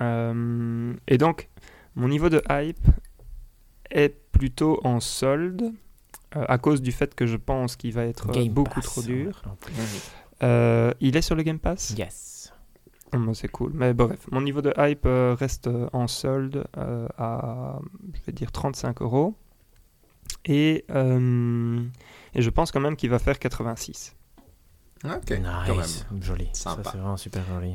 Euh, 0.00 0.92
et 1.06 1.18
donc, 1.18 1.48
mon 1.94 2.08
niveau 2.08 2.28
de 2.28 2.42
hype 2.50 2.84
est 3.90 4.14
plutôt 4.32 4.80
en 4.84 5.00
solde 5.00 5.72
euh, 6.34 6.44
à 6.48 6.58
cause 6.58 6.82
du 6.82 6.90
fait 6.92 7.14
que 7.14 7.26
je 7.26 7.36
pense 7.36 7.76
qu'il 7.76 7.92
va 7.92 8.04
être 8.04 8.30
Game 8.32 8.48
beaucoup 8.48 8.74
Pass, 8.80 8.84
trop 8.86 9.02
dur. 9.02 9.42
Euh, 10.42 10.92
il 11.00 11.16
est 11.16 11.22
sur 11.22 11.34
le 11.36 11.42
Game 11.44 11.58
Pass? 11.58 11.94
Yes. 11.96 12.32
Oh, 13.14 13.18
bah, 13.18 13.32
c'est 13.34 13.48
cool. 13.48 13.72
Mais 13.74 13.94
bref, 13.94 14.26
mon 14.30 14.40
niveau 14.40 14.62
de 14.62 14.72
hype 14.76 15.06
euh, 15.06 15.34
reste 15.38 15.68
euh, 15.68 15.88
en 15.92 16.06
solde 16.08 16.66
euh, 16.76 17.08
à, 17.18 17.78
je 18.14 18.20
vais 18.26 18.32
dire, 18.32 18.50
35 18.52 19.00
euros. 19.02 19.34
Et, 20.44 20.84
euh, 20.90 21.82
et 22.34 22.42
je 22.42 22.50
pense 22.50 22.70
quand 22.72 22.80
même 22.80 22.96
qu'il 22.96 23.10
va 23.10 23.18
faire 23.18 23.38
86. 23.38 24.14
Ok, 25.04 25.10
quand 25.28 25.40
même. 25.40 25.76
Nice. 25.78 26.06
Joli. 26.20 26.48
Sympa. 26.52 26.82
Ça, 26.84 26.90
c'est 26.92 26.98
vraiment 26.98 27.16
super 27.16 27.44
joli. 27.44 27.74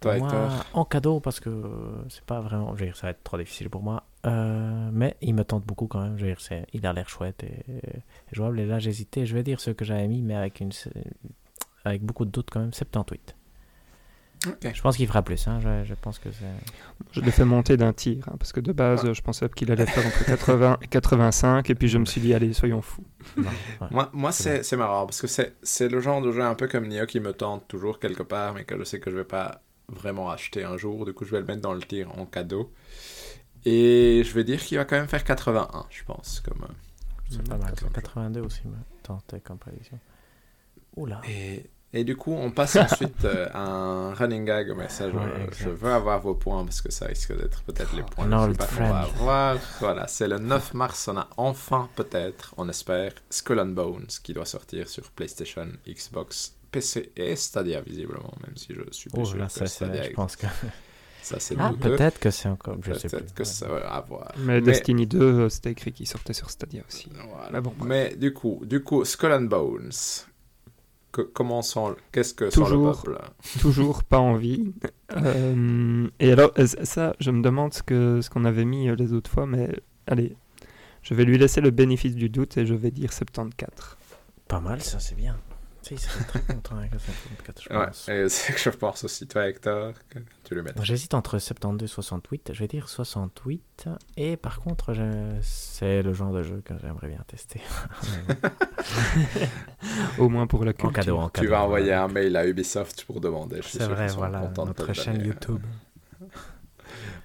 Toi, 0.00 0.18
moi, 0.18 0.26
Hector 0.28 0.64
en 0.74 0.84
cadeau, 0.84 1.20
parce 1.20 1.38
que 1.38 1.50
c'est 2.08 2.24
pas 2.24 2.40
vraiment. 2.40 2.74
Je 2.74 2.80
veux 2.80 2.86
dire, 2.86 2.96
ça 2.96 3.06
va 3.06 3.10
être 3.12 3.22
trop 3.22 3.38
difficile 3.38 3.70
pour 3.70 3.82
moi. 3.82 4.02
Euh, 4.26 4.90
mais 4.92 5.16
il 5.20 5.34
me 5.34 5.44
tente 5.44 5.64
beaucoup 5.64 5.86
quand 5.86 6.00
même. 6.00 6.16
Je 6.18 6.22
veux 6.24 6.30
dire, 6.30 6.40
c'est- 6.40 6.66
il 6.72 6.84
a 6.86 6.92
l'air 6.92 7.08
chouette 7.08 7.44
et, 7.44 7.64
et 7.70 8.02
jouable. 8.32 8.58
Et 8.60 8.66
là, 8.66 8.80
j'hésitais. 8.80 9.26
Je 9.26 9.34
vais 9.34 9.44
dire 9.44 9.60
ce 9.60 9.70
que 9.70 9.84
j'avais 9.84 10.08
mis, 10.08 10.22
mais 10.22 10.34
avec, 10.34 10.58
une, 10.60 10.70
avec 11.84 12.02
beaucoup 12.02 12.24
de 12.24 12.30
doutes 12.30 12.50
quand 12.50 12.60
même. 12.60 12.72
78. 12.72 13.36
Je 14.62 14.80
pense 14.82 14.96
qu'il 14.96 15.06
fera 15.06 15.22
plus. 15.22 15.46
Hein. 15.46 15.60
Je, 15.60 15.84
je 15.84 15.94
pense 15.94 16.18
que 16.18 16.30
c'est. 16.32 16.44
Je 17.12 17.20
l'ai 17.20 17.30
fait 17.30 17.44
monter 17.44 17.76
d'un 17.76 17.92
tir, 17.92 18.28
hein, 18.28 18.34
parce 18.38 18.52
que 18.52 18.60
de 18.60 18.72
base, 18.72 19.12
je 19.12 19.22
pensais 19.22 19.48
qu'il 19.48 19.70
allait 19.70 19.86
faire 19.86 20.06
entre 20.06 20.24
80 20.24 20.78
et 20.82 20.86
85, 20.86 21.70
et 21.70 21.74
puis 21.74 21.88
je 21.88 21.98
me 21.98 22.04
suis 22.04 22.20
dit, 22.20 22.34
allez, 22.34 22.52
soyons 22.52 22.82
fous. 22.82 23.04
Non, 23.36 23.44
ouais. 23.80 23.86
Moi, 23.90 24.10
moi 24.12 24.32
C'est 24.32 24.76
marrant 24.76 25.06
parce 25.06 25.20
que 25.20 25.26
c'est 25.26 25.54
c'est 25.62 25.88
le 25.88 26.00
genre 26.00 26.20
de 26.20 26.32
jeu 26.32 26.42
un 26.42 26.54
peu 26.54 26.68
comme 26.68 26.86
Nioh 26.88 27.06
qui 27.06 27.20
me 27.20 27.32
tente 27.32 27.68
toujours 27.68 27.98
quelque 27.98 28.22
part, 28.22 28.54
mais 28.54 28.64
que 28.64 28.76
je 28.78 28.84
sais 28.84 29.00
que 29.00 29.10
je 29.10 29.16
vais 29.16 29.24
pas 29.24 29.62
vraiment 29.88 30.30
acheter 30.30 30.64
un 30.64 30.76
jour. 30.76 31.04
Du 31.04 31.12
coup, 31.12 31.24
je 31.24 31.32
vais 31.32 31.40
le 31.40 31.46
mettre 31.46 31.60
dans 31.60 31.74
le 31.74 31.82
tir 31.82 32.10
en 32.18 32.26
cadeau. 32.26 32.72
Et 33.64 34.22
je 34.24 34.32
vais 34.34 34.44
dire 34.44 34.60
qu'il 34.60 34.78
va 34.78 34.84
quand 34.84 34.96
même 34.96 35.08
faire 35.08 35.22
81, 35.22 35.86
je 35.90 36.02
pense. 36.04 36.40
Comme, 36.40 36.62
euh, 36.62 36.72
C'est 37.30 37.48
pas 37.48 37.56
mal. 37.56 37.74
comme 37.78 37.88
jeu. 37.88 37.94
82 37.94 38.40
aussi 38.40 38.62
me 38.66 38.76
tentait 39.02 39.40
comme 39.40 39.58
prédiction. 39.58 39.98
Oula. 40.96 41.20
Et, 41.28 41.70
et 41.92 42.04
du 42.04 42.16
coup, 42.16 42.32
on 42.32 42.50
passe 42.50 42.76
ensuite 42.76 43.24
euh, 43.24 43.48
à 43.52 43.60
un 43.62 44.14
running 44.14 44.44
gag, 44.44 44.72
mais 44.76 44.88
ça, 44.88 45.10
je, 45.10 45.14
Ouais, 45.16 45.22
exact. 45.44 45.56
je 45.64 45.68
veux 45.68 45.90
avoir 45.92 46.20
vos 46.20 46.34
points 46.34 46.64
parce 46.64 46.80
que 46.80 46.90
ça 46.90 47.06
risque 47.06 47.36
d'être 47.36 47.62
peut-être 47.64 47.94
les 47.94 48.02
points 48.02 48.30
Un 48.32 48.48
les 48.48 48.54
plus 48.54 48.64
old 48.64 48.78
bas 48.78 48.84
qu'on 48.86 48.92
va 48.92 49.00
avoir. 49.00 49.56
Voilà, 49.80 50.06
c'est 50.06 50.28
le 50.28 50.38
9 50.38 50.74
mars, 50.74 51.08
on 51.08 51.16
a 51.16 51.28
enfin, 51.36 51.88
peut-être, 51.96 52.54
on 52.56 52.68
espère, 52.68 53.12
Skull 53.30 53.60
and 53.60 53.66
Bones 53.66 54.06
qui 54.22 54.32
doit 54.32 54.46
sortir 54.46 54.88
sur 54.88 55.10
PlayStation, 55.10 55.66
Xbox, 55.86 56.54
PC 56.70 57.12
et 57.16 57.36
Stadia, 57.36 57.82
visiblement, 57.82 58.32
même 58.46 58.56
si 58.56 58.68
je 58.74 58.80
suis 58.92 59.10
plus 59.10 59.20
Oh 59.20 59.24
sûr 59.26 59.36
là, 59.38 59.46
que 59.46 59.52
ça, 59.52 59.66
Stadia 59.66 60.02
c'est. 60.04 60.10
Je 60.10 60.14
pense 60.14 60.36
que. 60.36 60.46
Ça, 61.20 61.38
c'est 61.38 61.54
Ah, 61.56 61.72
peut-être 61.80 62.18
que 62.18 62.30
c'est 62.32 62.48
encore. 62.48 62.76
Je 62.82 62.94
sais 62.94 63.08
Peut-être 63.08 63.26
plus. 63.26 63.34
que 63.34 63.44
ça 63.44 63.68
va 63.68 63.78
avoir. 63.94 64.32
Mais, 64.38 64.60
Destiny 64.60 65.06
2, 65.06 65.20
euh, 65.20 65.48
c'était 65.50 65.70
écrit 65.70 65.92
qu'il 65.92 66.08
sortait 66.08 66.32
sur 66.32 66.50
Stadia 66.50 66.82
aussi. 66.88 67.10
Voilà. 67.30 67.48
Mais 67.52 67.60
bon. 67.60 67.72
Mais 67.84 68.16
du 68.16 68.32
coup, 68.32 68.60
du 68.64 68.82
coup, 68.82 69.04
Skull 69.04 69.32
and 69.32 69.42
Bones. 69.42 69.90
Que- 71.12 71.20
comment 71.22 71.60
sent, 71.62 71.94
qu'est-ce 72.10 72.32
que 72.32 72.48
sent 72.48 72.58
le 72.60 72.64
Toujours. 72.66 73.02
peuple? 73.02 73.18
Toujours 73.60 74.02
pas 74.04 74.18
envie. 74.18 74.72
Euh, 75.14 76.08
et 76.20 76.32
alors, 76.32 76.52
euh, 76.58 76.66
ça, 76.66 77.14
je 77.20 77.30
me 77.30 77.42
demande 77.42 77.74
ce 77.74 77.82
que 77.82 78.22
ce 78.22 78.30
qu'on 78.30 78.46
avait 78.46 78.64
mis 78.64 78.88
euh, 78.88 78.94
les 78.96 79.12
autres 79.12 79.30
fois, 79.30 79.44
mais 79.44 79.68
allez, 80.06 80.34
je 81.02 81.12
vais 81.12 81.26
lui 81.26 81.36
laisser 81.36 81.60
le 81.60 81.70
bénéfice 81.70 82.14
du 82.14 82.30
doute 82.30 82.56
et 82.56 82.64
je 82.64 82.72
vais 82.72 82.90
dire 82.90 83.12
74. 83.12 83.70
Pas 84.48 84.60
mal, 84.60 84.80
ça, 84.80 84.98
c'est 85.00 85.14
bien. 85.14 85.36
Tu 85.82 85.88
sais, 85.88 85.94
il 85.96 85.98
serait 85.98 86.24
très 86.24 86.40
content 86.54 86.76
avec 86.76 86.92
le 86.92 86.98
54, 86.98 87.62
je 87.62 87.68
Ouais, 87.76 87.86
pense. 87.86 88.08
et 88.08 88.28
c'est 88.28 88.52
que 88.52 88.58
je 88.60 88.70
pense 88.70 89.02
aussi, 89.04 89.26
toi, 89.26 89.48
Hector, 89.48 89.92
que 90.10 90.20
tu 90.44 90.54
le. 90.54 90.62
Moi, 90.62 90.72
J'hésite 90.82 91.14
entre 91.14 91.38
72 91.40 91.90
et 91.90 91.92
68. 91.92 92.50
Je 92.52 92.58
vais 92.60 92.68
dire 92.68 92.88
68. 92.88 93.88
Et 94.16 94.36
par 94.36 94.60
contre, 94.60 94.94
je- 94.94 95.38
c'est 95.42 96.02
le 96.02 96.12
genre 96.12 96.32
de 96.32 96.42
jeu 96.42 96.62
que 96.64 96.74
j'aimerais 96.80 97.08
bien 97.08 97.24
tester. 97.26 97.60
Au 100.18 100.28
moins 100.28 100.46
pour 100.46 100.64
la 100.64 100.70
en 100.70 100.74
culture. 100.74 100.92
cadeau, 100.92 101.18
en 101.18 101.28
cadeau. 101.28 101.46
Tu 101.46 101.50
vas 101.50 101.62
envoyer 101.62 101.92
un 101.92 102.08
mail 102.08 102.36
à 102.36 102.46
Ubisoft 102.46 103.04
pour 103.04 103.20
demander. 103.20 103.60
C'est 103.62 103.82
vrai, 103.84 104.06
voilà, 104.08 104.50
notre 104.56 104.92
chaîne. 104.92 105.24
YouTube. 105.24 105.62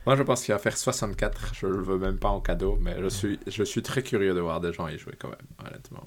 Moi, 0.05 0.16
je 0.16 0.24
pense 0.24 0.43
qu'il 0.43 0.53
va 0.53 0.60
faire 0.60 0.78
64. 0.78 1.53
Je 1.53 1.68
le 1.68 1.82
veux 1.84 1.97
même 1.97 2.18
pas 2.18 2.30
en 2.30 2.39
cadeau, 2.39 2.78
mais 2.82 2.95
je 3.01 3.08
suis, 3.10 3.39
je 3.45 3.64
suis 3.64 3.82
très 3.82 4.01
curieux 4.01 4.34
de 4.34 4.39
voir 4.39 4.62
des 4.62 4.72
gens 4.72 4.88
y 4.88 4.97
jouer 4.97 5.14
quand 5.20 5.28
même, 5.30 5.38
honnêtement. 5.68 6.03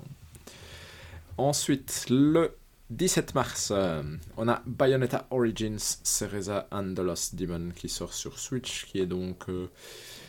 Ensuite, 1.39 2.07
le 2.11 2.57
17 2.91 3.35
mars, 3.35 3.71
euh, 3.73 4.03
on 4.37 4.49
a 4.49 4.63
Bayonetta 4.67 5.27
Origins 5.31 6.01
Cereza 6.03 6.67
and 6.73 6.95
the 6.95 7.01
Lost 7.01 7.37
Demon 7.37 7.71
qui 7.75 7.89
sort 7.89 8.13
sur 8.13 8.39
Switch, 8.39 8.87
qui 8.87 8.99
est 8.99 9.07
donc 9.07 9.49
euh, 9.49 9.69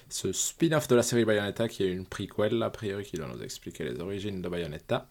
ce 0.09 0.31
spin-off 0.31 0.87
de 0.87 0.95
la 0.95 1.03
série 1.03 1.25
Bayonetta 1.25 1.67
qui 1.67 1.83
est 1.83 1.91
une 1.91 2.05
prequel, 2.05 2.61
a 2.61 2.69
priori, 2.69 3.03
qui 3.03 3.17
doit 3.17 3.27
nous 3.27 3.41
expliquer 3.41 3.85
les 3.85 3.99
origines 3.99 4.41
de 4.41 4.49
Bayonetta. 4.49 5.07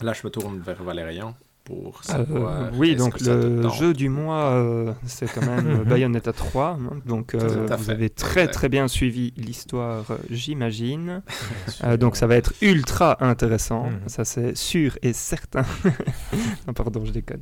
Là, 0.00 0.12
je 0.12 0.26
me 0.26 0.30
tourne 0.30 0.60
vers 0.60 0.82
Valérian 0.82 1.36
pour 1.64 2.02
Euh, 2.10 2.70
oui, 2.74 2.94
donc 2.94 3.20
le 3.20 3.68
jeu 3.70 3.94
du 3.94 4.08
mois, 4.10 4.52
euh, 4.52 4.92
c'est 5.06 5.32
quand 5.32 5.40
même 5.46 5.84
Bayonetta 5.86 6.32
3. 6.32 6.78
hein. 6.78 6.78
donc 7.06 7.34
euh, 7.34 7.66
vous 7.78 7.90
avez 7.90 8.10
très 8.10 8.48
très 8.48 8.68
bien 8.68 8.86
suivi 8.86 9.32
l'histoire, 9.36 10.04
j'imagine. 10.30 11.22
Donc 11.98 12.16
ça 12.16 12.26
va 12.26 12.36
être 12.36 12.52
ultra 12.60 13.16
intéressant, 13.24 13.84
Mhm. 13.84 14.00
ça 14.08 14.24
c'est 14.24 14.54
sûr 14.56 14.98
et 15.02 15.12
certain. 15.12 15.64
non, 16.66 16.72
pardon, 16.74 17.04
je 17.04 17.12
déconne. 17.12 17.40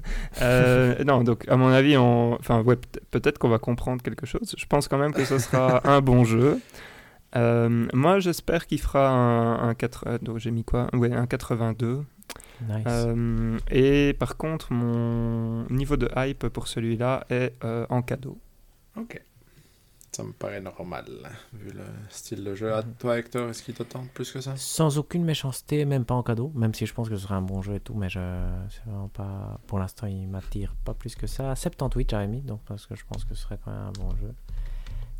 Non, 1.04 1.24
donc 1.24 1.44
à 1.48 1.56
mon 1.56 1.68
avis, 1.68 1.96
on... 1.96 2.34
enfin, 2.34 2.62
ouais, 2.62 2.76
peut-être 3.10 3.38
qu'on 3.38 3.48
va 3.48 3.58
comprendre 3.58 4.02
quelque 4.02 4.26
chose. 4.26 4.54
Je 4.56 4.66
pense 4.66 4.86
quand 4.88 4.98
même 4.98 5.12
que 5.12 5.24
ce 5.24 5.38
sera 5.38 5.80
un 5.88 6.00
bon 6.00 6.24
jeu. 6.24 6.60
Moi, 7.34 8.20
j'espère 8.20 8.66
qu'il 8.66 8.80
fera 8.80 9.08
un, 9.10 9.68
un 9.68 9.74
4... 9.74 10.18
donc 10.22 10.38
j'ai 10.38 10.50
mis 10.50 10.64
quoi? 10.64 10.86
Ouais, 10.92 11.12
un 11.12 11.26
82. 11.26 12.02
Nice. 12.68 12.84
Euh, 12.86 13.58
et 13.70 14.14
par 14.14 14.36
contre, 14.36 14.72
mon 14.72 15.66
niveau 15.70 15.96
de 15.96 16.10
hype 16.16 16.48
pour 16.48 16.68
celui-là 16.68 17.26
est 17.30 17.54
euh, 17.64 17.86
en 17.90 18.02
cadeau. 18.02 18.38
Ok. 18.96 19.20
Ça 20.14 20.22
me 20.24 20.32
paraît 20.32 20.60
normal, 20.60 21.06
vu 21.54 21.70
le 21.70 21.84
style 22.10 22.44
de 22.44 22.54
jeu. 22.54 22.74
À 22.74 22.82
toi, 22.82 23.18
Hector, 23.18 23.48
est-ce 23.48 23.62
qu'il 23.62 23.72
te 23.72 23.82
tente 23.82 24.10
plus 24.10 24.30
que 24.30 24.42
ça? 24.42 24.52
Sans 24.56 24.98
aucune 24.98 25.24
méchanceté, 25.24 25.86
même 25.86 26.04
pas 26.04 26.14
en 26.14 26.22
cadeau, 26.22 26.52
même 26.54 26.74
si 26.74 26.84
je 26.84 26.92
pense 26.92 27.08
que 27.08 27.16
ce 27.16 27.22
serait 27.22 27.34
un 27.34 27.40
bon 27.40 27.62
jeu 27.62 27.76
et 27.76 27.80
tout, 27.80 27.94
mais 27.94 28.10
je, 28.10 28.20
c'est 28.68 28.84
vraiment 28.84 29.08
pas, 29.08 29.58
pour 29.66 29.78
l'instant, 29.78 30.06
il 30.06 30.28
m'attire 30.28 30.74
pas 30.84 30.92
plus 30.92 31.14
que 31.14 31.26
ça. 31.26 31.56
78 31.56 32.10
j'avais 32.10 32.26
mis, 32.26 32.42
donc 32.42 32.60
parce 32.66 32.84
que 32.86 32.94
je 32.94 33.04
pense 33.06 33.24
que 33.24 33.34
ce 33.34 33.42
serait 33.42 33.58
quand 33.64 33.70
même 33.70 33.86
un 33.86 33.92
bon 33.92 34.14
jeu. 34.16 34.34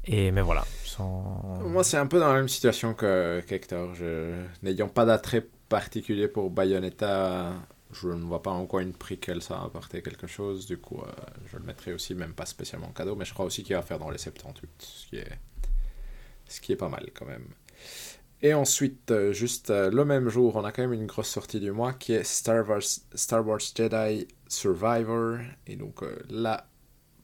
Et 0.04 0.30
mais 0.30 0.42
voilà, 0.42 0.64
sans. 0.84 1.60
Moi, 1.64 1.84
c'est 1.84 1.96
un 1.96 2.06
peu 2.06 2.18
dans 2.18 2.28
la 2.28 2.34
même 2.34 2.48
situation 2.48 2.92
que 2.92 3.40
qu'Hector. 3.46 3.94
Je... 3.94 4.44
N'ayant 4.62 4.88
pas 4.88 5.04
d'attrait 5.04 5.46
particulier 5.72 6.28
pour 6.28 6.50
Bayonetta, 6.50 7.54
je 7.92 8.08
ne 8.08 8.22
vois 8.24 8.42
pas 8.42 8.50
en 8.50 8.66
quoi 8.66 8.82
une 8.82 8.92
prequel 8.92 9.40
ça 9.40 9.62
apporter 9.62 10.02
quelque 10.02 10.26
chose. 10.26 10.66
Du 10.66 10.76
coup, 10.76 11.00
euh, 11.00 11.10
je 11.50 11.56
le 11.56 11.64
mettrai 11.64 11.94
aussi, 11.94 12.14
même 12.14 12.34
pas 12.34 12.44
spécialement 12.44 12.88
en 12.88 12.92
cadeau, 12.92 13.16
mais 13.16 13.24
je 13.24 13.32
crois 13.32 13.46
aussi 13.46 13.62
qu'il 13.62 13.74
va 13.74 13.80
faire 13.80 13.98
dans 13.98 14.10
les 14.10 14.18
78, 14.18 14.70
ce 16.46 16.60
qui 16.60 16.72
est, 16.72 16.76
pas 16.76 16.90
mal 16.90 17.08
quand 17.14 17.24
même. 17.24 17.46
Et 18.42 18.52
ensuite, 18.52 19.10
euh, 19.12 19.32
juste 19.32 19.70
euh, 19.70 19.90
le 19.90 20.04
même 20.04 20.28
jour, 20.28 20.56
on 20.56 20.64
a 20.64 20.72
quand 20.72 20.82
même 20.82 20.92
une 20.92 21.06
grosse 21.06 21.28
sortie 21.28 21.58
du 21.58 21.72
mois 21.72 21.94
qui 21.94 22.12
est 22.12 22.24
Star 22.24 22.68
Wars, 22.68 22.82
Star 23.14 23.46
Wars 23.46 23.60
Jedi 23.74 24.28
Survivor. 24.48 25.38
Et 25.66 25.76
donc 25.76 26.04
là, 26.28 26.66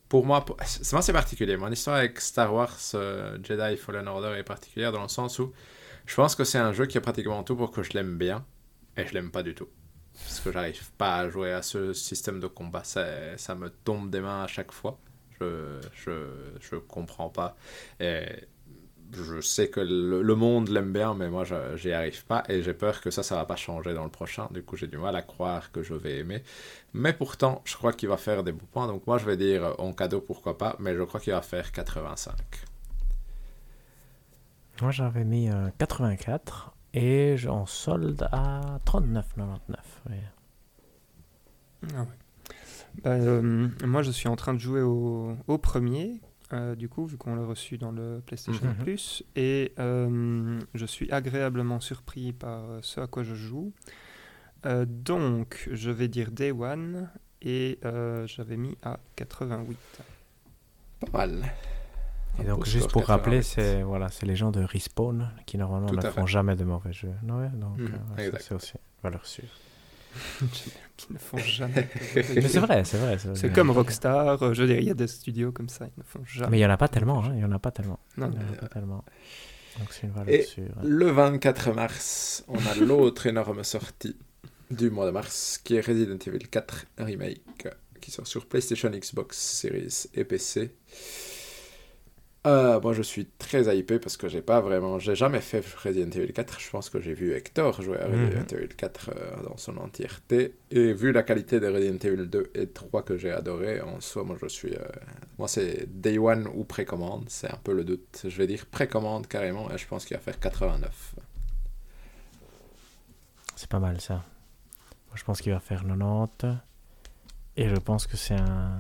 pour 0.09 0.25
moi, 0.25 0.43
c'est 0.65 1.03
c'est 1.03 1.13
particulier. 1.13 1.59
Mon 1.59 1.71
histoire 1.71 1.97
avec 1.97 2.19
Star 2.19 2.55
Wars 2.55 2.79
Jedi 3.43 3.77
Fallen 3.77 4.09
Order 4.09 4.39
est 4.39 4.45
particulière 4.45 4.93
dans 4.93 5.03
le 5.03 5.09
sens 5.09 5.39
où 5.39 5.53
je 6.09 6.15
pense 6.15 6.35
que 6.35 6.43
c'est 6.43 6.59
un 6.59 6.73
jeu 6.73 6.87
qui 6.87 6.97
a 6.97 7.03
pratiquement 7.03 7.43
tout 7.45 7.55
pour 7.55 7.71
que 7.71 7.83
je 7.83 7.93
l'aime 7.93 8.17
bien 8.17 8.45
et 8.97 9.07
je 9.07 9.13
l'aime 9.13 9.31
pas 9.31 9.43
du 9.43 9.55
tout. 9.55 9.69
Parce 10.15 10.41
que 10.41 10.51
j'arrive 10.51 10.91
pas 10.93 11.17
à 11.17 11.29
jouer 11.29 11.53
à 11.53 11.61
ce 11.61 11.93
système 11.93 12.41
de 12.41 12.47
combat, 12.47 12.83
ça, 12.83 13.55
me 13.55 13.69
tombe 13.69 14.11
des 14.11 14.21
mains 14.21 14.43
à 14.43 14.47
chaque 14.47 14.73
fois. 14.73 14.99
Je, 15.39 15.81
je, 15.93 16.27
je 16.61 16.77
comprends 16.77 17.29
pas. 17.29 17.57
Et 18.01 18.25
je 19.13 19.41
sais 19.43 19.69
que 19.69 19.81
le, 19.81 20.35
monde 20.35 20.71
l'aime 20.71 20.93
bien, 20.95 21.15
mais 21.15 21.29
moi 21.29 21.45
j'y 21.77 21.93
arrive 21.93 22.25
pas 22.25 22.43
et 22.49 22.63
j'ai 22.63 22.75
peur 22.75 23.03
que 23.03 23.11
ça, 23.11 23.23
ça 23.23 23.37
va 23.37 23.45
pas 23.45 23.57
changer 23.57 23.93
dans 23.93 24.05
le 24.05 24.11
prochain. 24.11 24.49
Du 24.51 24.63
coup, 24.63 24.77
j'ai 24.77 24.87
du 24.87 24.97
mal 24.97 25.15
à 25.15 25.23
croire 25.23 25.71
que 25.73 25.83
je 25.83 25.93
vais 25.95 26.17
aimer. 26.17 26.43
Mais 26.95 27.13
pourtant, 27.13 27.61
je 27.67 27.77
crois 27.77 27.93
qu'il 27.93 28.09
va 28.09 28.17
faire 28.17 28.43
des 28.45 28.53
bons 28.53 28.67
points. 28.73 28.87
Donc 28.87 29.07
moi, 29.07 29.19
je 29.19 29.27
vais 29.27 29.37
dire 29.37 29.75
en 29.79 29.93
cadeau, 29.93 30.23
pourquoi 30.23 30.57
pas, 30.57 30.75
mais 30.79 30.97
je 30.97 31.03
crois 31.03 31.21
qu'il 31.21 31.35
va 31.35 31.43
faire 31.43 31.71
85. 31.71 32.35
Moi 34.81 34.91
j'avais 34.91 35.25
mis 35.25 35.51
euh, 35.51 35.69
84 35.79 36.75
et 36.95 37.37
je- 37.37 37.49
en 37.49 37.67
solde 37.67 38.29
à 38.33 38.79
39,99. 38.85 39.77
ouais. 40.09 40.23
Ah 41.95 42.07
Bah, 43.05 43.11
euh, 43.11 43.69
moi, 43.85 44.03
je 44.03 44.11
suis 44.11 44.29
en 44.29 44.35
train 44.37 44.55
de 44.55 44.59
jouer 44.59 44.81
au, 44.83 45.37
au 45.47 45.59
premier, 45.59 46.21
euh, 46.53 46.75
du 46.75 46.89
coup, 46.89 47.07
vu 47.07 47.17
qu'on 47.17 47.37
l'a 47.37 47.45
reçu 47.45 47.79
dans 47.79 47.93
le 47.93 48.21
PlayStation 48.27 48.67
Mhm. 48.67 48.75
Plus, 48.77 49.23
et 49.37 49.73
euh, 49.79 50.59
je 50.75 50.87
suis 50.87 51.09
agréablement 51.13 51.79
surpris 51.79 52.33
par 52.33 52.65
ce 52.83 53.01
à 53.01 53.07
quoi 53.07 53.23
je 53.23 53.35
joue. 53.37 53.73
Euh, 54.67 54.85
donc, 54.89 55.69
je 55.71 55.91
vais 55.93 56.09
dire 56.09 56.33
Day 56.33 56.51
One, 56.51 57.09
et 57.43 57.79
euh, 57.85 58.27
j'avais 58.27 58.57
mis 58.57 58.77
à 58.83 58.99
88. 59.15 59.79
Pas 61.13 61.27
mal. 61.27 61.45
Et 62.41 62.45
donc, 62.45 62.67
juste 62.67 62.91
pour 62.91 63.05
rappeler, 63.05 63.39
88. 63.39 63.43
c'est 63.45 63.83
voilà, 63.83 64.09
les 64.23 64.37
gens 64.37 64.51
de 64.51 64.63
Respawn 64.63 65.31
qui 65.47 65.59
normalement 65.59 65.91
ne 65.93 66.01
font 66.01 66.27
fait. 66.27 66.33
jamais 66.33 66.57
de 66.57 66.65
mauvais 66.65 66.93
jeux. 66.93 67.09
Ouais, 67.25 67.49
donc 67.55 67.79
euh, 67.81 68.31
c'est 68.41 68.55
aussi 68.55 68.75
valeur 69.03 69.27
sûre. 69.27 69.45
qui 70.97 71.13
ne 71.13 71.19
font 71.19 71.37
jamais. 71.39 71.89
Mais 72.15 72.23
c'est 72.43 72.59
vrai, 72.61 72.83
c'est 72.85 72.97
vrai. 72.99 73.19
C'est 73.35 73.53
comme 73.53 73.71
Rockstar, 73.71 74.43
euh, 74.43 74.55
je 74.55 74.63
veux 74.63 74.69
dire, 74.69 74.79
il 74.79 74.85
y 74.87 74.91
a 74.91 74.95
des 74.95 75.07
studios 75.07 75.53
comme 75.53 75.69
ça, 75.69 75.87
ils 75.87 75.99
ne 75.99 76.03
font 76.03 76.21
jamais. 76.25 76.51
Mais 76.53 76.57
il 76.59 76.61
n'y 76.61 76.67
en 76.67 76.71
a 76.71 76.77
pas 76.77 76.89
tellement, 76.89 77.23
hein, 77.25 77.31
il 77.33 77.39
n'y 77.39 77.45
en 77.45 77.53
a 77.53 77.59
pas 77.59 77.71
tellement. 77.71 77.99
Non, 78.17 78.31
Il 78.33 78.35
y 78.35 78.39
en 78.39 78.49
a 78.49 78.53
Euh, 78.53 78.57
pas 78.57 78.69
tellement. 78.69 79.05
Donc 79.79 79.89
c'est 79.93 80.07
une 80.07 80.13
valeur 80.13 80.29
Et 80.35 80.43
sûre. 80.43 80.65
Le 80.83 81.11
24 81.11 81.73
mars, 81.73 82.45
on 82.49 82.59
a 82.59 82.75
l'autre 82.85 83.27
énorme 83.27 83.63
sortie 83.63 84.17
du 84.71 84.91
mois 84.91 85.07
de 85.07 85.11
mars, 85.13 85.61
qui 85.63 85.77
est 85.77 85.81
Resident 85.87 86.19
Evil 86.27 86.49
4 86.49 86.87
Remake, 86.99 87.69
qui 88.01 88.11
sort 88.11 88.27
sur 88.27 88.47
PlayStation, 88.47 88.91
Xbox 88.91 89.39
Series 89.39 90.07
et 90.15 90.25
PC. 90.25 90.75
Euh, 92.49 92.81
moi, 92.81 92.95
je 92.95 93.03
suis 93.03 93.27
très 93.27 93.77
hypé 93.77 93.99
parce 93.99 94.17
que 94.17 94.27
j'ai 94.27 94.41
pas 94.41 94.61
vraiment, 94.61 94.99
j'ai 94.99 95.15
jamais 95.15 95.41
fait 95.41 95.63
Resident 95.85 96.11
Evil 96.11 96.33
4. 96.33 96.59
Je 96.61 96.71
pense 96.71 96.89
que 96.89 96.99
j'ai 97.01 97.13
vu 97.13 97.35
Hector 97.35 97.83
jouer 97.83 97.99
à 98.01 98.07
Resident 98.07 98.41
Mhm. 98.41 98.59
Evil 98.59 98.69
4 98.69 99.11
euh, 99.11 99.43
dans 99.43 99.57
son 99.59 99.77
entièreté. 99.77 100.55
Et 100.71 100.93
vu 100.95 101.13
la 101.13 101.23
qualité 101.25 101.61
de 101.61 101.67
Resident 101.67 101.99
Evil 102.09 102.27
2 102.27 102.51
et 102.55 102.69
3 102.69 103.03
que 103.03 103.19
j'ai 103.19 103.31
adoré, 103.31 103.81
en 103.83 104.01
soi, 104.01 104.25
moi, 104.25 104.37
je 104.41 104.47
suis, 104.49 104.73
euh, 104.75 104.79
moi, 105.39 105.47
c'est 105.47 105.87
Day 106.01 106.17
One 106.19 106.49
ou 106.55 106.65
précommande. 106.65 107.25
C'est 107.29 107.53
un 107.53 107.59
peu 107.63 107.75
le 107.75 107.85
doute. 107.85 108.23
Je 108.25 108.37
vais 108.39 108.47
dire 108.47 108.65
précommande 108.67 109.27
carrément, 109.27 109.71
et 109.71 109.77
je 109.77 109.87
pense 109.87 110.07
qu'il 110.07 110.17
va 110.17 110.23
faire 110.23 110.41
89. 110.41 111.15
C'est 113.57 113.69
pas 113.69 113.81
mal 113.81 114.01
ça. 114.01 114.15
Moi, 115.09 115.17
je 115.17 115.25
pense 115.25 115.41
qu'il 115.43 115.53
va 115.53 115.61
faire 115.61 115.83
90. 115.85 116.47
Et 117.57 117.69
je 117.69 117.75
pense 117.77 118.07
que 118.07 118.17
c'est 118.17 118.35
un, 118.41 118.79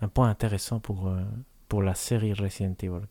un 0.00 0.08
point 0.08 0.28
intéressant 0.28 0.78
pour, 0.80 1.08
euh, 1.08 1.20
pour 1.74 1.82
la 1.82 1.94
série 1.96 2.32
Resident 2.32 2.76
Evil. 2.82 3.04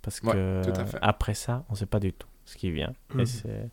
Parce 0.00 0.22
Ouais, 0.22 0.32
que 0.32 0.62
après 1.02 1.34
ça, 1.34 1.64
on 1.68 1.74
sait 1.74 1.84
pas 1.84 2.00
du 2.00 2.14
tout 2.14 2.28
ce 2.46 2.56
qui 2.56 2.70
vient. 2.70 2.94
Et 3.18 3.26
c'est- 3.26 3.68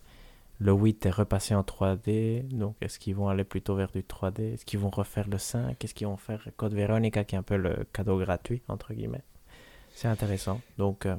le 0.60 0.72
8 0.72 1.06
est 1.06 1.10
repassé 1.10 1.54
en 1.54 1.62
3D. 1.62 2.42
Donc, 2.50 2.76
est-ce 2.82 2.98
qu'ils 2.98 3.14
vont 3.14 3.28
aller 3.30 3.44
plutôt 3.44 3.74
vers 3.74 3.90
du 3.90 4.02
3D 4.04 4.52
Est-ce 4.52 4.64
qu'ils 4.66 4.80
vont 4.80 4.90
refaire 4.90 5.26
le 5.28 5.38
5 5.38 5.82
Est-ce 5.82 5.94
qu'ils 5.94 6.06
vont 6.08 6.18
faire 6.18 6.46
Code 6.58 6.74
Veronica, 6.74 7.24
qui 7.24 7.36
est 7.36 7.38
un 7.38 7.42
peu 7.42 7.56
le 7.56 7.86
cadeau 7.92 8.18
gratuit, 8.18 8.60
entre 8.68 8.92
guillemets? 8.92 9.22
C'est 9.94 10.08
intéressant. 10.08 10.60
Donc, 10.76 11.06
euh, 11.06 11.16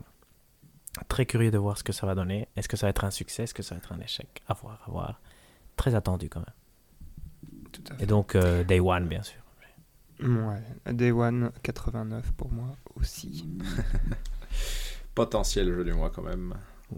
très 1.07 1.25
curieux 1.25 1.49
de 1.51 1.57
voir 1.57 1.77
ce 1.79 1.83
que 1.83 1.93
ça 1.93 2.05
va 2.05 2.13
donner. 2.13 2.47
Est-ce 2.55 2.67
que 2.69 2.77
ça 2.77 2.85
va 2.85 2.89
être 2.91 3.05
un 3.05 3.11
succès? 3.11 3.43
Est-ce 3.43 3.55
que 3.55 3.63
ça 3.63 3.73
va 3.75 3.79
être 3.79 3.91
un 3.91 3.99
échec? 4.01 4.43
À 4.47 4.53
voir, 4.53 4.83
à 4.87 4.91
voir. 4.91 5.19
Très 5.77 5.95
attendu 5.95 6.29
quand 6.29 6.41
même. 6.41 7.69
Tout 7.71 7.81
à 7.91 7.95
fait. 7.95 8.03
Et 8.03 8.05
donc, 8.05 8.35
euh, 8.35 8.63
Day 8.63 8.79
One, 8.79 9.07
bien 9.07 9.23
sûr. 9.23 9.39
Ouais, 10.21 10.93
Day 10.93 11.11
One 11.11 11.51
89 11.63 12.33
pour 12.33 12.51
moi 12.51 12.75
aussi. 12.95 13.45
Potentiel 15.15 15.73
jeu 15.73 15.83
du 15.83 15.93
mois 15.93 16.09
quand 16.09 16.23
même. 16.23 16.53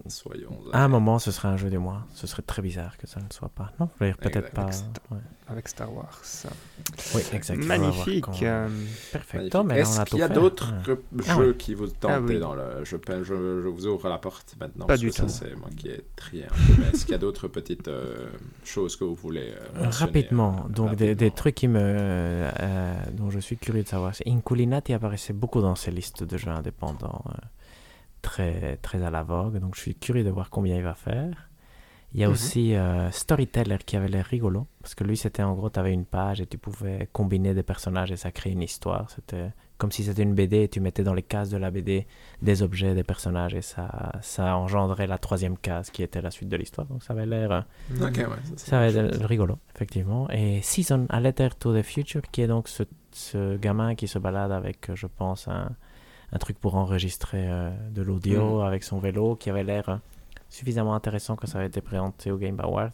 Soyons. 0.08 0.58
À 0.72 0.84
un 0.84 0.88
moment, 0.88 1.18
ce 1.18 1.30
serait 1.30 1.48
un 1.48 1.56
jeu 1.56 1.68
du 1.70 1.78
mois. 1.78 2.06
Ce 2.14 2.26
serait 2.26 2.42
très 2.42 2.62
bizarre 2.62 2.96
que 2.96 3.06
ça 3.06 3.20
ne 3.20 3.26
soit 3.30 3.50
pas. 3.50 3.72
Non, 3.78 3.88
peut-être 3.98 4.50
pas. 4.52 4.66
Ouais. 5.10 5.18
Avec 5.48 5.68
Star 5.68 5.92
Wars. 5.94 6.18
Oui, 7.14 7.20
exactement. 7.32 7.66
Magnifique. 7.66 8.24
quand- 8.24 8.42
euh, 8.42 8.68
Perfecto, 9.12 9.68
Est-ce 9.70 10.00
a 10.00 10.04
qu'il 10.06 10.18
y 10.18 10.22
a 10.22 10.28
d'autres 10.28 10.72
Ouais. 10.72 10.82
jeux 10.86 11.02
Ah 11.28 11.38
ouais. 11.38 11.54
qui 11.56 11.74
vous 11.74 11.88
tentent 11.88 12.10
Ah 12.10 12.20
oui. 12.20 12.38
dans 12.38 12.54
le. 12.54 12.84
Je, 12.84 12.96
je, 13.06 13.22
je 13.24 13.68
vous 13.68 13.86
ouvre 13.86 14.08
la 14.08 14.16
porte 14.18 14.54
maintenant. 14.58 14.86
Pas 14.86 14.94
parce 14.94 15.00
du 15.00 15.08
que 15.10 15.14
ça, 15.14 15.24
tout. 15.24 15.28
c'est 15.28 15.54
moi 15.56 15.68
qui 15.76 15.88
ai 15.88 16.02
trié 16.16 16.44
un 16.46 16.48
peu. 16.48 16.80
Mais 16.80 16.88
est-ce 16.88 17.04
qu'il 17.04 17.12
y 17.12 17.16
a 17.16 17.18
d'autres 17.18 17.48
petites 17.48 17.88
euh, 17.88 18.28
choses 18.64 18.96
que 18.96 19.04
vous 19.04 19.14
voulez. 19.14 19.52
euh, 19.76 19.88
Rapidement, 19.90 20.64
euh, 20.64 20.68
donc 20.72 20.94
des, 20.94 21.30
trucs 21.30 21.54
qui 21.56 21.68
me, 21.68 21.78
euh, 21.82 22.94
dont 23.12 23.30
je 23.30 23.40
suis 23.40 23.58
curieux 23.58 23.82
de 23.82 23.88
savoir. 23.88 24.12
Inculinati 24.26 24.94
apparaissait 24.94 25.32
beaucoup 25.34 25.60
dans 25.60 25.74
ces 25.74 25.90
listes 25.90 26.24
de 26.24 26.36
jeux 26.38 26.50
indépendants, 26.50 27.22
euh, 27.28 27.32
très, 28.22 28.76
très 28.78 29.02
à 29.02 29.10
la 29.10 29.22
vogue. 29.22 29.58
Donc 29.58 29.74
je 29.74 29.80
suis 29.80 29.94
curieux 29.94 30.24
de 30.24 30.30
voir 30.30 30.48
combien 30.50 30.76
il 30.76 30.82
va 30.82 30.94
faire. 30.94 31.48
Il 32.14 32.20
y 32.20 32.24
a 32.24 32.26
Mhm. 32.26 32.32
aussi 32.34 32.74
euh, 32.74 33.10
Storyteller 33.10 33.78
qui 33.86 33.96
avait 33.96 34.08
l'air 34.08 34.26
rigolo, 34.26 34.66
parce 34.82 34.94
que 34.94 35.02
lui 35.02 35.16
c'était 35.16 35.42
en 35.42 35.54
gros, 35.54 35.70
tu 35.70 35.78
avais 35.80 35.94
une 35.94 36.04
page 36.04 36.42
et 36.42 36.46
tu 36.46 36.58
pouvais 36.58 37.08
combiner 37.10 37.54
des 37.54 37.62
personnages 37.62 38.12
et 38.12 38.16
ça 38.16 38.30
créait 38.30 38.52
une 38.52 38.60
histoire. 38.62 39.08
C'était 39.10 39.50
comme 39.78 39.90
si 39.90 40.04
c'était 40.04 40.22
une 40.22 40.34
BD 40.34 40.64
et 40.64 40.68
tu 40.68 40.80
mettais 40.80 41.04
dans 41.04 41.14
les 41.14 41.22
cases 41.22 41.48
de 41.48 41.56
la 41.56 41.70
BD 41.70 42.06
des 42.42 42.62
objets, 42.62 42.94
des 42.94 43.02
personnages 43.02 43.54
et 43.54 43.62
ça, 43.62 44.12
ça 44.20 44.56
engendrait 44.58 45.06
la 45.06 45.16
troisième 45.16 45.56
case 45.56 45.90
qui 45.90 46.02
était 46.02 46.20
la 46.20 46.30
suite 46.30 46.50
de 46.50 46.56
l'histoire. 46.58 46.86
Donc 46.86 47.02
ça 47.02 47.14
avait 47.14 47.24
l'air... 47.26 47.50
euh, 47.50 47.60
ouais. 48.28 48.36
ça 48.56 48.90
chose. 48.90 49.22
rigolo, 49.24 49.58
effectivement. 49.74 50.28
Et 50.30 50.60
Season, 50.60 51.06
A 51.08 51.18
Letter 51.18 51.48
to 51.58 51.74
the 51.76 51.82
Future, 51.82 52.20
qui 52.30 52.42
est 52.42 52.46
donc 52.46 52.68
ce, 52.68 52.82
ce 53.10 53.56
gamin 53.56 53.94
qui 53.94 54.06
se 54.06 54.18
balade 54.18 54.52
avec, 54.52 54.90
euh, 54.90 54.94
je 54.96 55.06
pense, 55.06 55.48
un, 55.48 55.70
un 56.32 56.38
truc 56.38 56.58
pour 56.58 56.76
enregistrer 56.76 57.48
euh, 57.48 57.70
de 57.90 58.02
l'audio 58.02 58.60
Mhm. 58.60 58.66
avec 58.66 58.82
son 58.84 58.98
vélo, 58.98 59.36
qui 59.36 59.50
avait 59.50 59.64
l'air 59.64 59.88
euh, 59.88 59.96
suffisamment 60.48 60.94
intéressant 60.94 61.36
que 61.36 61.46
ça 61.46 61.58
avait 61.58 61.66
été 61.68 61.80
présenté 61.80 62.30
au 62.30 62.38
Game 62.38 62.58
Awards. 62.60 62.90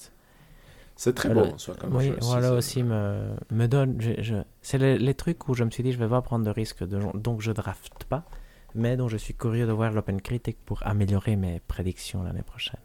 C'est 0.97 1.15
très 1.15 1.29
Voilà. 1.33 1.49
beau 1.51 1.55
en 1.55 1.59
soi 1.59 1.77
comme 1.77 1.95
oui, 1.95 2.07
jeu 2.09 2.17
voilà 2.23 2.49
c'est- 2.49 2.55
aussi 2.55 2.83
me, 2.83 3.31
me 3.53 3.67
donne... 3.69 4.01
je- 4.01 4.21
je- 4.21 4.43
C'est 4.63 4.79
les, 4.79 4.99
les 4.99 5.15
trucs 5.15 5.49
où 5.49 5.55
je 5.55 5.63
me 5.63 5.71
suis 5.71 5.85
dit, 5.85 5.93
je 5.93 5.99
vais 5.99 6.09
pas 6.09 6.23
prendre 6.23 6.45
de 6.45 6.51
risque, 6.51 6.83
de, 6.85 6.99
donc 7.17 7.41
je 7.41 7.53
drafte 7.53 8.03
pas, 8.05 8.25
mais 8.75 8.97
dont 8.97 9.07
je 9.09 9.17
suis 9.17 9.35
curieux 9.35 9.67
de 9.67 9.73
voir 9.73 9.93
l'Open 9.93 10.21
Critic 10.21 10.59
pour 10.67 10.85
améliorer 10.85 11.37
mes 11.37 11.61
prédictions 11.61 12.25
l'année 12.25 12.43
prochaine. 12.43 12.81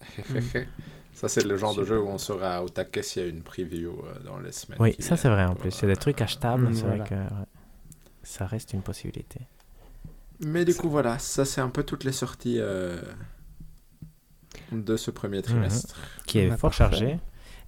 Ça, 1.12 1.28
c'est 1.28 1.44
le 1.44 1.56
genre 1.56 1.74
de 1.74 1.84
jeu 1.84 1.98
où 2.00 2.08
on 2.08 2.18
sera 2.18 2.62
au 2.62 2.68
taquet 2.68 3.02
s'il 3.02 3.22
y 3.22 3.24
a 3.24 3.28
une 3.28 3.42
preview 3.42 3.90
euh, 4.04 4.18
dans 4.24 4.38
les 4.38 4.52
semaines. 4.52 4.78
Oui, 4.80 4.94
ça 4.98 5.16
c'est 5.16 5.30
vrai 5.30 5.46
en 5.46 5.54
plus. 5.54 5.82
A 5.82 5.86
des 5.86 5.96
trucs 5.96 6.20
achetables, 6.20 6.68
mm, 6.68 6.74
c'est 6.74 6.80
voilà. 6.86 7.04
vrai 7.04 7.08
que 7.08 7.14
ouais, 7.14 7.46
ça 8.22 8.44
reste 8.46 8.74
une 8.74 8.82
possibilité. 8.82 9.40
Mais 10.40 10.64
du 10.64 10.74
coup, 10.74 10.88
voilà, 10.90 11.18
ça 11.18 11.44
c'est 11.44 11.60
un 11.60 11.68
peu 11.70 11.82
toutes 11.82 12.04
les 12.04 12.12
sorties 12.12 12.56
euh, 12.58 13.00
de 14.72 14.96
ce 14.96 15.10
premier 15.10 15.42
trimestre. 15.42 15.96
Qui 16.26 16.40
est 16.40 16.48
Bah, 16.50 16.56
fort 16.56 16.70
parfait. 16.70 16.96
chargé. 16.96 17.18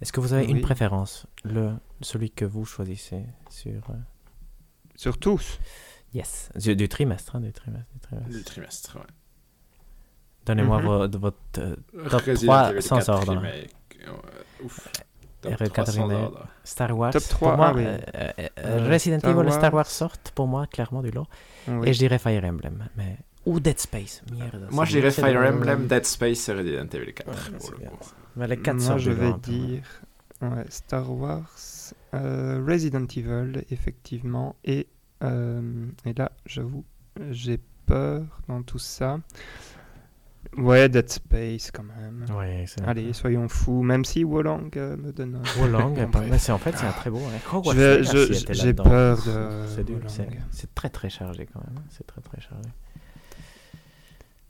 Est-ce 0.01 0.13
que 0.13 0.19
vous 0.19 0.33
avez 0.33 0.45
une 0.45 0.61
préférence 0.61 1.25
le, 1.43 1.71
Celui 2.01 2.31
que 2.31 2.45
vous 2.45 2.65
choisissez 2.65 3.25
sur... 3.49 3.71
euh, 3.89 3.93
Sur 4.95 5.17
tous. 5.17 5.59
Yes, 6.13 6.49
du, 6.55 6.75
du 6.75 6.87
trimestre, 6.89 7.35
hein, 7.35 7.41
du 7.41 7.51
trimestre. 7.51 7.87
du 7.93 7.99
trimestre. 7.99 8.29
Du 8.29 8.43
trimestre, 8.43 8.95
ouais. 8.97 9.01
Donnez-moi 10.45 10.81
Mhm. 10.81 11.15
votre... 11.17 11.37
euh, 11.59 11.75
Top 12.09 12.21
Resident 12.21 12.53
3 12.53 12.71
Evil 12.71 12.81
sans 12.81 12.97
4 12.97 13.09
ordre. 13.09 13.31
remake. 13.33 13.75
Ouais, 14.07 14.65
Ouf. 14.65 14.87
Top 15.41 15.53
R4 15.53 15.69
3 15.69 15.85
sans 15.85 16.03
remake. 16.07 16.23
ordre. 16.23 16.47
Star 16.63 16.97
Wars. 16.97 17.11
Top 17.13 17.23
3, 17.29 17.47
pour 17.49 17.57
moi, 17.57 17.67
ah 17.69 17.73
oui. 17.75 17.83
euh, 17.85 17.97
euh, 18.15 18.47
euh, 18.59 18.89
Resident 18.89 19.19
Star 19.19 19.31
Evil 19.39 19.47
et 19.47 19.51
Star 19.51 19.73
Wars. 19.73 19.85
Sortent 19.87 20.31
pour 20.35 20.47
moi 20.47 20.67
clairement 20.67 21.01
du 21.01 21.11
lot. 21.11 21.27
Oui. 21.67 21.89
Et 21.89 21.93
je 21.93 21.99
dirais 21.99 22.19
Fire 22.19 22.43
Emblem. 22.43 22.87
Mais... 22.97 23.17
Ou 23.45 23.59
Dead 23.59 23.79
Space. 23.79 24.21
Merde. 24.37 24.67
Moi, 24.71 24.83
je 24.85 24.91
dirais 24.91 25.11
Fire 25.11 25.39
le- 25.41 25.47
Emblem, 25.47 25.87
Dead 25.87 26.05
Space 26.05 26.49
et 26.49 26.53
Resident 26.53 26.87
Evil 26.93 27.13
4. 27.13 27.27
Ouais, 27.27 27.33
pour 27.57 27.61
c'est 27.61 27.71
le 27.71 27.77
bien. 27.77 27.89
coup. 27.89 28.09
Mais 28.35 28.47
les 28.47 28.57
4 28.57 28.75
Moi, 28.77 28.97
je 28.97 29.11
vais 29.11 29.33
dire 29.41 29.83
ouais, 30.41 30.65
Star 30.69 31.09
Wars, 31.11 31.49
euh, 32.13 32.63
Resident 32.67 33.05
Evil, 33.15 33.63
effectivement. 33.71 34.55
Et, 34.65 34.87
euh, 35.23 35.85
et 36.05 36.13
là, 36.13 36.31
j'avoue, 36.45 36.83
j'ai 37.31 37.59
peur 37.85 38.23
dans 38.49 38.61
tout 38.61 38.77
ça. 38.79 39.19
Ouais, 40.57 40.89
Dead 40.89 41.09
Space 41.09 41.69
quand 41.71 41.83
même. 41.83 42.25
Ouais. 42.35 42.65
Allez, 42.85 43.13
soyons 43.13 43.47
fous. 43.47 43.83
Même 43.83 44.03
si 44.05 44.23
Wolang 44.23 44.69
euh, 44.77 44.97
me 44.97 45.11
donne. 45.11 45.35
un- 45.35 45.61
Wolang, 45.61 45.95
mais 46.29 46.37
c'est 46.39 46.51
en 46.51 46.57
fait 46.57 46.75
c'est 46.77 46.85
un 46.85 46.91
très 46.91 47.09
beau. 47.09 47.19
hein. 47.19 47.61
Était 47.73 48.03
j'ai 48.53 48.73
peur 48.73 49.17
de 49.25 49.65
C'est 50.51 50.73
très 50.73 50.89
très 50.89 51.09
chargé 51.09 51.45
quand 51.45 51.59
même. 51.65 51.77
hein. 51.77 51.83
C'est 51.89 52.05
très 52.07 52.21
très 52.21 52.41
chargé. 52.41 52.69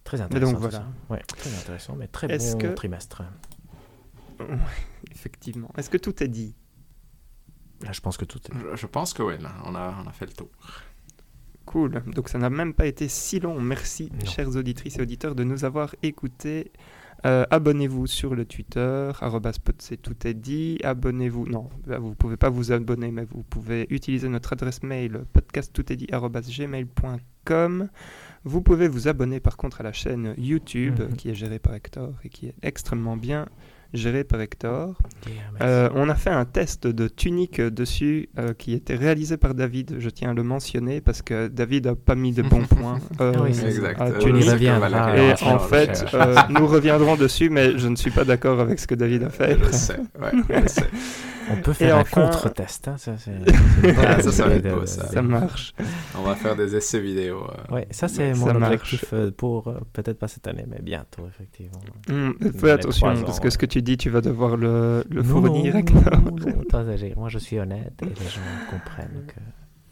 Très 0.03 0.18
Mais 0.18 0.24
intéressant. 0.24 0.52
donc 0.53 0.61
voilà. 0.61 0.86
Ouais, 1.10 1.22
très 1.28 1.53
intéressant, 1.53 1.95
mais 1.95 2.07
très 2.07 2.28
bon 2.28 2.57
que- 2.57 2.74
trimestre. 2.74 3.24
Ouais, 4.40 4.45
effectivement. 5.11 5.70
Est-ce 5.78 5.90
que 5.90 5.98
tout 5.98 6.24
est 6.24 6.28
dit? 6.30 6.56
Là, 7.82 7.91
je 7.91 7.99
pense 8.02 8.18
que 8.18 8.26
tout 8.26 8.40
est. 8.40 8.53
Je, 8.72 8.76
je 8.76 8.88
pense 8.88 9.14
que 9.14 9.22
oui, 9.24 9.38
là, 9.40 9.52
on 9.66 9.76
a, 9.76 9.95
on 10.03 10.07
a 10.07 10.11
fait 10.11 10.26
le 10.26 10.34
tour. 10.34 10.49
Cool. 11.70 12.02
Donc 12.16 12.30
ça 12.30 12.40
n'a 12.40 12.50
même 12.50 12.74
pas 12.74 12.88
été 12.88 13.08
si 13.08 13.40
long. 13.40 13.62
Merci, 13.62 14.10
Non. 14.12 14.26
chères 14.26 14.56
auditrices 14.56 14.98
et 14.98 15.02
auditeurs, 15.04 15.36
de 15.36 15.44
nous 15.44 15.66
avoir 15.66 15.94
écoutés. 16.02 16.72
Euh, 17.28 17.44
abonnez-vous 17.52 18.08
sur 18.08 18.34
le 18.34 18.46
Twitter, 18.46 19.12
c'est 19.80 20.02
tout 20.02 20.16
est 20.26 20.34
dit. 20.34 20.80
Abonnez-vous. 20.84 21.46
Non, 21.48 21.70
là, 21.86 22.00
vous 22.00 22.16
pouvez 22.16 22.38
pas 22.38 22.50
vous 22.50 22.72
abonner, 22.72 23.12
mais 23.12 23.26
vous 23.30 23.44
pouvez 23.44 23.86
utiliser 23.90 24.30
notre 24.30 24.54
adresse 24.54 24.82
mail 24.84 25.26
podcasttoutestdit@gmail.com. 25.34 27.90
Vous 28.46 28.62
pouvez 28.62 28.88
vous 28.88 29.08
abonner 29.08 29.40
par 29.40 29.58
contre 29.58 29.82
à 29.82 29.84
la 29.84 29.94
chaîne 29.94 30.34
YouTube 30.38 31.00
Mhm. 31.00 31.16
qui 31.18 31.30
est 31.30 31.36
gérée 31.36 31.60
par 31.60 31.74
Hector 31.76 32.14
et 32.24 32.30
qui 32.30 32.48
est 32.48 32.56
extrêmement 32.62 33.18
bien 33.18 33.48
géré 33.94 34.24
par 34.24 34.40
Hector. 34.41 34.95
Yeah. 35.26 35.36
Euh, 35.68 35.90
on 35.95 36.10
a 36.10 36.16
fait 36.16 36.30
un 36.30 36.45
test 36.45 36.86
de 36.88 37.07
tunique 37.07 37.60
dessus 37.61 38.30
euh, 38.38 38.53
qui 38.53 38.74
était 38.74 38.95
réalisé 38.95 39.38
par 39.38 39.53
David. 39.56 39.95
Je 39.99 40.10
tiens 40.10 40.32
à 40.32 40.34
le 40.34 40.44
mentionner 40.44 41.02
parce 41.02 41.22
que 41.22 41.48
David 41.48 41.88
a 41.88 41.95
pas 41.95 42.16
mis 42.16 42.32
de 42.34 42.41
bons 42.44 42.66
points. 42.70 42.99
euh, 43.22 43.34
Ah 43.36 43.41
oui, 43.44 43.53
c'est 43.53 43.68
Exact. 43.68 43.99
à 44.02 44.06
Euh, 44.07 44.20
tunique. 44.20 44.45
Et 44.61 44.68
Ah, 44.70 45.56
en 45.56 45.60
fait, 45.60 46.06
euh, 46.14 46.36
nous 46.49 46.68
reviendrons 46.68 47.16
dessus, 47.16 47.49
mais 47.49 47.78
je 47.78 47.88
ne 47.88 47.95
suis 47.95 48.11
pas 48.11 48.24
d'accord 48.26 48.60
avec 48.60 48.80
ce 48.80 48.88
que 48.88 48.95
David 48.95 49.24
a 49.24 49.30
fait. 49.30 49.57
Je 49.64 49.72
sais, 49.72 49.98
ouais, 50.22 50.32
je 50.64 50.68
sais. 50.68 50.84
On 51.52 51.62
peut 51.62 51.74
faire 51.74 51.98
un 51.98 52.02
enfin- 52.02 52.26
contre-test. 52.28 52.88
hein, 52.88 52.98
ça, 52.98 53.14
Ah, 53.98 54.22
ça, 54.22 54.32
ça 54.32 54.48
va 54.48 54.56
idée 54.56 54.70
être 54.70 54.76
beau, 54.76 54.82
de- 54.82 54.86
ça. 54.86 55.08
Ça 55.08 55.22
marche. 55.22 55.74
On 56.18 56.22
va 56.24 56.36
faire 56.36 56.56
des 56.56 56.76
essais 56.76 57.00
vidéo. 57.00 57.44
euh. 57.72 57.74
Ouais, 57.76 57.88
ça 57.92 58.08
c'est 58.08 58.34
mon 58.34 58.50
objectif 58.56 59.06
euh, 59.14 59.32
pour 59.32 59.68
euh, 59.68 59.80
peut-être 59.94 60.20
pas 60.20 60.28
cette 60.28 60.48
année, 60.48 60.66
mais 60.68 60.80
bientôt 60.82 61.28
effectivement. 61.28 61.80
Les 62.40 62.52
fais 62.52 62.72
attention 62.72 63.08
ans, 63.08 63.14
parce 63.24 63.40
que 63.40 63.46
ouais. 63.46 63.52
ce 63.52 63.58
que 63.58 63.66
tu 63.66 63.82
dis, 63.82 63.98
tu 63.98 64.10
vas 64.10 64.22
devoir 64.22 64.58
le, 64.58 65.04
le 65.10 65.22
Non, 65.22 65.28
fournir. 65.42 65.76
non, 65.76 65.82
non. 66.22 67.14
Moi 67.18 67.30
je 67.30 67.40
suis 67.40 67.60
honnête 67.60 67.94
et 68.02 68.06
les 68.06 68.16
gens 68.16 68.42
comprennent 68.70 69.26
que 69.28 69.40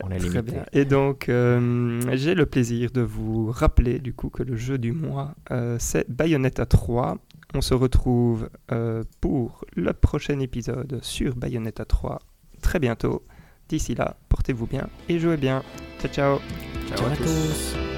on 0.04 0.12
est 0.12 0.18
Très 0.20 0.30
limité. 0.30 0.52
bien. 0.52 0.64
Et 0.74 0.86
donc, 0.86 1.28
euh, 1.28 2.00
j'ai 2.14 2.36
le 2.36 2.46
plaisir 2.46 2.92
de 2.92 3.02
vous 3.02 3.50
rappeler 3.52 3.98
du 3.98 4.14
coup 4.14 4.30
que 4.30 4.44
le 4.44 4.56
jeu 4.56 4.78
du 4.78 4.92
mois, 4.92 5.34
euh, 5.50 5.78
c'est 5.80 6.08
Bayonetta 6.08 6.68
3. 6.68 7.18
On 7.58 7.62
se 7.62 7.74
retrouve 7.74 8.52
euh, 8.72 9.04
pour 9.20 9.66
le 9.76 9.92
prochain 9.92 10.40
épisode 10.42 11.00
sur 11.02 11.36
Bayonetta 11.36 11.86
3 11.86 12.20
très 12.62 12.78
bientôt. 12.78 13.26
D'ici 13.68 13.96
là, 13.96 14.16
portez-vous 14.30 14.68
bien 14.68 14.88
et 15.10 15.18
jouez 15.18 15.38
bien. 15.38 15.64
Ciao 16.00 16.12
ciao 16.14 16.40
Ciao, 16.88 16.98
Ciao 16.98 17.08
à 17.08 17.12
à 17.14 17.16
tous. 17.16 17.24
tous. 17.24 17.97